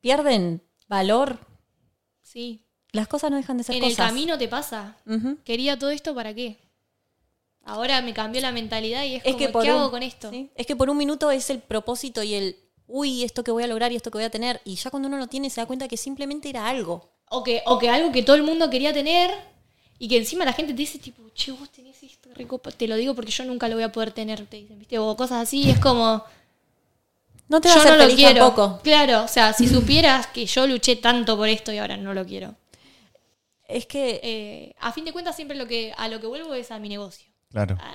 pierden 0.00 0.62
valor. 0.88 1.38
sí. 2.22 2.64
Las 2.92 3.08
cosas 3.08 3.30
no 3.30 3.36
dejan 3.38 3.56
de 3.58 3.64
ser 3.64 3.76
En 3.76 3.84
el 3.84 3.90
cosas. 3.90 4.08
camino 4.08 4.36
te 4.38 4.48
pasa. 4.48 4.96
Quería 5.44 5.78
todo 5.78 5.90
esto 5.90 6.14
para 6.14 6.34
qué. 6.34 6.58
Ahora 7.64 8.02
me 8.02 8.12
cambió 8.12 8.40
la 8.40 8.52
mentalidad 8.52 9.04
y 9.04 9.14
es, 9.16 9.22
Es 9.24 9.32
como, 9.34 9.38
que 9.38 9.48
por 9.48 9.62
¿qué 9.62 9.70
un- 9.72 9.78
hago 9.78 9.90
con 9.90 10.02
esto? 10.02 10.30
sí, 10.30 10.50
Es 10.56 10.66
que 10.66 10.74
por 10.76 10.90
un 10.90 10.96
minuto 10.96 11.30
es 11.30 11.48
el 11.48 11.60
propósito 11.60 12.22
y 12.22 12.34
el, 12.34 12.56
uy, 12.88 13.22
esto 13.22 13.44
que 13.44 13.50
voy 13.52 13.62
a 13.62 13.66
lograr 13.68 13.92
y 13.92 13.96
esto 13.96 14.10
que 14.10 14.18
voy 14.18 14.24
a 14.24 14.30
tener. 14.30 14.60
Y 14.64 14.74
ya 14.74 14.90
cuando 14.90 15.08
uno 15.08 15.16
lo 15.16 15.28
tiene 15.28 15.48
se 15.48 15.60
da 15.60 15.66
cuenta 15.66 15.86
que 15.88 15.96
simplemente 15.96 16.48
era 16.50 16.68
algo. 16.68 17.08
O 17.30 17.42
que, 17.44 17.62
o 17.66 17.78
que 17.78 17.88
algo 17.88 18.10
que 18.12 18.22
todo 18.22 18.36
el 18.36 18.42
mundo 18.42 18.68
quería 18.68 18.92
tener 18.92 19.30
y 19.98 20.08
que 20.08 20.18
encima 20.18 20.44
la 20.44 20.52
gente 20.52 20.72
te 20.72 20.78
dice, 20.78 20.98
tipo, 20.98 21.22
che, 21.34 21.52
vos 21.52 21.70
tenés 21.70 22.02
esto 22.02 22.28
rico, 22.34 22.58
te 22.58 22.88
lo 22.88 22.96
digo 22.96 23.14
porque 23.14 23.30
yo 23.30 23.44
nunca 23.44 23.68
lo 23.68 23.76
voy 23.76 23.84
a 23.84 23.92
poder 23.92 24.10
tener, 24.12 24.44
te 24.46 24.56
dicen, 24.56 24.78
¿viste? 24.78 24.98
O 24.98 25.16
cosas 25.16 25.42
así, 25.44 25.70
es 25.70 25.78
como, 25.78 26.24
No 27.48 27.60
te 27.60 27.68
va 27.68 27.74
yo 27.76 27.80
a 27.80 27.84
hacer 27.84 27.92
no 27.92 27.98
lo 27.98 28.02
feliz 28.04 28.16
quiero. 28.16 28.40
tampoco. 28.44 28.80
Claro, 28.82 29.22
o 29.24 29.28
sea, 29.28 29.52
si 29.52 29.68
supieras 29.68 30.26
que 30.26 30.44
yo 30.46 30.66
luché 30.66 30.96
tanto 30.96 31.36
por 31.36 31.48
esto 31.48 31.72
y 31.72 31.78
ahora 31.78 31.96
no 31.96 32.12
lo 32.12 32.26
quiero. 32.26 32.54
Es 33.72 33.86
que 33.86 34.20
Eh, 34.22 34.74
a 34.80 34.92
fin 34.92 35.04
de 35.04 35.12
cuentas, 35.12 35.34
siempre 35.36 35.56
lo 35.56 35.66
que, 35.66 35.92
a 35.96 36.08
lo 36.08 36.20
que 36.20 36.26
vuelvo 36.26 36.54
es 36.54 36.70
a 36.70 36.78
mi 36.78 36.88
negocio. 36.88 37.30
Claro. 37.50 37.76
A, 37.80 37.88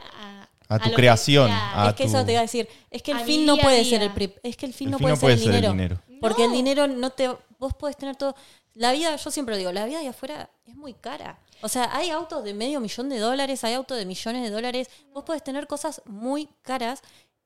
a- 0.44 0.50
A 0.70 0.80
tu 0.80 0.92
creación, 0.92 1.50
a 1.50 1.88
es 1.90 1.96
que 1.96 2.04
tu- 2.04 2.10
eso 2.10 2.26
te 2.26 2.32
iba 2.34 2.40
a 2.40 2.44
decir. 2.44 2.68
Es 2.92 3.02
que 3.02 3.12
el 3.12 3.20
fin 3.22 3.46
no 3.46 3.56
puede 3.58 3.84
día. 3.84 3.90
ser 3.90 4.02
el 4.04 4.12
pri- 4.12 4.34
es 4.44 4.58
que 4.58 4.66
el 4.66 4.74
fin 4.74 4.88
El 4.88 4.92
no 4.92 4.98
fin 4.98 5.06
puede 5.06 5.14
no 5.16 5.22
ser 5.22 5.32
el 5.56 5.62
dinero. 5.72 6.02
Porque 6.20 6.44
el 6.46 6.52
dinero 6.52 6.88
no 6.88 7.10
te 7.12 7.30
vos 7.58 7.74
podés 7.74 7.96
tener 7.96 8.16
todo 8.18 8.36
la 8.74 8.92
vida, 8.92 9.16
yo 9.16 9.32
siempre 9.32 9.56
lo 9.56 9.60
digo, 9.60 9.72
la 9.72 9.86
vida 9.86 10.00
de 10.02 10.10
afuera 10.10 10.50
es 10.66 10.76
muy 10.76 10.94
cara. 10.94 11.40
O 11.62 11.70
sea, 11.70 11.90
hay 11.96 12.10
autos 12.12 12.44
de 12.44 12.54
medio 12.54 12.80
millón 12.82 13.08
de 13.10 13.18
dólares, 13.18 13.64
hay 13.64 13.74
autos 13.76 13.98
de 13.98 14.06
millones 14.06 14.44
de 14.44 14.50
dólares. 14.52 14.90
Vos 15.14 15.24
podés 15.24 15.44
tener 15.44 15.68
cosas 15.68 16.02
muy 16.06 16.50
caras 16.62 17.02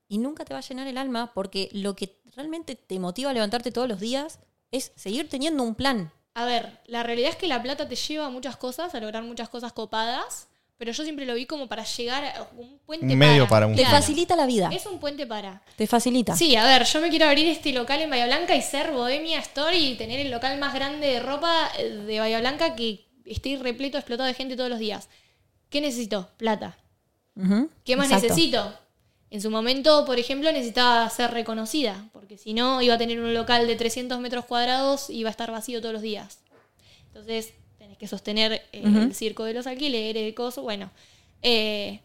y 0.09 0.17
nunca 0.17 0.43
te 0.43 0.53
va 0.53 0.59
a 0.59 0.63
llenar 0.63 0.87
el 0.87 0.97
alma 0.97 1.31
porque 1.33 1.69
lo 1.73 1.95
que 1.95 2.19
realmente 2.35 2.75
te 2.75 2.99
motiva 2.99 3.29
a 3.29 3.33
levantarte 3.33 3.71
todos 3.71 3.87
los 3.87 3.99
días 3.99 4.39
es 4.71 4.91
seguir 4.95 5.29
teniendo 5.29 5.61
un 5.63 5.75
plan. 5.75 6.11
A 6.33 6.45
ver, 6.45 6.79
la 6.85 7.03
realidad 7.03 7.29
es 7.29 7.35
que 7.35 7.47
la 7.47 7.61
plata 7.61 7.87
te 7.87 7.95
lleva 7.95 8.25
a 8.25 8.29
muchas 8.29 8.55
cosas, 8.55 8.93
a 8.95 8.99
lograr 8.99 9.23
muchas 9.23 9.49
cosas 9.49 9.73
copadas, 9.73 10.47
pero 10.77 10.93
yo 10.93 11.03
siempre 11.03 11.25
lo 11.25 11.35
vi 11.35 11.45
como 11.45 11.67
para 11.67 11.83
llegar 11.83 12.23
a 12.23 12.47
un 12.57 12.79
puente 12.85 13.05
Un 13.05 13.15
medio 13.17 13.47
para 13.47 13.67
un 13.67 13.75
Te 13.75 13.81
Claro. 13.83 13.97
facilita 13.97 14.35
la 14.35 14.45
vida. 14.45 14.69
Es 14.73 14.85
un 14.85 14.99
puente 14.99 15.27
para. 15.27 15.61
Te 15.75 15.85
facilita. 15.87 16.35
Sí, 16.35 16.55
a 16.55 16.65
ver, 16.65 16.85
yo 16.85 17.01
me 17.01 17.09
quiero 17.09 17.25
abrir 17.27 17.47
este 17.47 17.71
local 17.73 18.01
en 18.01 18.09
Bahía 18.09 18.25
Blanca 18.25 18.55
y 18.55 18.61
ser 18.61 18.91
Bohemia 18.91 19.39
Store 19.39 19.77
y 19.77 19.95
tener 19.95 20.19
el 20.21 20.31
local 20.31 20.57
más 20.57 20.73
grande 20.73 21.07
de 21.07 21.19
ropa 21.19 21.69
eh, 21.77 21.89
de 21.89 22.19
Bahía 22.19 22.39
Blanca 22.39 22.75
que 22.75 23.05
esté 23.25 23.57
repleto, 23.57 23.97
explotado 23.97 24.25
de 24.27 24.33
gente 24.33 24.55
todos 24.55 24.69
los 24.69 24.79
días. 24.79 25.09
¿Qué 25.69 25.81
necesito? 25.81 26.29
Plata. 26.37 26.77
¿Qué 27.85 27.95
más 27.95 28.07
exacto. 28.07 28.27
necesito? 28.29 28.73
En 29.31 29.41
su 29.41 29.49
momento, 29.49 30.05
por 30.05 30.19
ejemplo, 30.19 30.51
necesitaba 30.51 31.09
ser 31.09 31.31
reconocida, 31.31 32.09
porque 32.13 32.37
si 32.37 32.53
no, 32.53 32.81
iba 32.81 32.95
a 32.95 32.97
tener 32.97 33.19
un 33.19 33.33
local 33.33 33.65
de 33.65 33.75
300 33.75 34.19
metros 34.19 34.45
cuadrados 34.45 35.09
y 35.09 35.19
iba 35.19 35.29
a 35.29 35.31
estar 35.31 35.49
vacío 35.51 35.79
todos 35.81 35.93
los 35.93 36.01
días. 36.01 36.39
Entonces, 37.07 37.53
tenés 37.77 37.97
que 37.97 38.07
sostener 38.07 38.51
eh, 38.53 38.81
el 38.83 39.15
circo 39.15 39.45
de 39.45 39.53
los 39.53 39.67
alquileres, 39.67 40.23
el 40.23 40.33
coso. 40.35 40.61
Bueno, 40.63 40.91
eh, 41.41 42.01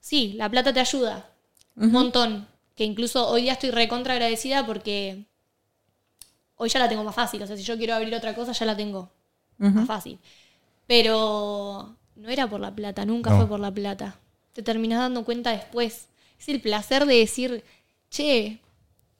sí, 0.00 0.34
la 0.36 0.48
plata 0.50 0.72
te 0.72 0.80
ayuda 0.80 1.28
un 1.76 1.90
montón. 1.90 2.46
Que 2.76 2.84
incluso 2.84 3.28
hoy 3.28 3.42
día 3.42 3.52
estoy 3.52 3.70
recontra 3.70 4.14
agradecida 4.14 4.64
porque 4.66 5.24
hoy 6.56 6.68
ya 6.70 6.78
la 6.78 6.88
tengo 6.88 7.04
más 7.04 7.14
fácil. 7.14 7.42
O 7.42 7.46
sea, 7.46 7.56
si 7.56 7.62
yo 7.62 7.76
quiero 7.76 7.94
abrir 7.94 8.14
otra 8.14 8.34
cosa, 8.34 8.52
ya 8.52 8.64
la 8.66 8.76
tengo 8.76 9.10
más 9.58 9.86
fácil. 9.86 10.18
Pero 10.86 11.96
no 12.16 12.28
era 12.28 12.46
por 12.48 12.60
la 12.60 12.74
plata, 12.74 13.04
nunca 13.04 13.30
No. 13.30 13.36
fue 13.38 13.46
por 13.48 13.60
la 13.60 13.70
plata. 13.70 14.18
Te 14.52 14.62
terminas 14.62 14.98
dando 14.98 15.24
cuenta 15.24 15.50
después. 15.50 16.08
Es 16.42 16.48
el 16.48 16.60
placer 16.60 17.06
de 17.06 17.18
decir, 17.18 17.62
che, 18.10 18.58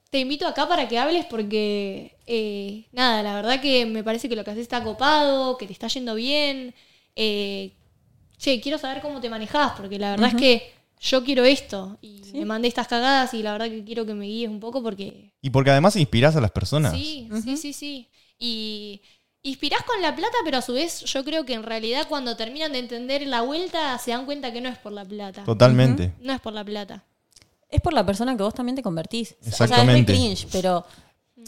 te 0.09 0.19
invito 0.19 0.45
acá 0.45 0.67
para 0.67 0.89
que 0.89 0.99
hables 0.99 1.25
porque, 1.25 2.17
eh, 2.27 2.83
nada, 2.91 3.23
la 3.23 3.33
verdad 3.35 3.61
que 3.61 3.85
me 3.85 4.03
parece 4.03 4.27
que 4.27 4.35
lo 4.35 4.43
que 4.43 4.51
haces 4.51 4.63
está 4.63 4.83
copado, 4.83 5.57
que 5.57 5.65
te 5.65 5.71
está 5.71 5.87
yendo 5.87 6.15
bien. 6.15 6.75
eh, 7.15 7.71
che, 8.37 8.59
quiero 8.59 8.77
saber 8.77 9.01
cómo 9.01 9.21
te 9.21 9.29
manejás 9.29 9.71
porque 9.77 9.97
la 9.97 10.11
verdad 10.11 10.29
es 10.29 10.35
que 10.35 10.73
yo 10.99 11.23
quiero 11.23 11.45
esto 11.45 11.97
y 12.01 12.21
me 12.33 12.43
mandé 12.43 12.67
estas 12.67 12.89
cagadas 12.89 13.33
y 13.33 13.41
la 13.41 13.53
verdad 13.53 13.69
que 13.69 13.85
quiero 13.85 14.05
que 14.05 14.13
me 14.13 14.25
guíes 14.25 14.49
un 14.49 14.59
poco 14.59 14.83
porque 14.83 15.31
Y 15.41 15.49
porque 15.49 15.69
además 15.71 15.95
inspirás 15.95 16.35
a 16.35 16.41
las 16.41 16.51
personas. 16.51 16.93
Sí, 16.93 17.29
sí, 17.41 17.55
sí, 17.55 17.71
sí. 17.71 18.09
Y 18.37 19.01
inspirás 19.43 19.83
con 19.83 20.01
la 20.01 20.13
plata, 20.15 20.35
pero 20.43 20.57
a 20.57 20.61
su 20.61 20.73
vez 20.73 21.01
yo 21.05 21.23
creo 21.23 21.45
que 21.45 21.53
en 21.53 21.63
realidad 21.63 22.07
cuando 22.09 22.35
terminan 22.35 22.73
de 22.73 22.79
entender 22.79 23.25
la 23.27 23.41
vuelta 23.41 23.97
se 23.97 24.11
dan 24.11 24.25
cuenta 24.25 24.51
que 24.51 24.59
no 24.61 24.67
es 24.69 24.77
por 24.77 24.91
la 24.91 25.05
plata. 25.05 25.43
Totalmente. 25.45 26.13
No 26.19 26.33
es 26.33 26.41
por 26.41 26.53
la 26.53 26.63
plata. 26.63 27.03
Es 27.73 27.81
por 27.81 27.93
la 27.93 28.05
persona 28.05 28.37
que 28.37 28.43
vos 28.43 28.53
también 28.53 28.75
te 28.75 28.81
convertís. 28.83 29.31
O 29.31 29.35
sea, 29.35 29.41
es 29.41 29.47
Exactamente. 29.61 30.13
muy 30.13 30.19
cringe, 30.21 30.47
pero 30.51 30.85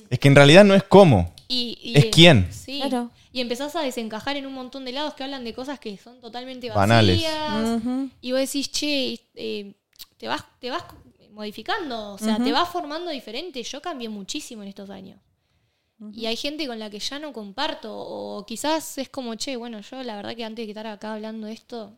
Es 0.10 0.20
que 0.20 0.28
en 0.28 0.36
realidad 0.36 0.64
no 0.66 0.74
es 0.74 0.84
cómo. 0.84 1.34
Y, 1.48 1.78
y- 1.82 1.98
Es 1.98 2.06
quién. 2.08 2.48
Sí. 2.52 2.80
Claro. 2.82 3.12
Y 3.32 3.42
empezás 3.42 3.76
a 3.76 3.82
desencajar 3.82 4.36
en 4.38 4.46
un 4.46 4.54
montón 4.54 4.86
de 4.86 4.92
lados 4.92 5.14
que 5.14 5.24
hablan 5.24 5.44
de 5.44 5.54
cosas 5.54 5.80
que 5.80 5.98
son 5.98 6.20
totalmente 6.22 6.70
Banales. 6.70 7.22
vacías. 7.22 7.82
Ujú. 7.82 8.10
Y 8.22 8.32
vos 8.32 8.40
decís, 8.42 8.72
che, 8.72 9.20
eh, 9.36 9.74
te 10.18 10.28
vas, 10.28 10.44
te 10.60 10.70
vas 10.70 10.84
modificando, 11.32 12.14
o 12.14 12.18
sea, 12.18 12.38
te 12.38 12.52
vas 12.52 12.70
formando 12.70 13.12
diferente. 13.12 13.62
Yo 13.62 13.82
cambié 13.82 14.08
muchísimo 14.10 14.64
en 14.64 14.70
estos 14.70 14.90
años. 14.90 15.20
Y 16.12 16.26
hay 16.26 16.36
gente 16.36 16.66
con 16.68 16.80
la 16.80 16.90
que 16.90 17.00
ya 17.00 17.20
no 17.20 17.32
comparto, 17.34 17.94
o 17.96 18.46
quizás 18.46 18.98
es 18.98 19.10
como, 19.10 19.36
che, 19.36 19.56
bueno, 19.58 19.80
yo 19.82 20.02
la 20.04 20.16
verdad 20.16 20.36
que 20.36 20.44
antes 20.44 20.66
de 20.66 20.72
estar 20.72 20.88
acá 20.88 21.14
hablando 21.14 21.48
de 21.48 21.54
esto, 21.54 21.94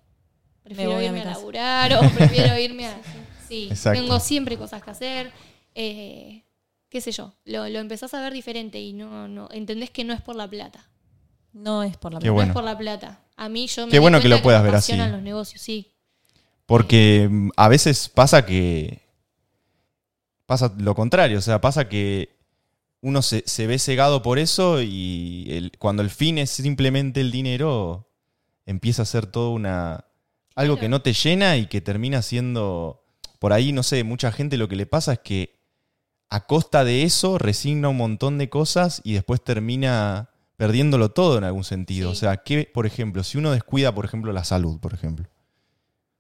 prefiero 0.64 0.98
a 0.98 1.04
irme 1.04 1.22
a, 1.22 1.24
casa. 1.24 1.38
laburar 1.40 1.94
o 1.94 2.10
prefiero 2.12 2.58
irme 2.60 2.88
a... 2.88 2.96
Sí, 3.48 3.68
Exacto. 3.72 4.00
tengo 4.02 4.20
siempre 4.20 4.58
cosas 4.58 4.82
que 4.84 4.92
hacer. 4.92 5.32
eh, 5.76 6.44
qué 6.90 7.02
sé 7.02 7.12
yo, 7.12 7.34
lo, 7.46 7.68
lo 7.70 7.80
empezás 7.80 8.14
a 8.14 8.22
ver 8.22 8.32
diferente 8.34 8.80
y 8.80 8.94
no, 8.94 9.28
no 9.28 9.50
entendés 9.52 9.90
que 9.90 10.04
no 10.04 10.14
es 10.14 10.22
por 10.22 10.36
la 10.36 10.48
plata. 10.50 10.90
no 11.54 11.84
es 11.84 11.98
por 11.98 12.14
la 12.14 12.20
plata. 12.20 12.34
No 12.36 12.42
es 12.42 12.52
por 12.52 12.64
la 12.64 12.78
plata. 12.78 13.20
A 13.36 13.50
mí 13.50 13.68
yo 13.68 13.86
me 13.86 13.92
Qué 13.92 14.00
bueno 14.00 14.20
que 14.22 14.30
lo 14.30 14.42
puedas 14.42 14.62
me 14.62 14.68
ver 14.70 14.76
así. 14.76 14.96
los 14.96 15.22
negocios, 15.22 15.62
sí. 15.62 15.94
Porque 16.66 17.28
mm, 17.30 17.50
a 17.56 17.68
veces 17.68 18.10
pasa 18.10 18.46
que. 18.46 19.02
Pasa 20.46 20.74
lo 20.78 20.96
contrario. 20.96 21.38
O 21.40 21.42
sea, 21.42 21.60
pasa 21.62 21.90
que 21.90 22.38
uno 23.02 23.22
se, 23.22 23.44
se 23.46 23.68
ve 23.68 23.80
cegado 23.80 24.22
por 24.22 24.40
eso 24.40 24.82
y 24.82 25.46
el- 25.50 25.72
cuando 25.78 26.02
el 26.04 26.10
fin 26.10 26.38
es 26.38 26.50
simplemente 26.50 27.22
el 27.22 27.32
dinero, 27.32 28.10
empieza 28.66 29.02
a 29.02 29.06
ser 29.06 29.26
todo 29.28 29.52
una. 29.52 30.06
Algo 30.56 30.76
Claro. 30.76 30.80
que 30.80 30.90
no 30.90 31.02
te 31.02 31.14
llena 31.14 31.58
y 31.58 31.68
que 31.68 31.82
termina 31.82 32.22
siendo. 32.22 33.04
Por 33.40 33.54
ahí, 33.54 33.72
no 33.72 33.84
sé, 33.84 34.04
mucha 34.04 34.32
gente 34.32 34.58
lo 34.58 34.68
que 34.68 34.76
le 34.76 34.86
pasa 34.86 35.14
es 35.14 35.20
que 35.20 35.58
a 36.30 36.46
costa 36.46 36.84
de 36.84 37.04
eso 37.04 37.38
resigna 37.38 37.90
un 37.90 37.98
montón 37.98 38.38
de 38.38 38.50
cosas 38.50 39.02
y 39.04 39.14
después 39.14 39.42
termina 39.44 40.30
perdiéndolo 40.58 41.10
todo 41.12 41.38
en 41.38 41.44
algún 41.44 41.64
sentido. 41.64 42.10
Sí. 42.10 42.18
O 42.18 42.20
sea, 42.20 42.38
que, 42.38 42.70
por 42.74 42.86
ejemplo, 42.86 43.24
si 43.24 43.38
uno 43.38 43.52
descuida, 43.52 43.94
por 43.94 44.06
ejemplo, 44.06 44.34
la 44.34 44.44
salud, 44.44 44.80
por 44.80 44.94
ejemplo. 44.94 45.28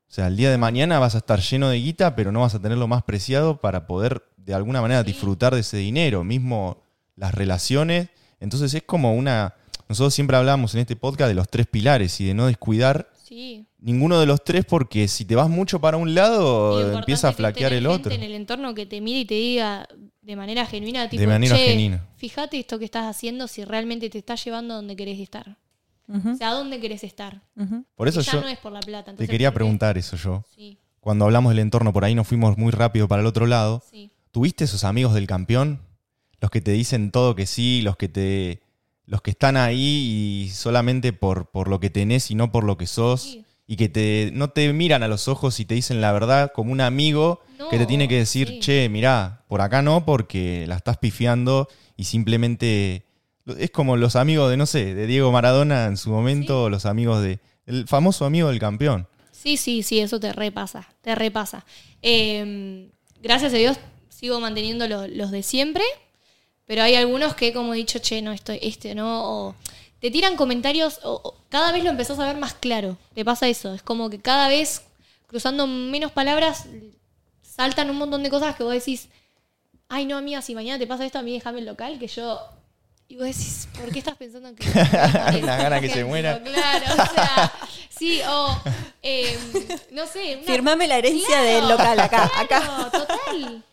O 0.09 0.13
sea, 0.13 0.27
el 0.27 0.37
día 0.37 0.49
de 0.51 0.57
mañana 0.57 0.99
vas 0.99 1.15
a 1.15 1.17
estar 1.17 1.41
lleno 1.41 1.69
de 1.69 1.77
guita, 1.79 2.15
pero 2.15 2.31
no 2.31 2.41
vas 2.41 2.55
a 2.55 2.61
tener 2.61 2.77
lo 2.77 2.87
más 2.87 3.03
preciado 3.03 3.59
para 3.59 3.87
poder 3.87 4.23
de 4.37 4.53
alguna 4.53 4.81
manera 4.81 5.01
Sí. 5.01 5.07
disfrutar 5.07 5.53
de 5.53 5.59
ese 5.61 5.77
dinero, 5.77 6.23
mismo 6.23 6.81
las 7.17 7.33
relaciones. 7.33 8.09
Entonces 8.39 8.73
es 8.73 8.83
como 8.83 9.13
una... 9.13 9.55
Nosotros 9.89 10.13
siempre 10.13 10.37
hablamos 10.37 10.73
en 10.75 10.81
este 10.81 10.95
podcast 10.95 11.27
de 11.29 11.33
los 11.35 11.49
tres 11.49 11.67
pilares 11.67 12.19
y 12.21 12.25
de 12.25 12.33
no 12.33 12.47
descuidar 12.47 13.09
Sí. 13.23 13.66
Ninguno 13.79 14.19
de 14.19 14.25
los 14.25 14.43
tres 14.43 14.65
porque 14.65 15.07
si 15.07 15.25
te 15.25 15.35
vas 15.35 15.49
mucho 15.49 15.79
para 15.79 15.97
un 15.97 16.15
lado 16.15 16.97
empieza 16.97 17.29
a 17.29 17.33
flaquear 17.33 17.73
el 17.73 17.83
gente 17.87 17.95
otro. 17.95 18.11
En 18.13 18.23
el 18.23 18.33
entorno 18.33 18.73
que 18.73 18.85
te 18.85 19.01
mire 19.01 19.19
y 19.19 19.25
te 19.25 19.35
diga 19.35 19.87
de 20.21 20.35
manera 20.35 20.65
genuina, 20.65 21.07
tipo, 21.09 21.23
manera 21.25 21.55
"Che, 21.55 21.65
genuina. 21.67 22.07
fíjate 22.17 22.59
esto 22.59 22.79
que 22.79 22.85
estás 22.85 23.05
haciendo 23.05 23.47
si 23.47 23.63
realmente 23.63 24.09
te 24.09 24.17
está 24.17 24.35
llevando 24.35 24.73
a 24.73 24.77
donde 24.77 24.95
querés 24.95 25.19
estar. 25.19 25.57
O 26.09 26.35
sea, 26.35 26.51
¿a 26.51 26.53
dónde 26.53 26.79
querés 26.79 27.03
estar? 27.03 27.41
Por 27.95 28.07
eso 28.07 28.21
ya 28.21 28.31
yo 28.33 28.41
no 28.41 28.47
es 28.47 28.57
por 28.59 28.71
la 28.71 28.79
plata. 28.79 29.05
te 29.05 29.11
entonces, 29.11 29.29
quería 29.29 29.49
¿por 29.51 29.55
qué? 29.55 29.57
preguntar 29.65 29.97
eso 29.97 30.15
yo. 30.15 30.43
Sí, 30.55 30.77
Cuando 31.01 31.25
hablamos 31.25 31.51
del 31.51 31.59
entorno, 31.59 31.91
por 31.93 32.03
ahí 32.05 32.15
nos 32.15 32.27
fuimos 32.27 32.57
muy 32.57 32.71
rápido 32.71 33.07
para 33.07 33.21
el 33.21 33.27
otro 33.27 33.45
lado. 33.45 33.83
sí. 33.91 34.09
¿Tuviste 34.31 34.65
esos 34.65 34.83
amigos 34.83 35.13
del 35.15 35.25
campeón? 35.27 35.81
Los 36.39 36.51
que 36.51 36.61
te 36.61 36.71
dicen 36.71 37.11
todo 37.11 37.35
que 37.35 37.45
sí, 37.47 37.81
los 37.81 37.97
que 37.97 38.07
te. 38.07 38.61
los 39.05 39.21
que 39.21 39.31
están 39.31 39.57
ahí 39.57 40.45
y 40.45 40.49
solamente 40.49 41.11
por, 41.13 41.49
por 41.49 41.67
lo 41.69 41.79
que 41.79 41.89
tenés 41.89 42.29
y 42.29 42.35
no 42.35 42.51
por 42.51 42.63
lo 42.63 42.77
que 42.77 42.85
sos. 42.87 43.21
Sí. 43.21 43.45
Y 43.69 43.75
que 43.75 43.89
te, 43.89 44.31
no 44.33 44.49
te 44.49 44.71
miran 44.71 45.03
a 45.03 45.07
los 45.09 45.27
ojos 45.27 45.59
y 45.59 45.65
te 45.65 45.75
dicen 45.75 45.99
la 45.99 46.13
verdad 46.13 46.51
como 46.55 46.71
un 46.71 46.79
amigo 46.81 47.41
No, 47.59 47.67
que 47.69 47.77
te 47.77 47.85
tiene 47.85 48.07
que 48.07 48.15
decir, 48.17 48.47
sí. 48.47 48.59
che, 48.61 48.87
mirá, 48.89 49.43
por 49.49 49.59
acá 49.61 49.81
no, 49.81 50.05
porque 50.05 50.65
la 50.67 50.77
estás 50.77 50.97
pifiando 50.97 51.67
y 51.97 52.05
simplemente. 52.05 53.03
Es 53.57 53.71
como 53.71 53.95
los 53.97 54.15
amigos 54.15 54.49
de, 54.49 54.57
no 54.57 54.65
sé, 54.65 54.93
de 54.93 55.05
Diego 55.07 55.31
Maradona 55.31 55.85
en 55.85 55.97
su 55.97 56.09
momento, 56.09 56.69
los 56.69 56.85
amigos 56.85 57.21
de 57.21 57.39
El 57.65 57.87
famoso 57.87 58.25
amigo 58.25 58.49
del 58.49 58.59
campeón. 58.59 59.07
Sí, 59.31 59.57
sí, 59.57 59.83
sí, 59.83 59.99
eso 59.99 60.19
te 60.19 60.31
repasa, 60.33 60.87
te 61.01 61.13
repasa. 61.15 61.65
Eh, 62.01 62.89
gracias 63.21 63.53
a 63.53 63.57
Dios 63.57 63.77
sigo 64.09 64.39
manteniendo 64.39 64.87
lo- 64.87 65.07
los 65.07 65.31
de 65.31 65.43
siempre, 65.43 65.83
pero 66.65 66.81
hay 66.83 66.95
algunos 66.95 67.35
que 67.35 67.53
como 67.53 67.73
he 67.73 67.77
dicho, 67.77 67.99
che, 67.99 68.21
no, 68.21 68.31
esto, 68.33 68.51
este 68.61 68.95
no, 68.95 69.23
o 69.49 69.55
te 69.99 70.11
tiran 70.11 70.35
comentarios, 70.35 70.99
o, 71.03 71.13
o 71.23 71.35
cada 71.49 71.71
vez 71.71 71.83
lo 71.83 71.89
empezás 71.89 72.19
a 72.19 72.25
ver 72.25 72.37
más 72.37 72.53
claro, 72.53 72.97
te 73.13 73.25
pasa 73.25 73.47
eso, 73.47 73.73
es 73.73 73.81
como 73.81 74.09
que 74.09 74.19
cada 74.19 74.47
vez 74.47 74.83
cruzando 75.27 75.67
menos 75.67 76.11
palabras 76.11 76.65
saltan 77.41 77.89
un 77.89 77.97
montón 77.97 78.23
de 78.23 78.29
cosas 78.29 78.55
que 78.55 78.63
vos 78.63 78.73
decís, 78.73 79.09
ay 79.89 80.05
no 80.05 80.17
amiga, 80.17 80.41
si 80.41 80.53
mañana 80.55 80.79
te 80.79 80.87
pasa 80.87 81.05
esto 81.05 81.19
a 81.19 81.21
mí 81.21 81.33
déjame 81.33 81.59
el 81.59 81.65
local, 81.65 81.97
que 81.99 82.07
yo... 82.07 82.39
Y 83.09 83.15
vos 83.15 83.25
decís, 83.25 83.69
¿por 83.79 83.89
qué 83.89 83.99
estás 83.99 84.17
pensando 84.17 84.53
que... 84.53 84.67
Una 85.41 85.55
gana 85.55 85.79
que 85.79 85.87
se 85.89 86.03
muera. 86.03 86.43
Claro, 86.43 86.85
o 86.91 87.13
sea, 87.15 87.53
sí, 87.89 88.19
o... 88.27 88.61
eh, 89.01 89.39
no 89.91 90.05
sé, 90.05 90.35
una 90.35 90.45
Firmame 90.45 90.87
la 90.89 90.97
herencia 90.97 91.25
Claro, 91.25 91.45
del 91.45 91.69
local 91.69 91.99
acá, 92.01 92.29
acá. 92.35 92.59
Claro, 92.59 92.91
total. 92.91 93.63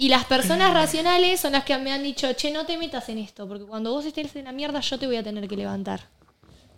Y 0.00 0.08
las 0.08 0.24
personas 0.24 0.72
racionales 0.72 1.40
son 1.40 1.52
las 1.52 1.64
que 1.64 1.76
me 1.76 1.92
han 1.92 2.02
dicho, 2.02 2.32
che, 2.32 2.50
no 2.50 2.64
te 2.64 2.78
metas 2.78 3.10
en 3.10 3.18
esto, 3.18 3.46
porque 3.46 3.66
cuando 3.66 3.92
vos 3.92 4.06
estés 4.06 4.34
en 4.34 4.46
la 4.46 4.52
mierda 4.52 4.80
yo 4.80 4.98
te 4.98 5.06
voy 5.06 5.16
a 5.16 5.22
tener 5.22 5.46
que 5.46 5.58
levantar. 5.58 6.08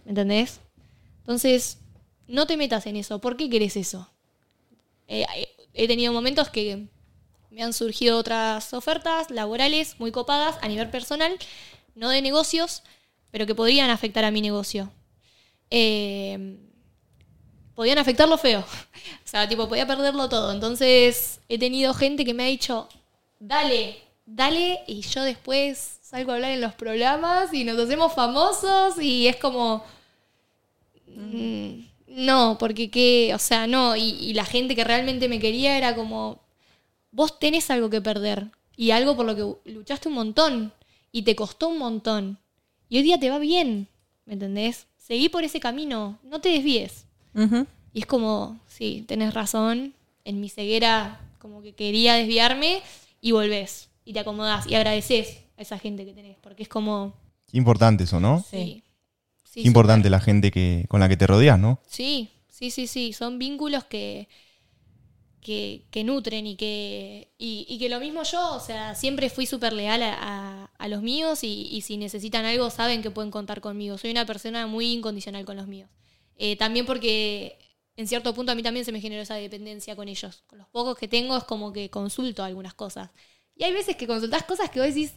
¿Me 0.05 0.09
entendés? 0.09 0.59
Entonces, 1.19 1.79
no 2.27 2.49
te 2.49 2.57
metas 2.57 2.85
en 2.87 2.97
eso. 2.97 3.21
¿Por 3.21 3.37
qué 3.37 3.49
querés 3.49 3.77
eso? 3.77 4.11
Eh, 5.07 5.25
eh, 5.37 5.49
he 5.73 5.87
tenido 5.87 6.13
momentos 6.13 6.49
que 6.51 6.89
me 7.51 7.63
han 7.63 7.73
surgido 7.73 8.19
otras 8.19 8.75
ofertas 8.75 9.31
laborales 9.31 10.01
muy 10.01 10.11
copadas 10.11 10.59
a 10.61 10.67
nivel 10.67 10.91
personal, 10.91 11.39
no 11.95 12.09
de 12.09 12.23
negocios, 12.23 12.83
pero 13.31 13.47
que 13.47 13.55
podrían 13.55 13.91
afectar 13.91 14.25
a 14.25 14.33
mi 14.33 14.41
negocio. 14.41 14.91
Eh, 15.71 16.59
podían 17.77 17.99
afectarlo 17.99 18.37
feo. 18.37 18.65
O 19.25 19.29
sea, 19.33 19.49
tipo, 19.49 19.69
podía 19.69 19.87
perderlo 19.87 20.29
todo. 20.29 20.53
Entonces, 20.53 21.41
he 21.49 21.57
tenido 21.57 21.95
gente 21.95 22.25
que 22.25 22.35
me 22.35 22.43
ha 22.43 22.47
dicho, 22.47 22.89
dale, 23.47 23.97
dale, 24.27 24.81
y 24.87 25.01
yo 25.03 25.23
después 25.23 25.99
salgo 26.03 26.33
a 26.33 26.35
hablar 26.37 26.53
en 26.53 26.61
los 26.61 26.75
programas 26.75 27.53
y 27.53 27.65
nos 27.65 27.79
hacemos 27.79 28.13
famosos 28.15 29.01
y 29.01 29.27
es 29.29 29.37
como... 29.37 29.85
mm, 31.07 31.73
No, 32.09 32.57
porque 32.59 32.91
qué, 32.91 33.33
o 33.35 33.39
sea, 33.39 33.67
no, 33.67 33.97
y, 33.97 34.03
y 34.21 34.35
la 34.35 34.45
gente 34.45 34.77
que 34.77 34.85
realmente 34.85 35.29
me 35.29 35.41
quería 35.41 35.79
era 35.79 35.95
como, 35.95 36.41
vos 37.11 37.39
tenés 37.39 37.71
algo 37.71 37.89
que 37.91 38.01
perder 38.03 38.49
y 38.77 38.91
algo 38.91 39.17
por 39.17 39.27
lo 39.27 39.35
que 39.65 39.71
luchaste 39.73 40.09
un 40.09 40.15
montón 40.15 40.73
y 41.11 41.23
te 41.23 41.35
costó 41.37 41.69
un 41.69 41.79
montón 41.79 42.39
y 42.89 42.99
hoy 42.99 43.03
día 43.03 43.19
te 43.19 43.31
va 43.31 43.39
bien, 43.39 43.89
¿me 44.27 44.35
entendés? 44.35 44.87
Seguí 44.99 45.29
por 45.31 45.45
ese 45.45 45.61
camino, 45.61 46.19
no 46.23 46.41
te 46.41 46.51
desvíes. 46.51 47.07
Y 47.95 48.01
es 48.01 48.07
como, 48.07 48.61
sí, 48.67 49.05
tenés 49.09 49.33
razón, 49.35 49.95
en 50.25 50.41
mi 50.41 50.49
ceguera 50.51 51.21
como 51.39 51.63
que 51.63 51.73
quería 51.75 52.15
desviarme 52.15 52.83
y 53.23 53.33
volvés 53.33 53.91
y 54.05 54.13
te 54.15 54.21
acomodás 54.21 54.67
y 54.69 54.75
agradeces 54.77 55.45
a 55.59 55.63
esa 55.63 55.79
gente 55.79 56.05
que 56.05 56.13
tenés, 56.15 56.37
porque 56.43 56.65
es 56.65 56.71
como, 56.71 57.15
Qué 57.47 57.59
importante 57.59 58.05
eso, 58.05 58.19
¿no? 58.21 58.45
sí. 58.51 58.83
sí, 59.45 59.63
Qué 59.63 59.69
importante 59.69 60.11
la 60.11 60.21
gente 60.21 60.51
que, 60.51 60.87
con 60.89 61.01
la 61.01 61.09
que 61.09 61.17
te 61.17 61.27
rodeas, 61.27 61.59
¿no? 61.59 61.81
Sí, 61.87 62.31
sí, 62.49 62.71
sí, 62.71 62.87
sí. 62.87 63.13
Son 63.13 63.39
vínculos 63.39 63.85
que, 63.85 64.29
que, 65.41 65.87
que 65.91 66.05
nutren 66.05 66.47
y 66.47 66.57
que, 66.57 67.33
y, 67.39 67.67
y 67.69 67.79
que 67.79 67.89
lo 67.89 67.99
mismo 68.01 68.23
yo, 68.23 68.55
o 68.55 68.61
sea, 68.61 68.95
siempre 68.95 69.29
fui 69.29 69.47
súper 69.47 69.73
leal 69.73 70.03
a, 70.03 70.15
a- 70.21 70.71
a 70.79 70.89
los 70.89 71.03
míos 71.03 71.43
y, 71.45 71.69
y 71.71 71.81
si 71.83 71.97
necesitan 71.97 72.45
algo 72.45 72.71
saben 72.71 73.03
que 73.03 73.11
pueden 73.11 73.31
contar 73.31 73.61
conmigo. 73.61 73.99
Soy 73.99 74.11
una 74.13 74.27
persona 74.27 74.67
muy 74.67 74.93
incondicional 74.93 75.45
con 75.45 75.57
los 75.57 75.67
míos. 75.69 75.89
Eh, 76.37 76.57
también 76.57 76.87
porque 76.87 77.59
en 77.97 78.09
cierto 78.09 78.35
punto 78.35 78.53
a 78.53 78.55
mí 78.55 78.63
también 78.63 78.85
se 78.85 78.93
me 78.93 79.01
generó 79.01 79.23
esa 79.23 79.35
dependencia 79.35 79.97
con 79.97 80.09
ellos. 80.09 80.45
Con 80.47 80.59
los 80.59 80.69
pocos 80.69 80.99
que 80.99 81.09
tengo 81.09 81.37
es 81.37 81.45
como 81.45 81.73
que 81.73 81.91
consulto 81.91 82.43
algunas 82.43 82.75
cosas. 82.75 83.11
Y 83.55 83.65
hay 83.65 83.73
veces 83.73 83.97
que 83.97 84.07
consultás 84.07 84.45
cosas 84.45 84.71
que 84.71 84.81
vos 84.81 84.89
decís, 84.89 85.13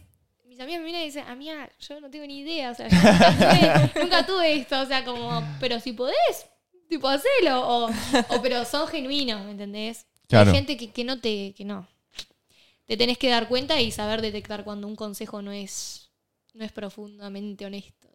mis 0.46 0.60
amigas 0.60 0.80
me 0.80 0.86
miran 0.86 1.02
y 1.02 1.06
dicen, 1.06 1.26
amiga, 1.26 1.70
yo 1.80 2.00
no 2.00 2.10
tengo 2.10 2.26
ni 2.26 2.40
idea, 2.40 2.70
o 2.70 2.74
sea, 2.74 2.88
yo 2.88 2.96
nunca 2.98 3.36
tuve, 3.36 4.02
nunca 4.02 4.26
tuve 4.26 4.52
esto, 4.58 4.80
o 4.80 4.86
sea, 4.86 5.04
como, 5.04 5.42
pero 5.58 5.80
si 5.80 5.92
podés, 5.92 6.46
tipo, 6.88 7.08
hacelo, 7.08 7.66
o, 7.66 7.90
o 8.28 8.42
pero 8.42 8.64
son 8.64 8.86
genuinos, 8.88 9.44
¿me 9.44 9.52
entendés? 9.52 10.06
Claro. 10.28 10.50
Hay 10.50 10.56
gente 10.56 10.76
que, 10.76 10.90
que 10.90 11.04
no 11.04 11.20
te, 11.20 11.54
que 11.54 11.64
no. 11.64 11.88
Te 12.84 12.96
tenés 12.96 13.18
que 13.18 13.28
dar 13.28 13.48
cuenta 13.48 13.80
y 13.80 13.90
saber 13.90 14.22
detectar 14.22 14.64
cuando 14.64 14.86
un 14.86 14.96
consejo 14.96 15.42
no 15.42 15.50
es, 15.50 16.10
no 16.54 16.64
es 16.64 16.72
profundamente 16.72 17.66
honesto. 17.66 18.08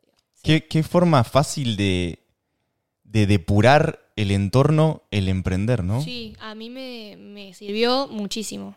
Qué, 0.44 0.66
qué 0.68 0.82
forma 0.82 1.24
fácil 1.24 1.76
de, 1.76 2.20
de 3.04 3.28
depurar 3.28 4.11
el 4.22 4.32
entorno, 4.32 5.04
el 5.12 5.28
emprender, 5.30 5.84
¿no? 5.84 6.02
Sí, 6.02 6.36
a 6.40 6.56
mí 6.56 6.70
me, 6.70 7.16
me 7.18 7.54
sirvió 7.54 8.08
muchísimo. 8.08 8.76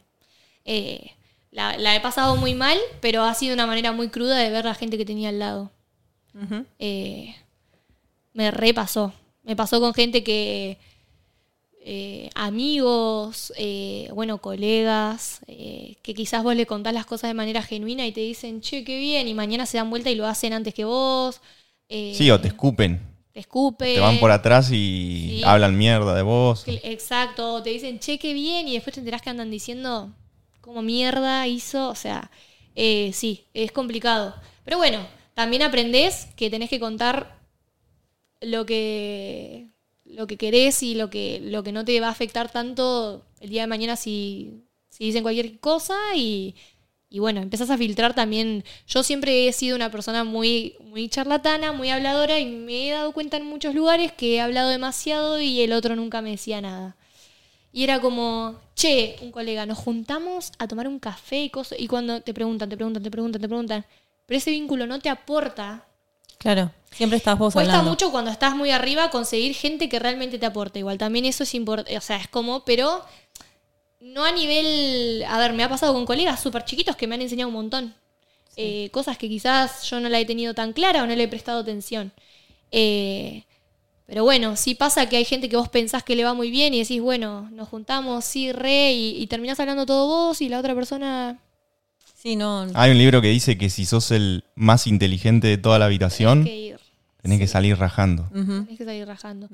Eh, 0.64 1.10
la, 1.50 1.76
la 1.78 1.94
he 1.94 2.00
pasado 2.00 2.36
muy 2.36 2.54
mal, 2.54 2.78
pero 3.00 3.22
ha 3.22 3.34
sido 3.34 3.54
una 3.54 3.66
manera 3.66 3.92
muy 3.92 4.08
cruda 4.08 4.38
de 4.38 4.50
ver 4.50 4.64
la 4.64 4.74
gente 4.74 4.96
que 4.98 5.04
tenía 5.04 5.28
al 5.28 5.38
lado. 5.38 5.70
Eh, 6.78 7.34
me 8.32 8.50
repasó. 8.50 9.12
Me 9.44 9.54
pasó 9.54 9.80
con 9.80 9.94
gente 9.94 10.24
que. 10.24 10.78
eh, 11.86 12.30
amigos, 12.34 13.52
eh, 13.56 14.08
bueno, 14.14 14.38
colegas, 14.38 15.40
eh, 15.46 15.96
que 16.02 16.14
quizás 16.14 16.42
vos 16.42 16.56
le 16.56 16.64
contás 16.66 16.94
las 16.94 17.04
cosas 17.06 17.28
de 17.28 17.34
manera 17.34 17.62
genuina 17.62 18.06
y 18.06 18.12
te 18.12 18.20
dicen, 18.22 18.60
che, 18.62 18.84
qué 18.84 18.98
bien, 18.98 19.28
y 19.28 19.34
mañana 19.34 19.66
se 19.66 19.76
dan 19.76 19.90
vuelta 19.90 20.10
y 20.10 20.14
lo 20.14 20.26
hacen 20.26 20.54
antes 20.54 20.72
que 20.74 20.84
vos. 20.86 21.40
eh, 21.90 22.14
Sí, 22.16 22.30
o 22.30 22.40
te 22.40 22.48
escupen. 22.48 23.00
Te 23.34 23.40
escupen. 23.40 23.94
Te 23.94 24.00
van 24.00 24.18
por 24.20 24.30
atrás 24.30 24.70
y 24.70 25.38
Sí. 25.40 25.42
hablan 25.44 25.76
mierda 25.76 26.14
de 26.14 26.22
vos. 26.22 26.64
Exacto, 26.66 27.62
te 27.62 27.70
dicen, 27.70 27.98
che, 27.98 28.18
qué 28.18 28.32
bien, 28.32 28.68
y 28.68 28.74
después 28.74 28.94
te 28.94 29.00
enterás 29.00 29.20
que 29.22 29.30
andan 29.30 29.50
diciendo 29.50 30.14
cómo 30.60 30.82
mierda 30.82 31.46
hizo. 31.48 31.88
O 31.88 31.94
sea, 31.96 32.30
eh, 32.76 33.10
sí, 33.12 33.44
es 33.52 33.72
complicado. 33.72 34.34
Pero 34.64 34.78
bueno, 34.78 35.04
también 35.34 35.62
aprendés 35.62 36.28
que 36.36 36.48
tenés 36.48 36.70
que 36.70 36.78
contar 36.78 37.36
lo 38.40 38.64
que, 38.66 39.68
lo 40.04 40.26
que 40.28 40.36
querés 40.36 40.82
y 40.84 40.94
lo 40.94 41.10
que, 41.10 41.40
lo 41.42 41.62
que 41.64 41.72
no 41.72 41.84
te 41.84 42.00
va 42.00 42.08
a 42.08 42.10
afectar 42.10 42.50
tanto 42.52 43.26
el 43.40 43.50
día 43.50 43.62
de 43.62 43.66
mañana 43.66 43.96
si, 43.96 44.62
si 44.90 45.04
dicen 45.06 45.22
cualquier 45.22 45.58
cosa 45.58 45.96
y, 46.14 46.54
y 47.14 47.20
bueno, 47.20 47.40
empezás 47.40 47.70
a 47.70 47.78
filtrar 47.78 48.12
también. 48.12 48.64
Yo 48.88 49.04
siempre 49.04 49.46
he 49.46 49.52
sido 49.52 49.76
una 49.76 49.88
persona 49.88 50.24
muy, 50.24 50.74
muy 50.80 51.08
charlatana, 51.08 51.70
muy 51.70 51.88
habladora 51.88 52.40
y 52.40 52.44
me 52.44 52.88
he 52.88 52.90
dado 52.90 53.12
cuenta 53.12 53.36
en 53.36 53.46
muchos 53.46 53.72
lugares 53.72 54.10
que 54.10 54.34
he 54.34 54.40
hablado 54.40 54.68
demasiado 54.68 55.40
y 55.40 55.60
el 55.60 55.72
otro 55.74 55.94
nunca 55.94 56.22
me 56.22 56.30
decía 56.30 56.60
nada. 56.60 56.96
Y 57.72 57.84
era 57.84 58.00
como, 58.00 58.56
che, 58.74 59.14
un 59.22 59.30
colega, 59.30 59.64
nos 59.64 59.78
juntamos 59.78 60.50
a 60.58 60.66
tomar 60.66 60.88
un 60.88 60.98
café 60.98 61.44
y 61.44 61.50
cosas. 61.50 61.78
Y 61.78 61.86
cuando 61.86 62.20
te 62.20 62.34
preguntan, 62.34 62.68
te 62.68 62.76
preguntan, 62.76 63.04
te 63.04 63.12
preguntan, 63.12 63.40
te 63.40 63.48
preguntan, 63.48 63.86
pero 64.26 64.38
ese 64.38 64.50
vínculo 64.50 64.88
no 64.88 64.98
te 64.98 65.08
aporta. 65.08 65.86
Claro, 66.38 66.72
siempre 66.90 67.18
estás 67.18 67.38
vos 67.38 67.54
Cuesta 67.54 67.74
hablando. 67.74 67.90
mucho 67.92 68.10
cuando 68.10 68.32
estás 68.32 68.56
muy 68.56 68.72
arriba 68.72 69.10
conseguir 69.10 69.54
gente 69.54 69.88
que 69.88 70.00
realmente 70.00 70.40
te 70.40 70.46
aporte. 70.46 70.80
Igual 70.80 70.98
también 70.98 71.26
eso 71.26 71.44
es 71.44 71.54
importante. 71.54 71.96
O 71.96 72.00
sea, 72.00 72.16
es 72.16 72.26
como, 72.26 72.64
pero 72.64 73.04
no 74.04 74.24
a 74.24 74.32
nivel. 74.32 75.24
A 75.28 75.38
ver, 75.38 75.52
me 75.52 75.62
ha 75.64 75.68
pasado 75.68 75.92
con 75.94 76.04
colegas 76.06 76.40
súper 76.42 76.64
chiquitos 76.64 76.96
que 76.96 77.06
me 77.06 77.14
han 77.14 77.22
enseñado 77.22 77.48
un 77.48 77.54
montón. 77.54 77.94
Eh, 78.56 78.88
cosas 78.92 79.18
que 79.18 79.28
quizás 79.28 79.82
yo 79.90 79.98
no 79.98 80.08
la 80.08 80.20
he 80.20 80.24
tenido 80.26 80.54
tan 80.54 80.72
clara 80.72 81.02
o 81.02 81.06
no 81.06 81.14
le 81.16 81.24
he 81.24 81.28
prestado 81.28 81.60
atención. 81.60 82.12
Eh, 82.70 83.42
pero 84.06 84.22
bueno, 84.22 84.54
sí 84.56 84.74
pasa 84.74 85.08
que 85.08 85.16
hay 85.16 85.24
gente 85.24 85.48
que 85.48 85.56
vos 85.56 85.68
pensás 85.68 86.02
que 86.04 86.14
le 86.14 86.24
va 86.24 86.34
muy 86.34 86.50
bien 86.50 86.74
y 86.74 86.78
decís, 86.80 87.00
bueno, 87.00 87.48
nos 87.52 87.68
juntamos, 87.68 88.24
sí, 88.24 88.52
re, 88.52 88.92
y, 88.92 89.20
y 89.20 89.26
terminás 89.26 89.58
hablando 89.58 89.86
todo 89.86 90.06
vos 90.06 90.40
y 90.40 90.48
la 90.48 90.58
otra 90.60 90.74
persona. 90.74 91.38
Sí, 92.14 92.36
no. 92.36 92.66
Hay 92.74 92.90
un 92.92 92.98
libro 92.98 93.20
que 93.20 93.28
dice 93.28 93.58
que 93.58 93.70
si 93.70 93.84
sos 93.86 94.10
el 94.10 94.44
más 94.54 94.86
inteligente 94.86 95.46
de 95.48 95.58
toda 95.58 95.78
la 95.78 95.86
habitación, 95.86 96.44
Tenés 96.44 96.52
que 96.54 96.60
ir. 96.66 96.76
tenés 97.22 97.38
que 97.38 97.46
salir 97.48 97.76
rajando. 97.78 98.28
Tenés 98.32 98.78
que 98.78 98.84
salir 98.84 99.06
rajando. 99.06 99.48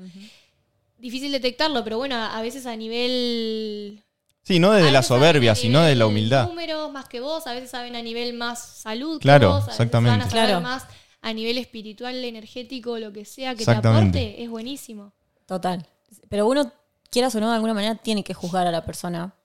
Difícil 0.99 1.31
detectarlo, 1.31 1.83
pero 1.83 1.97
bueno, 1.97 2.15
a 2.15 2.41
veces 2.41 2.65
a 2.67 2.75
nivel 2.75 4.03
Sí, 4.43 4.59
no 4.59 4.71
desde 4.71 4.91
la 4.91 5.03
soberbia, 5.03 5.53
sino 5.55 5.81
de 5.81 5.95
la 5.95 6.07
humildad. 6.07 6.47
números 6.47 6.91
más 6.91 7.07
que 7.07 7.19
vos, 7.19 7.45
a 7.47 7.53
veces 7.53 7.69
saben 7.69 7.95
a 7.95 8.01
nivel 8.01 8.33
más 8.33 8.59
salud 8.59 9.17
que 9.19 9.23
Claro, 9.23 9.49
vos, 9.49 9.55
a 9.55 9.59
veces 9.59 9.73
exactamente. 9.73 10.17
van 10.17 10.27
a 10.27 10.29
saber 10.29 10.45
Claro. 10.45 10.61
más 10.61 10.85
a 11.21 11.33
nivel 11.33 11.57
espiritual, 11.59 12.23
energético, 12.25 12.97
lo 12.97 13.13
que 13.13 13.25
sea 13.25 13.53
que 13.55 13.63
te 13.63 13.71
aporte, 13.71 14.43
es 14.43 14.49
buenísimo. 14.49 15.13
Total. 15.45 15.85
Pero 16.29 16.47
uno, 16.47 16.71
quieras 17.11 17.35
o 17.35 17.39
no, 17.39 17.49
de 17.49 17.55
alguna 17.55 17.73
manera 17.75 17.95
tiene 17.95 18.23
que 18.23 18.33
juzgar 18.33 18.65
a 18.65 18.71
la 18.71 18.83
persona 18.83 19.35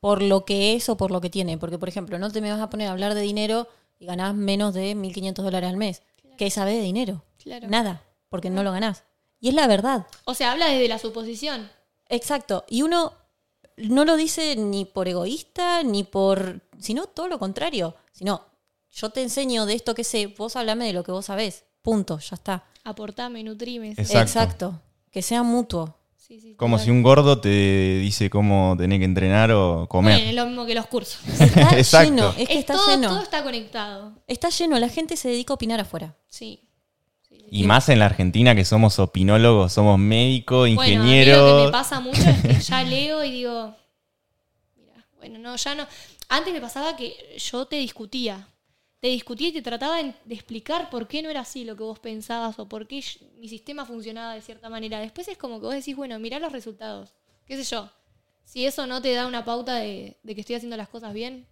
por 0.00 0.20
lo 0.22 0.44
que 0.44 0.74
es 0.74 0.88
o 0.88 0.96
por 0.96 1.10
lo 1.12 1.20
que 1.20 1.30
tiene. 1.30 1.56
Porque, 1.58 1.78
por 1.78 1.88
ejemplo, 1.88 2.18
no 2.18 2.30
te 2.30 2.40
me 2.40 2.50
vas 2.50 2.60
a 2.60 2.68
poner 2.68 2.88
a 2.88 2.92
hablar 2.92 3.14
de 3.14 3.20
dinero 3.20 3.68
y 3.98 4.06
ganás 4.06 4.34
menos 4.34 4.74
de 4.74 4.94
1.500 4.96 5.44
dólares 5.44 5.70
al 5.70 5.76
mes. 5.76 6.02
¿Qué 6.36 6.50
sabes 6.50 6.74
de 6.74 6.82
dinero? 6.82 7.22
Claro. 7.38 7.68
Nada, 7.68 8.02
porque 8.28 8.50
no 8.50 8.62
lo 8.64 8.72
ganás. 8.72 9.04
Y 9.40 9.48
es 9.48 9.54
la 9.54 9.66
verdad. 9.68 10.06
O 10.24 10.34
sea, 10.34 10.52
habla 10.52 10.66
desde 10.66 10.88
la 10.88 10.98
suposición. 10.98 11.70
Exacto. 12.08 12.64
Y 12.68 12.82
uno 12.82 13.12
no 13.76 14.04
lo 14.04 14.16
dice 14.16 14.56
ni 14.56 14.84
por 14.84 15.08
egoísta, 15.08 15.82
ni 15.82 16.04
por... 16.04 16.60
sino 16.78 17.06
todo 17.06 17.28
lo 17.28 17.38
contrario. 17.38 17.94
Sino, 18.12 18.42
yo 18.90 19.10
te 19.10 19.22
enseño 19.22 19.66
de 19.66 19.74
esto 19.74 19.94
que 19.94 20.04
sé, 20.04 20.26
vos 20.28 20.56
hablame 20.56 20.86
de 20.86 20.92
lo 20.92 21.04
que 21.04 21.12
vos 21.12 21.26
sabés. 21.26 21.64
Punto, 21.82 22.18
ya 22.18 22.34
está. 22.36 22.64
Aportame, 22.84 23.42
nutrime. 23.42 23.90
Exacto. 23.90 24.18
Exacto. 24.20 24.82
Que 25.10 25.22
sea 25.22 25.42
mutuo. 25.42 25.96
Sí, 26.16 26.40
sí, 26.40 26.54
Como 26.56 26.80
si 26.80 26.90
un 26.90 27.04
gordo 27.04 27.40
te 27.40 27.98
dice 28.00 28.28
cómo 28.30 28.74
tenés 28.76 28.98
que 28.98 29.04
entrenar 29.04 29.52
o 29.52 29.86
comer. 29.88 30.14
Bueno, 30.14 30.28
es 30.30 30.34
lo 30.34 30.46
mismo 30.46 30.66
que 30.66 30.74
los 30.74 30.86
cursos. 30.86 31.20
Está 31.40 31.78
Exacto. 31.78 32.10
lleno. 32.10 32.28
Es 32.30 32.48
que 32.48 32.54
Es 32.54 32.58
está 32.60 32.74
todo, 32.74 32.88
lleno. 32.88 33.08
todo 33.10 33.22
está 33.22 33.44
conectado. 33.44 34.12
Está 34.26 34.48
lleno. 34.48 34.76
La 34.80 34.88
gente 34.88 35.16
se 35.16 35.28
dedica 35.28 35.52
a 35.52 35.54
opinar 35.54 35.78
afuera. 35.78 36.16
Sí. 36.26 36.65
Y 37.50 37.64
más 37.64 37.88
en 37.88 37.98
la 38.00 38.06
Argentina 38.06 38.54
que 38.54 38.64
somos 38.64 38.98
opinólogos, 38.98 39.72
somos 39.72 39.98
médicos, 39.98 40.68
Bueno, 40.74 41.02
a 41.02 41.04
mí 41.04 41.10
lo 41.10 41.22
ingenieros. 41.22 41.60
que 41.60 41.66
me 41.66 41.72
pasa 41.72 42.00
mucho 42.00 42.22
es 42.22 42.42
que 42.42 42.60
ya 42.60 42.82
leo 42.84 43.24
y 43.24 43.30
digo, 43.30 43.74
mira, 44.76 45.06
bueno, 45.18 45.38
no, 45.38 45.56
ya 45.56 45.74
no. 45.74 45.86
Antes 46.28 46.52
me 46.52 46.60
pasaba 46.60 46.96
que 46.96 47.36
yo 47.38 47.66
te 47.66 47.76
discutía. 47.76 48.48
Te 49.00 49.08
discutía 49.08 49.48
y 49.48 49.52
te 49.52 49.62
trataba 49.62 50.02
de 50.02 50.34
explicar 50.34 50.90
por 50.90 51.06
qué 51.06 51.22
no 51.22 51.28
era 51.30 51.40
así 51.40 51.64
lo 51.64 51.76
que 51.76 51.82
vos 51.84 51.98
pensabas 52.00 52.58
o 52.58 52.66
por 52.66 52.88
qué 52.88 53.04
mi 53.38 53.48
sistema 53.48 53.84
funcionaba 53.84 54.34
de 54.34 54.40
cierta 54.40 54.68
manera. 54.68 54.98
Después 54.98 55.28
es 55.28 55.36
como 55.38 55.60
que 55.60 55.66
vos 55.66 55.74
decís, 55.74 55.94
bueno, 55.94 56.18
mirá 56.18 56.38
los 56.40 56.50
resultados. 56.50 57.14
¿Qué 57.46 57.56
sé 57.56 57.64
yo? 57.64 57.88
Si 58.44 58.64
eso 58.64 58.86
no 58.86 59.00
te 59.02 59.12
da 59.12 59.26
una 59.26 59.44
pauta 59.44 59.74
de, 59.76 60.16
de 60.22 60.34
que 60.34 60.40
estoy 60.40 60.56
haciendo 60.56 60.76
las 60.76 60.88
cosas 60.88 61.12
bien, 61.12 61.46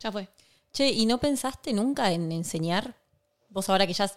ya 0.00 0.12
fue. 0.12 0.28
Che, 0.72 0.88
¿y 0.90 1.06
no 1.06 1.18
pensaste 1.18 1.72
nunca 1.72 2.12
en 2.12 2.30
enseñar? 2.30 2.94
Vos 3.48 3.68
ahora 3.68 3.86
que 3.86 3.92
ya 3.92 4.10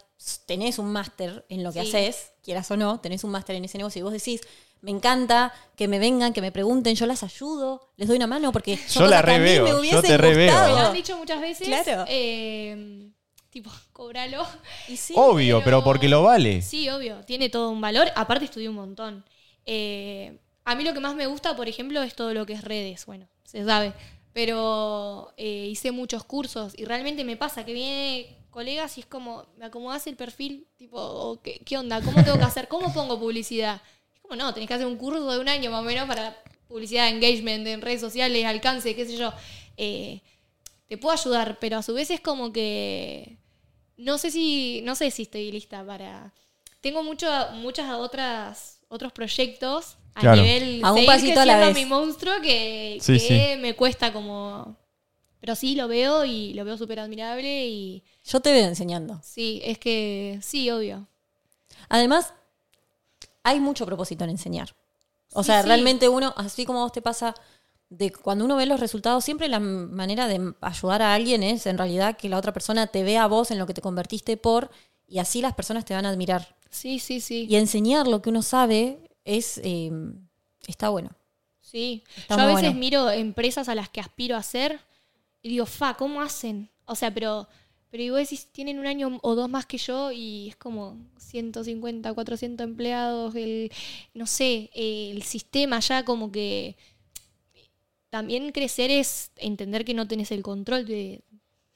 tenés 0.45 0.79
un 0.79 0.91
máster 0.91 1.45
en 1.49 1.63
lo 1.63 1.71
que 1.71 1.81
Sí. 1.83 1.89
haces, 1.89 2.31
quieras 2.43 2.69
o 2.71 2.77
no, 2.77 2.99
tenés 2.99 3.23
un 3.23 3.31
máster 3.31 3.55
en 3.55 3.65
ese 3.65 3.77
negocio 3.77 3.99
y 3.99 4.03
vos 4.03 4.11
decís, 4.13 4.41
me 4.81 4.91
encanta 4.91 5.53
que 5.75 5.87
me 5.87 5.99
vengan, 5.99 6.33
que 6.33 6.41
me 6.41 6.51
pregunten, 6.51 6.95
yo 6.95 7.05
las 7.05 7.23
ayudo, 7.23 7.91
les 7.97 8.07
doy 8.07 8.17
una 8.17 8.27
mano 8.27 8.51
porque 8.51 8.77
son 8.77 9.03
Yo 9.03 9.09
la 9.09 9.21
reveo, 9.21 9.81
me 9.81 9.89
yo 9.89 10.01
te 10.01 10.17
reveo. 10.17 10.53
Me 10.63 10.69
lo 10.69 10.77
han 10.77 10.93
dicho 10.93 11.17
muchas 11.17 11.41
veces. 11.41 11.67
Claro. 11.67 12.05
eh, 12.07 13.09
tipo, 13.49 13.69
cobralo. 13.93 14.45
Y 14.87 14.95
sí, 14.97 15.13
Obvio, 15.17 15.57
pero 15.59 15.65
pero- 15.79 15.83
porque 15.83 16.07
lo 16.09 16.23
vale. 16.23 16.61
Sí, 16.61 16.89
obvio, 16.89 17.23
tiene 17.25 17.49
todo 17.49 17.69
un 17.71 17.81
valor. 17.81 18.07
Aparte 18.15 18.45
estudié 18.45 18.69
un 18.69 18.75
montón. 18.75 19.25
Eh, 19.65 20.39
a 20.65 20.75
mí 20.75 20.83
lo 20.83 20.93
que 20.93 20.99
más 20.99 21.15
me 21.15 21.27
gusta, 21.27 21.55
por 21.55 21.67
ejemplo, 21.67 22.01
es 22.01 22.15
todo 22.15 22.33
lo 22.33 22.45
que 22.45 22.53
es 22.53 22.63
redes. 22.63 23.05
Bueno, 23.05 23.27
se 23.43 23.65
sabe. 23.65 23.93
Pero 24.33 25.33
eh, 25.37 25.67
hice 25.69 25.91
muchos 25.91 26.23
cursos 26.23 26.73
y 26.77 26.85
realmente 26.85 27.23
me 27.23 27.35
pasa 27.37 27.65
que 27.65 27.73
viene 27.73 28.37
colegas 28.59 28.97
y 28.97 29.01
es 29.01 29.05
como, 29.05 29.45
me 29.57 29.65
acomodas 29.65 30.05
el 30.07 30.15
perfil, 30.17 30.67
tipo, 30.77 31.39
¿qué, 31.41 31.61
qué 31.65 31.77
onda? 31.77 32.01
¿Cómo 32.01 32.21
tengo 32.23 32.37
que 32.37 32.43
hacer? 32.43 32.67
¿Cómo 32.67 32.93
pongo 32.93 33.17
publicidad? 33.17 33.81
Es 34.13 34.19
como, 34.21 34.35
no, 34.35 34.53
tenés 34.53 34.67
que 34.67 34.73
hacer 34.73 34.85
un 34.87 34.97
curso 34.97 35.31
de 35.31 35.39
un 35.39 35.47
año 35.47 35.71
más 35.71 35.79
o 35.79 35.83
menos 35.83 36.07
para 36.07 36.35
publicidad, 36.67 37.07
engagement 37.07 37.65
en 37.67 37.81
redes 37.81 38.01
sociales, 38.01 38.45
alcance, 38.45 38.95
qué 38.95 39.05
sé 39.05 39.15
yo. 39.15 39.31
Eh, 39.77 40.19
te 40.89 40.97
puedo 40.97 41.13
ayudar, 41.13 41.57
pero 41.59 41.77
a 41.77 41.83
su 41.83 41.93
vez 41.93 42.09
es 42.11 42.19
como 42.19 42.51
que 42.51 43.37
no 43.95 44.17
sé 44.17 44.29
si 44.29 44.81
no 44.83 44.95
sé 44.95 45.09
si 45.11 45.21
estoy 45.23 45.51
lista 45.51 45.85
para 45.85 46.33
tengo 46.81 47.01
mucho, 47.03 47.27
muchas 47.53 47.89
otras 47.95 48.81
otros 48.89 49.11
proyectos 49.13 49.95
a 50.15 50.21
Claro. 50.21 50.41
nivel 50.41 50.81
A 50.83 50.91
un 50.93 51.05
pasito 51.05 51.39
a 51.39 51.45
la 51.45 51.59
vez. 51.59 51.75
mi 51.75 51.85
monstruo 51.85 52.33
que, 52.41 52.97
Sí, 53.01 53.17
que 53.19 53.57
me 53.61 53.75
cuesta 53.75 54.11
como 54.11 54.75
pero 55.39 55.55
sí 55.55 55.75
lo 55.75 55.87
veo 55.87 56.25
y 56.25 56.53
lo 56.53 56.65
veo 56.65 56.77
súper 56.77 56.99
admirable 56.99 57.67
y 57.67 58.03
yo 58.25 58.39
te 58.39 58.51
veo 58.51 58.67
enseñando. 58.67 59.19
sí 59.23 59.61
es 59.63 59.77
que 59.79 60.39
sí 60.41 60.69
obvio 60.69 61.07
Además, 61.87 62.33
hay 63.43 63.59
mucho 63.59 63.85
propósito 63.85 64.23
en 64.23 64.31
enseñar. 64.31 64.75
O 65.33 65.43
Sí, 65.43 65.47
sea, 65.47 65.63
sí. 65.63 65.67
realmente 65.67 66.09
uno, 66.09 66.33
así 66.37 66.65
como 66.65 66.79
a 66.79 66.83
vos 66.83 66.91
te 66.91 67.01
pasa, 67.01 67.33
de 67.89 68.11
cuando 68.11 68.45
uno 68.45 68.55
ve 68.57 68.65
los 68.65 68.79
resultados, 68.79 69.23
siempre 69.23 69.47
la 69.47 69.59
manera 69.59 70.27
de 70.27 70.53
ayudar 70.61 71.01
a 71.01 71.13
alguien 71.13 71.41
es 71.43 71.65
en 71.65 71.77
realidad 71.77 72.17
que 72.17 72.29
la 72.29 72.37
otra 72.37 72.53
persona 72.53 72.87
te 72.87 73.03
vea 73.03 73.23
a 73.23 73.27
vos 73.27 73.49
en 73.51 73.57
lo 73.59 73.65
que 73.65 73.73
te 73.73 73.81
convertiste 73.81 74.37
por, 74.37 74.69
y 75.07 75.19
así 75.19 75.41
las 75.41 75.53
personas 75.55 75.85
te 75.85 75.93
van 75.93 76.05
a 76.05 76.09
admirar. 76.09 76.55
sí 76.69 76.99
sí 76.99 77.19
sí 77.21 77.47
Y 77.49 77.55
enseñar 77.55 78.07
lo 78.07 78.21
que 78.21 78.29
uno 78.29 78.41
sabe 78.43 78.99
es 79.25 79.59
eh, 79.63 79.91
está 80.67 80.89
bueno. 80.89 81.11
Sí, 81.61 82.03
Está 82.17 82.35
yo 82.35 82.41
a 82.43 82.45
veces 82.47 82.61
bueno. 82.63 82.79
miro 82.79 83.09
empresas 83.11 83.69
a 83.69 83.75
las 83.75 83.89
que 83.89 84.01
aspiro 84.01 84.35
a 84.35 84.43
ser 84.43 84.79
y 85.41 85.49
digo, 85.49 85.65
fa, 85.65 85.95
¿cómo 85.95 86.21
hacen? 86.21 86.69
O 86.85 86.95
sea, 86.95 87.13
pero, 87.13 87.47
pero 87.89 88.03
y 88.03 88.09
vos 88.09 88.19
decís, 88.19 88.47
tienen 88.51 88.79
un 88.79 88.87
año 88.87 89.19
o 89.21 89.35
dos 89.35 89.49
más 89.49 89.65
que 89.65 89.77
yo 89.77 90.11
y 90.11 90.49
es 90.49 90.55
como 90.57 90.97
150, 91.17 92.13
400 92.13 92.63
empleados, 92.65 93.35
el, 93.35 93.71
no 94.13 94.25
sé, 94.27 94.69
el 94.73 95.21
sistema 95.23 95.79
ya 95.79 96.03
como 96.05 96.31
que 96.31 96.75
también 98.09 98.51
crecer 98.51 98.89
es 98.91 99.31
entender 99.35 99.85
que 99.85 99.93
no 99.93 100.07
tenés 100.07 100.31
el 100.31 100.41
control 100.41 100.85
de, 100.85 101.21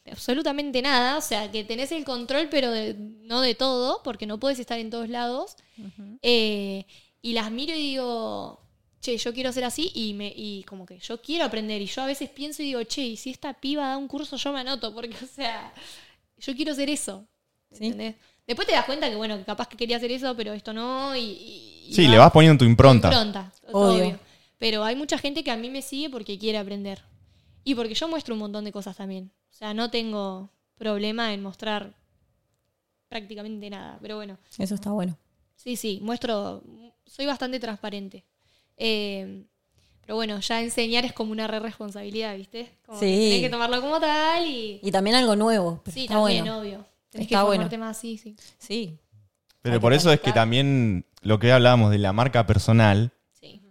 de 0.05 0.11
absolutamente 0.11 0.81
nada, 0.81 1.17
o 1.17 1.21
sea, 1.21 1.51
que 1.51 1.63
tenés 1.63 1.91
el 1.91 2.05
control 2.05 2.47
pero 2.49 2.71
de- 2.71 2.95
no 2.95 3.41
de 3.41 3.53
todo, 3.55 4.01
porque 4.03 4.25
no 4.25 4.39
puedes 4.39 4.59
estar 4.59 4.79
en 4.79 4.89
todos 4.89 5.09
lados. 5.09 5.55
Eh, 6.21 6.85
y 7.21 7.33
las 7.33 7.51
miro 7.51 7.73
y 7.75 7.79
digo, 7.79 8.59
che, 9.03 9.17
yo 9.17 9.33
quiero 9.33 9.51
ser 9.51 9.65
así 9.65 9.91
y, 9.93 10.13
me, 10.13 10.31
y 10.35 10.63
como 10.63 10.85
que 10.85 10.97
yo 10.97 11.21
quiero 11.21 11.45
aprender. 11.45 11.81
Y 11.81 11.85
yo 11.87 12.01
a 12.01 12.05
veces 12.07 12.29
pienso 12.29 12.61
y 12.63 12.67
digo, 12.67 12.83
che, 12.83 13.01
y 13.01 13.17
si 13.17 13.29
esta 13.29 13.53
piba 13.53 13.87
da 13.89 13.97
un 13.97 14.07
curso, 14.07 14.37
yo 14.37 14.53
me 14.53 14.61
anoto, 14.61 14.93
porque, 14.93 15.15
o 15.23 15.27
sea, 15.27 15.73
yo 16.37 16.55
quiero 16.55 16.73
ser 16.73 16.89
eso. 16.89 17.25
Sí. 17.71 17.85
¿entendés? 17.85 18.15
Después 18.47 18.67
te 18.67 18.73
das 18.73 18.85
cuenta 18.85 19.09
que, 19.09 19.15
bueno, 19.15 19.37
que 19.37 19.43
capaz 19.43 19.67
que 19.67 19.77
quería 19.77 19.97
hacer 19.97 20.11
eso, 20.11 20.35
pero 20.35 20.53
esto 20.53 20.73
no. 20.73 21.15
Y, 21.15 21.19
y- 21.21 21.85
y 21.89 21.93
Sí, 21.93 22.05
va- 22.05 22.11
le 22.11 22.17
vas 22.17 22.31
poniendo 22.31 22.57
tu 22.59 22.65
impronta. 22.69 23.07
impronta, 23.09 23.51
Obvio. 23.71 24.03
obvio. 24.05 24.19
Pero 24.57 24.83
hay 24.83 24.95
mucha 24.95 25.17
gente 25.17 25.43
que 25.43 25.51
a 25.51 25.57
mí 25.57 25.69
me 25.69 25.81
sigue 25.81 26.09
porque 26.09 26.37
quiere 26.39 26.57
aprender. 26.57 27.01
Y 27.63 27.75
porque 27.75 27.93
yo 27.95 28.07
muestro 28.07 28.33
un 28.35 28.39
montón 28.39 28.63
de 28.65 28.71
cosas 28.71 28.95
también. 28.97 29.31
O 29.51 29.53
sea, 29.53 29.73
no 29.73 29.89
tengo 29.89 30.49
problema 30.77 31.33
en 31.33 31.41
mostrar 31.43 31.93
prácticamente 33.09 33.69
nada. 33.69 33.97
Pero 34.01 34.15
bueno, 34.17 34.37
Eso 34.57 34.75
está 34.75 34.91
bueno. 34.91 35.17
sí, 35.55 35.75
sí, 35.75 35.99
muestro, 36.01 36.63
soy 37.05 37.25
bastante 37.25 37.59
transparente. 37.59 38.23
Eh, 38.77 39.43
pero 40.01 40.15
bueno, 40.15 40.39
ya 40.39 40.61
enseñar 40.61 41.05
es 41.05 41.13
como 41.13 41.31
una 41.31 41.47
re 41.47 41.59
responsabilidad, 41.59 42.35
¿viste? 42.35 42.69
Como 42.85 42.99
que 42.99 43.05
Sí. 43.05 43.11
tenés 43.29 43.41
que 43.41 43.49
tomarlo 43.49 43.81
como 43.81 43.99
tal 43.99 44.45
y... 44.45 44.79
Y 44.83 44.91
también 44.91 45.15
algo 45.15 45.35
nuevo. 45.35 45.81
pero 45.83 45.93
sí, 45.93 46.01
está 46.03 46.15
también, 46.15 46.43
bueno. 46.45 46.59
obvio. 46.59 46.85
Tenés 47.09 47.27
Está 47.27 47.39
que 47.39 47.45
bueno. 47.45 47.69
más, 47.77 47.97
sí, 47.97 48.17
sí. 48.17 48.35
Sí. 48.57 48.97
Pero 49.61 49.75
Hay 49.75 49.79
por 49.79 49.91
que 49.93 49.97
eso 49.97 50.11
es 50.11 50.19
que 50.19 50.33
también 50.33 51.05
lo 51.21 51.39
que 51.39 51.51
hablábamos 51.51 51.91
de 51.91 51.99
la 51.99 52.11
marca 52.11 52.45
personal, 52.45 53.11
sí. 53.39 53.61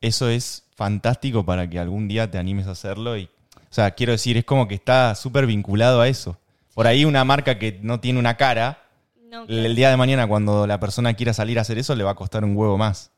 eso 0.00 0.28
es 0.30 0.64
fantástico 0.74 1.44
para 1.44 1.68
que 1.68 1.78
algún 1.78 2.08
día 2.08 2.30
te 2.30 2.38
animes 2.38 2.66
a 2.66 2.70
hacerlo. 2.70 3.18
Y, 3.18 3.24
o 3.24 3.74
sea, 3.74 3.90
quiero 3.90 4.12
decir, 4.12 4.38
es 4.38 4.44
como 4.44 4.68
que 4.68 4.74
está 4.74 5.14
súper 5.14 5.44
vinculado 5.46 6.00
a 6.00 6.08
eso. 6.08 6.38
Por 6.72 6.86
ahí 6.86 7.04
una 7.04 7.24
marca 7.24 7.58
que 7.58 7.78
no 7.82 8.00
tiene 8.00 8.18
una 8.18 8.38
cara, 8.38 8.78
No, 9.28 9.44
el 9.46 9.76
día 9.76 9.90
de 9.90 9.96
mañana 9.98 10.26
cuando 10.26 10.66
la 10.66 10.80
persona 10.80 11.12
quiera 11.14 11.34
salir 11.34 11.58
a 11.58 11.62
hacer 11.62 11.76
eso 11.78 11.94
le 11.94 12.04
va 12.04 12.12
a 12.12 12.14
costar 12.14 12.42
un 12.44 12.56
huevo 12.56 12.78
más. 12.78 13.10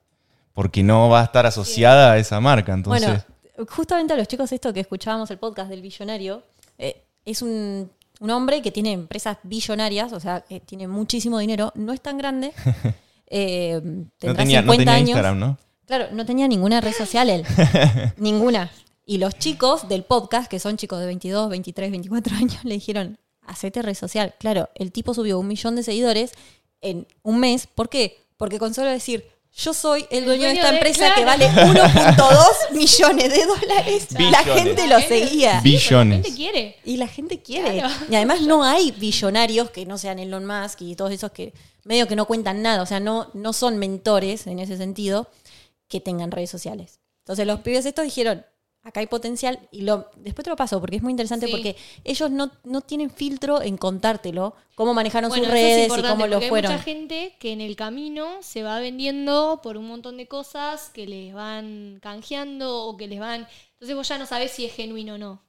Porque 0.55 0.83
no 0.83 1.11
va 1.11 1.21
a 1.21 1.25
estar 1.25 1.45
asociada 1.45 2.13
a 2.13 2.19
esa 2.19 2.41
marca. 2.41 2.73
Entonces, 2.73 3.07
Bueno, 3.07 3.67
justamente 3.69 4.15
a 4.15 4.17
los 4.17 4.27
chicos 4.27 4.51
esto 4.53 4.73
que 4.73 4.81
escuchábamos 4.81 5.31
el 5.31 5.39
podcast 5.39 5.69
del 5.69 5.83
billonario, 5.83 6.43
eh, 6.79 7.05
es 7.25 7.43
un, 7.43 7.91
un 8.21 8.31
hombre 8.31 8.63
que 8.63 8.71
tiene 8.71 8.93
empresas 8.93 9.39
billonarias, 9.43 10.13
o 10.13 10.21
sea, 10.21 10.41
que 10.41 10.61
tiene 10.61 10.89
muchísimo 10.89 11.39
dinero, 11.39 11.73
no 11.75 11.93
es 11.93 12.01
tan 12.01 12.17
grande, 12.17 12.53
eh, 13.27 13.81
tendrá 14.19 14.33
no 14.33 14.35
tenía, 14.37 14.63
no 14.63 14.73
50 14.73 14.77
tenía 14.79 14.95
años. 14.95 15.09
Instagram, 15.09 15.39
¿no? 15.39 15.59
Claro, 15.87 16.07
no 16.13 16.25
tenía 16.25 16.49
ninguna 16.49 16.81
red 16.81 16.95
social 16.95 17.29
él. 17.29 17.45
ninguna. 18.17 18.71
Y 19.05 19.19
los 19.19 19.37
chicos 19.39 19.87
del 19.89 20.05
podcast, 20.05 20.51
que 20.51 20.59
son 20.59 20.77
chicos 20.79 20.99
de 21.01 21.07
22, 21.07 21.51
23, 21.51 21.91
24 21.91 22.37
años, 22.37 22.65
le 22.65 22.75
dijeron, 22.75 23.19
hacete 23.43 23.83
red 23.83 23.95
social. 23.95 24.35
Claro, 24.39 24.71
el 24.75 24.93
tipo 24.93 25.13
subió 25.13 25.39
un 25.39 25.47
millón 25.47 25.77
de 25.77 25.83
seguidores 25.83 26.33
en 26.81 27.07
un 27.23 27.39
mes. 27.39 27.67
¿Por 27.67 27.91
qué? 27.91 28.19
Porque 28.39 28.59
con 28.59 28.73
solo 28.73 28.89
decir, 28.89 29.27
yo 29.57 29.73
soy 29.73 30.07
el 30.11 30.25
dueño, 30.25 30.43
de 30.43 30.49
dueño 30.55 30.61
esta 30.61 30.71
de- 30.73 30.77
empresa 30.79 31.15
que 31.15 31.25
vale 31.25 31.49
1.2 31.51 32.73
millones 32.73 33.31
de 33.33 33.45
dólares, 33.47 34.07
la 34.13 34.19
Billones. 34.43 34.63
gente 34.65 34.83
lo 34.83 34.89
La 34.99 35.01
gente- 35.01 35.27
seguía. 35.29 35.61
Bi- 35.61 35.71
Sí, 35.71 35.75
la 35.77 35.81
Billones. 36.01 36.23
gente 36.25 36.37
quiere. 36.37 36.77
Y 36.85 36.97
la 36.97 37.07
gente 37.09 37.43
quiere. 37.43 37.79
Claro. 37.79 37.95
Y 38.11 38.15
además 38.17 38.41
no 38.43 38.65
hay 38.65 38.91
billonarios 38.93 39.71
que 39.71 39.87
no 39.87 39.99
sean 39.99 40.19
Elon 40.19 40.47
Musk 40.47 40.83
y 40.83 40.97
todos 40.97 41.13
esos 41.13 41.31
que 41.33 41.53
medio 41.85 42.09
que 42.09 42.17
no 42.17 42.27
cuentan 42.27 42.63
nada. 42.63 42.83
O 42.83 42.87
sea, 42.87 43.01
no, 43.01 43.31
no 43.35 43.53
son 43.53 43.79
mentores 43.79 44.47
en 44.47 44.59
ese 44.59 44.77
sentido 44.77 45.29
que 45.89 46.01
tengan 46.01 46.31
redes 46.31 46.51
sociales. 46.51 46.99
Entonces 47.21 47.47
los 47.47 47.61
pibes 47.61 47.87
estos 47.87 48.05
dijeron, 48.05 48.45
acá 48.85 49.01
hay 49.01 49.07
potencial. 49.07 49.59
Y 49.73 49.83
lo, 49.83 50.09
después 50.17 50.45
te 50.45 50.51
lo 50.51 50.57
paso 50.57 50.79
porque 50.79 50.97
es 50.97 51.03
muy 51.03 51.11
interesante 51.11 51.47
Sí. 51.47 51.53
porque 51.53 51.77
ellos 52.05 52.31
no, 52.31 52.53
no 52.63 52.83
tienen 52.83 53.11
filtro 53.11 53.61
en 53.63 53.77
contártelo, 53.77 54.55
cómo 54.77 54.95
manejaron 54.95 55.31
Bueno, 55.31 55.45
sus 55.45 55.53
redes 55.53 55.87
y 55.99 56.03
cómo 56.03 56.27
lo 56.27 56.41
fueron. 56.43 56.71
Hay 56.71 56.77
mucha 56.79 56.85
gente 56.85 57.35
que 57.41 57.53
en 57.53 57.61
el 57.61 57.75
camino 57.75 58.43
se 58.43 58.63
va 58.63 58.79
vendiendo 58.79 59.61
por 59.63 59.77
un 59.77 59.89
montón 59.89 60.17
de 60.19 60.29
cosas 60.29 60.91
que 60.91 61.07
les 61.07 61.35
van 61.35 61.99
canjeando 62.01 62.85
o 62.85 62.97
que 62.97 63.09
les 63.09 63.19
van. 63.19 63.49
Entonces 63.73 63.97
vos 63.97 64.07
ya 64.09 64.19
no 64.19 64.27
sabés 64.27 64.53
si 64.53 64.65
es 64.67 64.73
genuino 64.75 65.15
o 65.15 65.19
no. 65.19 65.43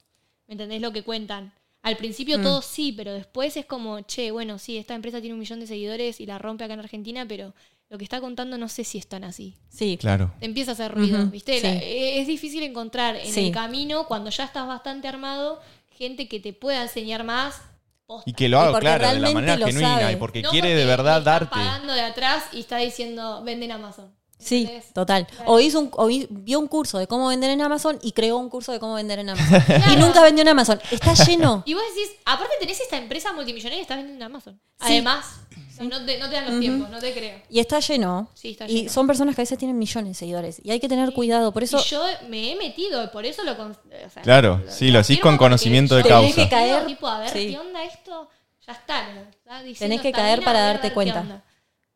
¿Me 0.46 0.52
entendés 0.54 0.80
lo 0.80 0.92
que 0.92 1.02
cuentan? 1.02 1.52
Al 1.86 1.94
Mm. 1.94 1.98
principio 1.98 2.42
todo 2.42 2.62
sí, 2.62 2.92
pero 2.92 3.12
después 3.12 3.56
es 3.56 3.64
como, 3.64 4.00
che, 4.00 4.30
bueno, 4.32 4.58
sí, 4.58 4.76
esta 4.76 4.94
empresa 4.94 5.20
tiene 5.20 5.34
un 5.34 5.40
millón 5.40 5.60
de 5.60 5.66
seguidores 5.68 6.20
y 6.20 6.26
la 6.26 6.38
rompe 6.38 6.64
acá 6.64 6.74
en 6.74 6.80
Argentina, 6.80 7.24
pero 7.28 7.54
lo 7.88 7.96
que 7.98 8.02
está 8.02 8.20
contando 8.20 8.58
no 8.58 8.68
sé 8.68 8.82
si 8.82 8.98
es 8.98 9.06
tan 9.06 9.22
así. 9.22 9.54
Sí, 9.68 9.96
Claro. 9.96 10.32
Te 10.40 10.46
empieza 10.46 10.72
a 10.72 10.74
hacer 10.74 10.92
ruido, 10.92 11.20
Ujú, 11.22 11.30
¿viste? 11.30 11.60
sí. 11.60 11.66
La- 11.66 11.74
e- 11.74 12.20
es 12.20 12.26
difícil 12.26 12.64
encontrar 12.64 13.14
en 13.14 13.32
Sí. 13.32 13.46
el 13.46 13.52
camino, 13.52 14.06
cuando 14.08 14.30
ya 14.30 14.42
estás 14.44 14.66
bastante 14.66 15.06
armado, 15.06 15.60
gente 15.96 16.26
que 16.28 16.40
te 16.40 16.52
pueda 16.52 16.82
enseñar 16.82 17.22
más 17.22 17.62
posta. 18.06 18.28
Y 18.28 18.32
que 18.34 18.48
lo 18.48 18.58
haga, 18.58 18.78
claro, 18.80 19.08
de 19.08 19.20
la 19.20 19.30
manera 19.30 19.56
genuina 19.56 20.00
sabe. 20.00 20.12
y 20.12 20.16
porque 20.16 20.42
No 20.42 20.50
quiere 20.50 20.68
porque 20.70 20.80
de 20.80 20.84
verdad 20.86 21.14
le 21.14 21.18
están 21.20 21.24
darte. 21.24 21.54
pagando 21.54 21.92
de 21.92 22.00
atrás 22.00 22.44
y 22.52 22.58
está 22.60 22.78
diciendo, 22.78 23.42
venden 23.44 23.70
Amazon. 23.70 24.12
Sí, 24.38 24.70
total. 24.92 25.26
Claro. 25.26 25.50
O, 25.52 25.60
hizo 25.60 25.80
un, 25.80 25.90
o 25.92 26.06
vi- 26.06 26.26
vio 26.30 26.58
un 26.60 26.68
curso 26.68 26.98
de 26.98 27.06
cómo 27.06 27.28
vender 27.28 27.50
en 27.50 27.62
Amazon 27.62 27.98
y 28.02 28.12
creó 28.12 28.36
un 28.36 28.50
curso 28.50 28.70
de 28.70 28.78
cómo 28.78 28.94
vender 28.94 29.18
en 29.18 29.30
Amazon. 29.30 29.62
Y 29.92 29.96
nunca 29.96 30.22
vendió 30.22 30.42
en 30.42 30.48
Amazon. 30.48 30.78
Está 30.90 31.14
lleno. 31.26 31.62
Y 31.66 31.72
vos 31.74 31.82
decís, 31.94 32.10
aparte 32.24 32.52
tenés 32.60 32.78
esta 32.80 32.98
empresa 32.98 33.32
multimillonaria 33.32 33.78
y 33.78 33.82
estás 33.82 33.96
vendiendo 33.96 34.24
en 34.24 34.30
Amazon. 34.30 34.54
Sí. 34.80 34.86
Además, 34.92 35.24
o 35.50 35.76
sea, 35.76 35.86
no, 35.86 36.04
te, 36.04 36.18
no 36.18 36.28
te 36.28 36.34
dan 36.36 36.50
los 36.50 36.60
tiempos, 36.60 36.90
no 36.90 36.98
te 36.98 37.12
creo. 37.14 37.40
Y 37.48 37.60
está 37.60 37.80
lleno. 37.80 38.28
Sí, 38.34 38.50
está 38.50 38.66
Y 38.68 38.74
lleno. 38.82 38.90
son 38.92 39.06
personas 39.06 39.34
que 39.34 39.40
a 39.40 39.44
veces 39.44 39.56
tienen 39.58 39.78
millones 39.78 40.10
de 40.10 40.14
seguidores. 40.14 40.60
Y 40.62 40.70
hay 40.70 40.80
que 40.80 40.88
tener 40.88 41.12
cuidado. 41.14 41.50
Por 41.52 41.62
eso 41.64 41.78
Y 41.78 41.82
yo 41.84 42.04
me 42.28 42.52
he 42.52 42.56
metido, 42.56 43.10
por 43.10 43.24
eso 43.24 43.42
lo... 43.42 43.56
con- 43.56 43.72
o 43.72 44.10
sea, 44.10 44.22
Claro, 44.22 44.62
sí, 44.68 44.90
lo 44.90 44.98
decís 44.98 45.16
afirmo 45.16 45.22
con 45.22 45.38
conocimiento 45.38 45.96
de 45.96 46.02
causa. 46.04 46.34
Tenés 46.34 46.34
que 46.50 46.54
caer- 46.54 46.86
Tipo, 46.86 47.06
a 47.08 47.20
ver, 47.20 47.30
sí. 47.30 47.48
¿qué 47.52 47.58
onda 47.58 47.84
esto? 47.84 48.28
Ya 48.66 48.72
está. 48.74 49.12
¿no? 49.14 49.20
Está 49.22 49.62
diciendo 49.62 49.78
Tenés 49.96 50.00
que 50.02 50.12
caer 50.12 50.42
para 50.44 50.60
darte 50.60 50.92
cuenta. 50.92 51.42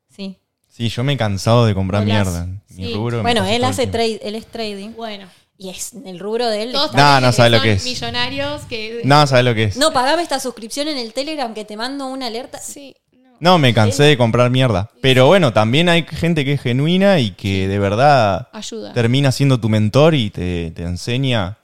Sí. 0.08 0.38
Sí, 0.80 0.88
yo 0.88 1.04
me 1.04 1.12
he 1.12 1.16
cansado 1.18 1.66
de 1.66 1.74
comprar 1.74 2.06
mierda. 2.06 2.46
Mi 2.70 2.86
Sí. 2.86 2.94
rubro 2.94 3.18
me 3.18 3.22
Bueno, 3.22 3.42
pasa 3.42 3.52
él 3.52 3.58
todo 3.60 3.66
el 3.66 3.70
hace 3.72 3.82
tiempo. 3.82 3.92
trade, 3.98 4.20
él 4.22 4.34
es 4.34 4.46
trading. 4.46 4.90
Bueno. 4.96 5.26
Y 5.58 5.68
es 5.68 5.92
el 6.06 6.18
rubro 6.18 6.48
de 6.48 6.62
él. 6.62 6.72
Todos 6.72 6.86
está- 6.92 7.20
No, 7.20 7.20
no 7.20 7.26
que 7.26 7.32
sabe 7.36 7.50
lo 7.50 7.60
que 7.60 7.72
es. 7.72 7.84
millonarios 7.84 8.62
que... 8.62 9.02
No, 9.04 9.26
¿sabes 9.26 9.44
lo 9.44 9.54
que 9.54 9.64
es? 9.64 9.76
No, 9.76 9.92
pagame 9.92 10.22
esta 10.22 10.40
suscripción 10.40 10.88
en 10.88 10.96
el 10.96 11.12
Telegram 11.12 11.52
que 11.52 11.66
te 11.66 11.76
mando 11.76 12.06
una 12.06 12.28
alerta. 12.28 12.58
Sí, 12.60 12.96
no. 13.40 13.58
Me 13.58 13.74
cansé 13.74 14.04
de 14.04 14.16
comprar 14.16 14.48
mierda. 14.50 14.88
Pero 15.02 15.26
bueno, 15.26 15.52
también 15.52 15.90
hay 15.90 16.06
gente 16.08 16.46
que 16.46 16.54
es 16.54 16.62
genuina 16.62 17.18
y 17.20 17.32
que 17.32 17.68
de 17.68 17.78
verdad 17.78 18.48
Ayuda. 18.54 18.94
termina 18.94 19.32
siendo 19.32 19.60
tu 19.60 19.68
mentor 19.68 20.14
y 20.14 20.30
te, 20.30 20.70
te 20.70 20.82
enseña. 20.84 21.58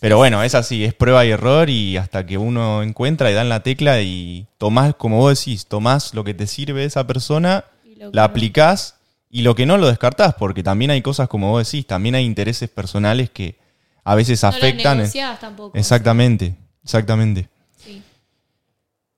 Pero 0.00 0.18
bueno, 0.18 0.42
es 0.44 0.54
así, 0.54 0.84
es 0.84 0.92
prueba 0.92 1.24
y 1.24 1.30
error 1.30 1.70
y 1.70 1.96
hasta 1.96 2.26
que 2.26 2.36
uno 2.36 2.82
encuentra 2.82 3.30
y 3.30 3.34
dan 3.34 3.48
la 3.48 3.62
tecla 3.62 4.02
y 4.02 4.46
tomás, 4.58 4.94
como 4.94 5.16
vos 5.20 5.38
decís, 5.38 5.64
tomás 5.66 6.12
lo 6.12 6.22
que 6.22 6.34
te 6.34 6.46
sirve 6.46 6.80
de 6.82 6.86
esa 6.86 7.06
persona, 7.06 7.64
lo 7.98 8.10
la 8.12 8.24
aplicás 8.24 8.96
y 9.30 9.42
lo 9.42 9.54
que 9.54 9.66
no 9.66 9.76
lo 9.76 9.88
descartás, 9.88 10.34
porque 10.34 10.62
también 10.62 10.90
hay 10.90 11.02
cosas 11.02 11.28
como 11.28 11.50
vos 11.50 11.70
decís, 11.70 11.86
también 11.86 12.14
hay 12.14 12.24
intereses 12.24 12.70
personales 12.70 13.28
que 13.30 13.58
a 14.04 14.14
veces 14.14 14.42
No 14.42 14.48
afectan. 14.48 14.98
negociás 14.98 15.38
tampoco. 15.40 15.76
Exactamente, 15.76 16.56
exactamente. 16.82 17.48
Sí, 17.76 18.02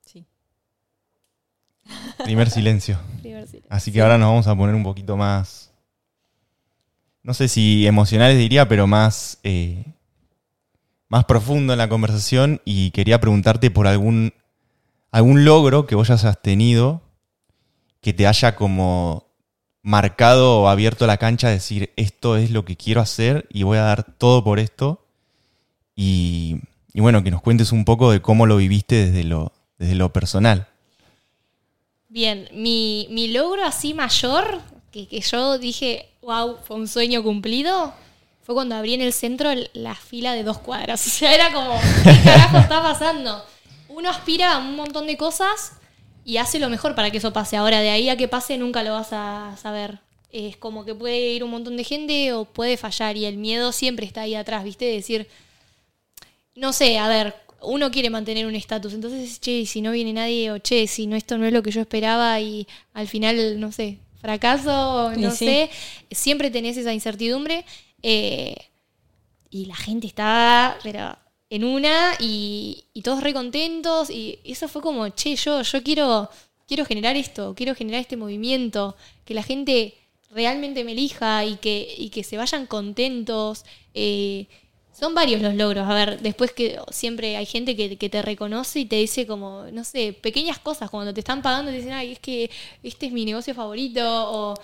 Sí. 0.05 0.25
Primer 2.25 2.51
silencio. 2.51 2.99
Así 3.69 3.93
que 3.93 4.03
ahora 4.03 4.19
nos 4.19 4.29
vamos 4.31 4.47
a 4.49 4.57
poner 4.57 4.75
un 4.75 4.83
poquito 4.83 5.17
más, 5.17 5.71
no 7.23 7.35
sé 7.35 7.47
si 7.49 7.87
emocionales 7.87 8.37
diría, 8.39 8.67
pero 8.69 8.87
más, 8.89 9.39
eh, 9.45 9.85
más 11.09 11.25
profundo 11.25 11.73
en 11.73 11.79
la 11.79 11.89
conversación 11.89 12.61
y 12.65 12.91
quería 12.91 13.21
preguntarte 13.21 13.71
por 13.71 13.87
algún, 13.87 14.33
algún 15.13 15.45
logro 15.45 15.87
que 15.87 15.95
vos 15.95 16.11
hayas 16.11 16.41
tenido 16.43 17.03
que 18.01 18.13
te 18.13 18.27
haya 18.27 18.57
como 18.57 19.27
marcado 19.83 20.61
o 20.61 20.69
abierto 20.69 21.07
la 21.07 21.17
cancha 21.17 21.49
a 21.49 21.53
decir 21.53 21.93
esto 21.97 22.37
es 22.37 22.51
lo 22.51 22.65
que 22.65 22.77
quiero 22.77 23.01
hacer 23.01 23.47
y 23.51 23.63
voy 23.63 23.79
a 23.79 23.83
dar 23.83 24.05
todo 24.05 24.45
por 24.45 24.59
esto 24.59 25.05
y, 26.03 26.61
bueno, 26.95 27.23
que 27.23 27.31
nos 27.31 27.43
cuentes 27.43 27.73
un 27.73 27.85
poco 27.85 28.11
de 28.11 28.23
cómo 28.23 28.47
lo 28.47 28.57
viviste 28.57 29.07
desde 29.07 29.25
lo, 29.25 29.53
desde 29.79 29.95
lo 29.95 30.13
personal. 30.15 30.67
Bien, 32.09 32.49
mi, 32.55 33.07
mi 33.11 33.29
logro 33.29 33.65
así 33.65 33.93
mayor, 33.93 34.61
que, 34.91 35.07
que 35.07 35.21
yo 35.21 35.59
dije, 35.59 36.09
wow, 36.23 36.57
fue 36.65 36.77
un 36.77 36.89
sueño 36.89 37.23
cumplido, 37.23 37.93
fue 38.43 38.55
cuando 38.55 38.77
abrí 38.77 38.95
en 38.95 39.03
el 39.03 39.13
centro 39.13 39.51
la 39.75 39.95
fila 39.95 40.33
de 40.33 40.43
dos 40.43 40.59
cuadras. 40.59 41.07
O 41.07 41.11
sea, 41.11 41.35
era 41.35 41.53
como, 41.53 41.79
¿qué 42.03 42.19
carajo 42.25 42.59
está 42.59 42.83
pasando? 42.83 43.45
Uno 43.89 44.09
aspira 44.09 44.55
a 44.55 44.59
un 44.59 44.77
montón 44.77 45.07
de 45.07 45.19
cosas 45.19 45.73
y 46.25 46.37
hace 46.37 46.59
lo 46.59 46.69
mejor 46.69 46.95
para 46.95 47.11
que 47.11 47.19
eso 47.19 47.33
pase. 47.33 47.57
Ahora, 47.57 47.81
de 47.81 47.91
ahí 47.91 48.09
a 48.09 48.17
que 48.17 48.29
pase 48.29 48.59
nunca 48.59 48.83
lo 48.83 48.93
vas 48.93 49.13
a 49.13 49.57
saber. 49.61 49.99
Es 50.31 50.57
como 50.57 50.85
que 50.85 50.95
puede 50.95 51.33
ir 51.33 51.43
un 51.43 51.51
montón 51.51 51.77
de 51.77 51.85
gente 51.85 52.33
o 52.33 52.45
puede 52.45 52.77
fallar 52.77 53.17
y 53.17 53.25
el 53.25 53.37
miedo 53.37 53.73
siempre 53.73 54.07
está 54.07 54.23
ahí 54.23 54.35
atrás, 54.35 54.63
¿viste? 54.63 54.85
De 54.85 54.93
decir, 54.93 55.27
no 56.55 56.73
sé, 56.73 56.99
a 56.99 57.09
ver, 57.09 57.35
uno 57.63 57.91
quiere 57.91 58.11
mantener 58.11 58.47
un 58.47 58.55
estatus, 58.55 58.95
entonces, 58.95 59.41
che, 59.41 59.61
y 59.61 59.67
si 59.67 59.83
no 59.83 59.93
viene 59.93 60.13
nadie, 60.13 60.51
o 60.53 60.59
che, 60.59 60.87
si 60.87 61.07
no, 61.07 61.17
esto 61.17 61.37
no 61.37 61.47
es 61.47 61.53
lo 61.53 61.63
que 61.63 61.71
yo 61.71 61.81
esperaba 61.81 62.41
y 62.41 62.67
al 62.93 63.09
final, 63.09 63.59
no 63.59 63.73
sé, 63.73 63.99
fracaso, 64.21 65.13
no 65.17 65.31
sí. 65.31 65.47
sé, 65.47 65.71
siempre 66.11 66.51
tenés 66.51 66.77
esa 66.77 66.93
incertidumbre 66.93 67.65
eh, 68.03 68.55
y 69.51 69.67
la 69.67 69.77
gente 69.77 70.07
estaba, 70.07 70.79
pero 70.83 71.17
en 71.51 71.65
una 71.65 72.15
y, 72.21 72.85
todos 73.05 73.23
re 73.23 73.33
contentos 73.33 74.11
y 74.11 74.39
eso 74.45 74.69
fue 74.69 74.83
como, 74.83 75.09
che, 75.11 75.37
yo, 75.37 75.63
yo 75.63 75.83
quiero, 75.83 76.31
quiero 76.69 76.85
generar 76.85 77.17
esto, 77.17 77.55
quiero 77.57 77.75
generar 77.75 78.01
este 78.01 78.17
movimiento, 78.17 78.97
que 79.25 79.35
la 79.35 79.43
gente 79.43 79.95
realmente 80.31 80.85
me 80.85 80.93
elija 80.93 81.45
y 81.45 81.57
que, 81.57 81.95
y 81.99 82.11
que 82.11 82.25
se 82.25 82.37
vayan 82.37 82.67
contentos. 82.67 83.65
eh, 83.95 84.47
son 85.01 85.15
varios 85.15 85.41
los 85.41 85.55
logros. 85.55 85.89
A 85.89 85.95
ver, 85.95 86.21
después 86.21 86.53
que 86.53 86.79
siempre 86.91 87.37
hay 87.37 87.47
gente 87.47 87.75
que, 87.75 87.97
que 87.97 88.11
te 88.11 88.21
reconoce 88.23 88.81
y 88.81 88.85
te 88.85 88.97
dice 88.97 89.27
como, 89.27 89.65
no 89.73 89.83
sé, 89.85 90.13
pequeñas 90.13 90.59
cosas. 90.59 90.91
Cuando 90.91 91.15
te 91.15 91.21
están 91.21 91.43
pagando 91.43 91.71
te 91.71 91.79
dicen, 91.79 91.93
ay, 91.93 92.13
es 92.13 92.19
que 92.21 92.51
este 92.83 93.07
es 93.07 93.13
mi 93.13 93.25
negocio 93.25 93.55
favorito. 93.55 94.03
O, 94.05 94.55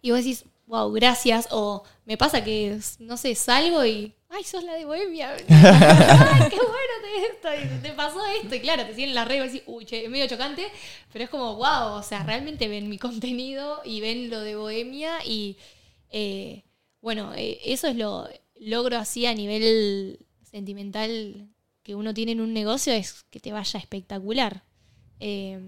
y 0.00 0.10
vos 0.10 0.20
decís, 0.20 0.44
wow, 0.66 0.90
gracias. 0.92 1.48
O 1.50 1.84
me 2.06 2.16
pasa 2.16 2.42
que, 2.42 2.78
no 2.98 3.16
sé, 3.18 3.34
salgo 3.34 3.84
y, 3.84 4.14
ay, 4.32 4.44
sos 4.44 4.64
la 4.64 4.74
de 4.74 4.84
Bohemia. 4.84 5.30
ay, 5.48 6.48
qué 6.50 6.56
bueno 6.56 6.94
te, 7.42 7.66
te 7.88 7.92
pasó 7.94 8.20
esto. 8.42 8.54
Y 8.54 8.60
claro, 8.60 8.84
te 8.86 8.94
siguen 8.94 9.10
en 9.10 9.14
las 9.14 9.28
redes 9.28 9.44
y 9.50 9.58
decís, 9.58 9.62
uy, 9.66 9.86
es 9.90 10.10
medio 10.10 10.26
chocante. 10.26 10.66
Pero 11.12 11.24
es 11.24 11.30
como, 11.30 11.54
wow, 11.56 11.94
o 11.98 12.02
sea, 12.02 12.22
realmente 12.24 12.68
ven 12.68 12.88
mi 12.88 12.98
contenido 12.98 13.80
y 13.84 14.00
ven 14.00 14.30
lo 14.30 14.40
de 14.40 14.56
Bohemia 14.56 15.18
y... 15.24 15.56
eh, 16.10 16.62
bueno, 17.00 17.32
eh, 17.34 17.58
eso 17.64 17.88
es 17.88 17.96
lo 17.96 18.28
logro 18.60 18.96
así 18.96 19.26
a 19.26 19.34
nivel 19.34 20.20
sentimental 20.48 21.48
que 21.82 21.96
uno 21.96 22.14
tiene 22.14 22.30
en 22.32 22.40
un 22.40 22.52
negocio 22.52 22.92
es 22.92 23.24
que 23.24 23.40
te 23.40 23.50
vaya 23.52 23.78
espectacular. 23.80 24.62
Eh, 25.18 25.58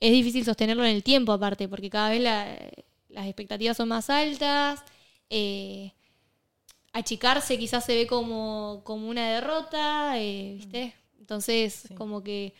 es 0.00 0.12
difícil 0.12 0.44
sostenerlo 0.44 0.84
en 0.84 0.94
el 0.96 1.02
tiempo 1.02 1.32
aparte, 1.32 1.68
porque 1.68 1.90
cada 1.90 2.08
vez 2.10 2.20
la- 2.22 2.58
las 3.10 3.26
expectativas 3.26 3.76
son 3.76 3.88
más 3.88 4.08
altas. 4.10 4.82
eh, 5.28 5.92
achicarse 6.92 7.58
quizás 7.58 7.84
se 7.84 7.94
ve 7.94 8.06
como, 8.06 8.82
como 8.84 9.08
una 9.08 9.30
derrota, 9.34 10.18
eh, 10.18 10.54
¿viste? 10.56 10.94
Entonces, 11.18 11.84
Sí. 11.88 11.94
como 11.94 12.22
que, 12.22 12.52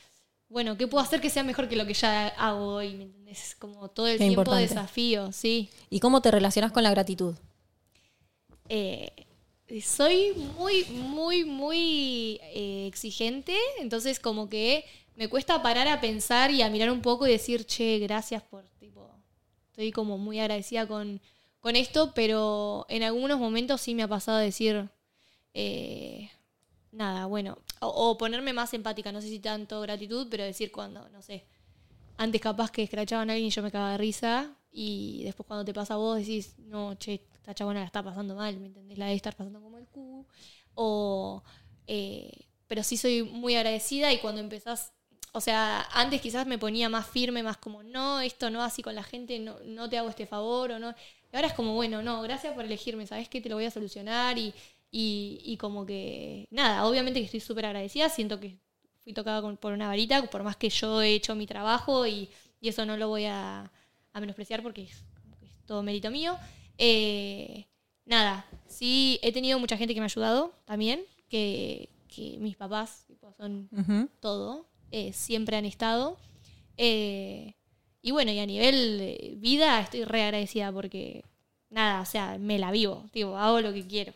bueno, 0.49 0.77
¿qué 0.77 0.87
puedo 0.87 1.05
hacer 1.05 1.21
que 1.21 1.31
sea 1.31 1.43
mejor 1.45 1.69
que 1.69 1.77
lo 1.77 1.87
que 1.87 1.95
ya 1.95 2.29
hago 2.29 2.75
hoy? 2.75 2.95
¿Me 2.95 3.05
entendés? 3.05 3.49
Es 3.51 3.55
como 3.57 3.89
todo 3.89 4.07
el 4.07 4.15
Qué 4.19 4.25
tiempo 4.25 4.41
importante. 4.43 4.69
desafío, 4.69 5.33
sí. 5.33 5.69
¿Y 5.91 6.01
cómo 6.01 6.21
te 6.23 6.31
relacionas 6.31 6.73
con 6.73 6.83
la 6.83 6.91
gratitud? 6.91 7.35
Eh, 8.69 9.11
soy 9.85 10.33
muy, 10.57 10.85
muy, 10.85 11.45
muy 11.45 12.39
eh, 12.43 12.87
exigente, 12.87 13.57
entonces 13.81 14.21
como 14.21 14.49
que 14.49 14.85
me 15.17 15.29
cuesta 15.29 15.63
parar 15.63 15.89
a 15.89 16.01
pensar 16.01 16.51
y 16.51 16.63
a 16.63 16.71
mirar 16.71 16.91
un 16.91 17.03
poco 17.03 17.27
y 17.27 17.31
decir, 17.33 17.67
che, 17.67 17.99
gracias 17.99 18.43
por, 18.43 18.65
tipo, 18.79 19.11
estoy 19.71 19.91
como 19.93 20.17
muy 20.19 20.41
agradecida 20.41 20.87
con, 20.87 21.21
con 21.63 21.77
esto, 21.77 22.13
pero 22.13 22.87
en 22.89 23.05
algunos 23.05 23.39
momentos 23.39 23.81
sí 23.81 23.95
me 23.95 24.03
ha 24.03 24.09
pasado 24.09 24.39
decir, 24.39 24.91
eh, 25.55 26.29
nada, 26.91 27.27
bueno, 27.27 27.57
o, 27.81 28.19
ponerme 28.19 28.53
más 28.53 28.75
empática, 28.75 29.13
no 29.13 29.21
sé 29.21 29.29
si 29.29 29.39
tanto 29.39 29.81
gratitud, 29.81 30.27
pero 30.29 30.43
decir 30.43 30.73
cuando, 30.73 31.09
no 31.11 31.23
sé, 31.23 31.47
antes 32.17 32.41
capaz 32.41 32.73
que 32.73 32.83
escrachaban 32.83 33.31
a 33.31 33.35
alguien 33.35 33.47
y 33.47 33.53
yo 33.53 33.63
me 33.63 33.71
cagaba 33.71 33.93
de 33.93 33.99
risa 33.99 34.57
y 34.73 35.23
después 35.23 35.47
cuando 35.47 35.65
te 35.65 35.73
pasa 35.73 35.95
a 35.95 35.99
vos 35.99 36.19
decís, 36.19 36.57
no, 36.59 36.97
che, 36.97 37.25
esta 37.33 37.55
chabona 37.55 37.79
la 37.79 37.87
está 37.87 38.03
pasando 38.03 38.35
mal, 38.35 38.59
¿me 38.59 38.67
entendés? 38.67 38.99
La 38.99 39.07
debe 39.07 39.17
estar 39.17 39.37
pasando 39.37 39.61
como 39.61 39.79
el 39.79 39.87
culo. 39.87 40.27
O, 40.75 41.45
eh, 41.87 42.47
pero 42.67 42.83
sí 42.83 42.97
soy 42.97 43.23
muy 43.23 43.55
agradecida 43.55 44.13
y 44.13 44.19
cuando 44.19 44.41
empezás, 44.41 44.93
o 45.31 45.41
sea, 45.41 45.87
antes 45.93 46.21
quizás 46.21 46.45
me 46.45 46.59
ponía 46.59 46.89
más 46.89 47.07
firme, 47.07 47.45
más 47.45 47.57
como, 47.57 47.85
no, 47.85 48.21
esto 48.21 48.51
no 48.51 48.65
así 48.65 48.83
con 48.83 48.97
la 48.97 49.05
gente, 49.05 49.39
no, 49.39 49.61
no 49.65 49.89
te 49.89 49.97
hago 49.97 50.09
este 50.09 50.27
favor 50.27 50.73
o 50.73 50.79
no. 50.81 50.93
Y 51.33 51.37
ahora 51.37 51.49
es 51.49 51.55
como, 51.55 51.75
bueno, 51.75 52.03
no, 52.03 52.21
gracias 52.23 52.55
por 52.55 52.65
elegirme, 52.65 53.07
¿sabes 53.07 53.29
que 53.29 53.41
Te 53.41 53.49
lo 53.49 53.57
voy 53.57 53.65
a 53.65 53.71
solucionar 53.71 54.37
y, 54.39 54.53
y, 54.91 55.41
y 55.45 55.57
como 55.57 55.87
que, 55.87 56.47
nada, 56.51 56.87
obviamente 56.87 57.21
que 57.21 57.25
estoy 57.27 57.41
súper 57.41 57.67
agradecida, 57.67 58.09
siento 58.11 58.39
que 58.39 58.59
fui 59.03 59.13
tocada 59.13 59.41
con- 59.43 59.57
por 59.57 59.73
una 59.73 59.89
varita, 59.89 60.23
por 60.31 60.43
más 60.43 60.57
que 60.57 60.69
yo 60.71 61.01
he 61.03 61.15
hecho 61.15 61.35
mi 61.35 61.47
trabajo 61.47 62.07
y, 62.07 62.29
y 62.61 62.69
eso 62.69 62.85
no 62.85 62.97
lo 62.97 63.09
voy 63.09 63.25
a, 63.25 63.71
a 64.13 64.21
menospreciar 64.21 64.63
porque 64.63 64.83
es, 64.83 65.05
es 65.43 65.67
todo 65.67 65.83
mérito 65.83 66.11
mío. 66.11 66.37
Eh, 66.79 67.67
nada, 68.05 68.45
sí, 68.67 69.19
he 69.23 69.33
tenido 69.33 69.59
mucha 69.59 69.77
gente 69.77 69.95
que 69.95 70.01
me 70.01 70.05
ha 70.05 70.09
ayudado 70.13 70.53
también, 70.67 71.03
que, 71.29 71.89
que 72.09 72.37
mis 72.39 72.57
papás 72.57 73.05
tipo, 73.07 73.33
son 73.33 73.69
todo, 74.21 74.67
eh, 74.91 75.13
siempre 75.15 75.57
han 75.57 75.65
estado. 75.65 76.19
Eh, 76.77 77.55
y 78.03 78.11
bueno, 78.11 78.33
y 78.33 78.41
a 78.41 78.47
nivel 78.47 79.37
vida 79.39 79.81
estoy 79.81 80.05
re 80.05 80.25
agradecida 80.25 80.73
porque, 80.73 81.25
nada, 81.71 82.01
o 82.03 82.05
sea, 82.05 82.37
me 82.39 82.59
la 82.59 82.71
vivo, 82.73 83.09
tipo, 83.13 83.37
hago 83.39 83.61
lo 83.61 83.73
que 83.73 83.87
quiero. 83.87 84.13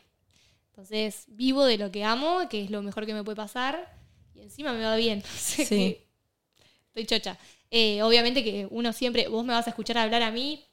Entonces, 0.70 1.24
vivo 1.28 1.64
de 1.64 1.78
lo 1.78 1.90
que 1.90 2.04
amo, 2.04 2.48
que 2.50 2.64
es 2.64 2.70
lo 2.70 2.82
mejor 2.82 3.06
que 3.06 3.14
me 3.14 3.24
puede 3.24 3.36
pasar, 3.36 3.96
y 4.34 4.42
encima 4.42 4.72
me 4.72 4.84
va 4.84 4.96
bien. 4.96 5.22
Sí. 5.36 5.98
estoy 6.88 7.06
chocha. 7.06 7.38
Eh, 7.70 8.02
obviamente 8.02 8.44
que 8.44 8.66
uno 8.70 8.92
siempre, 8.92 9.28
vos 9.28 9.44
me 9.44 9.52
vas 9.52 9.66
a 9.66 9.70
escuchar 9.70 9.98
hablar 9.98 10.22
a 10.22 10.30
mí 10.30 10.64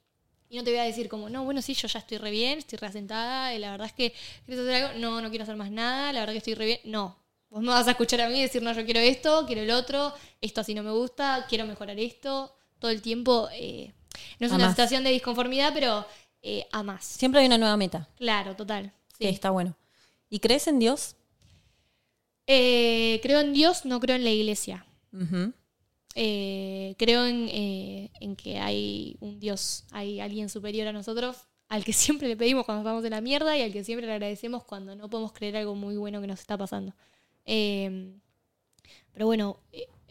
y 0.49 0.57
no 0.57 0.63
te 0.63 0.69
voy 0.71 0.79
a 0.79 0.83
decir 0.83 1.09
como, 1.09 1.29
no, 1.29 1.43
bueno, 1.43 1.61
sí, 1.61 1.73
yo 1.73 1.87
ya 1.87 1.99
estoy 1.99 2.17
re 2.17 2.31
bien, 2.31 2.59
estoy 2.59 2.77
reasentada, 2.77 3.53
y 3.55 3.59
la 3.59 3.71
verdad 3.71 3.87
es 3.87 3.93
que, 3.93 4.13
¿quieres 4.45 4.63
hacer 4.63 4.83
algo? 4.83 4.99
No, 4.99 5.21
no 5.21 5.29
quiero 5.29 5.43
hacer 5.43 5.55
más 5.55 5.71
nada, 5.71 6.13
la 6.13 6.19
verdad 6.19 6.33
que 6.33 6.37
estoy 6.39 6.53
re 6.53 6.65
bien. 6.65 6.79
No, 6.83 7.17
vos 7.49 7.61
me 7.61 7.69
vas 7.69 7.87
a 7.87 7.91
escuchar 7.91 8.21
a 8.21 8.29
mí 8.29 8.41
decir, 8.41 8.61
no, 8.61 8.71
yo 8.73 8.85
quiero 8.85 8.99
esto, 8.99 9.45
quiero 9.47 9.61
el 9.63 9.71
otro, 9.71 10.13
esto 10.41 10.61
así 10.61 10.75
no 10.75 10.83
me 10.83 10.91
gusta, 10.91 11.45
quiero 11.49 11.65
mejorar 11.65 11.99
esto, 11.99 12.55
todo 12.83 12.91
el 12.91 13.01
tiempo. 13.01 13.47
eh, 13.53 13.93
no 14.39 14.45
es 14.47 14.51
A 14.51 14.55
una 14.55 14.65
más. 14.65 14.73
situación 14.73 15.05
de 15.05 15.09
disconformidad, 15.11 15.71
pero 15.73 16.05
eh, 16.41 16.67
a 16.73 16.83
más. 16.83 17.05
Siempre 17.05 17.39
hay 17.39 17.47
una 17.47 17.57
nueva 17.57 17.77
meta. 17.77 18.09
Claro, 18.17 18.57
total. 18.57 18.91
Sí, 19.17 19.23
Sí. 19.23 19.27
está 19.29 19.51
bueno. 19.51 19.77
¿Y 20.29 20.39
crees 20.39 20.67
en 20.67 20.79
Dios? 20.79 21.15
Eh, 22.45 23.21
creo 23.23 23.39
en 23.39 23.53
Dios, 23.53 23.85
no 23.85 24.01
creo 24.01 24.17
en 24.17 24.25
la 24.25 24.31
iglesia. 24.31 24.85
Eh, 26.15 26.95
creo 26.99 27.25
en, 27.25 27.47
eh, 27.49 28.11
en 28.19 28.35
que 28.35 28.59
hay 28.59 29.15
un 29.21 29.39
Dios, 29.39 29.85
hay 29.91 30.19
alguien 30.19 30.49
superior 30.49 30.87
a 30.87 30.91
nosotros, 30.91 31.37
al 31.69 31.85
que 31.85 31.93
siempre 31.93 32.27
le 32.27 32.35
pedimos 32.35 32.65
cuando 32.65 32.81
estamos 32.81 33.05
en 33.05 33.11
la 33.11 33.21
mierda 33.21 33.57
y 33.57 33.61
al 33.61 33.71
que 33.71 33.85
siempre 33.85 34.05
le 34.07 34.11
agradecemos 34.13 34.65
cuando 34.65 34.93
no 34.93 35.09
podemos 35.09 35.31
creer 35.31 35.55
algo 35.55 35.73
muy 35.73 35.95
bueno 35.95 36.19
que 36.19 36.27
nos 36.27 36.41
está 36.41 36.57
pasando. 36.57 36.93
Pero 37.45 39.25
bueno, 39.25 39.57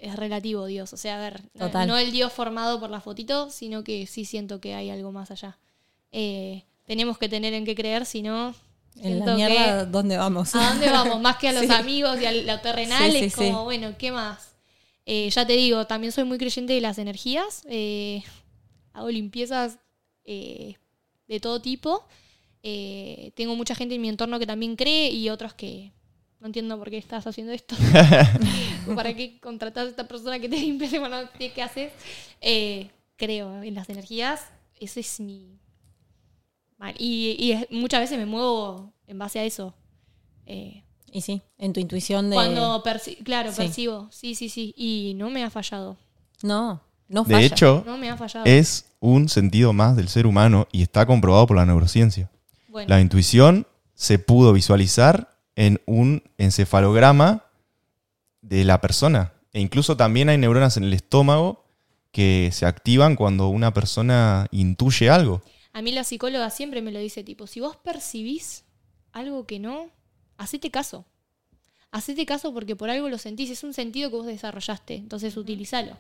es 0.03 0.16
relativo 0.16 0.66
Dios, 0.66 0.93
o 0.93 0.97
sea, 0.97 1.16
a 1.16 1.20
ver, 1.20 1.43
no, 1.55 1.66
Total. 1.66 1.87
no 1.89 1.97
el 1.97 2.11
Dios 2.12 2.33
formado 2.33 2.79
por 2.81 2.91
la 2.91 3.01
fotito, 3.01 3.51
sino 3.51 3.85
que 3.85 4.07
sí 4.07 4.24
siento 4.24 4.61
que 4.61 4.74
hay 4.74 4.91
algo 4.91 5.12
más 5.12 5.31
allá. 5.31 5.59
Eh, 6.11 6.65
tenemos 6.87 7.16
que 7.19 7.29
tener 7.29 7.55
en 7.55 7.65
qué 7.65 7.74
creer, 7.74 8.05
si 8.05 8.23
no... 8.23 8.55
En 9.01 9.20
la 9.24 9.35
mierda, 9.35 9.87
¿dónde 9.87 10.19
vamos? 10.19 10.55
¿A 10.55 10.70
dónde 10.70 10.91
vamos? 10.91 11.19
Más 11.20 11.37
que 11.39 11.49
a 11.49 11.53
los 11.59 11.62
Sí. 11.65 11.73
amigos 11.73 12.20
y 12.20 12.27
a 12.27 12.33
lo 12.33 12.61
terrenal, 12.61 13.11
Sí, 13.11 13.19
sí, 13.20 13.24
es 13.27 13.35
como, 13.37 13.59
sí. 13.61 13.65
bueno, 13.65 13.95
¿qué 13.97 14.12
más? 14.12 14.51
Eh, 15.07 15.31
ya 15.31 15.47
te 15.47 15.55
digo, 15.55 15.87
también 15.87 16.12
soy 16.12 16.24
muy 16.24 16.37
creyente 16.37 16.73
de 16.74 16.81
las 16.83 16.99
energías. 16.99 17.62
eh, 17.70 18.23
hago 18.93 19.09
limpiezas 19.11 19.79
eh, 20.24 20.77
de 21.29 21.41
todo 21.41 21.62
tipo. 21.62 22.05
Eh, 22.62 23.33
tengo 23.35 23.57
mucha 23.57 23.74
gente 23.74 23.95
en 23.95 24.03
mi 24.03 24.09
entorno 24.11 24.39
que 24.39 24.47
también 24.47 24.77
cree 24.77 25.11
y 25.11 25.31
otros 25.31 25.55
que 25.55 25.91
no 26.41 26.47
entiendo 26.49 26.77
por 26.79 26.91
qué 26.91 26.99
estás 26.99 27.27
haciendo 27.27 27.53
esto. 27.53 27.74
¿Para 28.96 29.14
qué 29.14 29.38
contratas 29.40 29.86
a 29.86 29.90
esta 29.90 30.09
persona 30.09 30.38
que 30.38 30.48
te 30.48 30.56
limpia 30.56 30.88
cuando 30.98 31.22
no 31.22 31.28
qué 31.38 31.62
haces? 31.62 31.92
Eh, 32.40 32.90
creo 33.16 33.62
en 33.62 33.74
las 33.74 33.88
energías. 33.88 34.40
Ese 34.80 35.00
es 35.00 35.20
mi... 35.20 35.59
mal. 36.78 36.94
Y, 36.98 37.36
y 37.38 37.52
es- 37.52 37.66
muchas 37.70 38.00
veces 38.00 38.18
me 38.18 38.26
muevo 38.26 38.92
en 39.06 39.18
base 39.18 39.38
a 39.38 39.44
eso. 39.44 39.74
Eh, 40.46 40.82
Y 41.10 41.20
sí, 41.20 41.42
en 41.59 41.72
tu 41.72 41.80
intuición 41.80 42.30
de... 42.30 42.34
cuando, 42.36 42.82
perci- 42.82 43.22
claro, 43.22 43.50
Sí. 43.52 43.59
percibo. 43.59 44.09
Sí, 44.10 44.34
sí, 44.34 44.48
sí. 44.48 44.74
Y 44.76 45.12
no 45.16 45.30
me 45.30 45.44
ha 45.44 45.50
fallado. 45.50 45.96
No, 46.42 46.80
no 47.09 47.22
De 47.24 47.34
falla. 47.34 47.46
hecho, 47.46 47.82
No 47.86 47.96
me 47.98 48.09
ha 48.10 48.16
fallado. 48.16 48.44
es 48.46 48.86
un 48.98 49.28
sentido 49.28 49.72
más 49.72 49.94
del 49.96 50.09
ser 50.09 50.26
humano 50.26 50.66
y 50.72 50.82
está 50.82 51.06
comprobado 51.06 51.46
por 51.46 51.56
la 51.56 51.66
neurociencia. 51.66 52.30
bueno, 52.68 52.88
La 52.88 53.00
intuición 53.00 53.66
se 53.94 54.18
pudo 54.18 54.52
visualizar 54.52 55.28
en 55.54 55.80
un 55.86 56.22
encefalograma 56.38 57.41
de 58.43 58.64
la 58.64 58.81
persona. 58.81 59.32
E 59.52 59.60
incluso 59.60 59.97
también 59.97 60.28
hay 60.28 60.39
neuronas 60.39 60.77
en 60.77 60.85
el 60.85 60.93
estómago 60.93 61.64
que 62.10 62.51
se 62.52 62.66
activan 62.66 63.16
cuando 63.16 63.48
una 63.48 63.73
persona 63.73 64.47
intuye 64.51 65.09
algo. 65.09 65.43
a 65.73 65.81
mí 65.81 65.93
la 65.93 66.05
psicóloga 66.05 66.51
siempre 66.51 66.82
me 66.82 66.93
lo 66.93 66.98
dice, 66.98 67.24
tipo, 67.24 67.47
si 67.47 67.60
vos 67.60 67.77
percibís 67.77 68.64
algo 69.12 69.47
que 69.47 69.59
no, 69.59 69.90
hacete 70.36 70.70
caso. 70.70 71.06
Hacete 71.90 72.27
caso 72.27 72.52
porque 72.52 72.77
por 72.77 72.90
algo 72.90 73.09
lo 73.09 73.19
sentís. 73.19 73.51
Es 73.51 73.64
un 73.64 73.74
sentido 73.74 74.10
que 74.10 74.16
vos 74.16 74.27
desarrollaste. 74.27 74.94
Entonces, 74.94 75.36
utilizalo. 75.36 75.97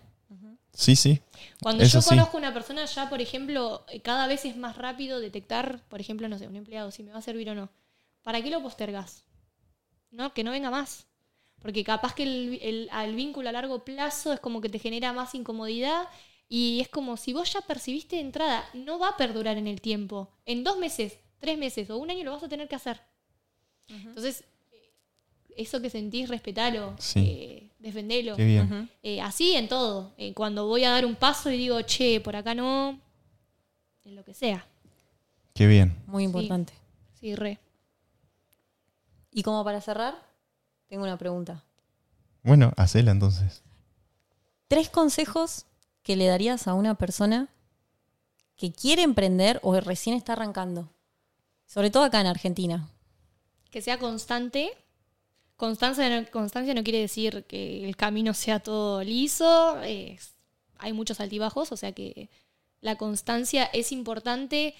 Sí, 0.74 0.96
sí. 0.96 1.20
Cuando 1.60 1.84
Eso 1.84 2.00
yo 2.00 2.06
conozco 2.06 2.38
a 2.38 2.40
una 2.40 2.54
persona, 2.54 2.86
ya, 2.86 3.10
por 3.10 3.20
ejemplo, 3.20 3.84
cada 4.02 4.26
vez 4.26 4.46
es 4.46 4.56
más 4.56 4.78
rápido 4.78 5.20
detectar, 5.20 5.82
por 5.90 6.00
ejemplo, 6.00 6.28
no 6.28 6.38
sé, 6.38 6.48
un 6.48 6.56
empleado, 6.56 6.90
si 6.90 7.02
me 7.02 7.12
va 7.12 7.18
a 7.18 7.22
servir 7.22 7.50
o 7.50 7.54
no. 7.54 7.68
¿Para 8.22 8.40
qué 8.42 8.48
lo 8.48 8.62
postergas? 8.62 9.24
No, 10.10 10.32
que 10.32 10.44
no 10.44 10.50
venga 10.50 10.70
más. 10.70 11.06
Porque 11.62 11.84
capaz 11.84 12.14
que 12.14 12.24
el, 12.24 12.88
el- 12.90 13.14
vínculo 13.14 13.48
a 13.48 13.52
largo 13.52 13.84
plazo 13.84 14.32
es 14.32 14.40
como 14.40 14.60
que 14.60 14.68
te 14.68 14.78
genera 14.80 15.12
más 15.12 15.34
incomodidad 15.34 16.08
y 16.48 16.80
es 16.80 16.88
como 16.88 17.16
si 17.16 17.32
vos 17.32 17.52
ya 17.52 17.60
percibiste 17.62 18.16
de 18.16 18.22
entrada, 18.22 18.68
no 18.74 18.98
va 18.98 19.10
a 19.10 19.16
perdurar 19.16 19.56
en 19.56 19.66
el 19.68 19.80
tiempo. 19.80 20.28
En 20.44 20.64
dos 20.64 20.76
meses, 20.78 21.18
tres 21.38 21.56
meses 21.56 21.88
o 21.90 21.96
un 21.98 22.10
año 22.10 22.24
lo 22.24 22.32
vas 22.32 22.42
a 22.42 22.48
tener 22.48 22.68
que 22.68 22.74
hacer. 22.74 23.00
Entonces, 23.88 24.44
eh, 24.72 24.90
eso 25.56 25.80
que 25.80 25.88
sentís, 25.90 26.28
respetalo, 26.28 26.94
Sí. 26.98 27.20
eh, 27.20 27.70
defendelo. 27.78 28.36
Qué 28.36 28.44
bien. 28.44 28.90
Eh, 29.02 29.20
así 29.20 29.54
en 29.54 29.68
todo. 29.68 30.12
Eh, 30.18 30.34
cuando 30.34 30.66
voy 30.66 30.84
a 30.84 30.90
dar 30.90 31.06
un 31.06 31.14
paso 31.14 31.50
y 31.50 31.56
digo, 31.58 31.80
che, 31.82 32.20
por 32.20 32.34
acá 32.36 32.54
no, 32.54 32.98
en 34.04 34.16
lo 34.16 34.24
que 34.24 34.34
sea. 34.34 34.66
Qué 35.54 35.66
bien. 35.66 35.96
Muy 36.06 36.24
importante. 36.24 36.72
Sí, 37.20 37.34
re. 37.34 37.58
Y 39.30 39.42
como 39.42 39.64
para 39.64 39.80
cerrar, 39.80 40.14
tengo 40.92 41.04
una 41.04 41.16
pregunta. 41.16 41.64
Bueno, 42.42 42.74
hacela 42.76 43.12
entonces. 43.12 43.62
Tres 44.68 44.90
consejos 44.90 45.64
que 46.02 46.16
le 46.16 46.26
darías 46.26 46.68
a 46.68 46.74
una 46.74 46.96
persona 46.96 47.48
que 48.56 48.72
quiere 48.72 49.00
emprender 49.00 49.58
o 49.62 49.80
recién 49.80 50.14
está 50.14 50.34
arrancando. 50.34 50.90
Sobre 51.64 51.88
todo 51.90 52.02
acá 52.04 52.20
en 52.20 52.26
Argentina. 52.26 52.90
Que 53.70 53.80
sea 53.80 53.98
constante. 53.98 54.70
Constancia 55.56 56.10
no, 56.20 56.30
constancia 56.30 56.74
no 56.74 56.84
quiere 56.84 56.98
decir 57.00 57.44
que 57.46 57.88
el 57.88 57.96
camino 57.96 58.34
sea 58.34 58.60
todo 58.60 59.02
liso. 59.02 59.80
es- 59.80 60.34
hay 60.76 60.92
muchos 60.92 61.20
altibajos, 61.20 61.72
o 61.72 61.76
sea 61.78 61.92
que 61.92 62.28
la 62.82 62.96
constancia 62.98 63.64
es 63.72 63.92
importante 63.92 64.74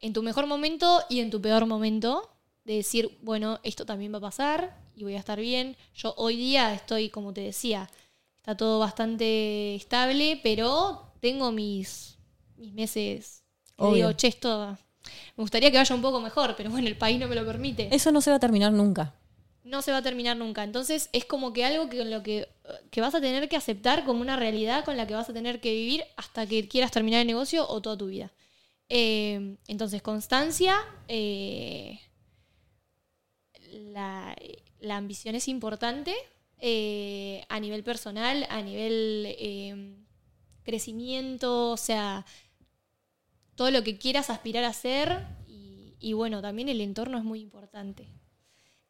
en 0.00 0.12
tu 0.14 0.24
mejor 0.24 0.48
momento 0.48 1.00
y 1.08 1.20
en 1.20 1.30
tu 1.30 1.40
peor 1.40 1.64
momento. 1.66 2.28
De 2.64 2.74
decir, 2.76 3.16
bueno, 3.22 3.60
esto 3.62 3.86
también 3.86 4.12
va 4.12 4.18
a 4.18 4.22
pasar 4.32 4.83
y 4.94 5.04
voy 5.04 5.14
a 5.14 5.18
estar 5.18 5.40
bien. 5.40 5.76
Yo 5.94 6.14
hoy 6.16 6.36
día 6.36 6.72
estoy, 6.74 7.10
como 7.10 7.32
te 7.32 7.40
decía, 7.40 7.90
está 8.36 8.56
todo 8.56 8.78
bastante 8.78 9.74
estable, 9.74 10.40
pero 10.42 11.12
tengo 11.20 11.52
mis, 11.52 12.18
mis 12.56 12.72
meses. 12.72 13.42
que 13.78 13.86
digo, 13.94 14.12
che, 14.12 14.28
esto 14.28 14.76
me 15.36 15.42
gustaría 15.42 15.70
que 15.70 15.76
vaya 15.76 15.94
un 15.94 16.02
poco 16.02 16.20
mejor, 16.20 16.54
pero 16.56 16.70
bueno, 16.70 16.88
el 16.88 16.96
país 16.96 17.18
no 17.18 17.28
me 17.28 17.34
lo 17.34 17.44
permite 17.44 17.94
Eso 17.94 18.10
no 18.12 18.20
se 18.20 18.30
va 18.30 18.36
a 18.36 18.40
terminar 18.40 18.72
nunca. 18.72 19.14
no 19.64 19.82
se 19.82 19.92
va 19.92 19.98
a 19.98 20.02
terminar 20.02 20.36
nunca. 20.36 20.62
Entonces 20.62 21.08
es 21.12 21.24
como 21.24 21.52
que 21.52 21.64
algo 21.64 21.88
que, 21.88 22.04
lo 22.04 22.22
que, 22.22 22.48
que 22.90 23.00
vas 23.00 23.14
a 23.14 23.20
tener 23.20 23.48
que 23.48 23.56
aceptar 23.56 24.04
como 24.04 24.20
una 24.20 24.36
realidad 24.36 24.84
con 24.84 24.96
la 24.96 25.06
que 25.06 25.14
vas 25.14 25.28
a 25.28 25.32
tener 25.32 25.60
que 25.60 25.72
vivir 25.72 26.04
hasta 26.16 26.46
que 26.46 26.68
quieras 26.68 26.90
terminar 26.90 27.20
el 27.20 27.26
negocio 27.26 27.66
o 27.68 27.80
toda 27.80 27.96
tu 27.96 28.06
vida. 28.06 28.30
Eh, 28.88 29.56
entonces, 29.66 30.02
constancia, 30.02 30.76
eh, 31.08 31.98
la, 33.72 34.36
la 34.84 34.96
ambición 34.96 35.34
es 35.34 35.48
importante 35.48 36.14
eh, 36.58 37.44
a 37.48 37.60
nivel 37.60 37.82
personal, 37.82 38.46
a 38.50 38.62
nivel 38.62 39.26
eh, 39.38 39.96
crecimiento, 40.62 41.70
o 41.72 41.76
sea, 41.76 42.24
todo 43.54 43.70
lo 43.70 43.82
que 43.82 43.98
quieras 43.98 44.30
aspirar 44.30 44.64
a 44.64 44.68
hacer 44.68 45.26
y, 45.48 45.96
y 46.00 46.12
bueno, 46.12 46.40
también 46.42 46.68
el 46.68 46.80
entorno 46.80 47.18
es 47.18 47.24
muy 47.24 47.40
importante 47.40 48.08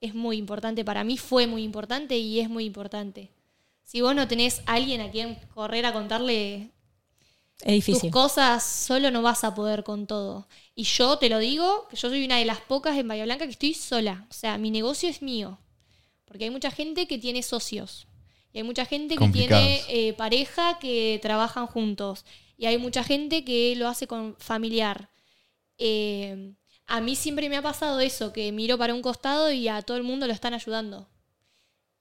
es 0.05 0.15
muy 0.15 0.37
importante. 0.37 0.85
Para 0.85 1.03
mí 1.03 1.17
fue 1.17 1.47
muy 1.47 1.63
importante 1.63 2.19
y 2.19 2.41
es 2.41 2.51
muy 2.51 2.65
importante. 2.65 3.31
Si 3.83 4.01
vos 4.01 4.15
no 4.15 4.29
tenés 4.29 4.61
a 4.67 4.75
alguien 4.75 5.01
a 5.01 5.11
quien 5.11 5.37
correr 5.55 5.87
a 5.87 5.93
contarle 5.93 6.71
tus 7.85 8.11
cosas, 8.11 8.63
solo 8.65 9.11
no 9.11 9.23
vas 9.23 9.45
a 9.45 9.55
poder 9.55 9.83
con 9.83 10.07
todo. 10.07 10.47
Y 10.75 10.85
yo 10.85 11.19
te 11.19 11.31
lo 11.31 11.39
digo, 11.39 11.89
que 11.89 11.97
yo 11.97 12.09
soy 12.09 12.25
una 12.25 12.37
de 12.37 12.45
las 12.45 12.61
pocas 12.61 12.97
en 12.99 13.09
Bahía 13.09 13.25
Blanca 13.25 13.47
que 13.47 13.53
estoy 13.53 13.75
sola. 13.75 14.27
O 14.31 14.35
sea, 14.35 14.59
mi 14.59 14.71
negocio 14.71 15.09
es 15.09 15.23
mío. 15.23 15.59
Porque 16.35 16.47
hay 16.47 16.51
mucha 16.51 16.73
gente 16.73 17.07
que 17.07 17.17
tiene 17.17 17.45
socios. 17.45 18.09
Y 18.53 18.59
hay 18.59 18.65
mucha 18.65 18.85
gente 18.85 19.17
que 19.17 19.29
tiene 19.29 19.83
eh, 19.89 20.15
pareja 20.15 20.81
que 20.81 21.21
trabajan 21.23 21.69
juntos. 21.69 22.25
Y 22.59 22.67
hay 22.67 22.77
mucha 22.77 23.05
gente 23.05 23.45
que 23.45 23.77
lo 23.77 23.87
hace 23.87 24.09
con 24.09 24.35
familiar. 24.41 25.11
Eh, 25.79 26.55
a 26.89 27.01
mí 27.01 27.15
siempre 27.15 27.49
me 27.49 27.57
ha 27.57 27.63
pasado 27.63 28.01
eso, 28.01 28.33
que 28.33 28.51
miro 28.51 28.77
para 28.77 28.95
un 28.95 29.01
costado 29.01 29.53
y 29.53 29.69
a 29.69 29.81
todo 29.83 29.97
el 29.97 30.03
mundo 30.03 30.27
lo 30.27 30.33
están 30.33 30.55
ayudando. 30.55 31.09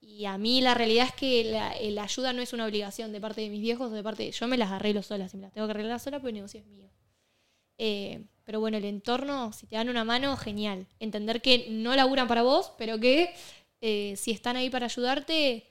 Y 0.01 0.25
a 0.25 0.39
mí 0.39 0.61
la 0.61 0.73
realidad 0.73 1.05
es 1.09 1.13
que 1.13 1.43
la, 1.43 1.75
la 1.91 2.03
ayuda 2.05 2.33
no 2.33 2.41
es 2.41 2.53
una 2.53 2.65
obligación 2.65 3.11
de 3.11 3.21
parte 3.21 3.41
de 3.41 3.49
mis 3.49 3.61
viejos 3.61 3.91
o 3.91 3.93
de 3.93 4.01
parte 4.01 4.23
de... 4.23 4.31
Yo 4.31 4.47
me 4.47 4.57
las 4.57 4.71
arreglo 4.71 5.03
sola, 5.03 5.29
si 5.29 5.37
me 5.37 5.43
las 5.43 5.53
tengo 5.53 5.67
que 5.67 5.73
arreglar 5.73 5.99
sola, 5.99 6.19
pues 6.19 6.31
el 6.31 6.35
negocio 6.37 6.59
es 6.59 6.65
mío. 6.65 6.89
Eh, 7.77 8.25
pero 8.45 8.59
bueno, 8.59 8.77
el 8.77 8.85
entorno, 8.85 9.53
si 9.53 9.67
te 9.67 9.75
dan 9.75 9.89
una 9.89 10.03
mano, 10.03 10.35
genial. 10.37 10.87
Entender 10.99 11.39
que 11.39 11.67
no 11.69 11.95
laburan 11.95 12.27
para 12.27 12.41
vos, 12.41 12.71
pero 12.79 12.99
que 12.99 13.31
eh, 13.85 14.15
si 14.15 14.31
están 14.31 14.55
ahí 14.55 14.69
para 14.69 14.85
ayudarte, 14.85 15.67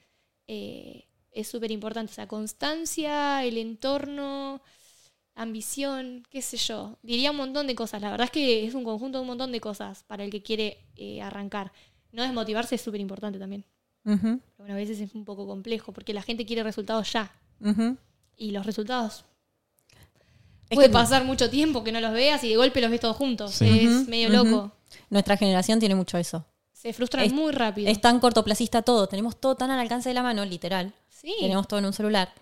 eh, 0.46 1.08
es 1.30 1.48
súper 1.48 1.70
importante. 1.70 2.12
O 2.12 2.14
sea, 2.14 2.28
constancia, 2.28 3.42
el 3.42 3.56
entorno, 3.56 4.60
ambición, 5.34 6.22
qué 6.28 6.42
sé 6.42 6.58
yo. 6.58 6.98
Diría 7.02 7.30
un 7.30 7.38
montón 7.38 7.66
de 7.66 7.74
cosas. 7.74 8.02
La 8.02 8.10
verdad 8.10 8.26
es 8.26 8.30
que 8.30 8.66
es 8.66 8.74
un 8.74 8.84
conjunto 8.84 9.16
de 9.16 9.22
un 9.22 9.28
montón 9.28 9.50
de 9.50 9.62
cosas 9.62 10.02
para 10.02 10.24
el 10.24 10.30
que 10.30 10.42
quiere 10.42 10.84
eh, 10.94 11.22
arrancar. 11.22 11.72
No 12.12 12.22
desmotivarse 12.22 12.74
es 12.74 12.82
súper 12.82 13.00
importante 13.00 13.38
también. 13.38 13.64
Pero 14.04 14.74
a 14.74 14.76
veces 14.76 15.00
es 15.00 15.14
un 15.14 15.24
poco 15.24 15.46
complejo 15.46 15.92
porque 15.92 16.12
la 16.12 16.20
gente 16.20 16.44
quiere 16.44 16.62
resultados 16.62 17.10
ya. 17.10 17.32
Y 18.36 18.50
los 18.50 18.66
resultados. 18.66 19.24
Es 20.68 20.74
Puede 20.74 20.88
que 20.88 20.92
pasar 20.92 21.24
mucho 21.24 21.48
tiempo 21.48 21.82
que 21.82 21.92
no 21.92 22.00
los 22.00 22.12
veas 22.12 22.44
y 22.44 22.50
de 22.50 22.56
golpe 22.56 22.82
los 22.82 22.90
ves 22.90 23.00
todos 23.00 23.16
juntos. 23.16 23.52
Sí. 23.52 23.86
Es 23.86 24.06
medio 24.06 24.28
loco. 24.28 24.70
nuestra 25.08 25.38
generación 25.38 25.78
tiene 25.78 25.94
mucho 25.94 26.18
eso. 26.18 26.44
Se 26.82 26.92
frustran 26.92 27.24
Es- 27.24 27.32
muy 27.32 27.52
rápido. 27.52 27.88
Es 27.90 28.00
tan 28.00 28.18
cortoplacista 28.18 28.82
todo. 28.82 29.06
Tenemos 29.06 29.40
todo 29.40 29.54
tan 29.54 29.70
al 29.70 29.78
alcance 29.78 30.08
de 30.08 30.14
la 30.14 30.22
mano, 30.22 30.44
literal. 30.44 30.92
sí. 31.08 31.32
Tenemos 31.40 31.68
todo 31.68 31.78
en 31.78 31.86
un 31.86 31.92
celular. 31.92 32.32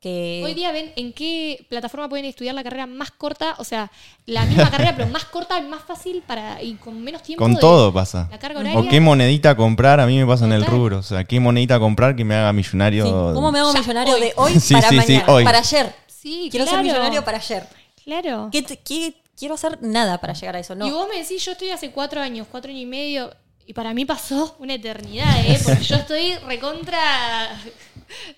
Que 0.00 0.40
Hoy 0.44 0.54
día 0.54 0.72
ven 0.72 0.92
en 0.96 1.12
qué 1.12 1.64
plataforma 1.68 2.08
pueden 2.08 2.24
estudiar 2.24 2.56
la 2.56 2.64
carrera 2.64 2.86
más 2.86 3.12
corta, 3.12 3.54
o 3.58 3.64
sea, 3.64 3.92
la 4.26 4.44
misma 4.46 4.68
carrera, 4.70 4.96
pero 4.96 5.08
más 5.10 5.24
corta 5.26 5.58
y 5.60 5.62
más 5.62 5.82
fácil 5.84 6.24
para 6.26 6.60
y 6.60 6.74
con 6.74 7.00
menos 7.04 7.22
tiempo. 7.22 7.44
Con 7.44 7.54
de- 7.54 7.60
todo 7.60 7.92
pasa. 7.92 8.26
la 8.30 8.38
carga 8.38 8.58
horaria. 8.60 8.80
O 8.80 8.88
qué 8.88 8.98
monedita 9.00 9.54
comprar, 9.54 10.00
a 10.00 10.06
mí 10.06 10.18
me 10.18 10.26
pasa 10.26 10.44
en 10.46 10.52
el 10.52 10.64
rubro. 10.64 10.98
O 10.98 11.02
sea, 11.02 11.22
qué 11.24 11.38
monedita 11.38 11.78
comprar 11.78 12.16
que 12.16 12.24
me 12.24 12.34
haga 12.34 12.52
millonario. 12.52 13.04
Sí. 13.04 13.10
¿Cómo 13.34 13.52
me 13.52 13.60
hago 13.60 13.72
Ya, 13.74 13.78
millonario 13.80 14.14
hoy. 14.14 14.20
de 14.20 14.32
hoy 14.36 14.52
Sí, 14.60 14.74
para 14.74 14.88
sí, 14.88 15.00
sí, 15.02 15.12
mañana? 15.12 15.32
hoy. 15.32 15.44
Para 15.44 15.58
ayer. 15.58 15.94
Sí, 16.08 16.48
Quiero 16.50 16.64
claro. 16.66 16.78
ser 16.78 16.84
millonario 16.84 17.24
para 17.24 17.36
ayer. 17.38 17.68
Claro. 18.02 18.48
¿Qué 18.50 18.62
te- 18.62 18.78
qué- 18.78 19.14
quiero 19.38 19.54
hacer 19.54 19.78
nada 19.82 20.18
para 20.18 20.32
llegar 20.32 20.56
a 20.56 20.58
eso. 20.58 20.74
No. 20.74 20.86
Y 20.86 20.90
vos 20.90 21.06
me 21.08 21.18
decís, 21.20 21.44
yo 21.44 21.52
estoy 21.52 21.70
hace 21.70 21.90
cuatro 21.92 22.20
años, 22.20 22.46
cuatro 22.50 22.70
años 22.70 22.82
y 22.82 22.86
medio, 22.86 23.32
y 23.66 23.72
para 23.72 23.94
mí 23.94 24.04
pasó 24.04 24.56
una 24.58 24.74
eternidad, 24.74 25.44
¿eh? 25.46 25.58
Porque 25.64 25.82
yo 25.84 25.96
estoy 25.96 26.34
recontra, 26.46 27.48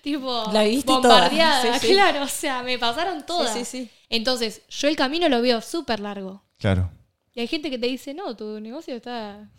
tipo, 0.01 0.43
La 0.51 0.63
toda. 0.83 0.99
bombardeada. 0.99 1.79
Sí, 1.79 1.87
sí. 1.87 1.93
Claro, 1.93 2.23
o 2.23 2.27
sea, 2.27 2.63
me 2.63 2.77
pasaron 2.79 3.25
todas. 3.25 3.53
Sí, 3.53 3.65
sí, 3.65 3.83
sí. 3.85 3.89
Entonces, 4.09 4.61
yo 4.69 4.87
el 4.87 4.95
camino 4.95 5.27
lo 5.29 5.41
veo 5.41 5.61
súper 5.61 5.99
largo. 5.99 6.41
Claro. 6.59 6.89
Y 7.33 7.41
hay 7.41 7.47
gente 7.47 7.69
que 7.69 7.77
te 7.77 7.87
dice, 7.87 8.13
no, 8.13 8.35
tu 8.35 8.59
negocio 8.59 8.95
está 8.95 9.49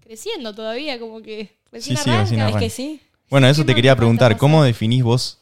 creciendo 0.00 0.54
todavía, 0.54 0.98
como 0.98 1.20
que 1.22 1.44
Sí, 1.46 1.94
recién 1.94 1.96
sí, 1.98 2.10
arranca. 2.10 2.34
Es 2.34 2.40
arranca. 2.40 2.58
que 2.60 2.70
sí. 2.70 3.00
Bueno, 3.30 3.48
eso 3.48 3.62
¿Qué 3.62 3.68
te 3.68 3.74
quería 3.74 3.96
preguntar. 3.96 4.36
¿Cómo 4.36 4.62
definís 4.62 5.02
vos, 5.02 5.38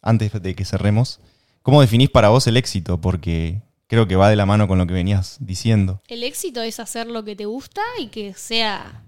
antes 0.00 0.30
de 0.40 0.54
que 0.54 0.64
cerremos, 0.64 1.18
cómo 1.62 1.80
definís 1.80 2.08
para 2.08 2.28
vos 2.28 2.46
el 2.46 2.56
éxito? 2.56 3.00
Porque 3.00 3.60
creo 3.92 4.08
que 4.08 4.16
va 4.16 4.30
de 4.30 4.36
la 4.36 4.46
mano 4.46 4.66
con 4.66 4.78
lo 4.78 4.86
que 4.86 4.94
venías 4.94 5.36
diciendo. 5.38 6.00
El 6.08 6.24
éxito 6.24 6.62
es 6.62 6.80
hacer 6.80 7.08
lo 7.08 7.24
que 7.24 7.36
te 7.36 7.44
gusta 7.44 7.82
y 7.98 8.06
que 8.06 8.32
sea 8.32 9.04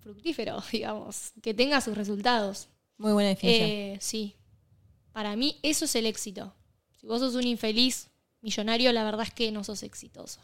fructífero, 0.00 0.62
digamos, 0.72 1.32
que 1.42 1.54
tenga 1.54 1.80
sus 1.80 1.96
resultados. 1.96 2.68
Muy 2.98 3.14
buena 3.14 3.30
definición. 3.30 3.66
Eh, 3.70 3.96
sí. 4.02 4.36
Para 5.12 5.36
mí 5.36 5.56
eso 5.62 5.86
es 5.86 5.94
el 5.94 6.04
éxito. 6.04 6.54
Si 7.00 7.06
vos 7.06 7.20
sos 7.20 7.34
un 7.34 7.46
infeliz 7.46 8.10
millonario, 8.42 8.92
la 8.92 9.04
verdad 9.04 9.22
es 9.26 9.32
que 9.32 9.50
no 9.50 9.64
sos 9.64 9.82
exitoso. 9.82 10.38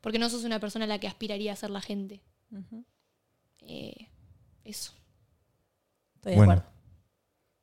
Porque 0.00 0.20
no 0.20 0.30
sos 0.30 0.44
una 0.44 0.60
persona 0.60 0.84
a 0.84 0.88
la 0.88 1.00
que 1.00 1.08
aspiraría 1.08 1.52
a 1.54 1.56
ser 1.56 1.70
la 1.70 1.80
gente. 1.80 2.20
Eh, 3.62 4.06
eso. 4.62 4.92
Estoy 6.14 6.30
de 6.32 6.36
Bueno. 6.36 6.52
acuerdo. 6.52 6.70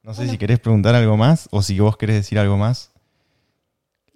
No 0.04 0.14
sé 0.14 0.28
si 0.28 0.38
querés 0.38 0.60
preguntar 0.60 0.94
algo 0.94 1.16
más 1.16 1.48
o 1.52 1.62
si 1.62 1.80
vos 1.80 1.96
querés 1.96 2.18
decir 2.18 2.38
algo 2.38 2.58
más. 2.58 2.92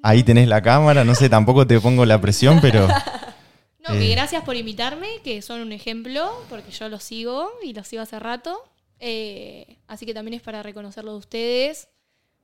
Ahí 0.01 0.23
tenés 0.23 0.47
la 0.47 0.61
cámara, 0.61 1.03
no 1.03 1.13
sé, 1.15 1.29
tampoco 1.29 1.67
te 1.67 1.79
pongo 1.79 2.05
la 2.05 2.19
presión, 2.21 2.59
pero 2.61 2.87
No, 3.87 3.93
que 3.95 4.11
Eh. 4.11 4.15
gracias 4.15 4.43
por 4.43 4.55
invitarme, 4.55 5.07
que 5.23 5.41
son 5.41 5.61
un 5.61 5.71
ejemplo, 5.71 6.29
porque 6.49 6.71
yo 6.71 6.89
los 6.89 7.03
sigo 7.03 7.49
y 7.63 7.73
los 7.73 7.87
sigo 7.87 8.01
hace 8.03 8.19
rato. 8.19 8.61
Eh, 8.99 9.77
así 9.87 10.05
que 10.05 10.13
también 10.13 10.35
es 10.35 10.41
para 10.41 10.61
reconocerlo 10.61 11.13
de 11.13 11.17
ustedes, 11.17 11.87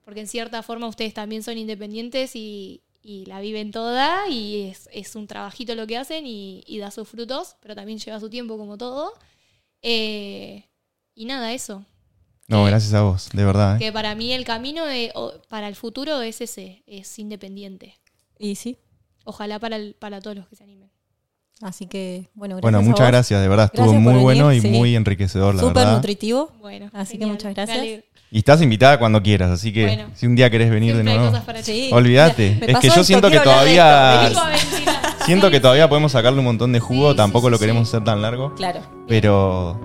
porque 0.03 0.21
en 0.21 0.27
cierta 0.27 0.63
forma 0.63 0.87
ustedes 0.87 1.13
también 1.13 1.43
son 1.43 1.57
independientes 1.57 2.35
y, 2.35 2.81
y 3.03 3.25
la 3.25 3.41
viven 3.41 3.71
toda 3.71 4.27
y 4.29 4.69
es, 4.69 4.89
es 4.93 5.15
un 5.15 5.27
trabajito 5.27 5.75
lo 5.75 5.85
que 5.85 5.97
hacen 5.97 6.25
y, 6.25 6.63
y 6.65 6.77
da 6.79 6.89
sus 6.91 7.07
frutos, 7.07 7.57
pero 7.61 7.75
también 7.75 7.99
lleva 7.99 8.19
su 8.19 8.29
tiempo 8.29 8.57
como 8.57 8.77
todo. 8.77 9.13
Eh, 9.81 10.63
y 11.13 11.25
nada, 11.25 11.53
eso. 11.53 11.85
No, 12.47 12.63
Que- 12.65 12.69
gracias 12.71 12.93
a 12.93 13.01
vos, 13.01 13.29
de 13.33 13.43
verdad. 13.45 13.75
¿eh? 13.75 13.79
Que 13.79 13.91
para 13.91 14.15
mí 14.15 14.31
el 14.33 14.45
camino 14.45 14.85
de- 14.85 15.11
o- 15.15 15.33
para 15.49 15.67
el 15.67 15.75
futuro 15.75 16.21
es 16.21 16.41
ese, 16.41 16.83
es 16.87 17.17
independiente. 17.19 17.99
Y 18.39 18.55
sí. 18.55 18.77
Ojalá 19.23 19.59
para, 19.59 19.75
el- 19.77 19.95
para 19.95 20.21
todos 20.21 20.35
los 20.37 20.47
que 20.47 20.55
se 20.55 20.63
animen. 20.63 20.91
Así 21.61 21.87
que, 21.87 22.27
bueno, 22.33 22.55
gracias 22.55 22.61
Bueno, 22.63 22.77
a 22.79 22.81
muchas 22.81 22.99
vos. 23.05 23.07
gracias, 23.11 23.41
de 23.41 23.47
verdad. 23.47 23.65
Estuvo 23.65 23.85
Gracias 23.85 24.01
muy 24.01 24.21
bueno 24.21 24.51
y 24.53 24.59
sí. 24.61 24.67
muy 24.67 24.95
enriquecedor, 24.95 25.55
la 25.55 25.61
Súper 25.61 25.75
verdad. 25.75 25.95
nutritivo. 25.95 26.51
Bueno, 26.59 26.89
Así 26.93 27.17
que 27.17 27.25
muchas 27.25 27.53
gracias. 27.55 28.03
Y 28.31 28.39
estás 28.39 28.61
invitada 28.61 28.99
cuando 28.99 29.23
quieras, 29.23 29.49
así 29.51 29.71
que 29.71 29.85
Bueno. 29.85 30.09
si 30.15 30.27
un 30.27 30.35
día 30.35 30.49
querés 30.49 30.69
venir 30.69 30.97
de 30.97 31.03
nuevo. 31.03 31.31
Sí. 31.63 31.89
Olvídate. 31.93 32.59
Es 32.67 32.77
que 32.79 32.87
yo 32.87 32.93
esto, 32.95 33.03
siento 33.05 33.31
que 33.31 33.39
todavía-. 33.39 34.29
Siento 35.25 35.49
que 35.49 35.59
todavía 35.59 35.87
podemos 35.87 36.11
sacarle 36.11 36.39
un 36.39 36.45
montón 36.45 36.71
de 36.73 36.79
jugo, 36.79 37.11
Sí, 37.11 37.17
tampoco 37.17 37.47
sí, 37.47 37.51
lo 37.51 37.59
queremos 37.59 37.87
sí. 37.89 37.95
hacer 37.95 38.03
tan 38.03 38.21
largo, 38.21 38.53
Claro. 38.55 38.81
pero 39.07 39.79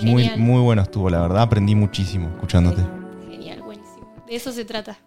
Genial. 0.00 0.38
muy 0.38 0.60
bueno 0.60 0.82
estuvo, 0.82 1.10
la 1.10 1.20
verdad. 1.20 1.42
Aprendí 1.42 1.74
muchísimo 1.74 2.28
escuchándote. 2.28 2.82
Genial, 3.30 3.62
buenísimo. 3.62 4.12
De 4.26 4.34
eso 4.34 4.52
se 4.52 4.64
trata. 4.64 4.98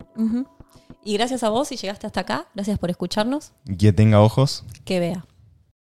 Y 1.03 1.13
gracias 1.13 1.43
a 1.43 1.49
vos 1.49 1.67
si 1.67 1.75
llegaste 1.75 2.07
hasta 2.07 2.21
acá. 2.21 2.47
Gracias 2.53 2.79
por 2.79 2.89
escucharnos. 2.89 3.51
Que 3.77 3.91
tenga 3.91 4.21
ojos. 4.21 4.63
Que 4.85 4.99
vea. 4.99 5.25